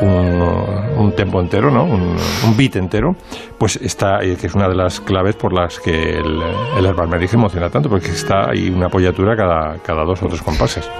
un, 0.00 1.12
tempo 1.16 1.40
entero, 1.40 1.70
¿no? 1.70 1.84
un, 1.84 2.16
beat 2.56 2.76
entero, 2.76 3.14
pues 3.58 3.76
está, 3.76 4.22
eh, 4.22 4.36
que 4.36 4.46
es 4.46 4.54
una 4.54 4.68
de 4.68 4.74
las 4.74 5.00
claves 5.00 5.36
por 5.36 5.52
las 5.52 5.78
que 5.80 6.18
el, 6.18 6.42
el 6.76 6.86
emociona 7.32 7.70
tanto, 7.70 7.88
porque 7.88 8.10
está 8.10 8.50
ahí 8.50 8.68
una 8.68 8.86
apoyatura 8.86 9.36
cada, 9.36 9.78
cada 9.78 10.04
dos 10.04 10.22
o 10.22 10.26
tres 10.26 10.42
compases. 10.42 10.90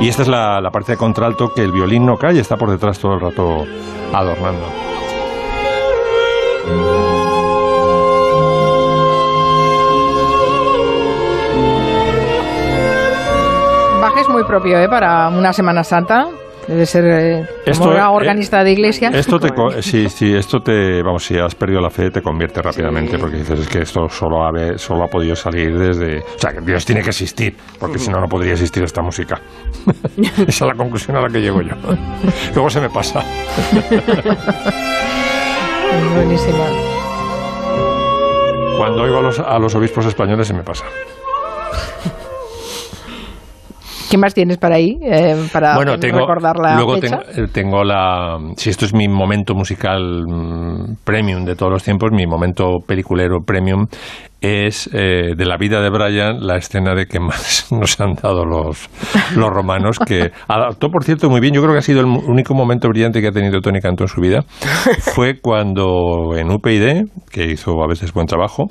Y 0.00 0.08
esta 0.08 0.22
es 0.22 0.28
la, 0.28 0.60
la 0.60 0.70
parte 0.70 0.92
de 0.92 0.98
contralto 0.98 1.52
que 1.54 1.62
el 1.62 1.72
violín 1.72 2.04
no 2.06 2.16
cae, 2.16 2.38
está 2.38 2.56
por 2.56 2.70
detrás 2.70 2.98
todo 2.98 3.14
el 3.14 3.20
rato 3.20 3.64
adornando. 4.12 4.66
Muy 14.34 14.44
propio 14.44 14.78
¿eh? 14.80 14.88
para 14.88 15.28
una 15.28 15.52
Semana 15.52 15.84
Santa. 15.84 16.26
Debe 16.66 16.86
ser 16.86 17.04
eh, 17.04 17.46
como 17.78 17.92
eh, 17.92 18.02
organista 18.02 18.64
de 18.64 18.72
iglesia. 18.72 19.10
Esto 19.10 19.38
te, 19.38 19.50
sí, 19.82 20.08
sí, 20.08 20.34
esto 20.34 20.60
te, 20.60 21.02
vamos, 21.02 21.22
si 21.22 21.38
has 21.38 21.54
perdido 21.54 21.80
la 21.80 21.90
fe 21.90 22.10
te 22.10 22.20
convierte 22.22 22.62
rápidamente 22.62 23.18
porque 23.18 23.36
dices 23.36 23.60
es 23.60 23.68
que 23.68 23.82
esto 23.82 24.08
solo 24.08 24.44
ha, 24.44 24.50
solo 24.78 25.04
ha 25.04 25.06
podido 25.06 25.36
salir 25.36 25.78
desde, 25.78 26.20
o 26.20 26.38
sea, 26.38 26.52
que 26.52 26.62
Dios 26.62 26.86
tiene 26.86 27.02
que 27.02 27.10
existir, 27.10 27.54
porque 27.78 27.98
si 27.98 28.10
no 28.10 28.18
no 28.18 28.26
podría 28.26 28.52
existir 28.52 28.82
esta 28.82 29.02
música. 29.02 29.40
Esa 30.16 30.42
es 30.46 30.60
la 30.62 30.74
conclusión 30.74 31.18
a 31.18 31.20
la 31.20 31.28
que 31.28 31.40
llego 31.40 31.60
yo. 31.60 31.74
Luego 32.54 32.70
se 32.70 32.80
me 32.80 32.88
pasa. 32.88 33.20
Buenísima. 36.14 36.64
Cuando 38.78 39.02
oigo 39.02 39.18
a 39.18 39.22
los, 39.22 39.38
a 39.38 39.58
los 39.58 39.74
obispos 39.74 40.06
españoles 40.06 40.48
se 40.48 40.54
me 40.54 40.62
pasa. 40.62 40.86
¿Qué 44.14 44.18
más 44.18 44.32
tienes 44.32 44.58
para 44.58 44.76
ahí? 44.76 44.96
Eh, 45.02 45.34
para 45.52 45.74
bueno, 45.74 45.98
tengo, 45.98 46.20
recordar 46.20 46.56
la 46.56 46.76
luego 46.76 46.94
eh, 46.98 47.48
Tengo, 47.52 47.82
la... 47.82 48.38
Si 48.54 48.70
esto 48.70 48.84
es 48.84 48.94
mi 48.94 49.08
momento 49.08 49.56
musical 49.56 50.24
mm, 50.24 50.98
premium 51.02 51.44
de 51.44 51.56
todos 51.56 51.72
los 51.72 51.82
tiempos, 51.82 52.12
mi 52.12 52.24
momento 52.24 52.76
peliculero 52.86 53.40
premium 53.44 53.88
es 54.40 54.88
eh, 54.92 55.32
de 55.36 55.44
la 55.46 55.56
vida 55.56 55.80
de 55.80 55.90
Brian 55.90 56.46
la 56.46 56.58
escena 56.58 56.94
de 56.94 57.06
que 57.06 57.18
más 57.18 57.66
nos 57.72 58.00
han 58.00 58.14
dado 58.14 58.44
los, 58.44 58.88
los 59.34 59.50
romanos, 59.50 59.98
que 59.98 60.30
adaptó, 60.46 60.90
por 60.90 61.02
cierto, 61.02 61.28
muy 61.28 61.40
bien. 61.40 61.52
Yo 61.52 61.60
creo 61.60 61.72
que 61.72 61.78
ha 61.78 61.82
sido 61.82 61.98
el 61.98 62.06
único 62.06 62.54
momento 62.54 62.88
brillante 62.88 63.20
que 63.20 63.26
ha 63.26 63.32
tenido 63.32 63.60
Tony 63.62 63.80
Canto 63.80 64.04
en 64.04 64.08
su 64.08 64.20
vida. 64.20 64.42
Fue 65.12 65.40
cuando 65.40 66.36
en 66.36 66.52
UPyD, 66.52 67.08
que 67.32 67.46
hizo 67.46 67.82
a 67.82 67.88
veces 67.88 68.12
buen 68.12 68.28
trabajo, 68.28 68.66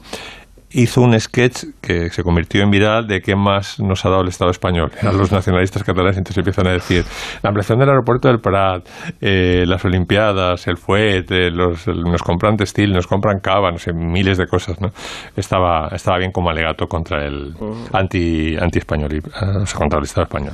hizo 0.73 1.01
un 1.01 1.19
sketch 1.19 1.65
que 1.81 2.09
se 2.09 2.23
convirtió 2.23 2.63
en 2.63 2.71
viral 2.71 3.07
de 3.07 3.21
qué 3.21 3.35
más 3.35 3.79
nos 3.79 4.05
ha 4.05 4.09
dado 4.09 4.21
el 4.21 4.27
Estado 4.27 4.51
español. 4.51 4.91
Eran 4.99 5.17
los 5.17 5.31
nacionalistas 5.31 5.83
catalanes, 5.83 6.17
entonces 6.17 6.39
empiezan 6.39 6.67
a 6.67 6.71
decir 6.71 7.05
la 7.41 7.49
ampliación 7.49 7.79
del 7.79 7.89
aeropuerto 7.89 8.27
del 8.27 8.39
Prat, 8.39 8.87
eh, 9.21 9.65
las 9.67 9.85
Olimpiadas, 9.85 10.67
el 10.67 10.77
FUET, 10.77 11.31
eh, 11.31 11.51
los, 11.51 11.87
nos 11.87 12.23
compran 12.23 12.57
textil, 12.57 12.91
nos 12.91 13.07
compran 13.07 13.39
cava, 13.39 13.71
no 13.71 13.77
sé, 13.77 13.93
miles 13.93 14.37
de 14.37 14.47
cosas. 14.47 14.81
¿no? 14.81 14.91
Estaba, 15.35 15.89
estaba 15.91 16.17
bien 16.17 16.31
como 16.31 16.49
alegato 16.49 16.87
contra 16.87 17.25
el 17.25 17.53
anti, 17.93 18.57
anti 18.57 18.79
español, 18.79 19.21
o 19.61 19.65
sea, 19.65 19.79
contra 19.79 19.99
el 19.99 20.05
Estado 20.05 20.23
español. 20.23 20.53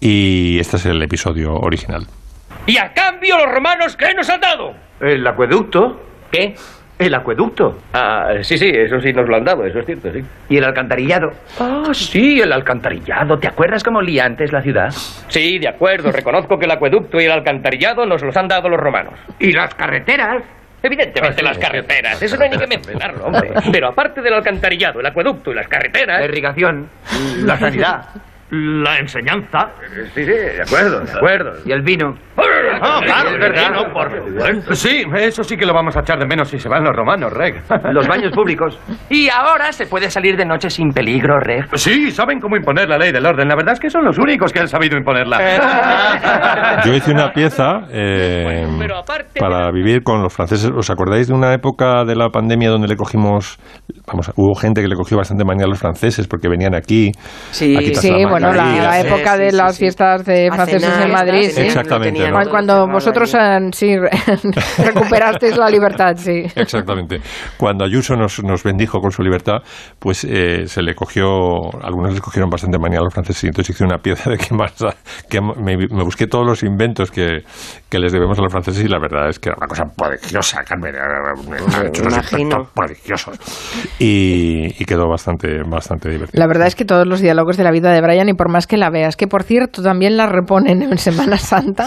Y 0.00 0.58
este 0.58 0.76
es 0.76 0.86
el 0.86 1.02
episodio 1.02 1.54
original. 1.54 2.06
Y 2.66 2.78
a 2.78 2.92
cambio 2.92 3.36
los 3.38 3.54
romanos, 3.54 3.96
¿qué 3.96 4.14
nos 4.14 4.28
han 4.28 4.40
dado? 4.40 4.72
El 5.00 5.26
acueducto. 5.26 6.00
¿Qué? 6.30 6.54
El 6.98 7.14
acueducto. 7.14 7.78
Ah, 7.92 8.30
sí, 8.42 8.58
sí, 8.58 8.70
eso 8.74 9.00
sí 9.00 9.12
nos 9.12 9.28
lo 9.28 9.36
han 9.36 9.44
dado, 9.44 9.64
eso 9.64 9.78
es 9.78 9.86
cierto, 9.86 10.12
sí. 10.12 10.20
¿Y 10.48 10.56
el 10.56 10.64
alcantarillado? 10.64 11.30
Ah, 11.60 11.90
sí, 11.92 12.40
el 12.40 12.52
alcantarillado. 12.52 13.38
¿Te 13.38 13.46
acuerdas 13.46 13.84
cómo 13.84 13.98
olía 13.98 14.24
antes 14.24 14.52
la 14.52 14.60
ciudad? 14.62 14.90
Sí, 15.28 15.58
de 15.60 15.68
acuerdo. 15.68 16.10
Reconozco 16.10 16.58
que 16.58 16.64
el 16.64 16.72
acueducto 16.72 17.20
y 17.20 17.24
el 17.24 17.30
alcantarillado 17.30 18.04
nos 18.04 18.22
los 18.22 18.36
han 18.36 18.48
dado 18.48 18.68
los 18.68 18.80
romanos. 18.80 19.14
¿Y 19.38 19.52
las 19.52 19.72
carreteras? 19.76 20.42
Evidentemente 20.82 21.42
las 21.42 21.58
carreteras, 21.58 22.22
eso 22.22 22.36
no 22.36 22.44
hay 22.44 22.50
ni 22.50 22.58
que 22.58 22.66
mencionarlo, 22.66 23.26
hombre. 23.26 23.50
Pero 23.72 23.88
aparte 23.88 24.20
del 24.20 24.34
alcantarillado, 24.34 25.00
el 25.00 25.06
acueducto 25.06 25.50
y 25.50 25.54
las 25.54 25.66
carreteras... 25.66 26.20
La 26.20 26.26
irrigación, 26.26 26.88
la 27.44 27.58
sanidad 27.58 28.02
la 28.50 28.98
enseñanza. 28.98 29.70
Sí, 30.14 30.24
sí, 30.24 30.30
de 30.30 30.62
acuerdo, 30.62 31.00
de 31.00 31.12
acuerdo. 31.12 31.52
Y 31.64 31.72
el 31.72 31.82
vino. 31.82 32.14
Ah, 32.80 33.00
claro, 33.04 33.30
verdad. 33.38 33.92
por 33.92 34.76
Sí, 34.76 35.04
eso 35.16 35.42
sí 35.42 35.56
que 35.56 35.66
lo 35.66 35.74
vamos 35.74 35.96
a 35.96 36.00
echar 36.00 36.18
de 36.18 36.26
menos 36.26 36.48
si 36.48 36.58
se 36.58 36.68
van 36.68 36.84
los 36.84 36.94
romanos, 36.94 37.32
Reg. 37.32 37.62
Los 37.92 38.06
baños 38.06 38.32
públicos. 38.32 38.78
Y 39.10 39.28
ahora 39.28 39.72
se 39.72 39.86
puede 39.86 40.10
salir 40.10 40.36
de 40.36 40.44
noche 40.44 40.70
sin 40.70 40.90
peligro, 40.90 41.40
Reg. 41.40 41.66
Sí, 41.74 42.10
saben 42.10 42.38
cómo 42.38 42.56
imponer 42.56 42.88
la 42.88 42.96
ley 42.96 43.12
del 43.12 43.26
orden. 43.26 43.48
La 43.48 43.56
verdad 43.56 43.74
es 43.74 43.80
que 43.80 43.90
son 43.90 44.04
los 44.04 44.18
únicos 44.18 44.52
que 44.52 44.60
han 44.60 44.68
sabido 44.68 44.96
imponerla. 44.96 45.38
Yo 46.84 46.94
hice 46.94 47.10
una 47.10 47.32
pieza 47.32 47.80
eh, 47.90 48.66
para 49.38 49.70
vivir 49.72 50.02
con 50.02 50.22
los 50.22 50.32
franceses. 50.32 50.70
¿Os 50.74 50.90
acordáis 50.90 51.28
de 51.28 51.34
una 51.34 51.52
época 51.54 52.04
de 52.04 52.14
la 52.14 52.28
pandemia 52.28 52.70
donde 52.70 52.88
le 52.88 52.96
cogimos, 52.96 53.58
vamos, 54.06 54.30
hubo 54.36 54.54
gente 54.54 54.80
que 54.80 54.88
le 54.88 54.94
cogió 54.94 55.16
bastante 55.16 55.44
manía 55.44 55.64
a 55.66 55.68
los 55.68 55.78
franceses 55.78 56.26
porque 56.28 56.48
venían 56.48 56.74
aquí. 56.74 57.10
Sí, 57.50 57.94
sí, 57.94 58.12
bueno, 58.28 58.37
la, 58.40 59.00
época 59.00 59.36
de 59.36 59.52
las 59.52 59.78
fiestas 59.78 60.24
de 60.24 60.50
franceses 60.52 61.00
en 61.00 61.12
Madrid. 61.12 61.50
Exactamente. 61.56 62.30
Cuando 62.50 62.86
vosotros 62.86 63.34
sí, 63.72 63.96
recuperasteis 64.78 65.56
la 65.56 65.68
libertad, 65.70 66.14
sí. 66.16 66.44
Exactamente. 66.54 67.20
Cuando 67.56 67.84
Ayuso 67.84 68.16
nos, 68.16 68.42
nos 68.42 68.62
bendijo 68.62 69.00
con 69.00 69.10
su 69.10 69.22
libertad, 69.22 69.58
pues 69.98 70.24
eh, 70.24 70.66
se 70.66 70.82
le 70.82 70.94
cogió, 70.94 71.26
algunos 71.82 72.12
les 72.12 72.20
cogieron 72.20 72.50
bastante 72.50 72.78
manía 72.78 73.00
a 73.00 73.02
los 73.02 73.12
franceses 73.12 73.44
y 73.44 73.46
entonces 73.48 73.74
hice 73.74 73.84
una 73.84 73.98
pieza 73.98 74.30
de 74.30 74.36
que 74.36 74.54
más, 74.54 74.74
que 75.28 75.40
me, 75.40 75.76
busqué 76.04 76.26
todos 76.26 76.46
los 76.46 76.62
inventos 76.62 77.10
que, 77.10 77.42
que, 77.88 77.98
les 77.98 78.12
debemos 78.12 78.38
a 78.38 78.42
los 78.42 78.52
franceses 78.52 78.84
y 78.84 78.88
la 78.88 78.98
verdad 78.98 79.28
es 79.28 79.38
que 79.38 79.48
era 79.50 79.56
una 79.58 79.66
cosa 79.66 79.84
prodigiosa, 79.96 80.62
Carmen. 80.62 80.94
Imagino. 82.04 82.68
Prodigiosos. 82.74 83.38
Y, 83.98 84.66
y 84.78 84.84
quedó 84.84 85.08
bastante, 85.08 85.62
bastante 85.68 86.10
divertido. 86.10 86.38
La 86.40 86.46
verdad 86.46 86.66
es 86.66 86.74
que 86.74 86.84
todos 86.84 87.06
los 87.06 87.20
diálogos 87.20 87.56
de 87.56 87.64
la 87.64 87.70
vida 87.70 87.92
de 87.92 88.00
Brian, 88.00 88.27
y 88.28 88.34
por 88.34 88.50
más 88.50 88.66
que 88.66 88.76
la 88.76 88.90
veas, 88.90 89.16
que 89.16 89.26
por 89.26 89.42
cierto 89.42 89.82
también 89.82 90.16
la 90.16 90.26
reponen 90.26 90.82
en 90.82 90.98
Semana 90.98 91.38
Santa, 91.38 91.86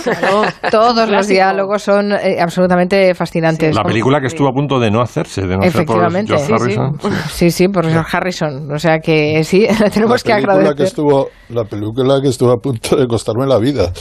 todos 0.72 1.10
los 1.10 1.28
diálogos 1.28 1.84
son 1.84 2.12
eh, 2.12 2.40
absolutamente 2.42 3.14
fascinantes. 3.16 3.76
La 3.76 3.84
película 3.84 4.20
que 4.20 4.28
estuvo 4.28 4.48
a 4.48 4.54
punto 4.54 4.80
de 4.80 4.92
no 4.92 5.02
hacerse, 5.02 5.42
de 5.42 5.58
no 5.58 5.64
Efectivamente, 5.64 6.34
por 6.34 6.46
George 6.46 6.74
sí, 6.74 6.80
Harrison. 6.80 7.14
Sí. 7.30 7.52
sí, 7.52 7.68
por 7.68 7.90
George 7.90 8.18
Harrison. 8.18 8.72
O 8.72 8.80
sea 8.80 9.00
que 9.00 9.44
sí, 9.44 9.68
le 9.80 9.90
tenemos 9.90 10.24
que 10.24 10.34
agradecer. 10.34 10.76
Que 10.76 10.84
estuvo, 10.84 11.30
la 11.50 11.64
película 11.66 12.20
que 12.22 12.30
estuvo 12.30 12.52
a 12.52 12.58
punto 12.58 12.96
de 12.96 13.08
costarme 13.08 13.46
la 13.46 13.60
vida. 13.60 13.92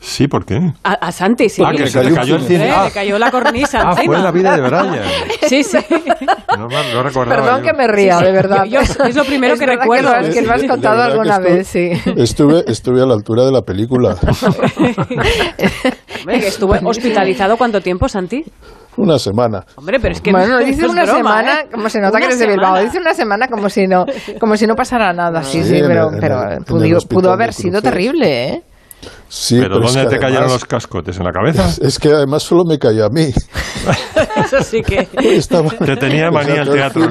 Sí, 0.00 0.28
¿por 0.28 0.44
qué? 0.44 0.72
A, 0.82 1.10
Santi, 1.12 1.48
sí. 1.48 1.62
Ah, 1.64 1.72
que 1.72 1.86
se 1.86 2.04
le 2.04 2.14
cayó 2.14 2.36
el 2.36 2.42
cine. 2.42 2.70
Ah. 2.70 2.84
Le 2.84 2.90
cayó 2.90 3.18
la 3.18 3.30
cornisa 3.30 3.90
Ah, 3.90 3.96
fue 3.96 4.18
la 4.18 4.30
vida 4.30 4.54
de 4.54 4.60
Brian. 4.62 5.00
Sí, 5.48 5.64
sí. 5.64 5.78
No, 6.58 6.68
no 6.68 7.02
recordaba 7.02 7.42
Perdón 7.42 7.62
que 7.62 7.72
me 7.72 7.86
ría, 7.88 8.18
de 8.18 8.32
verdad. 8.32 8.64
Yo, 8.64 8.80
es 8.80 9.16
lo 9.16 9.24
primero 9.24 9.54
es 9.54 9.60
que 9.60 9.66
recuerdo. 9.66 10.12
Que, 10.22 10.30
que 10.30 10.42
lo 10.42 10.52
has 10.52 10.64
contado 10.64 11.02
alguna 11.02 11.38
vez, 11.38 11.68
sí. 11.68 11.90
Estuve, 12.16 12.64
estuve 12.66 13.02
a 13.02 13.06
la 13.06 13.14
altura 13.14 13.46
de 13.46 13.52
la 13.52 13.62
película. 13.62 14.16
¿Estuvo 16.28 16.74
hospitalizado 16.84 17.56
cuánto 17.56 17.80
tiempo, 17.80 18.08
Santi? 18.08 18.44
Una 18.98 19.18
semana. 19.18 19.64
Hombre, 19.76 20.00
pero 20.00 20.12
es 20.12 20.20
que 20.20 20.32
bueno, 20.32 20.58
dice 20.58 20.86
una 20.86 21.06
semana, 21.06 21.60
¿eh? 21.60 21.68
como 21.72 21.88
se 21.88 22.00
nota 22.00 22.18
que 22.18 22.24
eres 22.26 22.38
de 22.40 22.48
Bilbao, 22.48 22.82
dice 22.82 22.98
una 22.98 23.14
semana 23.14 23.46
como 23.46 23.70
si 23.70 23.86
no, 23.86 24.04
como 24.40 24.56
si 24.56 24.66
no 24.66 24.74
pasara 24.74 25.12
nada. 25.12 25.42
Sí, 25.44 25.62
sí, 25.62 25.80
pero, 25.86 26.10
pero 26.20 26.58
pudo, 26.66 26.98
pudo 27.08 27.32
haber 27.32 27.54
sido 27.54 27.80
terrible, 27.80 28.48
¿eh? 28.48 28.62
Sí, 29.28 29.58
¿Pero, 29.60 29.78
dónde 29.78 30.06
te 30.06 30.18
cayeron 30.18 30.48
los 30.50 30.64
cascotes? 30.64 31.18
¿En 31.18 31.24
la 31.24 31.32
cabeza? 31.32 31.68
Es, 31.82 31.98
que 31.98 32.08
además 32.08 32.42
solo 32.42 32.64
me 32.64 32.78
cayó 32.78 33.04
a 33.04 33.10
mí. 33.10 33.26
Eso 34.36 34.62
sí 34.62 34.80
que... 34.82 35.06
te 35.06 35.96
tenía 35.96 36.30
manía 36.30 36.62
el 36.62 36.70
teatro, 36.70 37.08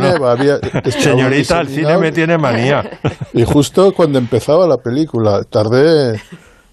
Señorita, 0.90 1.62
el 1.62 1.68
cine 1.68 1.98
me 1.98 2.12
tiene 2.12 2.38
manía. 2.38 3.00
Y 3.34 3.44
justo 3.44 3.92
cuando 3.94 4.18
empezaba 4.18 4.68
la 4.68 4.78
película, 4.78 5.44
tardé... 5.44 6.20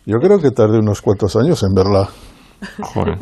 Yo 0.06 0.18
creo 0.18 0.38
que 0.38 0.50
tardé 0.50 0.78
unos 0.78 1.00
cuantos 1.00 1.36
años 1.36 1.62
en 1.62 1.74
verla. 1.74 2.08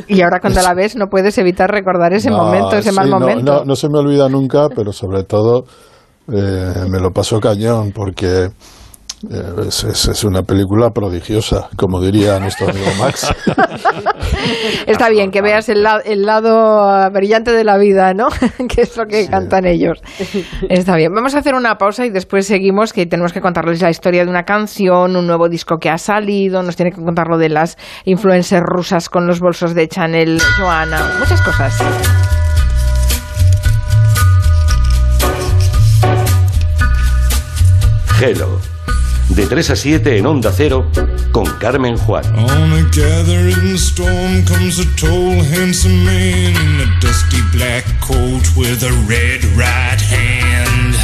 Y 0.09 0.23
ahora 0.23 0.39
cuando 0.41 0.63
la 0.63 0.75
ves 0.75 0.97
no 0.97 1.07
puedes 1.09 1.37
evitar 1.39 1.71
recordar 1.71 2.13
ese 2.13 2.31
momento, 2.31 2.77
ese 2.77 2.93
mal 2.93 3.09
momento. 3.09 3.59
No, 3.59 3.65
no, 3.65 3.77
se 3.77 3.89
me 3.89 3.99
olvida 3.99 4.29
nunca, 4.29 4.69
pero 4.75 4.93
sobre 4.93 5.25
todo 5.25 5.65
eh, 6.33 6.87
me 6.89 7.01
lo 7.01 7.11
pasó 7.11 7.41
cañón 7.41 7.93
porque 7.93 8.49
eh, 9.31 9.69
es, 9.69 10.25
una 10.25 10.43
película 10.43 10.91
prodigiosa, 10.91 11.69
como 11.77 12.01
diría 12.01 12.39
nuestro 12.41 12.69
amigo 12.69 12.87
Max. 12.99 13.33
Está 14.87 15.09
bien 15.11 15.31
que 15.31 15.43
veas 15.43 15.69
el, 15.69 15.87
el, 16.05 16.23
lado 16.23 17.11
brillante 17.11 17.53
de 17.53 17.63
la 17.63 17.79
vida, 17.79 18.15
¿no? 18.15 18.29
que 18.69 18.83
es 18.83 18.97
lo 18.97 19.07
que 19.07 19.29
cantan 19.29 19.67
ellos. 19.67 20.01
Está 20.69 20.97
bien. 20.97 21.13
Vamos 21.15 21.35
a 21.35 21.39
hacer 21.39 21.55
una 21.55 21.77
pausa 21.79 22.05
y 22.05 22.11
después 22.11 22.47
seguimos, 22.47 22.93
que 22.93 23.07
tenemos 23.07 23.33
que 23.33 23.41
contarles 23.41 23.81
la 23.81 23.91
historia 23.91 24.25
de 24.25 24.31
una 24.31 24.43
canción, 24.45 25.15
un 25.17 25.27
nuevo 25.27 25.49
disco 25.49 25.79
que 25.79 25.89
ha 25.91 25.99
salido, 25.99 26.63
nos 26.63 26.77
tiene 26.77 26.91
que 26.91 27.03
contar 27.03 27.29
lo 27.29 27.39
de 27.39 27.49
las 27.49 27.77
influencers 28.05 28.65
rusas 28.65 29.09
con 29.09 29.27
los 29.27 29.41
bolsos 29.41 29.75
de 29.75 29.89
Chanel, 29.89 30.41
Joana, 30.59 31.17
muchas 31.21 31.41
cosas. 31.43 31.79
Hello 38.21 38.72
de 39.35 39.47
3 39.47 39.71
a 39.71 39.77
7 39.77 40.19
en 40.19 40.27
Onda 40.27 40.53
Cero 40.53 40.87
con 41.33 41.47
Carmen 41.59 41.97
Juan. 41.97 42.25
On 42.35 42.73
a 42.73 42.83
gathering 42.95 43.77
storm 43.77 44.45
comes 44.45 44.79
a 44.79 44.85
tall, 45.01 45.41
handsome 45.55 46.05
man 46.05 46.55
in 46.55 46.81
a 46.81 47.01
dusty 47.01 47.41
black 47.53 47.85
coat 48.01 48.45
with 48.57 48.83
a 48.83 48.91
red 49.09 49.43
right 49.57 50.01
hand. 50.01 50.97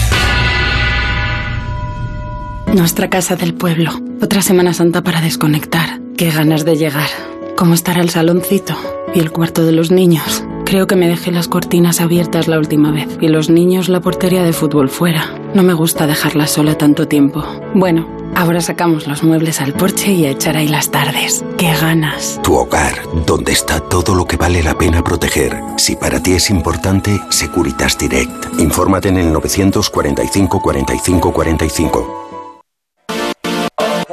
Nuestra 2.74 3.08
casa 3.08 3.36
del 3.36 3.54
pueblo. 3.54 3.92
Otra 4.20 4.42
Semana 4.42 4.74
Santa 4.74 5.02
para 5.02 5.20
desconectar. 5.20 6.00
Qué 6.16 6.30
ganas 6.30 6.64
de 6.64 6.76
llegar. 6.76 7.08
¿Cómo 7.56 7.74
estará 7.74 8.02
el 8.02 8.10
saloncito? 8.10 8.76
¿Y 9.14 9.20
el 9.20 9.30
cuarto 9.30 9.64
de 9.64 9.72
los 9.72 9.90
niños? 9.90 10.44
Creo 10.68 10.86
que 10.86 10.96
me 10.96 11.08
dejé 11.08 11.32
las 11.32 11.48
cortinas 11.48 12.02
abiertas 12.02 12.46
la 12.46 12.58
última 12.58 12.90
vez 12.90 13.08
y 13.22 13.28
los 13.28 13.48
niños 13.48 13.88
la 13.88 14.00
portería 14.00 14.42
de 14.42 14.52
fútbol 14.52 14.90
fuera. 14.90 15.34
No 15.54 15.62
me 15.62 15.72
gusta 15.72 16.06
dejarla 16.06 16.46
sola 16.46 16.76
tanto 16.76 17.08
tiempo. 17.08 17.42
Bueno, 17.72 18.06
ahora 18.34 18.60
sacamos 18.60 19.06
los 19.06 19.22
muebles 19.22 19.62
al 19.62 19.72
porche 19.72 20.12
y 20.12 20.26
a 20.26 20.30
echar 20.30 20.58
ahí 20.58 20.68
las 20.68 20.90
tardes. 20.90 21.42
¡Qué 21.56 21.72
ganas! 21.72 22.38
Tu 22.42 22.54
hogar, 22.54 22.92
donde 23.24 23.52
está 23.52 23.80
todo 23.80 24.14
lo 24.14 24.26
que 24.26 24.36
vale 24.36 24.62
la 24.62 24.76
pena 24.76 25.02
proteger. 25.02 25.58
Si 25.78 25.96
para 25.96 26.22
ti 26.22 26.34
es 26.34 26.50
importante, 26.50 27.18
Securitas 27.30 27.96
Direct. 27.96 28.60
Infórmate 28.60 29.08
en 29.08 29.16
el 29.16 29.32
945 29.32 30.60
45 30.60 31.32
45. 31.32 32.27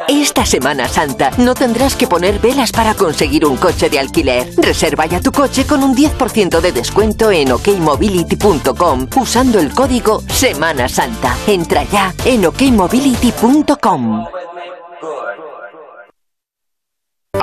Esta 0.07 0.45
Semana 0.45 0.87
Santa 0.87 1.31
no 1.37 1.53
tendrás 1.53 1.95
que 1.95 2.07
poner 2.07 2.39
velas 2.39 2.71
para 2.71 2.93
conseguir 2.95 3.45
un 3.45 3.55
coche 3.57 3.89
de 3.89 3.99
alquiler. 3.99 4.51
Reserva 4.57 5.05
ya 5.05 5.21
tu 5.21 5.31
coche 5.31 5.65
con 5.65 5.83
un 5.83 5.95
10% 5.95 6.59
de 6.59 6.71
descuento 6.71 7.31
en 7.31 7.51
okmobility.com 7.51 9.07
usando 9.15 9.59
el 9.59 9.73
código 9.73 10.21
Semana 10.27 10.89
Santa. 10.89 11.35
Entra 11.47 11.83
ya 11.83 12.13
en 12.25 12.45
okmobility.com. 12.45 14.25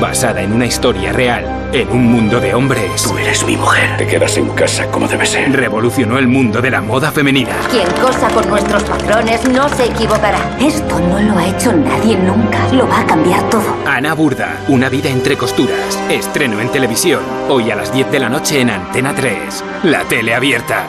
Basada 0.00 0.42
en 0.42 0.52
una 0.52 0.66
historia 0.66 1.10
real, 1.12 1.70
en 1.72 1.88
un 1.90 2.04
mundo 2.04 2.38
de 2.38 2.54
hombres. 2.54 3.02
Tú 3.02 3.16
eres 3.16 3.44
mi 3.46 3.56
mujer. 3.56 3.96
Te 3.96 4.06
quedas 4.06 4.36
en 4.36 4.48
casa 4.50 4.86
como 4.90 5.08
debe 5.08 5.24
ser. 5.24 5.50
Revolucionó 5.52 6.18
el 6.18 6.28
mundo 6.28 6.60
de 6.60 6.70
la 6.70 6.82
moda 6.82 7.10
femenina. 7.10 7.54
Quien 7.70 7.88
cosa 8.02 8.28
con 8.28 8.46
nuestros 8.48 8.82
patrones 8.84 9.48
no 9.48 9.68
se 9.70 9.86
equivocará. 9.86 10.38
Esto 10.60 11.00
no 11.00 11.18
lo 11.20 11.38
ha 11.38 11.46
hecho 11.46 11.72
nadie 11.72 12.16
nunca. 12.18 12.58
Lo 12.72 12.86
va 12.86 13.00
a 13.00 13.06
cambiar 13.06 13.48
todo. 13.48 13.74
Ana 13.86 14.12
Burda, 14.14 14.60
una 14.68 14.90
vida 14.90 15.08
entre 15.08 15.36
costuras. 15.38 15.98
Estreno 16.10 16.60
en 16.60 16.70
televisión. 16.70 17.22
Hoy 17.48 17.70
a 17.70 17.76
las 17.76 17.90
10 17.92 18.10
de 18.10 18.18
la 18.18 18.28
noche 18.28 18.60
en 18.60 18.70
Antena 18.70 19.14
3. 19.14 19.64
La 19.84 20.04
tele 20.04 20.34
abierta. 20.34 20.88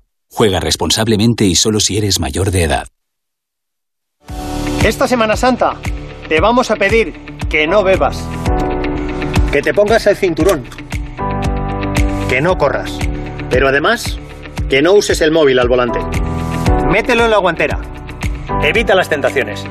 Juega 0.31 0.59
responsablemente 0.59 1.45
y 1.45 1.55
solo 1.55 1.79
si 1.79 1.97
eres 1.97 2.19
mayor 2.19 2.51
de 2.51 2.63
edad. 2.63 2.87
Esta 4.83 5.07
Semana 5.07 5.35
Santa 5.35 5.75
te 6.27 6.39
vamos 6.39 6.71
a 6.71 6.75
pedir 6.77 7.13
que 7.49 7.67
no 7.67 7.83
bebas, 7.83 8.23
que 9.51 9.61
te 9.61 9.73
pongas 9.73 10.07
el 10.07 10.15
cinturón, 10.15 10.63
que 12.29 12.41
no 12.41 12.57
corras, 12.57 12.97
pero 13.49 13.67
además 13.67 14.17
que 14.69 14.81
no 14.81 14.93
uses 14.93 15.19
el 15.21 15.31
móvil 15.31 15.59
al 15.59 15.67
volante. 15.67 15.99
Mételo 16.89 17.25
en 17.25 17.31
la 17.31 17.37
guantera. 17.37 17.79
Evita 18.63 18.95
las 18.95 19.09
tentaciones. 19.09 19.65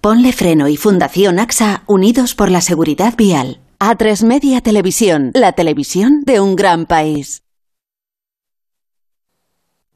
Ponle 0.00 0.32
Freno 0.32 0.66
y 0.68 0.76
Fundación 0.76 1.38
AXA 1.38 1.84
unidos 1.86 2.34
por 2.34 2.50
la 2.50 2.60
seguridad 2.60 3.14
vial. 3.16 3.60
A3 3.78 4.24
Media 4.26 4.60
Televisión, 4.60 5.30
la 5.34 5.52
televisión 5.52 6.22
de 6.24 6.40
un 6.40 6.56
gran 6.56 6.86
país. 6.86 7.41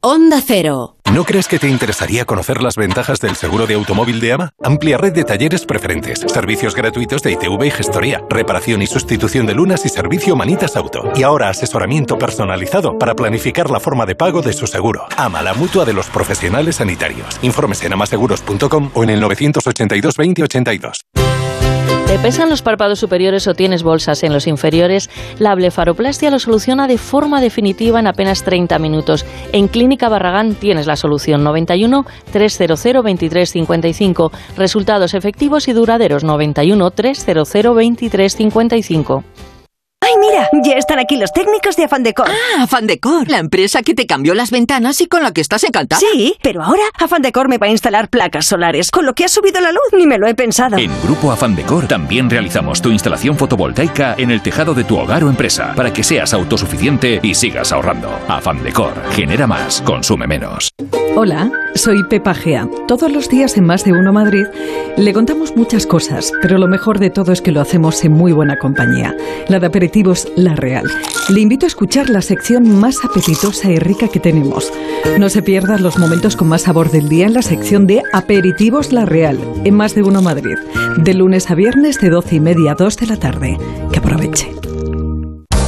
Onda 0.01 0.41
Cero. 0.45 0.95
¿No 1.11 1.23
crees 1.23 1.47
que 1.47 1.57
te 1.57 1.67
interesaría 1.67 2.23
conocer 2.23 2.61
las 2.61 2.75
ventajas 2.75 3.19
del 3.19 3.35
seguro 3.35 3.65
de 3.65 3.73
automóvil 3.73 4.19
de 4.19 4.33
AMA? 4.33 4.51
Amplia 4.63 4.95
red 4.95 5.11
de 5.11 5.23
talleres 5.23 5.65
preferentes, 5.65 6.19
servicios 6.19 6.75
gratuitos 6.75 7.23
de 7.23 7.31
ITV 7.31 7.65
y 7.65 7.71
gestoría, 7.71 8.21
reparación 8.29 8.83
y 8.83 8.87
sustitución 8.87 9.47
de 9.47 9.55
lunas 9.55 9.87
y 9.87 9.89
servicio 9.89 10.35
Manitas 10.35 10.75
Auto. 10.75 11.11
Y 11.15 11.23
ahora 11.23 11.49
asesoramiento 11.49 12.19
personalizado 12.19 12.99
para 12.99 13.15
planificar 13.15 13.71
la 13.71 13.79
forma 13.79 14.05
de 14.05 14.13
pago 14.13 14.43
de 14.43 14.53
su 14.53 14.67
seguro. 14.67 15.07
AMA, 15.17 15.41
la 15.41 15.55
mutua 15.55 15.83
de 15.83 15.93
los 15.93 16.07
profesionales 16.09 16.75
sanitarios. 16.75 17.39
Informes 17.41 17.81
en 17.83 17.93
amaseguros.com 17.93 18.91
o 18.93 19.03
en 19.03 19.09
el 19.09 19.19
982 19.19 20.15
2082. 20.15 21.26
¿Te 22.17 22.23
pesan 22.23 22.49
los 22.49 22.63
párpados 22.63 22.99
superiores 22.99 23.47
o 23.47 23.53
tienes 23.53 23.83
bolsas 23.83 24.23
en 24.23 24.33
los 24.33 24.47
inferiores? 24.47 25.07
La 25.37 25.53
blefaroplastia 25.53 26.31
lo 26.31 26.39
soluciona 26.39 26.87
de 26.87 26.97
forma 26.97 27.39
definitiva 27.41 27.99
en 27.99 28.07
apenas 28.07 28.43
30 28.43 28.79
minutos. 28.79 29.23
En 29.53 29.67
Clínica 29.67 30.09
Barragán 30.09 30.55
tienes 30.55 30.87
la 30.87 30.95
solución 30.95 31.43
91 31.43 32.05
300 32.31 32.83
2355. 32.83 34.31
Resultados 34.57 35.13
efectivos 35.13 35.67
y 35.67 35.73
duraderos 35.73 36.23
91 36.23 36.89
300 36.89 37.53
2355. 37.53 39.23
¡Ay, 40.07 40.13
mira! 40.19 40.49
Ya 40.63 40.77
están 40.77 40.99
aquí 40.99 41.17
los 41.17 41.33
técnicos 41.33 41.75
de 41.75 41.83
Afan 41.83 42.03
Decor. 42.03 42.27
Ah, 42.29 42.63
Afan 42.63 42.87
Decor, 42.87 43.27
la 43.29 43.39
empresa 43.39 43.81
que 43.81 43.93
te 43.93 44.05
cambió 44.05 44.33
las 44.33 44.51
ventanas 44.51 45.01
y 45.01 45.07
con 45.07 45.21
la 45.21 45.33
que 45.33 45.41
estás 45.41 45.65
encantada. 45.65 45.99
Sí, 45.99 46.35
pero 46.41 46.63
ahora 46.63 46.83
Afan 46.97 47.21
Decor 47.21 47.49
me 47.49 47.57
va 47.57 47.67
a 47.67 47.71
instalar 47.71 48.09
placas 48.09 48.45
solares, 48.45 48.89
con 48.89 49.05
lo 49.05 49.13
que 49.13 49.25
ha 49.25 49.27
subido 49.27 49.59
la 49.59 49.71
luz, 49.71 49.81
ni 49.97 50.07
me 50.07 50.17
lo 50.17 50.27
he 50.27 50.33
pensado. 50.33 50.77
En 50.77 50.91
Grupo 51.03 51.31
Afan 51.31 51.55
Decor 51.55 51.87
también 51.87 52.29
realizamos 52.29 52.81
tu 52.81 52.89
instalación 52.89 53.37
fotovoltaica 53.37 54.15
en 54.17 54.31
el 54.31 54.41
tejado 54.41 54.73
de 54.73 54.85
tu 54.85 54.97
hogar 54.97 55.25
o 55.25 55.29
empresa 55.29 55.73
para 55.75 55.91
que 55.91 56.03
seas 56.03 56.33
autosuficiente 56.33 57.19
y 57.21 57.35
sigas 57.35 57.73
ahorrando. 57.73 58.09
Afan 58.29 58.63
Decor, 58.63 58.93
genera 59.11 59.45
más, 59.45 59.81
consume 59.81 60.25
menos. 60.25 60.69
Hola, 61.19 61.51
soy 61.73 62.03
Pepa 62.03 62.35
Gea. 62.35 62.69
Todos 62.87 63.11
los 63.11 63.27
días 63.27 63.57
en 63.57 63.65
Más 63.65 63.83
de 63.83 63.91
Uno 63.91 64.13
Madrid 64.13 64.45
le 64.97 65.13
contamos 65.13 65.55
muchas 65.55 65.87
cosas, 65.87 66.31
pero 66.43 66.59
lo 66.59 66.67
mejor 66.67 66.99
de 66.99 67.09
todo 67.09 67.31
es 67.31 67.41
que 67.41 67.51
lo 67.51 67.59
hacemos 67.59 68.05
en 68.05 68.11
muy 68.11 68.33
buena 68.33 68.59
compañía. 68.59 69.17
La 69.47 69.59
de 69.59 69.65
aperitivos 69.65 70.31
La 70.35 70.55
Real. 70.55 70.85
Le 71.29 71.41
invito 71.41 71.65
a 71.65 71.73
escuchar 71.73 72.11
la 72.11 72.21
sección 72.21 72.79
más 72.79 73.03
apetitosa 73.03 73.71
y 73.71 73.79
rica 73.79 74.09
que 74.09 74.19
tenemos. 74.19 74.71
No 75.17 75.29
se 75.29 75.41
pierdan 75.41 75.81
los 75.81 75.97
momentos 75.97 76.35
con 76.35 76.49
más 76.49 76.61
sabor 76.61 76.91
del 76.91 77.09
día 77.09 77.25
en 77.25 77.33
la 77.33 77.41
sección 77.41 77.87
de 77.87 78.03
Aperitivos 78.13 78.93
La 78.93 79.05
Real, 79.05 79.39
en 79.63 79.73
Más 79.73 79.95
de 79.95 80.03
Uno 80.03 80.21
Madrid. 80.21 80.57
De 80.97 81.15
lunes 81.15 81.49
a 81.49 81.55
viernes 81.55 81.99
de 81.99 82.11
12 82.11 82.35
y 82.35 82.39
media 82.41 82.73
a 82.73 82.75
2 82.75 82.95
de 82.95 83.07
la 83.07 83.17
tarde. 83.17 83.57
Que 83.91 83.97
aproveche. 83.97 84.51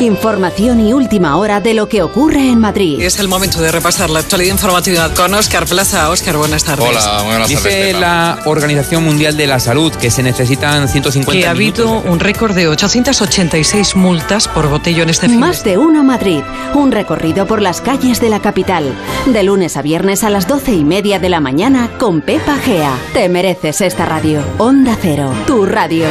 Información 0.00 0.84
y 0.84 0.92
última 0.92 1.36
hora 1.36 1.60
de 1.60 1.74
lo 1.74 1.88
que 1.88 2.02
ocurre 2.02 2.48
en 2.48 2.58
Madrid. 2.58 3.00
Es 3.00 3.20
el 3.20 3.28
momento 3.28 3.60
de 3.60 3.70
repasar 3.70 4.10
la 4.10 4.18
actualidad 4.18 4.50
informativa 4.50 5.14
con 5.14 5.32
Oscar 5.32 5.64
Plaza. 5.66 6.10
Oscar, 6.10 6.36
buenas 6.36 6.64
tardes. 6.64 6.88
Hola, 6.88 7.22
buenas 7.22 7.48
tardes. 7.48 7.64
Dice 7.64 7.92
la 7.92 8.40
Organización 8.46 9.04
Mundial 9.04 9.36
de 9.36 9.46
la 9.46 9.60
Salud 9.60 9.92
que 9.92 10.10
se 10.10 10.24
necesitan 10.24 10.88
150 10.88 11.40
Que 11.40 11.46
ha 11.46 11.52
habido 11.52 12.00
un 12.00 12.18
récord 12.18 12.52
de 12.52 12.66
886 12.66 13.94
multas 13.94 14.48
por 14.48 14.68
botellón 14.68 15.08
este 15.08 15.28
fin. 15.28 15.38
Más 15.38 15.62
de 15.62 15.78
uno 15.78 16.02
Madrid. 16.02 16.42
Un 16.74 16.90
recorrido 16.90 17.46
por 17.46 17.62
las 17.62 17.80
calles 17.80 18.20
de 18.20 18.28
la 18.28 18.40
capital. 18.40 18.92
De 19.26 19.44
lunes 19.44 19.76
a 19.76 19.82
viernes 19.82 20.24
a 20.24 20.30
las 20.30 20.48
doce 20.48 20.72
y 20.72 20.82
media 20.82 21.20
de 21.20 21.28
la 21.28 21.38
mañana 21.38 21.90
con 21.98 22.22
Pepa 22.22 22.56
Gea. 22.56 22.98
Te 23.12 23.28
mereces 23.28 23.80
esta 23.80 24.04
radio. 24.04 24.42
Onda 24.58 24.98
Cero, 25.00 25.32
tu 25.46 25.64
radio. 25.64 26.06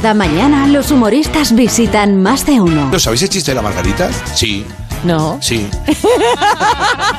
Cada 0.00 0.14
mañana 0.14 0.68
los 0.68 0.92
humoristas 0.92 1.52
visitan 1.52 2.22
más 2.22 2.46
de 2.46 2.60
uno. 2.60 2.88
¿No 2.88 3.00
sabéis 3.00 3.22
el 3.22 3.30
chiste 3.30 3.50
de 3.50 3.56
la 3.56 3.62
margarita? 3.62 4.08
Sí. 4.32 4.64
No. 5.04 5.38
Sí. 5.40 5.68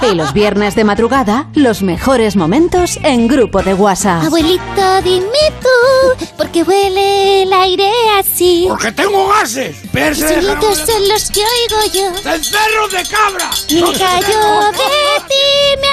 Y 0.02 0.16
los 0.16 0.34
viernes 0.34 0.76
de 0.76 0.84
madrugada, 0.86 1.48
los 1.56 1.82
mejores 1.82 2.36
momentos 2.36 2.98
en 3.04 3.28
grupo 3.28 3.62
de 3.62 3.74
WhatsApp. 3.74 4.24
Abuelito, 4.24 5.02
dime 5.04 5.28
tú, 5.62 6.26
¿por 6.38 6.50
qué 6.50 6.64
huele 6.64 7.44
el 7.44 7.52
aire 7.54 7.92
así? 8.18 8.66
¡Porque 8.68 8.92
tengo 8.92 9.28
gases! 9.28 9.76
Sonidos 10.18 10.78
son 10.78 11.08
los 11.10 11.30
que 11.32 11.42
oigo 11.42 11.94
yo. 11.94 12.18
¡Cencerros 12.22 12.92
de 12.92 13.04
cabra! 13.04 13.50
Nunca 13.72 14.20
yo 14.22 14.72
de 14.72 15.20
ti 15.28 15.46
me 15.82 15.88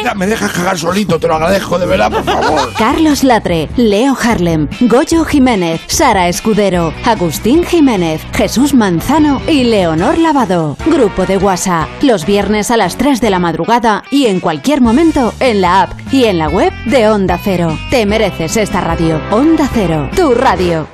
alejaré. 0.00 0.14
me 0.14 0.26
dejas 0.26 0.52
cagar 0.52 0.78
solito, 0.78 1.18
te 1.18 1.26
lo 1.26 1.34
agradezco 1.34 1.78
de 1.78 1.86
verdad, 1.86 2.10
por 2.10 2.24
favor. 2.24 2.72
Carlos 2.78 3.24
Latre, 3.24 3.68
Leo 3.76 4.16
Harlem, 4.20 4.68
Goyo 4.80 5.24
Jiménez, 5.24 5.80
Sara 5.88 6.28
Escudero, 6.28 6.94
Agustín 7.04 7.64
Jiménez, 7.64 8.22
Jesús 8.32 8.72
Manzano 8.74 9.42
y 9.48 9.64
Leonor 9.78 10.16
Lavado. 10.16 10.74
Grupo 10.86 11.26
de 11.26 11.36
WhatsApp. 11.36 11.86
Los 12.00 12.24
viernes 12.24 12.70
a 12.70 12.78
las 12.78 12.96
3 12.96 13.20
de 13.20 13.28
la 13.28 13.38
madrugada 13.38 14.04
y 14.10 14.24
en 14.24 14.40
cualquier 14.40 14.80
momento 14.80 15.34
en 15.38 15.60
la 15.60 15.82
app 15.82 15.90
y 16.10 16.24
en 16.24 16.38
la 16.38 16.48
web 16.48 16.72
de 16.86 17.10
Onda 17.10 17.38
Cero. 17.44 17.78
Te 17.90 18.06
mereces 18.06 18.56
esta 18.56 18.80
radio. 18.80 19.20
Onda 19.30 19.68
Cero, 19.74 20.08
tu 20.16 20.32
radio. 20.32 20.88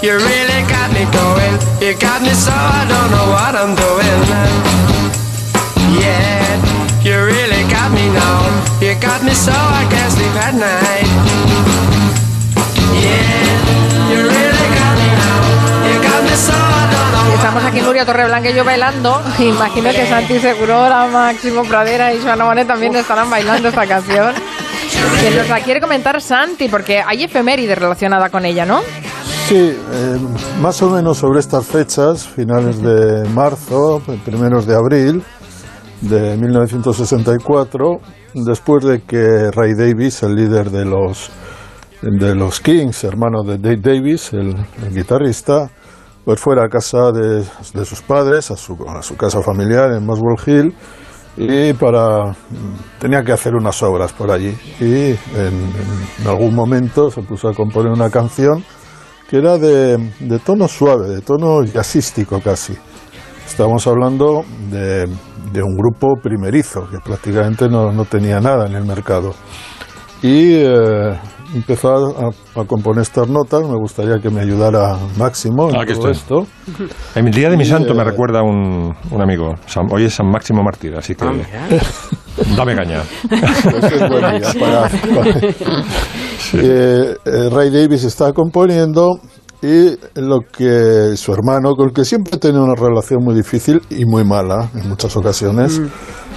Really. 0.00 0.42
You 1.82 2.34
so 2.34 2.52
I 2.52 2.86
don't 2.88 3.74
know. 3.76 3.81
Me 9.32 9.36
so 9.36 9.52
I 9.52 9.86
can't 9.88 10.12
sleep 10.12 10.36
at 10.46 10.54
night. 10.54 11.08
Yeah, 13.00 14.10
you 14.10 14.18
really 14.28 14.68
got 14.76 14.94
me 15.00 15.08
now. 15.22 15.40
You 15.88 15.96
got 16.06 16.20
me 16.28 16.34
so 16.36 16.52
I 16.52 16.84
don't 16.92 17.10
know. 17.12 17.30
Y 17.30 17.34
Estamos 17.34 17.64
aquí 17.64 17.80
Nuria 17.80 18.04
Torreblanca 18.04 18.50
y 18.50 18.54
yo 18.54 18.64
bailando. 18.64 19.22
Imagino 19.38 19.90
que 19.90 20.06
Santi 20.06 20.38
Segurola, 20.38 21.08
Máximo 21.10 21.62
Pradera 21.64 22.12
y 22.12 22.20
Joana 22.20 22.44
Bonet 22.44 22.66
también 22.66 22.94
estarán 22.94 23.30
bailando 23.30 23.68
esta 23.68 23.86
canción. 23.86 24.34
Que 25.20 25.30
nos 25.30 25.48
la 25.48 25.60
quiere 25.60 25.80
comentar 25.80 26.20
Santi, 26.20 26.68
porque 26.68 27.02
hay 27.04 27.24
efeméride 27.24 27.74
relacionada 27.74 28.28
con 28.28 28.44
ella, 28.44 28.66
¿no? 28.66 28.82
Sí, 29.48 29.56
eh, 29.56 30.18
más 30.60 30.82
o 30.82 30.90
menos 30.90 31.18
sobre 31.18 31.40
estas 31.40 31.66
fechas, 31.66 32.28
finales 32.28 32.80
de 32.82 33.26
marzo, 33.30 34.02
primeros 34.24 34.66
de 34.66 34.74
abril 34.74 35.24
de 36.02 36.36
1964, 36.36 38.00
después 38.34 38.84
de 38.84 39.02
que 39.02 39.50
Ray 39.50 39.72
Davis, 39.74 40.22
el 40.22 40.34
líder 40.34 40.70
de 40.70 40.84
los, 40.84 41.30
de 42.02 42.34
los 42.34 42.60
Kings, 42.60 43.04
hermano 43.04 43.42
de 43.42 43.58
Dave 43.58 43.80
Davis, 43.80 44.32
el, 44.32 44.54
guitarrista, 44.92 45.70
pues 46.24 46.40
fuera 46.40 46.64
a 46.64 46.68
casa 46.68 47.10
de, 47.12 47.44
de 47.74 47.84
sus 47.84 48.02
padres, 48.02 48.50
a 48.50 48.56
su, 48.56 48.76
a 48.88 49.02
su 49.02 49.16
casa 49.16 49.42
familiar 49.42 49.92
en 49.92 50.04
Muswell 50.04 50.36
Hill, 50.46 50.74
y 51.36 51.72
para 51.72 52.36
tenía 52.98 53.22
que 53.22 53.32
hacer 53.32 53.54
unas 53.54 53.82
obras 53.82 54.12
por 54.12 54.30
allí 54.30 54.54
y 54.78 54.84
en, 54.84 55.72
en 56.18 56.26
algún 56.26 56.54
momento 56.54 57.10
se 57.10 57.22
puso 57.22 57.48
a 57.48 57.54
componer 57.54 57.90
una 57.90 58.10
canción 58.10 58.62
que 59.32 59.38
era 59.38 59.56
de, 59.56 59.96
de 60.20 60.38
tono 60.40 60.68
suave, 60.68 61.08
de 61.08 61.22
tono 61.22 61.64
jazzístico 61.64 62.38
casi. 62.42 62.76
Estamos 63.52 63.86
hablando 63.86 64.44
de, 64.70 65.06
de 65.52 65.62
un 65.62 65.76
grupo 65.76 66.14
primerizo 66.22 66.88
que 66.90 66.98
prácticamente 67.04 67.68
no, 67.68 67.92
no 67.92 68.06
tenía 68.06 68.40
nada 68.40 68.66
en 68.66 68.74
el 68.74 68.84
mercado. 68.86 69.34
Y 70.22 70.54
eh, 70.54 71.12
empezó 71.54 71.92
a, 71.94 72.30
a 72.60 72.64
componer 72.64 73.02
estas 73.02 73.28
notas. 73.28 73.60
Me 73.68 73.76
gustaría 73.76 74.18
que 74.20 74.30
me 74.30 74.40
ayudara 74.40 74.96
Máximo 75.18 75.68
en 75.68 75.76
Ah, 75.76 75.82
aquí 75.82 75.92
todo 75.92 76.10
estoy. 76.10 76.44
esto. 76.44 76.46
El 77.14 77.30
día 77.30 77.50
de 77.50 77.58
mi 77.58 77.64
Y, 77.64 77.66
santo 77.66 77.94
me 77.94 78.00
eh, 78.00 78.04
recuerda 78.06 78.42
un, 78.42 78.94
un 79.10 79.20
amigo. 79.22 79.54
San- 79.66 79.92
hoy 79.92 80.04
es 80.06 80.14
San 80.14 80.30
Máximo 80.30 80.62
Mártir, 80.62 80.94
así 80.96 81.14
que 81.14 81.26
dame 82.56 82.74
caña. 82.74 83.02
Pues 83.28 83.84
es 83.92 84.08
buen 84.08 84.40
día 84.40 84.50
para- 84.58 84.88
para- 85.14 85.84
Eh, 86.54 87.16
eh, 87.24 87.48
Ray 87.50 87.70
Davis 87.70 88.04
estaba 88.04 88.32
componiendo 88.32 89.18
y 89.62 89.96
lo 90.16 90.40
que 90.40 91.16
su 91.16 91.32
hermano, 91.32 91.76
con 91.76 91.88
el 91.88 91.94
que 91.94 92.04
siempre 92.04 92.36
tenía 92.38 92.60
una 92.60 92.74
relación 92.74 93.22
muy 93.22 93.34
difícil 93.34 93.80
y 93.90 94.04
muy 94.04 94.24
mala 94.24 94.68
en 94.74 94.88
muchas 94.88 95.16
ocasiones, 95.16 95.80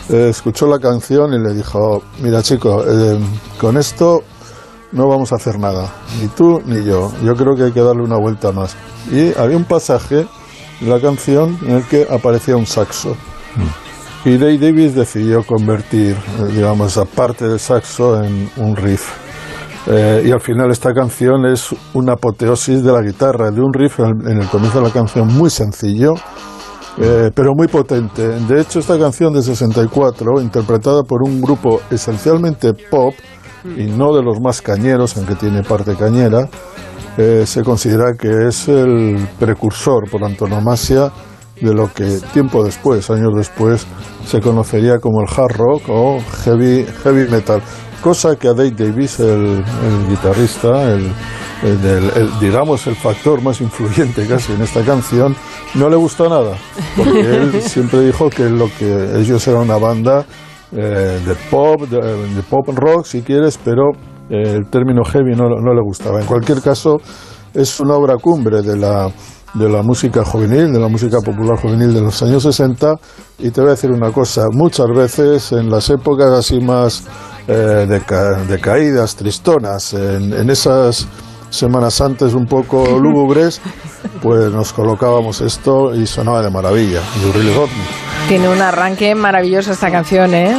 eh, 0.09 0.27
escuchó 0.29 0.67
la 0.67 0.77
canción 0.77 1.33
y 1.33 1.39
le 1.39 1.55
dijo, 1.55 2.03
mira 2.21 2.43
chico, 2.43 2.83
eh, 2.87 3.17
con 3.59 3.77
esto 3.77 4.21
no 4.91 5.07
vamos 5.07 5.31
a 5.31 5.37
hacer 5.37 5.57
nada, 5.57 5.91
ni 6.21 6.27
tú 6.27 6.61
ni 6.65 6.85
yo, 6.85 7.11
yo 7.23 7.33
creo 7.33 7.55
que 7.55 7.63
hay 7.63 7.71
que 7.71 7.81
darle 7.81 8.03
una 8.03 8.17
vuelta 8.17 8.51
más. 8.51 8.75
Y 9.11 9.35
había 9.39 9.57
un 9.57 9.65
pasaje 9.65 10.27
en 10.79 10.89
la 10.89 11.01
canción 11.01 11.57
en 11.63 11.77
el 11.77 11.83
que 11.87 12.07
aparecía 12.09 12.55
un 12.55 12.67
saxo. 12.67 13.15
Y 14.23 14.37
Ray 14.37 14.57
Davis 14.57 14.93
decidió 14.93 15.43
convertir, 15.43 16.15
eh, 16.15 16.51
digamos, 16.51 16.91
esa 16.91 17.05
parte 17.05 17.47
del 17.47 17.59
saxo 17.59 18.23
en 18.23 18.49
un 18.57 18.75
riff. 18.75 19.24
Eh, 19.87 20.23
y 20.25 20.31
al 20.31 20.41
final 20.41 20.71
esta 20.71 20.93
canción 20.93 21.45
es 21.45 21.69
una 21.93 22.13
apoteosis 22.13 22.83
de 22.83 22.91
la 22.91 23.01
guitarra, 23.01 23.51
de 23.51 23.61
un 23.61 23.71
riff 23.71 23.99
en 23.99 24.41
el 24.41 24.47
comienzo 24.47 24.79
de 24.79 24.87
la 24.87 24.93
canción 24.93 25.27
muy 25.27 25.49
sencillo, 25.49 26.13
eh, 26.97 27.29
pero 27.35 27.53
muy 27.55 27.67
potente. 27.67 28.27
De 28.47 28.61
hecho, 28.61 28.79
esta 28.79 28.97
canción 28.97 29.33
de 29.33 29.41
64, 29.41 30.41
interpretada 30.41 31.03
por 31.03 31.23
un 31.23 31.41
grupo 31.41 31.81
esencialmente 31.91 32.73
pop, 32.89 33.13
y 33.65 33.85
no 33.85 34.15
de 34.15 34.21
los 34.21 34.39
más 34.39 34.61
cañeros, 34.61 35.17
aunque 35.17 35.35
tiene 35.35 35.63
parte 35.63 35.95
cañera, 35.95 36.47
eh, 37.17 37.43
se 37.45 37.63
considera 37.63 38.13
que 38.13 38.47
es 38.47 38.67
el 38.67 39.27
precursor 39.39 40.09
por 40.09 40.23
antonomasia 40.23 41.11
de 41.59 41.73
lo 41.73 41.91
que 41.91 42.19
tiempo 42.33 42.63
después, 42.63 43.09
años 43.09 43.31
después, 43.35 43.87
se 44.25 44.39
conocería 44.39 44.99
como 44.99 45.21
el 45.21 45.27
hard 45.29 45.57
rock 45.57 45.83
o 45.87 46.19
heavy, 46.43 46.85
heavy 47.03 47.29
metal. 47.29 47.61
Cosa 48.05 48.35
que 48.35 48.47
a 48.47 48.53
Dave 48.53 48.69
Davis, 48.77 49.19
el, 49.19 49.63
el 49.87 50.07
guitarrista, 50.07 50.93
el, 50.93 51.11
el 51.63 51.85
el- 52.15 52.39
digamos 52.39 52.85
el 52.85 52.95
factor 52.95 53.41
más 53.41 53.61
influyente 53.61 54.27
casi 54.27 54.53
en 54.53 54.61
esta 54.61 54.83
canción, 54.83 55.35
no 55.73 55.89
le 55.89 55.95
gusta 55.95 56.29
nada. 56.29 56.55
Porque 56.95 57.19
él 57.35 57.61
siempre 57.63 58.01
dijo 58.01 58.29
que 58.29 58.47
lo 58.47 58.67
que 58.77 59.19
ellos 59.19 59.47
eran 59.47 59.61
una 59.63 59.77
banda 59.77 60.23
eh, 60.71 61.19
de 61.25 61.35
pop, 61.49 61.81
de, 61.89 61.97
de 62.35 62.43
pop 62.43 62.67
rock 62.75 63.05
si 63.05 63.23
quieres, 63.23 63.57
pero 63.65 63.89
eh, 64.29 64.53
el 64.57 64.69
término 64.69 65.03
heavy 65.03 65.33
no, 65.35 65.49
no 65.49 65.73
le 65.73 65.81
gustaba. 65.81 66.19
En 66.21 66.27
cualquier 66.27 66.61
caso, 66.61 66.97
es 67.55 67.79
una 67.79 67.95
obra 67.95 68.17
cumbre 68.21 68.61
de 68.61 68.77
la, 68.77 69.09
de 69.55 69.67
la 69.67 69.81
música 69.81 70.23
juvenil, 70.23 70.71
de 70.71 70.79
la 70.79 70.89
música 70.89 71.21
popular 71.21 71.57
juvenil 71.59 71.91
de 71.91 72.01
los 72.01 72.21
años 72.21 72.43
60. 72.43 72.93
Y 73.39 73.49
te 73.49 73.61
voy 73.61 73.69
a 73.69 73.71
decir 73.71 73.89
una 73.89 74.11
cosa, 74.11 74.43
muchas 74.51 74.85
veces 74.95 75.51
en 75.53 75.71
las 75.71 75.89
épocas 75.89 76.31
así 76.31 76.59
más 76.59 77.03
eh, 77.47 77.85
deca- 77.87 78.37
decaídas, 78.47 79.15
tristonas, 79.15 79.93
en, 79.93 80.33
en 80.33 80.49
esas 80.49 81.07
Semanas 81.49 81.93
Santas 81.93 82.33
un 82.33 82.45
poco 82.47 82.99
lúgubres, 82.99 83.61
pues 84.21 84.51
nos 84.51 84.73
colocábamos 84.73 85.41
esto 85.41 85.95
y 85.95 86.05
sonaba 86.05 86.41
de 86.41 86.49
maravilla. 86.49 86.99
Tiene 88.27 88.49
un 88.49 88.59
arranque 88.61 89.13
maravilloso 89.15 89.71
esta 89.71 89.91
canción, 89.91 90.33
¿eh? 90.33 90.53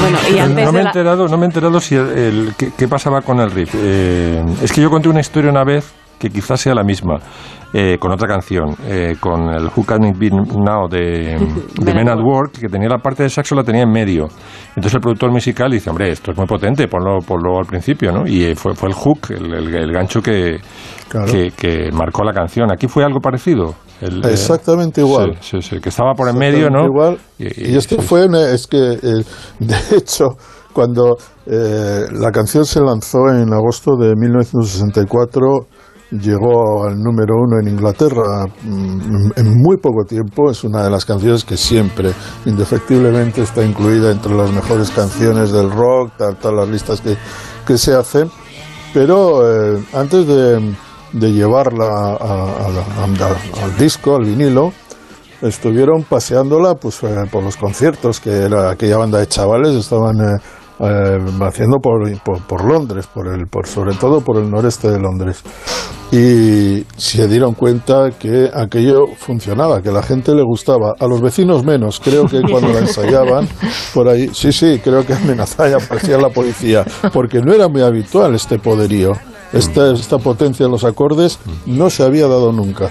Bueno, 0.00 0.18
y 0.32 0.38
antes 0.38 0.64
no, 0.64 0.70
de 0.70 0.72
me 0.72 0.80
he 0.80 0.84
la... 0.84 0.90
enterado, 0.90 1.26
no 1.28 1.36
me 1.36 1.42
he 1.44 1.46
enterado 1.46 1.80
si 1.80 1.96
el, 1.96 2.08
el- 2.08 2.54
qué, 2.56 2.72
qué 2.76 2.86
pasaba 2.88 3.20
con 3.22 3.40
el 3.40 3.50
riff. 3.50 3.74
Eh, 3.76 4.42
es 4.62 4.72
que 4.72 4.80
yo 4.80 4.88
conté 4.90 5.08
una 5.08 5.20
historia 5.20 5.50
una 5.50 5.64
vez 5.64 5.92
que 6.18 6.30
quizás 6.30 6.60
sea 6.60 6.74
la 6.74 6.84
misma, 6.84 7.18
eh, 7.72 7.98
con 8.00 8.12
otra 8.12 8.26
canción, 8.26 8.74
eh, 8.84 9.14
con 9.20 9.48
el 9.50 9.66
Who 9.66 9.84
Can 9.84 10.04
It 10.04 10.18
Be 10.18 10.30
Now 10.30 10.88
de, 10.88 11.36
de 11.80 11.94
Men 11.94 12.08
at 12.08 12.18
Work, 12.18 12.58
que 12.60 12.68
tenía 12.68 12.88
la 12.88 12.98
parte 12.98 13.22
de 13.22 13.28
saxo, 13.30 13.54
la 13.54 13.62
tenía 13.62 13.82
en 13.82 13.90
medio. 13.92 14.26
Entonces 14.70 14.94
el 14.94 15.00
productor 15.00 15.30
musical 15.30 15.70
dice, 15.70 15.88
hombre, 15.90 16.10
esto 16.10 16.32
es 16.32 16.36
muy 16.36 16.46
potente, 16.46 16.88
ponlo, 16.88 17.18
ponlo 17.26 17.58
al 17.58 17.66
principio, 17.66 18.10
¿no? 18.12 18.26
Y 18.26 18.44
eh, 18.44 18.54
fue, 18.56 18.74
fue 18.74 18.88
el 18.88 18.94
hook, 18.94 19.30
el, 19.30 19.52
el- 19.54 19.74
el 19.74 19.92
gancho 19.92 20.20
que, 20.20 20.58
que, 21.30 21.50
que 21.56 21.90
marcó 21.92 22.24
la 22.24 22.32
canción. 22.32 22.70
¿Aquí 22.72 22.86
fue 22.88 23.04
algo 23.04 23.20
parecido? 23.20 23.74
El, 24.00 24.24
eh, 24.24 24.30
Exactamente 24.32 25.00
igual. 25.02 25.36
Sí, 25.40 25.60
sí, 25.60 25.70
sí, 25.76 25.80
que 25.80 25.90
estaba 25.90 26.14
por 26.14 26.28
en 26.28 26.38
medio, 26.38 26.70
¿no? 26.70 26.84
Igual. 26.84 27.18
Y- 27.38 27.70
Y, 27.72 27.76
esto 27.76 28.00
fue, 28.00 28.26
es 28.52 28.66
que, 28.66 28.78
eh, 28.78 29.24
de 29.60 29.76
hecho, 29.96 30.30
cuando 30.72 31.16
eh, 31.46 32.02
la 32.12 32.30
canción 32.30 32.64
se 32.64 32.80
lanzó 32.80 33.28
en 33.30 33.52
agosto 33.52 33.96
de 33.96 34.14
1964, 34.16 35.66
llegó 36.10 36.84
al 36.86 36.98
número 36.98 37.34
uno 37.36 37.58
en 37.60 37.68
Inglaterra 37.68 38.46
mm, 38.64 39.32
en 39.36 39.60
muy 39.62 39.76
poco 39.78 40.04
tiempo. 40.04 40.50
Es 40.50 40.64
una 40.64 40.82
de 40.84 40.90
las 40.90 41.04
canciones 41.04 41.44
que 41.44 41.56
siempre, 41.56 42.12
indefectiblemente, 42.46 43.42
está 43.42 43.64
incluida 43.64 44.10
entre 44.10 44.34
las 44.34 44.50
mejores 44.52 44.90
canciones 44.90 45.52
del 45.52 45.70
rock, 45.70 46.12
todas 46.40 46.54
las 46.56 46.68
listas 46.68 47.00
que, 47.00 47.16
que 47.66 47.78
se 47.78 47.94
hacen. 47.94 48.30
Pero 48.92 49.42
eh, 49.76 49.82
antes 49.94 50.26
de, 50.26 50.74
llevarla 51.32 51.84
a- 51.86 52.16
a- 52.16 52.66
a 52.66 52.68
la- 52.70 53.04
a- 53.04 53.64
al 53.64 53.76
disco, 53.78 54.16
al 54.16 54.24
vinilo, 54.24 54.72
estuvieron 55.42 56.02
paseándola 56.04 56.74
pues 56.74 57.02
eh, 57.02 57.24
por 57.30 57.42
los 57.42 57.56
conciertos 57.56 58.20
que 58.20 58.30
era 58.30 58.70
aquella 58.70 58.98
banda 58.98 59.18
de 59.18 59.26
chavales 59.26 59.74
estaban 59.74 60.16
eh, 60.20 60.38
eh, 60.80 61.18
haciendo 61.42 61.78
por, 61.78 62.00
por, 62.22 62.64
Londres 62.64 63.06
por 63.06 63.28
el 63.28 63.46
por 63.48 63.66
sobre 63.66 63.94
todo 63.94 64.22
por 64.22 64.38
el 64.38 64.50
noreste 64.50 64.90
de 64.90 64.98
Londres. 64.98 65.42
Y 66.10 66.84
se 66.96 67.28
dieron 67.28 67.54
cuenta 67.54 68.10
que 68.18 68.50
aquello 68.52 69.06
funcionaba 69.16 69.80
que 69.82 69.92
la 69.92 70.02
gente 70.02 70.34
le 70.34 70.42
gustaba. 70.42 70.94
A 70.98 71.06
los 71.06 71.20
vecinos 71.20 71.64
menos 71.64 72.00
creo 72.00 72.26
que 72.26 72.40
cuando 72.42 72.72
la 72.72 72.80
ensayaban 72.80 73.46
por 73.94 74.08
ahí 74.08 74.30
sí 74.32 74.52
sí 74.52 74.80
creo 74.82 75.06
que 75.06 75.14
amenazaba 75.14 75.68
y 75.68 75.72
aparecía 75.74 76.16
la 76.16 76.30
policía 76.30 76.84
porque 77.12 77.40
no 77.40 77.52
era 77.52 77.68
muy 77.68 77.82
habitual 77.82 78.34
este 78.34 78.58
poderío. 78.58 79.12
Esta, 79.52 79.92
esta 79.92 80.18
potencia 80.18 80.64
de 80.64 80.70
los 80.70 80.84
acordes 80.84 81.40
no 81.66 81.90
se 81.90 82.04
había 82.04 82.28
dado 82.28 82.52
nunca. 82.52 82.90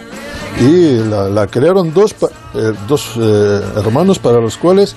Y 0.59 0.97
la, 0.97 1.29
la 1.29 1.47
crearon 1.47 1.93
dos, 1.93 2.13
eh, 2.53 2.73
dos 2.87 3.13
eh, 3.17 3.61
hermanos 3.77 4.19
para 4.19 4.41
los 4.41 4.57
cuales 4.57 4.95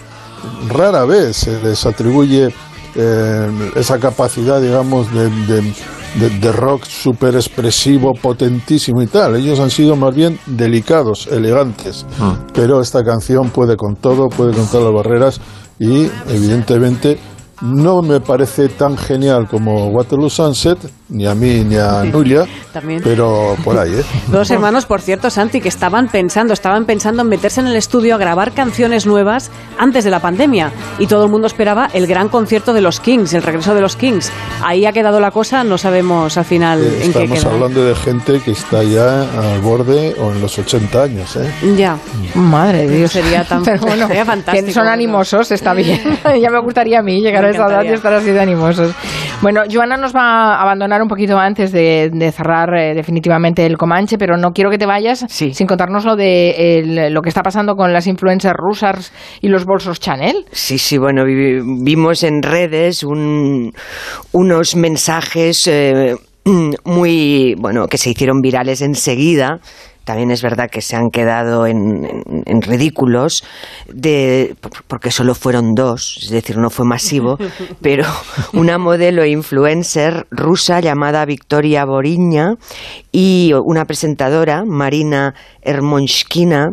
rara 0.68 1.04
vez 1.04 1.36
se 1.36 1.62
les 1.62 1.86
atribuye 1.86 2.52
eh, 2.94 3.70
esa 3.76 3.98
capacidad, 3.98 4.60
digamos, 4.60 5.12
de, 5.12 5.28
de- 5.46 5.72
de- 6.20 6.38
de 6.40 6.52
rock 6.52 6.84
súper 6.84 7.34
expresivo, 7.36 8.12
potentísimo 8.12 9.00
y 9.00 9.06
tal. 9.06 9.36
Ellos 9.36 9.58
han 9.60 9.70
sido 9.70 9.96
más 9.96 10.14
bien 10.14 10.38
delicados, 10.46 11.26
elegantes. 11.28 12.04
Pero 12.52 12.80
esta 12.82 13.02
canción 13.02 13.48
puede 13.50 13.76
con 13.76 13.96
todo, 13.96 14.28
puede 14.28 14.52
con 14.52 14.66
todas 14.66 14.84
las 14.92 14.94
barreras 14.94 15.40
y, 15.78 16.08
evidentemente, 16.28 17.18
no 17.62 18.02
me 18.02 18.20
parece 18.20 18.68
tan 18.68 18.96
genial 18.96 19.46
como 19.48 19.88
Waterloo 19.88 20.28
Sunset, 20.28 20.78
ni 21.08 21.26
a 21.26 21.34
mí 21.34 21.64
ni 21.64 21.76
a 21.76 22.02
Nuria, 22.04 22.44
pero 23.04 23.56
por 23.64 23.78
ahí, 23.78 23.94
¿eh? 23.94 24.04
Dos 24.28 24.50
hermanos, 24.50 24.86
por 24.86 25.00
cierto, 25.00 25.30
Santi, 25.30 25.60
que 25.60 25.68
estaban 25.68 26.08
pensando, 26.08 26.52
estaban 26.52 26.84
pensando 26.84 27.22
en 27.22 27.28
meterse 27.28 27.60
en 27.60 27.68
el 27.68 27.76
estudio 27.76 28.14
a 28.14 28.18
grabar 28.18 28.52
canciones 28.52 29.06
nuevas 29.06 29.50
antes 29.78 30.04
de 30.04 30.10
la 30.10 30.20
pandemia. 30.20 30.72
Y 30.98 31.06
todo 31.06 31.24
el 31.24 31.30
mundo 31.30 31.46
esperaba 31.46 31.88
el 31.92 32.06
gran 32.06 32.28
concierto 32.28 32.72
de 32.72 32.80
los 32.80 33.00
Kings, 33.00 33.34
el 33.34 33.42
regreso 33.42 33.74
de 33.74 33.80
los 33.80 33.96
Kings. 33.96 34.32
Ahí 34.64 34.86
ha 34.86 34.92
quedado 34.92 35.20
la 35.20 35.30
cosa, 35.30 35.64
no 35.64 35.78
sabemos 35.78 36.36
al 36.36 36.44
final 36.44 36.80
Eh, 36.80 37.04
en 37.04 37.12
qué 37.12 37.22
Estamos 37.24 37.44
hablando 37.44 37.84
de 37.84 37.94
gente 37.94 38.40
que 38.40 38.52
está 38.52 38.82
ya 38.82 39.22
al 39.22 39.60
borde 39.60 40.14
o 40.18 40.32
en 40.32 40.40
los 40.40 40.58
80 40.58 41.02
años, 41.02 41.36
¿eh? 41.36 41.50
Ya. 41.76 41.96
Madre 42.34 42.88
de 42.88 42.96
Dios. 42.98 43.12
Sería 43.12 43.44
tan 43.44 43.62
Pero 43.64 43.80
bueno, 43.82 44.06
sería 44.06 44.24
fantástico. 44.24 44.66
que 44.66 44.72
son 44.72 44.88
animosos, 44.88 45.50
está 45.52 45.74
bien. 45.74 46.00
ya 46.40 46.50
me 46.50 46.60
gustaría 46.60 46.98
a 46.98 47.02
mí 47.02 47.20
llegar 47.20 47.44
a 47.44 47.51
edad 47.56 47.68
y 47.68 47.70
encantaría. 47.88 47.94
estar 47.94 48.12
así 48.14 48.30
de 48.30 48.40
animosos. 48.40 48.94
Bueno, 49.40 49.62
Joana 49.70 49.96
nos 49.96 50.14
va 50.14 50.54
a 50.54 50.62
abandonar 50.62 51.02
un 51.02 51.08
poquito 51.08 51.36
antes 51.38 51.72
de, 51.72 52.10
de 52.12 52.32
cerrar 52.32 52.72
eh, 52.74 52.94
definitivamente 52.94 53.66
el 53.66 53.76
Comanche, 53.76 54.18
pero 54.18 54.36
no 54.36 54.52
quiero 54.52 54.70
que 54.70 54.78
te 54.78 54.86
vayas 54.86 55.24
sin 55.28 55.66
contarnos 55.66 56.04
lo 56.04 56.14
de 56.16 57.08
lo 57.10 57.22
que 57.22 57.28
está 57.28 57.42
pasando 57.42 57.74
con 57.74 57.92
las 57.92 58.06
influencers 58.06 58.54
rusas 58.56 59.12
y 59.40 59.48
los 59.48 59.64
bolsos 59.64 59.98
Chanel. 60.00 60.44
Sí, 60.52 60.78
sí, 60.78 60.98
bueno, 60.98 61.24
vi- 61.24 61.60
vimos 61.82 62.22
en 62.22 62.42
redes 62.42 63.02
un- 63.02 63.72
unos 64.32 64.76
mensajes 64.76 65.66
eh, 65.66 66.14
muy, 66.84 67.54
bueno, 67.58 67.86
que 67.88 67.98
se 67.98 68.10
hicieron 68.10 68.40
virales 68.40 68.80
enseguida. 68.82 69.58
También 70.04 70.30
es 70.30 70.42
verdad 70.42 70.68
que 70.70 70.80
se 70.82 70.96
han 70.96 71.10
quedado 71.10 71.66
en, 71.66 72.04
en- 72.04 72.42
en 72.46 72.62
ridículos, 72.62 73.44
de, 73.92 74.56
por- 74.60 74.82
porque 74.88 75.10
solo 75.10 75.34
fueron 75.34 75.74
dos, 75.74 76.18
es 76.22 76.30
decir, 76.30 76.56
no 76.58 76.70
fue 76.70 76.84
masivo, 76.84 77.38
pero 77.82 78.04
una 78.52 78.78
modelo 78.78 79.22
e 79.22 79.30
influencer 79.30 80.26
rusa 80.30 80.80
llamada 80.80 81.24
Victoria 81.24 81.84
Boriña 81.84 82.54
y 83.12 83.52
una 83.64 83.84
presentadora, 83.84 84.64
Marina 84.66 85.34
Hermonshkina, 85.62 86.70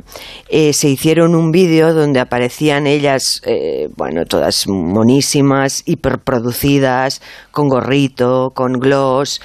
eh, 0.50 0.74
se 0.74 0.90
hicieron 0.90 1.36
un 1.36 1.52
vídeo 1.52 1.94
donde 1.94 2.20
aparecían 2.20 2.88
ellas, 2.88 3.42
eh, 3.46 3.90
bueno, 3.96 4.26
todas 4.26 4.68
monísimas, 4.68 5.84
hiperproducidas, 5.86 7.22
con 7.52 7.70
gorrito, 7.70 8.52
con 8.56 8.74
gloss 8.74 9.42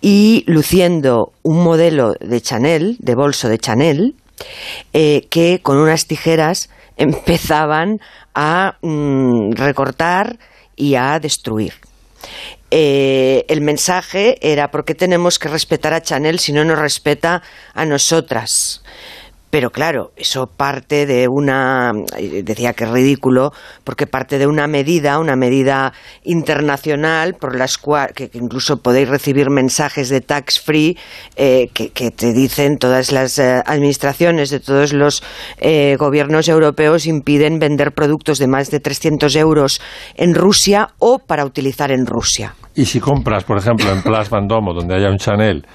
y 0.00 0.44
luciendo 0.46 1.32
un 1.42 1.62
modelo 1.62 2.14
de 2.20 2.40
Chanel, 2.40 2.96
de 3.00 3.14
bolso 3.14 3.48
de 3.48 3.58
Chanel, 3.58 4.14
eh, 4.92 5.26
que 5.30 5.60
con 5.62 5.78
unas 5.78 6.06
tijeras 6.06 6.70
empezaban 6.96 8.00
a 8.34 8.76
mm, 8.82 9.52
recortar 9.52 10.38
y 10.76 10.94
a 10.94 11.18
destruir. 11.18 11.74
Eh, 12.70 13.46
el 13.48 13.62
mensaje 13.62 14.36
era 14.42 14.70
¿por 14.70 14.84
qué 14.84 14.94
tenemos 14.94 15.38
que 15.38 15.48
respetar 15.48 15.94
a 15.94 16.02
Chanel 16.02 16.38
si 16.38 16.52
no 16.52 16.64
nos 16.64 16.78
respeta 16.78 17.42
a 17.74 17.86
nosotras? 17.86 18.82
Pero 19.50 19.70
claro, 19.70 20.10
eso 20.16 20.46
parte 20.46 21.06
de 21.06 21.26
una, 21.28 21.92
eh, 22.18 22.42
decía 22.44 22.72
que 22.72 22.84
es 22.84 22.90
ridículo, 22.90 23.52
porque 23.84 24.06
parte 24.06 24.38
de 24.38 24.46
una 24.46 24.66
medida, 24.66 25.18
una 25.18 25.36
medida 25.36 25.92
internacional, 26.24 27.34
por 27.34 27.56
las 27.56 27.78
cuales 27.78 28.12
que, 28.14 28.30
incluso 28.34 28.78
podéis 28.78 29.08
recibir 29.08 29.50
mensajes 29.50 30.08
de 30.08 30.20
tax 30.20 30.60
free 30.60 30.96
eh, 31.36 31.68
que, 31.72 31.90
que 31.90 32.10
te 32.10 32.32
dicen 32.32 32.78
todas 32.78 33.12
las 33.12 33.38
eh, 33.38 33.62
administraciones 33.64 34.50
de 34.50 34.60
todos 34.60 34.92
los 34.92 35.22
eh, 35.58 35.96
gobiernos 35.98 36.48
europeos 36.48 37.06
impiden 37.06 37.58
vender 37.58 37.92
productos 37.92 38.38
de 38.38 38.46
más 38.46 38.70
de 38.70 38.80
300 38.80 39.34
euros 39.36 39.80
en 40.14 40.34
Rusia 40.34 40.88
o 40.98 41.18
para 41.18 41.44
utilizar 41.44 41.90
en 41.90 42.06
Rusia. 42.06 42.54
Y 42.74 42.84
si 42.84 43.00
compras, 43.00 43.44
por 43.44 43.58
ejemplo, 43.58 43.90
en 43.90 44.02
Place 44.02 44.30
Vendôme, 44.30 44.72
donde 44.74 44.94
haya 44.94 45.10
un 45.10 45.18
Chanel, 45.18 45.66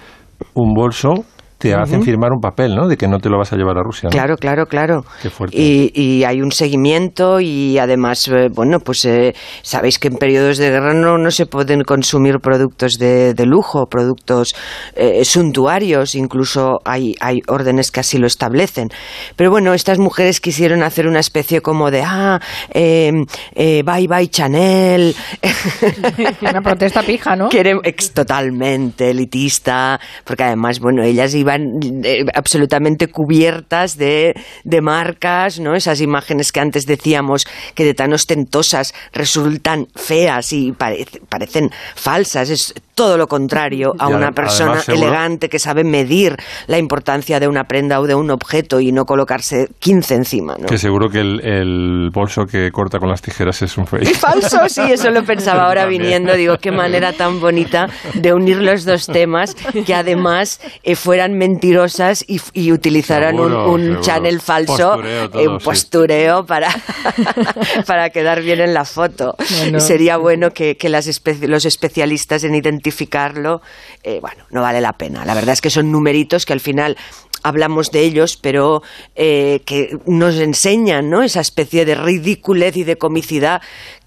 un 0.54 0.74
bolso, 0.74 1.26
te 1.64 1.74
hacen 1.74 2.00
Ujú. 2.00 2.06
firmar 2.06 2.34
un 2.34 2.42
papel, 2.42 2.76
¿no? 2.76 2.90
De 2.90 2.98
que 2.98 3.08
no 3.08 3.20
te 3.20 3.30
lo 3.30 3.38
vas 3.38 3.54
a 3.54 3.56
llevar 3.56 3.78
a 3.78 3.84
Rusia. 3.84 4.08
¿no? 4.08 4.10
Claro, 4.10 4.36
claro, 4.36 4.66
claro. 4.66 5.06
Qué 5.22 5.30
fuerte. 5.30 5.56
Y, 5.58 5.92
y 5.96 6.26
hay 6.26 6.42
un 6.42 6.52
seguimiento 6.52 7.40
y 7.40 7.78
además, 7.78 8.28
eh, 8.28 8.50
bueno, 8.54 8.80
pues 8.80 9.06
eh, 9.06 9.34
sabéis 9.62 9.98
que 9.98 10.10
en 10.10 10.16
periodos 10.16 10.58
de 10.58 10.70
guerra 10.70 10.94
no, 10.94 11.18
no 11.18 11.32
se 11.32 11.46
pueden 11.46 11.84
consumir 11.84 12.40
productos 12.40 12.98
de, 13.00 13.34
de 13.34 13.46
lujo, 13.46 13.86
productos 13.86 14.56
eh, 14.98 15.24
suntuarios, 15.24 16.16
incluso 16.16 16.80
hay, 16.84 17.16
hay 17.22 17.40
órdenes 17.48 17.92
que 17.92 18.02
así 18.02 18.18
lo 18.18 18.28
establecen. 18.28 18.90
Pero 19.38 19.50
bueno, 19.50 19.74
estas 19.74 20.00
mujeres 20.00 20.42
quisieron 20.42 20.84
hacer 20.84 21.08
una 21.08 21.22
especie 21.22 21.62
como 21.62 21.92
de, 21.92 22.04
ah, 22.06 22.42
eh, 22.74 23.14
eh, 23.56 23.84
bye 23.86 24.08
bye 24.08 24.28
Chanel. 24.28 25.16
Una 26.42 26.62
protesta 26.62 27.02
pija, 27.04 27.38
¿no? 27.38 27.48
Quieren, 27.48 27.80
ex, 27.84 28.12
totalmente 28.14 29.12
elitista, 29.12 29.98
porque 30.26 30.44
además, 30.44 30.82
bueno, 30.82 31.04
ellas 31.04 31.34
iban 31.34 31.53
eh, 31.56 32.26
absolutamente 32.34 33.08
cubiertas 33.08 33.98
de, 33.98 34.34
de 34.64 34.82
marcas, 34.82 35.60
¿no? 35.60 35.76
Esas 35.76 36.02
imágenes 36.02 36.52
que 36.52 36.60
antes 36.60 36.86
decíamos 36.86 37.46
que 37.76 37.86
de 37.86 37.94
tan 37.94 38.14
ostentosas 38.14 38.94
resultan 39.14 39.88
feas 39.96 40.54
y 40.54 40.72
parece- 40.72 41.22
parecen 41.30 41.70
falsas. 41.96 42.50
Es 42.50 42.74
todo 42.96 43.18
lo 43.18 43.28
contrario 43.28 43.94
a 43.98 44.10
Y 44.10 44.14
una 44.14 44.32
persona 44.32 44.74
además, 44.74 44.90
elegante 44.90 45.50
que 45.50 45.58
sabe 45.60 45.84
medir 45.84 46.36
la 46.68 46.78
importancia 46.78 47.40
de 47.40 47.48
una 47.48 47.64
prenda 47.64 48.00
o 48.00 48.06
de 48.06 48.14
un 48.16 48.30
objeto 48.30 48.80
y 48.80 48.92
no 48.92 49.06
colocarse 49.06 49.68
15 49.80 50.16
encima, 50.16 50.56
¿no? 50.60 50.68
Que 50.68 50.78
seguro 50.78 51.10
que 51.10 51.20
el, 51.20 51.40
el 51.44 52.10
bolso 52.14 52.46
que 52.46 52.70
corta 52.72 53.00
con 53.00 53.10
las 53.10 53.22
tijeras 53.22 53.62
es 53.64 53.78
un 53.78 53.88
fake. 53.88 54.16
Falso, 54.16 54.70
sí, 54.70 54.82
eso 54.92 55.10
lo 55.10 55.24
pensaba 55.24 55.66
ahora 55.66 55.82
También. 55.84 56.02
viniendo. 56.04 56.34
Digo, 56.36 56.58
qué 56.58 56.72
manera 56.72 57.14
tan 57.14 57.40
bonita 57.40 57.88
de 58.14 58.32
unir 58.34 58.58
los 58.62 58.86
dos 58.86 59.08
temas 59.08 59.56
que 59.86 59.94
además 59.96 60.62
eh, 60.84 60.96
fueran 60.96 61.34
mentirosas 61.48 62.24
y, 62.28 62.40
y 62.54 62.72
utilizaran 62.72 63.36
un- 63.40 63.50
Seguro, 63.50 63.72
un, 63.72 63.82
seguro. 63.82 64.02
channel 64.02 64.40
falso, 64.42 64.76
Postureo 64.92 65.30
todo, 65.30 65.42
eh, 65.42 65.48
un 65.48 65.60
sí. 65.60 65.66
postureo 65.66 66.46
para, 66.46 66.70
para 67.86 68.10
quedar 68.10 68.42
bien 68.42 68.62
en 68.62 68.74
la 68.74 68.86
foto. 68.86 69.36
Sería 69.80 70.18
bueno 70.18 70.52
que, 70.52 70.78
que 70.78 70.90
las 70.90 71.08
espe- 71.08 71.48
los 71.48 71.66
especialistas 71.66 72.44
en 72.44 72.56
identificarlo, 72.56 73.62
eh, 74.04 74.20
bueno, 74.22 74.44
no 74.52 74.62
vale 74.62 74.82
la 74.82 74.94
pena. 74.94 75.26
La 75.26 75.34
verdad 75.34 75.54
es 75.54 75.62
que 75.62 75.70
son 75.70 75.92
numeritos 75.92 76.46
que 76.46 76.54
al 76.54 76.60
final 76.62 76.98
hablamos 77.44 77.92
de 77.92 78.02
ellos, 78.02 78.38
pero 78.42 78.82
eh, 79.16 79.62
que 79.66 79.98
nos 80.06 80.36
enseñan 80.36 81.10
¿no? 81.10 81.24
esa 81.24 81.42
especie 81.42 81.84
de 81.86 81.96
ridiculez 81.96 82.78
y 82.78 82.84
de 82.86 82.96
comicidad 82.98 83.62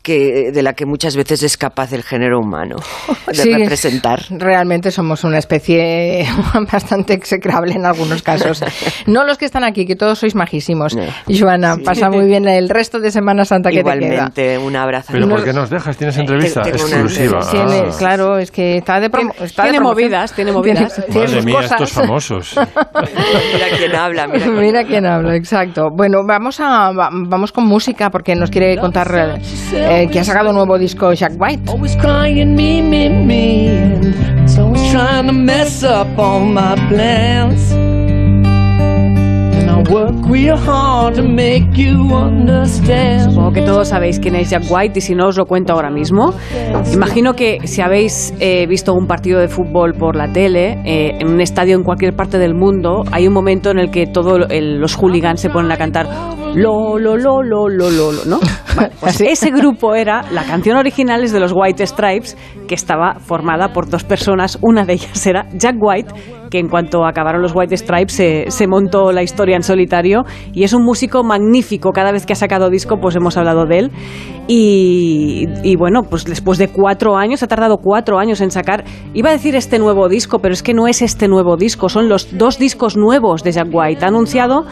que, 0.06 0.52
de 0.52 0.62
la 0.62 0.74
que 0.74 0.86
muchas 0.86 1.16
veces 1.16 1.42
es 1.42 1.56
capaz 1.56 1.92
el 1.92 2.04
género 2.04 2.38
humano 2.38 2.76
de 3.26 3.34
Sí, 3.34 3.52
representar. 3.52 4.22
Realmente 4.30 4.92
somos 4.92 5.24
una 5.24 5.38
especie 5.38 6.24
bastante 6.72 7.12
execrable 7.14 7.72
en 7.74 7.84
algunos 7.84 8.22
casos. 8.22 8.62
No 9.06 9.24
los 9.24 9.36
que 9.38 9.44
están 9.46 9.64
aquí, 9.64 9.84
que 9.86 9.96
todos 9.96 10.18
sois 10.20 10.34
majísimos. 10.34 10.96
Joana, 11.28 11.76
pasa 11.84 12.08
muy 12.10 12.26
bien 12.26 12.46
el 12.48 12.68
resto 12.68 12.98
de 13.00 13.10
Semana 13.10 13.44
Santa 13.44 13.70
que 13.70 13.78
te 13.78 13.82
queda. 13.82 13.94
Igualmente, 13.96 14.58
un 14.58 14.76
abrazo. 14.76 15.08
Pero 15.12 15.28
¿por 15.28 15.42
qué 15.44 15.52
nos 15.52 15.70
dejas? 15.70 15.96
¿Tienes 15.96 16.16
entrevista 16.18 16.62
exclusiva? 16.68 17.40
Tiene- 17.50 17.76
Ah. 17.86 17.94
claro, 17.98 18.38
es 18.38 18.50
que 18.50 18.76
está 18.78 19.00
de, 19.00 19.10
promo- 19.10 19.34
está 19.40 19.64
tiene 19.64 19.80
movidas, 19.80 20.32
tiene 20.34 20.52
movidas. 20.52 20.94
tiene 21.10 21.26
Madre 21.26 21.42
mía, 21.42 21.54
cosas. 21.56 21.72
estos 21.72 21.92
famosos. 21.92 22.54
Mira 23.52 23.66
quién 23.78 23.94
habla, 23.96 24.26
mira 24.26 24.44
quién 24.44 24.56
Mira 24.60 24.84
quién 24.84 25.06
habla, 25.06 25.34
exacto. 25.36 25.88
Bueno, 25.92 26.18
vamos 26.26 26.60
a 26.60 26.92
va- 26.92 27.10
vamos 27.12 27.52
con 27.52 27.64
música 27.64 28.10
porque 28.10 28.34
nos 28.34 28.50
quiere 28.50 28.76
contar 28.78 29.38
eh, 29.72 29.95
que 30.04 30.20
ha 30.20 30.24
sacado 30.24 30.50
un 30.50 30.56
nuevo 30.56 30.78
disco 30.78 31.10
Jack 31.14 31.32
White. 31.40 31.62
Supongo 43.24 43.52
que 43.52 43.62
todos 43.62 43.88
sabéis 43.88 44.20
quién 44.20 44.34
es 44.34 44.50
Jack 44.50 44.64
White 44.68 44.98
y 44.98 45.00
si 45.00 45.14
no 45.14 45.28
os 45.28 45.36
lo 45.38 45.46
cuento 45.46 45.72
ahora 45.72 45.90
mismo. 45.90 46.34
Imagino 46.92 47.32
que 47.32 47.60
si 47.64 47.80
habéis 47.80 48.34
eh, 48.38 48.66
visto 48.66 48.92
un 48.92 49.06
partido 49.06 49.40
de 49.40 49.48
fútbol 49.48 49.94
por 49.94 50.14
la 50.14 50.30
tele, 50.30 50.78
eh, 50.84 51.16
en 51.18 51.28
un 51.28 51.40
estadio 51.40 51.74
en 51.74 51.84
cualquier 51.84 52.14
parte 52.14 52.38
del 52.38 52.54
mundo, 52.54 53.04
hay 53.12 53.26
un 53.26 53.32
momento 53.32 53.70
en 53.70 53.78
el 53.78 53.90
que 53.90 54.06
todos 54.06 54.46
los 54.50 54.94
hooligans 54.96 55.40
se 55.40 55.48
ponen 55.48 55.72
a 55.72 55.78
cantar 55.78 56.06
lo, 56.56 56.98
lo, 56.98 57.16
lo, 57.16 57.42
lo, 57.42 57.68
lo, 57.68 57.90
lo, 57.90 58.12
lo, 58.12 58.24
¿no? 58.24 58.40
Vale, 58.76 58.92
pues 59.00 59.20
ese 59.20 59.50
grupo 59.50 59.94
era, 59.94 60.22
la 60.30 60.44
canción 60.44 60.76
original 60.76 61.22
es 61.22 61.32
de 61.32 61.40
los 61.40 61.52
White 61.54 61.86
Stripes, 61.86 62.36
que 62.66 62.74
estaba 62.74 63.16
formada 63.20 63.72
por 63.72 63.88
dos 63.88 64.04
personas, 64.04 64.58
una 64.62 64.84
de 64.84 64.94
ellas 64.94 65.26
era 65.26 65.48
Jack 65.52 65.76
White, 65.78 66.14
que 66.50 66.58
en 66.58 66.68
cuanto 66.68 67.04
acabaron 67.04 67.42
los 67.42 67.54
White 67.54 67.76
Stripes 67.76 68.12
se, 68.12 68.50
se 68.50 68.66
montó 68.66 69.12
la 69.12 69.22
historia 69.22 69.56
en 69.56 69.62
solitario 69.62 70.24
y 70.52 70.64
es 70.64 70.72
un 70.72 70.82
músico 70.82 71.22
magnífico, 71.22 71.92
cada 71.92 72.12
vez 72.12 72.24
que 72.24 72.32
ha 72.32 72.36
sacado 72.36 72.70
disco 72.70 72.98
pues 73.00 73.16
hemos 73.16 73.36
hablado 73.36 73.66
de 73.66 73.78
él 73.78 73.90
y, 74.48 75.46
y 75.62 75.76
bueno, 75.76 76.02
pues 76.04 76.24
después 76.24 76.58
de 76.58 76.68
cuatro 76.68 77.16
años, 77.16 77.42
ha 77.42 77.48
tardado 77.48 77.78
cuatro 77.78 78.18
años 78.18 78.40
en 78.40 78.50
sacar, 78.50 78.84
iba 79.12 79.30
a 79.30 79.32
decir 79.32 79.56
este 79.56 79.78
nuevo 79.78 80.08
disco, 80.08 80.38
pero 80.38 80.54
es 80.54 80.62
que 80.62 80.72
no 80.72 80.86
es 80.86 81.02
este 81.02 81.28
nuevo 81.28 81.56
disco, 81.56 81.88
son 81.88 82.08
los 82.08 82.36
dos 82.38 82.58
discos 82.58 82.96
nuevos 82.96 83.42
de 83.42 83.52
Jack 83.52 83.68
White. 83.72 84.04
Ha 84.04 84.08
anunciado 84.08 84.64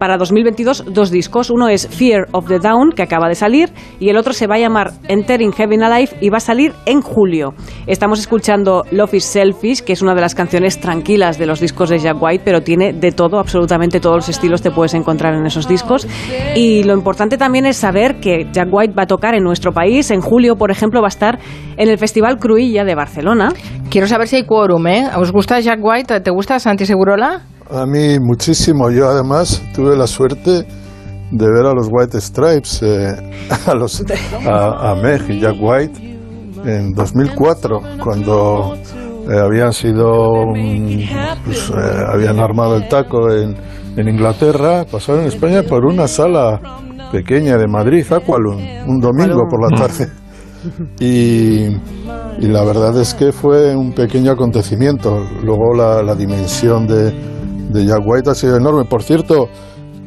para 0.00 0.16
2022 0.16 0.86
dos 0.88 1.10
discos. 1.10 1.50
Uno 1.50 1.68
es 1.68 1.86
Fear 1.86 2.28
of 2.32 2.48
the 2.48 2.58
Down, 2.58 2.92
que 2.96 3.02
acaba 3.02 3.28
de 3.28 3.34
salir, 3.34 3.70
y 4.00 4.08
el 4.08 4.16
otro 4.16 4.32
se 4.32 4.46
va 4.46 4.54
a 4.54 4.58
llamar 4.58 4.92
Entering 5.08 5.52
Heaven 5.52 5.82
Alive 5.82 6.16
y 6.22 6.30
va 6.30 6.38
a 6.38 6.40
salir 6.40 6.72
en 6.86 7.02
julio. 7.02 7.52
Estamos 7.86 8.18
escuchando 8.18 8.82
Love 8.90 9.14
is 9.14 9.24
Selfish, 9.26 9.82
que 9.82 9.92
es 9.92 10.00
una 10.00 10.14
de 10.14 10.22
las 10.22 10.34
canciones 10.34 10.80
tranquilas 10.80 11.38
de 11.38 11.44
los 11.44 11.60
discos 11.60 11.90
de 11.90 11.98
Jack 11.98 12.16
White, 12.18 12.42
pero 12.46 12.62
tiene 12.62 12.94
de 12.94 13.12
todo, 13.12 13.38
absolutamente 13.38 14.00
todos 14.00 14.16
los 14.16 14.28
estilos 14.30 14.62
te 14.62 14.70
puedes 14.70 14.94
encontrar 14.94 15.34
en 15.34 15.44
esos 15.44 15.68
discos. 15.68 16.08
Y 16.56 16.82
lo 16.84 16.94
importante 16.94 17.36
también 17.36 17.66
es 17.66 17.76
saber 17.76 18.20
que 18.20 18.48
Jack 18.50 18.68
White 18.72 18.94
va 18.98 19.02
a 19.02 19.06
tocar 19.06 19.34
en 19.34 19.44
nuestro 19.44 19.72
país. 19.72 20.10
En 20.10 20.22
julio, 20.22 20.56
por 20.56 20.70
ejemplo, 20.70 21.02
va 21.02 21.08
a 21.08 21.14
estar 21.14 21.38
en 21.76 21.90
el 21.90 21.98
Festival 21.98 22.38
Cruilla 22.38 22.84
de 22.84 22.94
Barcelona. 22.94 23.50
Quiero 23.90 24.06
saber 24.06 24.28
si 24.28 24.36
hay 24.36 24.44
quórum, 24.44 24.86
¿eh? 24.86 25.10
¿Os 25.18 25.30
gusta 25.30 25.60
Jack 25.60 25.80
White? 25.82 26.20
¿Te 26.20 26.30
gusta 26.30 26.58
Santi 26.58 26.86
Segurola? 26.86 27.42
A 27.72 27.86
mí 27.86 28.18
muchísimo. 28.18 28.90
Yo 28.90 29.08
además 29.08 29.62
tuve 29.74 29.96
la 29.96 30.06
suerte 30.08 30.66
de 31.30 31.50
ver 31.50 31.66
a 31.66 31.72
los 31.72 31.88
White 31.88 32.20
Stripes, 32.20 32.82
eh, 32.82 33.14
a, 33.66 33.74
los, 33.74 34.04
a, 34.44 34.90
a 34.90 34.94
Meg 34.96 35.30
y 35.30 35.40
Jack 35.40 35.56
White 35.60 36.18
en 36.64 36.92
2004, 36.92 37.80
cuando 38.02 38.74
eh, 38.74 39.38
habían 39.38 39.72
sido, 39.72 40.46
mm, 40.46 41.44
pues, 41.44 41.70
eh, 41.70 42.04
habían 42.12 42.40
armado 42.40 42.76
el 42.76 42.88
taco 42.88 43.30
en, 43.30 43.56
en 43.96 44.08
Inglaterra, 44.08 44.84
pasaron 44.90 45.22
en 45.22 45.28
España 45.28 45.62
por 45.62 45.86
una 45.86 46.08
sala 46.08 46.60
pequeña 47.12 47.56
de 47.56 47.68
Madrid, 47.68 48.04
Aqualum, 48.12 48.60
un 48.86 48.98
domingo 48.98 49.42
por 49.48 49.70
la 49.70 49.78
tarde. 49.78 50.08
Y, 51.00 51.68
y 52.38 52.46
la 52.48 52.62
verdad 52.64 52.94
es 53.00 53.14
que 53.14 53.32
fue 53.32 53.74
un 53.74 53.94
pequeño 53.94 54.32
acontecimiento. 54.32 55.24
Luego 55.42 55.72
la, 55.74 56.02
la 56.02 56.14
dimensión 56.14 56.86
de, 56.86 57.29
de 57.72 57.86
Jack 57.86 58.02
White 58.04 58.30
ha 58.30 58.34
sido 58.34 58.56
enorme. 58.56 58.84
Por 58.84 59.02
cierto, 59.02 59.48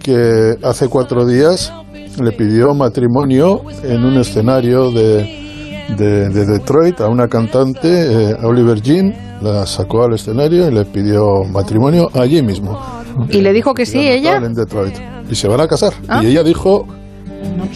que 0.02 0.56
hace 0.64 0.88
cuatro 0.88 1.26
días 1.26 1.74
le 2.22 2.32
pidió 2.32 2.74
matrimonio 2.74 3.62
en 3.84 4.04
un 4.04 4.18
escenario 4.18 4.92
de, 4.92 5.88
de, 5.98 6.30
de 6.30 6.46
Detroit 6.46 7.02
a 7.02 7.08
una 7.08 7.28
cantante, 7.28 8.32
eh, 8.32 8.36
Oliver 8.44 8.82
Jean, 8.82 9.14
la 9.42 9.66
sacó 9.66 10.04
al 10.04 10.14
escenario 10.14 10.70
y 10.70 10.74
le 10.74 10.86
pidió 10.86 11.44
matrimonio 11.52 12.10
allí 12.14 12.42
mismo. 12.42 12.80
¿Y 13.30 13.42
le 13.42 13.54
dijo 13.54 13.74
que 13.74 13.86
sí, 13.86 14.00
ella? 14.00 14.38
En 14.38 14.54
Detroit. 14.54 14.96
Y 15.30 15.36
se 15.36 15.48
van 15.48 15.62
a 15.62 15.68
casar. 15.68 15.94
Ah. 16.08 16.22
Y 16.24 16.28
ella 16.28 16.44
dijo 16.44 16.86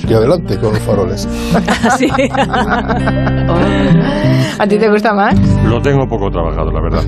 que 0.07 0.13
adelante 0.15 0.57
con 0.59 0.73
los 0.73 0.79
faroles. 0.83 1.27
Sí. 1.97 2.07
¿A 4.59 4.67
ti 4.67 4.77
te 4.77 4.89
gusta 4.89 5.13
más? 5.13 5.35
Lo 5.65 5.81
tengo 5.81 6.07
poco 6.07 6.29
trabajado, 6.31 6.71
la 6.71 6.81
verdad. 6.81 7.03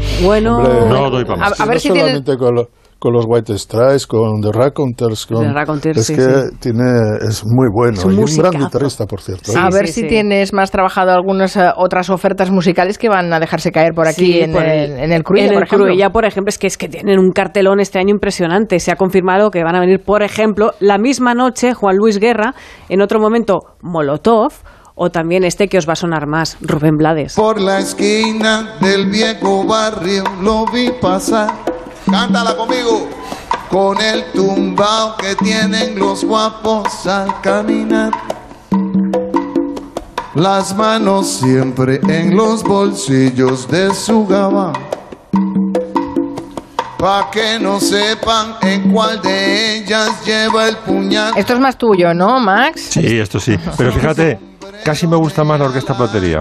Bueno, 0.24 0.58
Hombre, 0.58 0.88
No 0.88 1.10
doy 1.10 1.24
para 1.24 1.38
más. 1.38 1.60
A- 1.60 1.62
a 1.62 1.66
ver 1.66 1.76
no 1.76 1.80
si 1.80 1.88
tienes- 1.90 2.02
solamente 2.02 2.36
con, 2.36 2.54
lo- 2.54 2.68
con 3.00 3.14
los 3.14 3.24
White 3.26 3.56
Stripes, 3.56 4.06
con 4.06 4.42
The 4.42 4.52
Raconteurs, 4.52 5.26
con... 5.26 5.42
The 5.42 5.52
Raconteurs, 5.52 5.98
es 5.98 6.06
sí, 6.06 6.14
que 6.14 6.22
sí. 6.22 6.56
tiene, 6.60 6.84
es 7.26 7.42
muy 7.46 7.68
bueno. 7.72 7.98
Es 7.98 8.04
un 8.04 8.12
y 8.12 8.18
un 8.18 8.36
gran 8.36 8.52
guitarrista, 8.52 9.06
por 9.06 9.22
cierto. 9.22 9.50
¿eh? 9.50 9.54
a 9.58 9.70
ver 9.70 9.86
sí, 9.86 9.94
si 9.94 10.00
sí. 10.02 10.08
tienes 10.08 10.52
más 10.52 10.70
trabajado 10.70 11.10
algunas 11.10 11.56
eh, 11.56 11.70
otras 11.76 12.10
ofertas 12.10 12.50
musicales 12.50 12.98
que 12.98 13.08
van 13.08 13.32
a 13.32 13.40
dejarse 13.40 13.72
caer 13.72 13.94
por 13.94 14.06
aquí 14.06 14.34
Sí, 14.34 14.40
en, 14.40 14.52
por 14.52 14.62
el, 14.62 14.98
en 14.98 15.12
el 15.12 15.24
Cruilla, 15.24 15.46
en 15.46 15.52
por 15.54 15.62
el 15.62 15.66
ejemplo. 15.66 15.86
Cruilla, 15.86 16.10
por 16.10 16.24
ejemplo, 16.26 16.50
es 16.50 16.58
que 16.58 16.66
es 16.66 16.76
que 16.76 16.88
tienen 16.88 17.18
un 17.18 17.32
cartelón 17.32 17.80
este 17.80 17.98
año 17.98 18.10
impresionante. 18.10 18.78
Se 18.80 18.92
ha 18.92 18.96
confirmado 18.96 19.50
que 19.50 19.64
van 19.64 19.76
a 19.76 19.80
venir, 19.80 20.00
por 20.04 20.22
ejemplo, 20.22 20.72
la 20.78 20.98
misma 20.98 21.32
noche 21.34 21.72
Juan 21.72 21.96
Luis 21.96 22.20
Guerra, 22.20 22.54
en 22.90 23.00
otro 23.00 23.18
momento 23.18 23.60
Molotov, 23.80 24.52
o 24.94 25.08
también 25.08 25.44
este 25.44 25.68
que 25.68 25.78
os 25.78 25.88
va 25.88 25.94
a 25.94 25.96
sonar 25.96 26.26
más, 26.26 26.58
Rubén 26.60 26.98
Blades. 26.98 27.34
Por 27.34 27.58
la 27.62 27.78
esquina 27.78 28.76
del 28.82 29.08
viejo 29.08 29.64
barrio 29.66 30.24
lo 30.42 30.66
vi 30.66 30.90
pasar. 31.00 31.69
Cántala 32.10 32.56
conmigo. 32.56 33.08
Con 33.70 34.00
el 34.00 34.24
tumbao 34.32 35.16
que 35.16 35.36
tienen 35.36 35.96
los 35.96 36.24
guapos 36.24 37.06
al 37.06 37.40
caminar. 37.40 38.10
Las 40.34 40.74
manos 40.76 41.28
siempre 41.28 42.00
en 42.08 42.36
los 42.36 42.64
bolsillos 42.64 43.68
de 43.68 43.94
su 43.94 44.26
gabán. 44.26 44.72
Pa' 46.98 47.30
que 47.30 47.58
no 47.60 47.78
sepan 47.80 48.56
en 48.62 48.92
cuál 48.92 49.22
de 49.22 49.76
ellas 49.76 50.24
lleva 50.24 50.68
el 50.68 50.76
puñal. 50.78 51.32
Esto 51.36 51.54
es 51.54 51.60
más 51.60 51.78
tuyo, 51.78 52.12
¿no, 52.12 52.40
Max? 52.40 52.88
Sí, 52.90 53.18
esto 53.18 53.38
sí. 53.38 53.56
Pero 53.76 53.92
fíjate, 53.92 54.38
casi 54.84 55.06
me 55.06 55.16
gusta 55.16 55.44
más 55.44 55.58
la 55.60 55.66
orquesta 55.66 55.96
platería. 55.96 56.38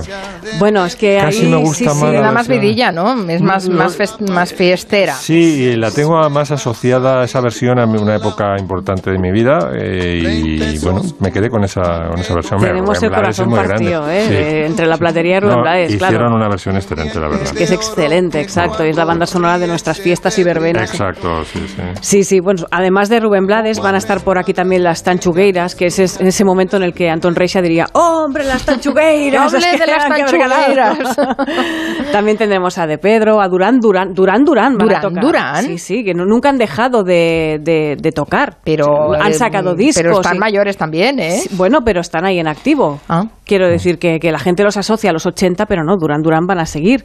Bueno, 0.59 0.85
es 0.85 0.95
que 0.95 1.17
Casi 1.21 1.45
ahí 1.45 1.47
me 1.51 1.57
gusta 1.57 1.77
sí, 1.77 1.85
más 1.85 2.09
sí, 2.09 2.15
la 2.15 2.21
Da 2.21 2.31
más 2.31 2.47
vidilla, 2.47 2.91
¿no? 2.91 3.29
Es 3.29 3.41
más, 3.41 3.67
No. 3.69 3.77
más, 3.77 3.97
fes- 3.99 4.19
más 4.31 4.53
fiestera. 4.53 5.13
Sí, 5.13 5.63
y 5.63 5.75
la 5.75 5.91
tengo 5.91 6.17
más 6.29 6.51
asociada 6.51 7.21
a 7.21 7.23
esa 7.23 7.41
versión 7.41 7.79
a 7.79 7.85
una 7.85 8.15
época 8.15 8.55
importante 8.59 9.11
de 9.11 9.17
mi 9.19 9.31
vida 9.31 9.71
eh, 9.77 10.21
y 10.23 10.79
bueno, 10.79 11.01
me 11.19 11.31
quedé 11.31 11.49
con 11.49 11.63
esa, 11.63 11.81
con 12.09 12.19
esa 12.19 12.33
versión. 12.35 12.59
Tenemos 12.59 12.97
Rubén 12.97 13.03
el 13.03 13.09
Blades 13.09 13.39
es 13.39 13.45
corazón 13.45 13.49
muy 13.49 13.57
grande. 13.59 13.73
partido, 13.73 14.09
¿eh? 14.09 14.23
Sí. 14.27 14.33
de- 14.33 14.65
entre 14.65 14.87
la 14.87 14.97
platería 14.97 15.37
y 15.37 15.39
Rubén 15.39 15.55
No, 15.55 15.61
Blades, 15.61 15.91
hicieron 15.93 16.17
claro. 16.17 16.35
una 16.35 16.47
versión 16.49 16.75
excelente, 16.75 17.19
la 17.19 17.27
verdad. 17.29 17.51
Que 17.51 17.63
es 17.63 17.71
excelente, 17.71 18.41
exacto. 18.41 18.85
y 18.85 18.89
es 18.89 18.97
la 18.97 19.05
banda 19.05 19.25
sonora 19.25 19.57
de 19.59 19.67
nuestras 19.67 19.99
fiestas 19.99 20.37
y 20.39 20.43
verbenas. 20.43 20.89
Exacto, 20.91 21.43
sí, 21.45 21.59
sí. 21.67 21.81
Sí, 22.01 22.23
sí, 22.23 22.39
bueno, 22.39 22.65
además 22.71 23.09
de 23.09 23.19
Rubén 23.19 23.45
Blades, 23.45 23.79
van 23.79 23.95
a 23.95 23.97
estar 23.97 24.21
por 24.23 24.37
aquí 24.37 24.53
también 24.53 24.83
las 24.83 25.03
tanchugueiras, 25.03 25.75
que 25.75 25.87
es 25.87 25.99
es- 25.99 26.19
en 26.19 26.27
ese 26.27 26.43
momento 26.45 26.77
en 26.77 26.83
el 26.83 26.93
que 26.93 27.09
Antón 27.09 27.35
Reixa 27.35 27.61
diría, 27.61 27.85
¡Hombre, 28.29 28.43
las 28.45 28.63
tanchugueiras! 28.63 29.53
¡Hable 29.53 29.65
Es 29.65 29.73
que 29.73 29.79
de 29.79 29.87
las 29.87 30.05
eran 30.05 30.17
que 30.17 30.23
vergaladas". 30.23 30.99
tanchugueiras! 31.15 32.11
también 32.11 32.37
tendremos 32.37 32.77
a 32.77 32.85
De 32.85 32.97
Pedro, 32.99 33.41
a 33.41 33.47
Durán 33.47 33.79
Durán, 33.79 34.13
Durán 34.13 34.43
Durán. 34.45 34.77
van 34.77 34.81
a 34.81 34.85
Durán 34.85 35.01
tocar. 35.01 35.23
Durán. 35.23 35.63
Sí, 35.65 35.77
sí, 35.79 36.03
que 36.03 36.13
no- 36.13 36.25
nunca 36.25 36.49
han 36.49 36.57
dejado 36.57 37.03
de, 37.03 37.59
de- 37.63 37.97
de 37.99 38.11
tocar. 38.11 38.57
Pero 38.63 39.13
han 39.13 39.31
eh, 39.31 39.33
sacado 39.33 39.73
discos. 39.73 40.03
Pero 40.03 40.19
están 40.21 40.35
y- 40.35 40.39
mayores 40.39 40.77
también, 40.77 41.19
¿eh? 41.19 41.39
Sí, 41.43 41.49
Bueno, 41.55 41.79
pero 41.83 42.01
están 42.01 42.23
ahí 42.25 42.39
en 42.39 42.47
activo. 42.47 42.99
Ah. 43.09 43.23
Quiero 43.45 43.67
decir 43.67 43.97
que, 43.97 44.19
que 44.19 44.31
la 44.31 44.39
gente 44.39 44.63
los 44.63 44.77
asocia 44.77 45.09
a 45.09 45.13
los 45.13 45.25
80, 45.25 45.65
pero 45.65 45.83
no, 45.83 45.97
Durán 45.97 46.21
Durán 46.21 46.45
van 46.45 46.59
a 46.59 46.65
seguir. 46.67 47.03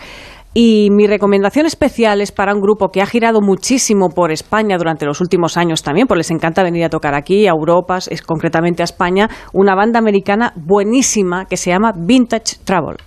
Y 0.57 0.89
mi 0.93 1.09
recomendación 1.09 1.67
especial 1.67 2.21
es 2.21 2.31
para 2.31 2.55
un 2.55 2.61
grupo 2.61 2.91
que 2.91 3.03
ha 3.03 3.07
girado 3.07 3.41
muchísimo 3.41 4.11
por 4.11 4.31
España 4.31 4.79
durante 4.79 5.05
los 5.05 5.21
últimos 5.21 5.57
años 5.57 5.83
también, 5.83 6.07
porque 6.07 6.19
les 6.19 6.31
encanta 6.31 6.63
venir 6.63 6.85
a 6.85 6.89
tocar 6.89 7.17
aquí, 7.17 7.49
a 7.49 7.51
Europa, 7.51 7.99
es 8.09 8.23
concretamente 8.23 8.83
a 8.83 8.85
España, 8.85 9.29
una 9.53 9.75
banda 9.75 9.99
americana 9.99 10.53
buenísima 10.55 11.47
que 11.47 11.57
se 11.57 11.71
llama 11.71 11.93
Vintage 11.97 12.59
Travel. 12.65 12.99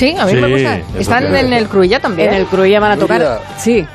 Sí, 0.00 0.16
a 0.18 0.24
mí 0.26 0.32
me 0.34 0.46
Sí, 0.46 0.52
gusta. 0.54 0.76
eso 0.76 0.84
Están 0.98 1.20
tiene. 1.24 1.40
en 1.40 1.52
el 1.52 1.68
Cruilla 1.68 2.00
también. 2.00 2.30
En 2.30 2.34
el 2.36 2.46
Cruilla 2.46 2.80
van 2.80 2.92
a 2.92 2.96
tocar. 2.96 3.18
Mira. 3.18 3.40
Sí. 3.58 3.86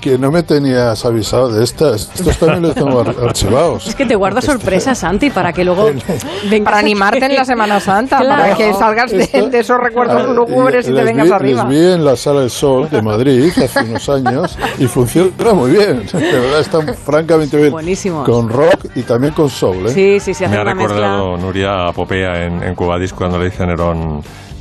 que 0.00 0.18
no 0.18 0.32
me 0.32 0.42
tenías 0.42 1.04
avisado 1.04 1.48
de 1.52 1.62
estas. 1.62 2.10
Estos 2.16 2.36
también 2.36 2.62
los 2.62 2.74
tengo 2.74 3.02
ar- 3.02 3.14
archivados. 3.28 3.86
Es 3.86 3.94
que 3.94 4.04
te 4.04 4.16
guardo 4.16 4.42
sorpresas, 4.42 4.98
Santi, 4.98 5.30
para 5.30 5.52
que 5.52 5.64
luego 5.64 5.84
vengas 6.50 6.64
Para 6.64 6.78
animarte 6.78 7.24
en 7.24 7.36
la 7.36 7.44
Semana 7.44 7.78
Santa, 7.78 8.18
para 8.18 8.34
Claro. 8.34 8.56
que 8.56 8.72
salgas 8.74 9.12
de, 9.12 9.48
de 9.48 9.58
esos 9.60 9.78
recuerdos 9.78 10.24
Ah, 10.28 10.32
lúgubres 10.32 10.88
y 10.88 10.92
te 10.92 11.04
vengas 11.04 11.26
vi, 11.28 11.32
arriba. 11.32 11.64
Les 11.68 11.78
vi 11.78 11.92
en 11.92 12.04
la 12.04 12.16
Sala 12.16 12.40
del 12.40 12.50
Sol 12.50 12.90
de 12.90 13.00
Madrid 13.00 13.52
hace 13.56 13.78
unos 13.88 14.08
años 14.08 14.58
y 14.80 14.86
funciona 14.86 15.30
muy 15.54 15.70
bien. 15.70 16.04
De 16.12 16.18
verdad, 16.40 16.58
están 16.58 16.92
francamente 16.96 17.56
bien. 17.58 17.70
Buenísimos. 17.70 18.28
Con 18.28 18.48
rock 18.48 18.86
y 18.96 19.02
también 19.02 19.32
con 19.34 19.48
soul. 19.48 19.86
¿eh? 19.86 19.90
Sí, 19.90 20.18
sí, 20.18 20.34
sí, 20.34 20.44
Me 20.48 20.56
ha 20.56 20.62
una 20.62 20.74
mezcla. 20.74 20.94
recordado 20.96 21.36
Nuria 21.36 21.92
Popea 21.94 22.42
en, 22.44 22.60
en 22.60 22.74
Cubadis 22.74 23.12
cuando 23.12 23.38
le 23.38 23.44
dice 23.44 23.62
a 23.62 23.66
Nerón. 23.66 24.20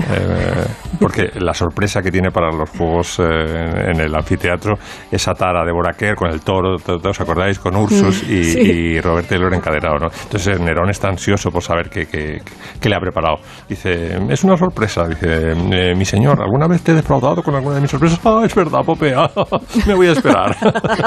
Eh, 0.10 0.66
porque 1.00 1.32
la 1.40 1.54
sorpresa 1.54 2.02
que 2.02 2.12
tiene 2.12 2.32
para 2.32 2.52
los 2.52 2.70
juegos 2.70 3.20
eh, 3.20 3.24
en, 3.24 3.90
en 3.96 4.00
el 4.02 4.16
anfiteatro 4.16 4.76
es 5.12 5.28
atar 5.28 5.56
a 5.58 5.66
Deborah 5.66 5.94
Kerr 5.94 6.16
con 6.16 6.30
el 6.32 6.42
toro, 6.42 6.78
to- 6.78 6.98
to- 6.98 7.10
¿os 7.10 7.22
acordáis? 7.22 7.60
Con 7.60 7.76
Ursus 7.76 8.24
Mm, 8.28 8.32
y, 8.34 8.44
sí. 8.44 8.60
y 8.60 9.02
Robert 9.02 9.28
Taylor 9.28 9.54
encadenado, 9.54 9.98
¿no? 10.00 10.08
Entonces 10.24 10.60
Nerón 10.60 10.90
está 10.90 11.08
ansioso 11.10 11.50
por 11.52 11.62
saber 11.64 11.90
qué, 11.90 12.06
qué- 12.08 12.40
qué 12.80 12.90
le 12.90 12.96
ha 12.96 13.00
preparado. 13.00 13.38
Dice, 13.68 14.18
es 14.30 14.44
una 14.44 14.58
sorpresa. 14.58 15.08
Dice, 15.08 15.52
eh, 15.52 15.96
mi 15.96 16.06
señor, 16.06 16.42
¿alguna 16.42 16.68
vez 16.68 16.82
te 16.82 16.92
he 16.92 16.96
defraudado 16.96 17.42
con 17.44 17.56
alguna 17.56 17.76
de 17.76 17.82
mis 17.82 17.92
sorpresas? 17.92 18.20
Ah, 18.26 18.42
es 18.46 18.54
verdad, 18.56 18.80
Popea, 18.86 19.30
me 19.88 19.94
voy 19.94 20.08
a 20.08 20.12
esperar. 20.12 20.56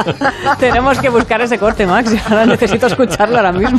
Tenemos 0.59 0.99
que 1.01 1.09
buscar 1.09 1.41
ese 1.41 1.59
corte, 1.59 1.87
Max. 1.87 2.15
Ahora 2.31 2.47
necesito 2.47 2.87
escucharlo 2.87 3.37
ahora 3.37 3.53
mismo. 3.53 3.79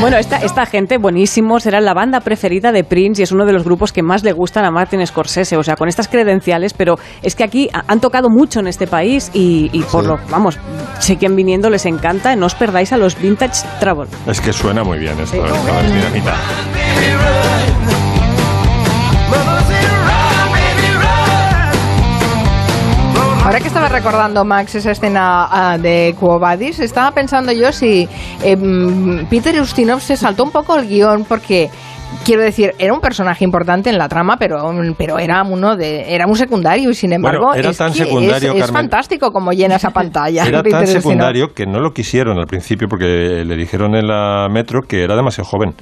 bueno, 0.00 0.16
esta, 0.16 0.36
esta 0.38 0.66
gente, 0.66 0.98
buenísimos, 0.98 1.66
era 1.66 1.80
la 1.80 1.94
banda 1.94 2.20
preferida 2.20 2.72
de 2.72 2.84
Prince 2.84 3.22
y 3.22 3.24
es 3.24 3.32
uno 3.32 3.44
de 3.46 3.52
los 3.52 3.64
grupos 3.64 3.89
que 3.92 4.02
más 4.02 4.22
le 4.24 4.32
gustan 4.32 4.64
a 4.64 4.70
Martin 4.70 5.06
Scorsese. 5.06 5.56
O 5.56 5.62
sea, 5.62 5.76
con 5.76 5.88
estas 5.88 6.08
credenciales, 6.08 6.72
pero 6.74 6.96
es 7.22 7.34
que 7.34 7.44
aquí 7.44 7.68
ha- 7.72 7.84
han 7.88 8.00
tocado 8.00 8.28
mucho 8.30 8.60
en 8.60 8.66
este 8.66 8.86
país 8.86 9.30
y, 9.34 9.70
y 9.72 9.82
por 9.82 10.02
Sí. 10.02 10.08
lo, 10.08 10.18
vamos, 10.30 10.58
siguen 10.98 11.36
viniendo, 11.36 11.70
les 11.70 11.86
encanta. 11.86 12.34
No 12.36 12.46
os 12.46 12.54
perdáis 12.54 12.92
a 12.92 12.96
los 12.96 13.20
Vintage 13.20 13.66
Travel. 13.80 14.08
es 14.26 14.40
que 14.40 14.52
suena 14.52 14.82
muy 14.84 14.98
bien 14.98 15.18
esto, 15.20 15.44
esto 15.44 15.80
es 15.84 15.92
dinamita. 15.94 16.34
Ahora 23.44 23.58
que 23.58 23.68
estaba 23.68 23.88
recordando, 23.88 24.44
Max, 24.44 24.74
esa 24.76 24.92
escena 24.92 25.48
ah, 25.50 25.78
de 25.78 26.14
Quo 26.20 26.38
Vadis, 26.38 26.78
estaba 26.78 27.10
pensando 27.12 27.50
yo 27.52 27.72
si 27.72 28.06
eh, 28.44 28.54
mm, 28.56 29.26
Peter 29.28 29.58
Ustinov 29.60 30.00
se 30.00 30.16
saltó 30.16 30.44
un 30.44 30.50
poco 30.50 30.76
el 30.76 30.86
guion 30.88 31.24
porque... 31.24 31.70
Quiero 32.24 32.42
decir, 32.42 32.74
era 32.78 32.92
un 32.92 33.00
personaje 33.00 33.44
importante 33.44 33.88
en 33.88 33.98
la 33.98 34.08
trama, 34.08 34.36
pero, 34.38 34.70
pero 34.98 35.18
era 35.18 35.42
uno 35.42 35.76
de, 35.76 36.14
era 36.14 36.26
un 36.26 36.36
secundario 36.36 36.90
y 36.90 36.94
sin 36.94 37.12
embargo 37.12 37.46
Bueno, 37.46 37.60
era 37.60 37.70
es 37.70 37.78
tan 37.78 37.94
secundario, 37.94 38.52
es, 38.52 38.64
es 38.64 38.70
fantástico 38.70 39.32
como 39.32 39.52
llena 39.52 39.76
esa 39.76 39.90
pantalla. 39.90 40.44
Era 40.46 40.62
tan 40.62 40.86
secundario 40.86 41.54
que 41.54 41.66
no 41.66 41.80
lo 41.80 41.92
quisieron 41.92 42.38
al 42.38 42.46
principio 42.46 42.88
porque 42.88 43.44
le 43.44 43.56
dijeron 43.56 43.94
en 43.94 44.06
la 44.06 44.48
metro 44.50 44.80
que 44.82 45.02
era 45.02 45.16
demasiado 45.16 45.48
joven. 45.48 45.74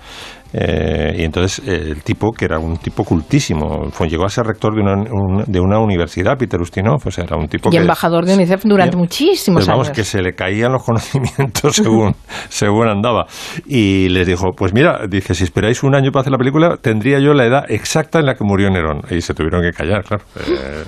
Eh, 0.53 1.17
y 1.19 1.25
entonces 1.25 1.61
eh, 1.67 1.93
el 1.93 2.03
tipo, 2.03 2.33
que 2.33 2.47
era 2.47 2.59
un 2.59 2.77
tipo 2.79 3.05
cultísimo, 3.05 3.91
fue, 3.91 4.09
llegó 4.09 4.25
a 4.25 4.29
ser 4.31 4.47
rector 4.47 4.75
de 4.75 4.81
una, 4.81 4.95
un- 4.95 5.45
de 5.47 5.61
una 5.61 5.79
universidad, 5.79 6.37
Peter 6.39 6.61
Ustinov, 6.61 7.01
o 7.07 7.11
sea, 7.11 7.25
era 7.25 7.37
un 7.37 7.49
tipo 7.49 7.69
Y 7.69 7.73
que... 7.73 7.79
embajador 7.79 8.25
de 8.25 8.35
UNICEF 8.35 8.63
durante 8.65 8.97
muchísimos 8.97 9.59
Pues 9.61 9.67
vamos, 9.69 9.89
años. 9.89 9.97
que 9.97 10.05
se 10.05 10.23
le 10.23 10.35
caían 10.35 10.73
los 10.73 10.83
conocimientos 10.83 11.77
según, 11.83 12.15
según 12.49 12.89
andaba. 12.89 13.27
Y 13.67 14.09
les 14.09 14.27
dijo, 14.27 14.53
pues 14.57 14.73
mira, 14.73 15.01
dice, 15.09 15.35
si 15.35 15.45
esperáis 15.45 15.83
un 15.83 15.95
año 15.95 16.11
para 16.13 16.23
hacer 16.23 16.33
la 16.33 16.39
película, 16.39 16.77
tendría 16.81 17.19
yo 17.19 17.35
la 17.35 17.45
edad 17.45 17.65
exacta 17.71 18.19
en 18.19 18.27
la 18.27 18.35
que 18.35 18.45
murió 18.45 18.71
Nerón. 18.71 19.03
Y 19.11 19.21
se 19.21 19.35
tuvieron 19.35 19.63
que 19.63 19.73
callar, 19.73 20.03
claro. 20.05 20.25
Eh, 20.47 20.85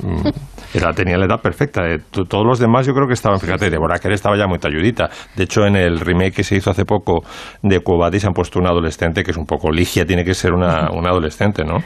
era, 0.74 0.92
tenía 0.92 1.16
la 1.18 1.26
edad 1.26 1.40
perfecta. 1.40 1.82
eh. 1.86 1.98
To- 2.10 2.24
Todos 2.24 2.46
los 2.46 2.58
demás 2.58 2.86
yo 2.86 2.92
creo 2.94 3.06
que 3.06 3.14
estaban, 3.14 3.38
fíjate, 3.40 3.70
Deborah 3.70 3.98
Kerr 3.98 4.12
estaba 4.12 4.36
ya 4.36 4.46
muy 4.46 4.58
talludita. 4.58 5.08
De 5.36 5.44
hecho, 5.44 5.64
en 5.66 5.76
el 5.76 6.00
remake 6.00 6.32
que 6.36 6.44
se 6.44 6.56
hizo 6.56 6.70
hace 6.70 6.84
poco 6.84 7.22
de 7.62 7.80
Quo 7.80 7.98
Vadis 7.98 8.24
han 8.24 8.32
puesto 8.32 8.58
una 8.58 8.70
adolescente 8.70 9.22
que 9.22 9.30
es 9.32 9.36
un 9.36 9.46
poco 9.46 9.70
Ligia, 9.70 10.04
tiene 10.04 10.24
que 10.24 10.34
ser 10.34 10.52
una, 10.52 10.90
una 10.92 11.10
adolescente, 11.10 11.64
¿no? 11.64 11.78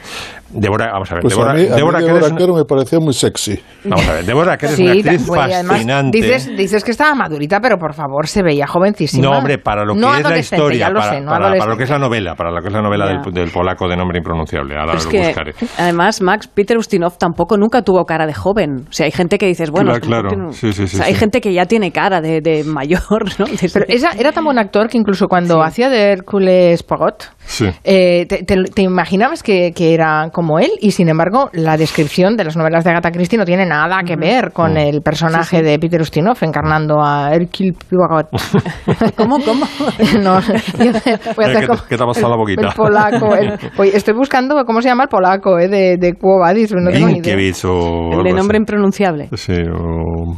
Deborah, 0.49 0.91
vamos 0.93 1.11
a 1.11 1.15
ver, 1.15 1.21
Pues 1.23 1.35
Deborah, 1.35 1.51
a 1.51 1.55
mí, 1.55 1.67
a 1.69 1.75
Deborah 1.75 1.99
Kerr 1.99 2.49
una- 2.49 2.59
me 2.59 2.65
parecía 2.65 2.99
muy 2.99 3.13
sexy. 3.13 3.59
Vamos 3.83 4.07
a 4.07 4.13
ver, 4.13 4.25
Deborah 4.25 4.57
Kerr 4.57 4.71
es 4.73 4.79
una 4.79 4.91
actriz 4.91 5.27
bueno, 5.27 5.43
fascinante. 5.67 6.17
dices, 6.21 6.47
dices 6.57 6.83
que 6.83 6.91
estaba 6.91 7.13
madurita, 7.15 7.59
pero 7.59 7.77
por 7.77 7.93
favor, 7.93 8.27
se 8.27 8.43
veía 8.43 8.67
jovencísima. 8.67 9.27
No, 9.27 9.37
hombre, 9.37 9.57
para 9.57 9.83
lo 9.83 9.93
que 9.95 9.99
No 9.99 10.15
es 10.15 10.23
la 10.23 10.37
historia, 10.37 10.79
ya 10.79 10.89
lo 10.89 10.99
para, 10.99 11.11
sé, 11.13 11.21
no 11.21 11.31
para- 11.31 11.49
para 11.57 11.65
lo 11.71 11.77
que 11.77 11.83
es 11.83 11.89
la 11.89 11.99
novela, 11.99 12.35
para 12.35 12.51
lo 12.51 12.61
que 12.61 12.67
es 12.67 12.73
la 12.73 12.81
novela 12.81 13.07
del, 13.07 13.33
del 13.33 13.51
polaco 13.51 13.87
de 13.87 13.97
nombre 13.97 14.17
impronunciable. 14.19 14.77
Ahora 14.77 14.93
es 14.95 15.05
lo 15.05 15.11
que, 15.11 15.19
buscaré. 15.27 15.53
además, 15.77 16.21
Max, 16.21 16.47
Peter 16.47 16.77
Ustinov 16.77 17.17
tampoco 17.17 17.57
nunca 17.57 17.81
tuvo 17.81 18.05
cara 18.05 18.25
de 18.25 18.33
joven. 18.33 18.74
O 18.89 18.91
sea, 18.93 19.05
hay 19.05 19.11
gente 19.11 19.37
que 19.37 19.45
dices, 19.47 19.69
bueno, 19.71 19.91
Claro, 19.99 20.29
claro. 20.29 20.51
Sí, 20.53 20.71
sí, 20.73 20.87
sí, 20.87 20.95
o 20.95 20.99
sea, 20.99 21.05
hay 21.07 21.13
gente 21.15 21.41
que 21.41 21.53
ya 21.53 21.65
tiene 21.65 21.91
cara 21.91 22.21
de, 22.21 22.41
de 22.41 22.63
mayor, 22.63 23.25
¿no? 23.39 23.45
De- 23.45 23.69
Pero 23.73 23.85
esa, 23.87 24.11
era 24.11 24.31
tan 24.31 24.43
buen 24.43 24.57
actor 24.59 24.87
que 24.89 24.97
incluso 24.97 25.27
cuando 25.27 25.61
hacía 25.63 25.89
de 25.89 26.11
Hércules 26.11 26.83
Pogot, 26.83 27.31
Sí. 27.45 27.67
eh, 27.83 28.25
te, 28.27 28.43
te- 28.43 28.63
te 28.63 28.81
imaginabas 28.81 29.43
que, 29.43 29.71
que 29.73 29.93
era 29.93 30.29
como 30.33 30.57
él 30.59 30.71
y 30.81 30.91
sin 30.91 31.09
embargo 31.09 31.49
la 31.53 31.77
descripción 31.77 32.35
de 32.37 32.43
las 32.43 32.57
novelas 32.57 32.83
de 32.83 32.89
Agatha 32.89 33.11
Christie 33.11 33.37
no 33.37 33.45
tiene 33.45 33.65
nada 33.67 34.01
que 34.03 34.15
ver 34.15 34.51
con 34.51 34.77
el 34.77 35.01
personaje 35.01 35.61
de 35.61 35.77
Peter 35.77 36.01
Ustinov 36.01 36.37
encarnando 36.41 37.03
a 37.03 37.33
Hércules 37.35 37.75
Pogot. 37.89 38.27
¿Cómo, 39.15 39.39
cómo? 39.43 39.65
no, 40.21 40.41
voy 40.41 41.45
a 41.45 41.47
Eh, 41.47 41.51
hacer 41.51 41.59
¿qué- 41.61 41.67
como 41.67 41.79
qué 41.87 41.97
te 41.97 42.03
ha 42.03 42.07
pasado 42.07 42.25
el- 42.27 42.31
la 42.31 42.37
boquita? 42.37 42.67
El 42.67 42.73
polaco. 42.73 43.35
el- 43.35 43.53
oye, 43.77 43.95
estoy 43.95 44.13
buscando 44.15 44.63
cómo 44.65 44.81
se 44.81 44.89
llama 44.89 45.03
el 45.03 45.09
polaco 45.09 45.59
eh, 45.59 45.67
de, 45.67 45.97
de 45.97 46.13
Quo 46.13 46.39
Vadis, 46.39 46.71
no 46.73 46.89
tengo 46.91 47.07
ni 47.07 47.19
idea. 47.19 47.33
El 47.35 48.23
de 48.23 48.33
nombre. 48.33 48.57
Impronunciable. 48.65 49.29
Sí, 49.35 49.53
o... 49.53 50.33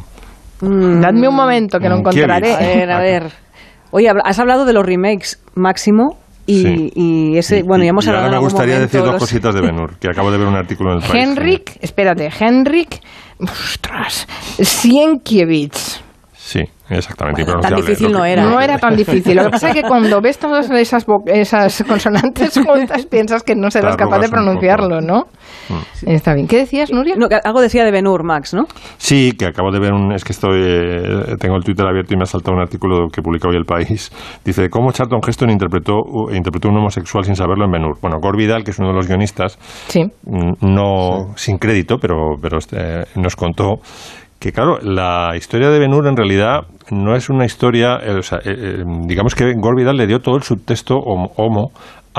Mm. 0.60 1.00
Dadme 1.00 1.28
un 1.28 1.34
momento 1.36 1.78
que 1.78 1.88
lo 1.88 1.96
Mm, 1.96 2.00
encontraré. 2.00 2.54
A 2.54 2.58
ver, 2.58 2.90
a 2.90 3.00
ver. 3.00 3.22
Oye, 3.90 4.10
has 4.24 4.38
hablado 4.38 4.64
de 4.64 4.72
los 4.72 4.84
remakes, 4.84 5.40
Máximo, 5.54 6.18
y, 6.46 6.62
Sí. 6.62 6.92
y 6.94 7.36
ese, 7.38 7.62
bueno, 7.62 7.84
ya 7.84 7.90
hemos 7.90 8.04
y 8.06 8.08
hablado 8.08 8.26
ahora 8.26 8.36
en 8.36 8.42
me 8.42 8.44
gustaría 8.46 8.74
momento 8.74 8.86
decir 8.92 9.00
dos 9.04 9.12
los- 9.14 9.22
cositas 9.22 9.54
de 9.54 9.60
Benur, 9.60 9.98
que 9.98 10.08
acabo 10.08 10.30
de 10.30 10.38
ver 10.38 10.46
un 10.46 10.56
artículo 10.56 10.92
en 10.92 11.02
el 11.02 11.08
país. 11.08 11.14
Henrik, 11.24 11.76
espérate, 11.80 12.28
Henrik, 12.40 13.00
ostras, 13.40 14.26
Sienkiewicz. 14.60 16.00
Sí, 16.34 16.62
exactamente. 16.88 17.44
Bueno, 17.44 17.60
tan 17.60 17.74
difícil 17.74 18.10
no 18.10 18.24
era. 18.24 18.42
No 18.42 18.58
era 18.60 18.78
tan 18.78 18.96
difícil. 18.96 19.36
Lo 19.36 19.44
que 19.44 19.50
pasa 19.50 19.68
es 19.68 19.74
que 19.74 19.82
cuando 19.82 20.20
ves 20.22 20.38
todas 20.38 20.70
esas, 20.70 21.04
esas 21.26 21.84
consonantes 21.86 22.54
juntas 22.66 23.04
piensas 23.06 23.42
que 23.42 23.54
no 23.54 23.70
serás 23.70 23.96
capaz 23.96 24.18
de 24.20 24.28
pronunciarlo, 24.30 25.00
¿no? 25.02 25.24
Mm. 25.68 26.10
Está 26.10 26.34
bien. 26.34 26.46
¿Qué 26.46 26.58
decías, 26.58 26.90
Nuria? 26.92 27.14
No, 27.16 27.28
algo 27.44 27.60
decía 27.60 27.84
de 27.84 27.90
Benur, 27.90 28.24
Max, 28.24 28.54
¿no? 28.54 28.64
Sí, 28.96 29.32
que 29.38 29.46
acabo 29.46 29.70
de 29.70 29.80
ver 29.80 29.92
un... 29.92 30.12
Es 30.12 30.24
que 30.24 30.32
estoy... 30.32 30.60
eh, 30.62 31.36
tengo 31.38 31.56
el 31.56 31.64
Twitter 31.64 31.86
abierto 31.86 32.14
y 32.14 32.16
me 32.16 32.22
ha 32.22 32.26
saltado 32.26 32.56
un 32.56 32.62
artículo 32.62 33.08
que 33.12 33.22
publica 33.22 33.48
hoy 33.48 33.56
El 33.56 33.64
País. 33.64 34.10
Dice, 34.44 34.68
¿cómo 34.70 34.92
Charlton 34.92 35.20
Heston 35.26 35.50
interpretó, 35.50 35.94
uh, 35.96 36.30
interpretó 36.34 36.68
un 36.68 36.78
homosexual 36.78 37.24
sin 37.24 37.34
saberlo 37.36 37.64
en 37.66 37.70
Ben-Hur? 37.72 37.98
Bueno, 38.00 38.18
Gore 38.20 38.38
Vidal, 38.38 38.64
que 38.64 38.70
es 38.70 38.78
uno 38.78 38.88
de 38.88 38.94
los 38.94 39.06
guionistas, 39.06 39.58
Sí. 39.88 40.02
no 40.60 41.32
sin 41.36 41.58
crédito, 41.58 41.96
pero, 42.00 42.36
pero 42.40 42.58
este, 42.58 43.04
nos 43.16 43.36
contó 43.36 43.76
que, 44.38 44.52
claro, 44.52 44.78
la 44.80 45.32
historia 45.36 45.68
de 45.68 45.78
Ben-Hur 45.80 46.06
en 46.06 46.16
realidad 46.16 46.60
no 46.90 47.16
es 47.16 47.28
una 47.28 47.44
historia... 47.44 47.98
eh, 48.02 48.18
o 48.18 48.22
sea, 48.22 48.38
eh, 48.38 48.54
eh, 48.56 48.84
digamos 49.06 49.34
que 49.34 49.52
Gore 49.56 49.82
Vidal 49.82 49.96
le 49.96 50.06
dio 50.06 50.20
todo 50.20 50.36
el 50.36 50.42
subtexto 50.42 50.94
homo, 50.96 51.32
homo 51.36 51.72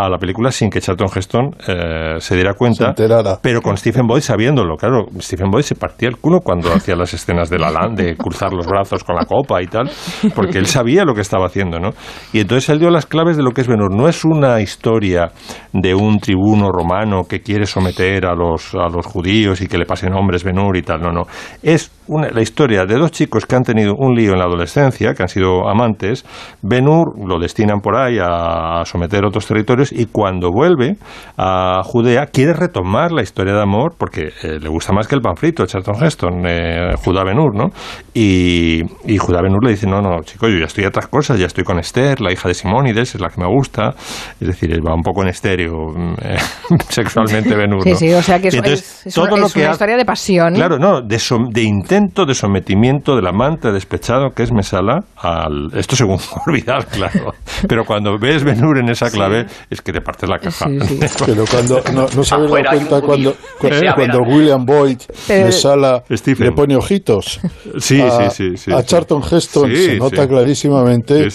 a 0.05 0.09
la 0.09 0.17
película 0.17 0.51
sin 0.51 0.69
que 0.69 0.81
Charlton 0.81 1.07
Heston 1.15 1.49
eh, 1.67 2.15
se 2.19 2.35
diera 2.35 2.53
cuenta, 2.53 2.77
Se 2.87 2.93
pero 3.41 3.61
con 3.61 3.75
Stephen 3.77 4.07
Boyd 4.07 4.21
sabiéndolo. 4.21 4.75
Claro, 4.77 5.05
Stephen 5.19 5.49
Boyd 5.51 5.63
se 5.63 5.75
partía 5.75 6.09
el 6.09 6.17
culo 6.17 6.39
cuando 6.41 6.71
hacía 6.73 6.95
las 6.95 7.13
escenas 7.13 7.49
de 7.49 7.59
la 7.59 7.71
LAN, 7.71 7.95
de 7.95 8.15
cruzar 8.15 8.53
los 8.53 8.65
brazos 8.67 9.03
con 9.03 9.15
la 9.15 9.25
copa 9.25 9.61
y 9.61 9.67
tal, 9.67 9.89
porque 10.35 10.57
él 10.57 10.65
sabía 10.65 11.03
lo 11.05 11.13
que 11.13 11.21
estaba 11.21 11.45
haciendo, 11.47 11.79
¿no? 11.79 11.89
Y 12.33 12.39
entonces 12.41 12.69
él 12.69 12.79
dio 12.79 12.89
las 12.89 13.05
claves 13.05 13.37
de 13.37 13.43
lo 13.43 13.51
que 13.51 13.61
es 13.61 13.67
Benur. 13.67 13.93
No 13.95 14.07
es 14.07 14.23
una 14.25 14.61
historia 14.61 15.31
de 15.73 15.93
un 15.95 16.19
tribuno 16.19 16.69
romano 16.71 17.23
que 17.23 17.41
quiere 17.41 17.65
someter 17.65 18.25
a 18.25 18.33
los, 18.35 18.73
a 18.75 18.87
los 18.89 19.05
judíos 19.05 19.61
y 19.61 19.67
que 19.67 19.77
le 19.77 19.85
pasen 19.85 20.13
hombres 20.13 20.43
Benur 20.43 20.75
y 20.77 20.81
tal, 20.81 21.01
no, 21.01 21.11
no. 21.11 21.23
Es 21.61 21.91
una- 22.07 22.29
la 22.29 22.41
historia 22.41 22.85
de 22.85 22.95
dos 22.95 23.11
chicos 23.11 23.45
que 23.45 23.55
han 23.55 23.63
tenido 23.63 23.93
un 23.97 24.15
lío 24.15 24.33
en 24.33 24.39
la 24.39 24.45
adolescencia, 24.45 25.13
que 25.13 25.23
han 25.23 25.29
sido 25.29 25.67
amantes. 25.69 26.25
Benur 26.61 27.13
lo 27.27 27.39
destinan 27.39 27.79
por 27.81 27.95
ahí 27.95 28.17
a 28.21 28.83
someter 28.85 29.25
otros 29.25 29.45
territorios 29.45 29.88
y 29.91 30.05
cuando 30.05 30.49
vuelve 30.51 30.95
a 31.37 31.81
Judea 31.83 32.25
quiere 32.27 32.53
retomar 32.53 33.11
la 33.11 33.21
historia 33.21 33.53
de 33.53 33.61
amor 33.61 33.95
porque 33.97 34.29
eh, 34.43 34.59
le 34.61 34.69
gusta 34.69 34.93
más 34.93 35.07
que 35.07 35.15
el 35.15 35.21
panflito, 35.21 35.65
Charlton 35.65 36.03
Heston, 36.03 36.43
eh, 36.47 36.93
Judá 37.03 37.23
Benur, 37.23 37.55
¿no? 37.55 37.67
Y, 38.13 38.81
y 39.05 39.17
Judá 39.17 39.41
Benur 39.41 39.63
le 39.63 39.71
dice, 39.71 39.87
no, 39.87 40.01
no, 40.01 40.21
chico, 40.23 40.47
yo 40.47 40.57
ya 40.57 40.65
estoy 40.65 40.85
a 40.85 40.87
otras 40.89 41.07
cosas, 41.07 41.37
ya 41.39 41.45
estoy 41.45 41.63
con 41.63 41.79
Esther, 41.79 42.21
la 42.21 42.31
hija 42.31 42.47
de 42.47 42.53
Simónides, 42.53 43.15
es 43.15 43.21
la 43.21 43.29
que 43.29 43.39
me 43.41 43.47
gusta. 43.47 43.93
Es 44.41 44.47
decir, 44.47 44.71
él 44.71 44.81
va 44.85 44.93
un 44.93 45.03
poco 45.03 45.21
en 45.23 45.29
estéreo 45.29 45.89
mm, 45.95 46.13
eh, 46.23 46.37
sexualmente 46.89 47.55
Benur, 47.55 47.83
Sí, 47.83 47.91
¿no? 47.91 47.95
sí, 47.95 48.13
o 48.13 48.21
sea 48.21 48.39
que 48.39 48.47
es, 48.49 48.53
entonces, 48.55 48.79
es- 48.81 49.07
es 49.07 49.13
todo 49.13 49.25
una, 49.25 49.37
lo 49.37 49.49
que 49.49 49.69
historia 49.69 49.95
de 49.97 50.05
pasión. 50.05 50.53
Claro, 50.55 50.77
no, 50.79 51.01
de, 51.01 51.17
som- 51.17 51.49
de 51.51 51.61
intento 51.63 51.89
intento 51.89 52.25
de 52.25 52.33
sometimiento 52.33 53.15
del 53.15 53.27
amante 53.27 53.71
despechado 53.71 54.29
que 54.31 54.43
es 54.43 54.51
Mesala 54.53 54.99
al... 55.17 55.69
Esto 55.73 55.95
según 55.95 56.17
olvidar, 56.47 56.85
claro. 56.85 57.33
Pero 57.67 57.83
cuando 57.83 58.17
ves 58.17 58.43
Benur 58.43 58.77
en 58.79 58.89
esa 58.89 59.09
clave, 59.09 59.45
es 59.69 59.81
que 59.81 59.91
te 59.93 60.01
partes 60.01 60.27
la 60.29 60.39
caja. 60.39 60.65
Pero 61.25 61.45
cuando 61.45 61.81
no, 61.93 62.07
no 62.15 62.23
se 62.23 62.35
dado 62.35 62.47
cuenta 62.49 63.01
cuando, 63.01 63.31
Sí, 63.61 63.67
cuando. 63.95 64.19
William 64.23 64.65
Boyd 64.65 64.97
de 65.27 65.51
Sala 65.51 66.03
Stephen. 66.11 66.47
le 66.47 66.51
pone 66.53 66.75
ojitos. 66.75 67.39
Sí, 67.79 68.01
a, 68.01 68.29
sí, 68.31 68.51
sí, 68.55 68.57
sí, 68.57 68.71
a 68.71 68.79
sí. 68.81 68.87
Charlton 68.87 69.21
Heston 69.23 69.69
Sí, 69.69 69.85
se 69.85 69.95
nota 69.97 70.23
sí. 70.23 70.27
clarísimamente 70.27 71.27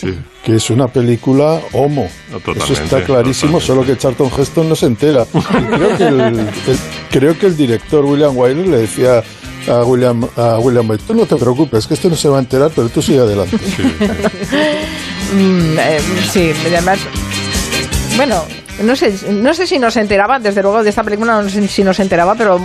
que 0.44 0.56
es 0.56 0.70
una 0.70 0.88
película 0.88 1.60
homo. 1.72 2.08
Eso 2.56 2.72
está 2.72 3.02
clarísimo, 3.02 3.60
solo 3.60 3.84
que 3.84 3.96
Charlton 3.96 4.30
Heston 4.36 4.68
no 4.68 4.74
se 4.74 4.86
entera. 4.86 5.24
Y 5.32 5.64
creo, 5.74 5.96
que 5.96 6.04
el, 6.08 6.20
el- 6.20 6.48
creo 7.10 7.38
que 7.38 7.46
el 7.46 7.56
director 7.56 8.04
William 8.04 8.36
Wyler 8.36 8.66
le 8.66 8.76
decía 8.78 9.22
a 9.68 9.82
William, 9.84 10.26
a 10.36 10.58
William 10.58 10.86
Boyd, 10.86 11.00
tú 11.06 11.14
no 11.14 11.24
te 11.24 11.36
preocupes, 11.36 11.86
que 11.86 11.94
este 11.94 12.08
no 12.10 12.16
se 12.16 12.28
va 12.28 12.36
a 12.36 12.40
enterar, 12.40 12.70
pero 12.74 12.88
tú 12.88 13.00
sigue 13.00 13.20
adelante. 13.20 13.56
Mm, 15.34 15.78
eh, 15.78 15.98
sí, 16.30 16.52
además. 16.66 16.98
Bueno, 18.16 18.46
no 18.82 18.96
sé, 18.96 19.12
no 19.30 19.54
sé 19.54 19.66
si 19.66 19.78
nos 19.78 19.96
enteraba, 19.96 20.38
desde 20.38 20.62
luego 20.62 20.82
de 20.82 20.90
esta 20.90 21.02
película 21.02 21.40
no 21.40 21.48
sé 21.48 21.66
si 21.68 21.84
nos 21.84 21.98
enteraba, 22.00 22.34
pero 22.34 22.60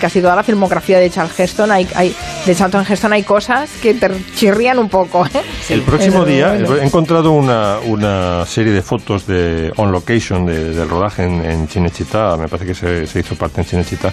casi 0.00 0.20
toda 0.20 0.36
la 0.36 0.42
filmografía 0.42 0.98
de 0.98 1.10
Charles 1.10 1.38
Heston, 1.38 1.70
hay, 1.70 1.88
hay, 1.94 2.14
de 2.44 2.54
Charlton 2.54 2.84
Heston 2.88 3.12
hay 3.12 3.22
cosas 3.22 3.70
que 3.82 3.94
te 3.94 4.10
chirrían 4.36 4.78
un 4.78 4.88
poco. 4.88 5.24
¿eh? 5.26 5.30
El 5.70 5.82
próximo 5.82 6.24
día 6.24 6.48
bueno. 6.52 6.76
he 6.76 6.84
encontrado 6.84 7.32
una, 7.32 7.78
una 7.84 8.44
serie 8.46 8.72
de 8.72 8.82
fotos 8.82 9.26
de 9.26 9.72
on 9.76 9.90
location 9.92 10.44
de- 10.46 10.74
del 10.74 10.88
rodaje 10.88 11.24
en, 11.24 11.44
en 11.44 11.68
Cinecittà, 11.68 12.36
me 12.36 12.48
parece 12.48 12.66
que 12.66 12.74
se, 12.74 13.06
se 13.06 13.20
hizo 13.20 13.34
parte 13.34 13.60
en 13.62 13.66
Cinecittà, 13.66 14.12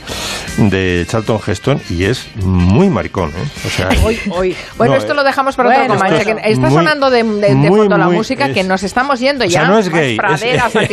de 0.58 1.06
Charlton 1.10 1.40
Heston 1.46 1.82
y 1.90 2.06
es 2.06 2.26
muy 2.38 2.90
maricón, 2.90 3.30
¿eh? 3.30 3.50
O 3.66 3.70
sea, 3.70 3.90
Hoy, 4.04 4.20
hoy. 4.32 4.56
Bueno, 4.78 4.94
No, 4.94 5.00
esto 5.00 5.12
eh, 5.14 5.16
lo 5.16 5.24
dejamos 5.24 5.56
para 5.56 5.70
bueno, 5.70 5.94
otro 5.94 5.96
Comanche. 6.08 6.32
es 6.44 6.54
está 6.58 6.68
muy- 6.68 6.76
sonando 6.76 7.10
de, 7.10 7.24
de- 7.24 7.40
de 7.50 7.56
muy, 7.56 7.80
fondo 7.80 7.98
la 7.98 8.08
música 8.10 8.48
es- 8.48 8.54
que 8.54 8.64
nos 8.64 8.84
estamos 8.84 9.20
yendo 9.20 9.44
O 9.44 9.48
ya. 9.48 9.62
sea, 9.62 9.70
no 9.70 9.78
es 9.80 9.90
gay, 9.90 10.16
es- 10.16 10.18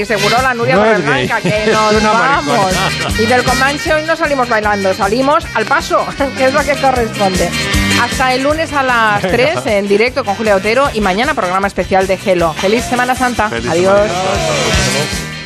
Antisegurola, 0.50 0.54
Nuria 0.54 0.76
No 0.76 1.12
gay. 1.12 1.28
que 1.42 1.70
nos 1.72 2.02
vamos. 2.18 2.72
Y 3.18 3.26
del 3.26 3.42
Comanche 3.44 3.94
hoy 3.94 4.02
no 4.04 4.16
salimos 4.16 4.48
bailando, 4.48 4.94
salimos 4.94 5.44
al 5.54 5.64
paso, 5.66 6.04
que 6.36 6.46
es 6.46 6.52
lo 6.52 6.62
que 6.64 6.74
corresponde. 6.76 7.48
Hasta 8.02 8.34
el 8.34 8.42
lunes 8.42 8.72
a 8.72 8.82
las 8.82 9.22
3 9.22 9.66
en 9.66 9.88
directo 9.88 10.24
con 10.24 10.34
Julia 10.36 10.56
Otero 10.56 10.88
y 10.94 11.00
mañana 11.00 11.34
programa 11.34 11.66
especial 11.66 12.06
de 12.06 12.16
Gelo. 12.16 12.52
Feliz 12.54 12.84
Semana 12.84 13.14
Santa. 13.14 13.48
Feliz 13.48 13.70
Adiós. 13.70 14.00
Semana. 14.10 15.27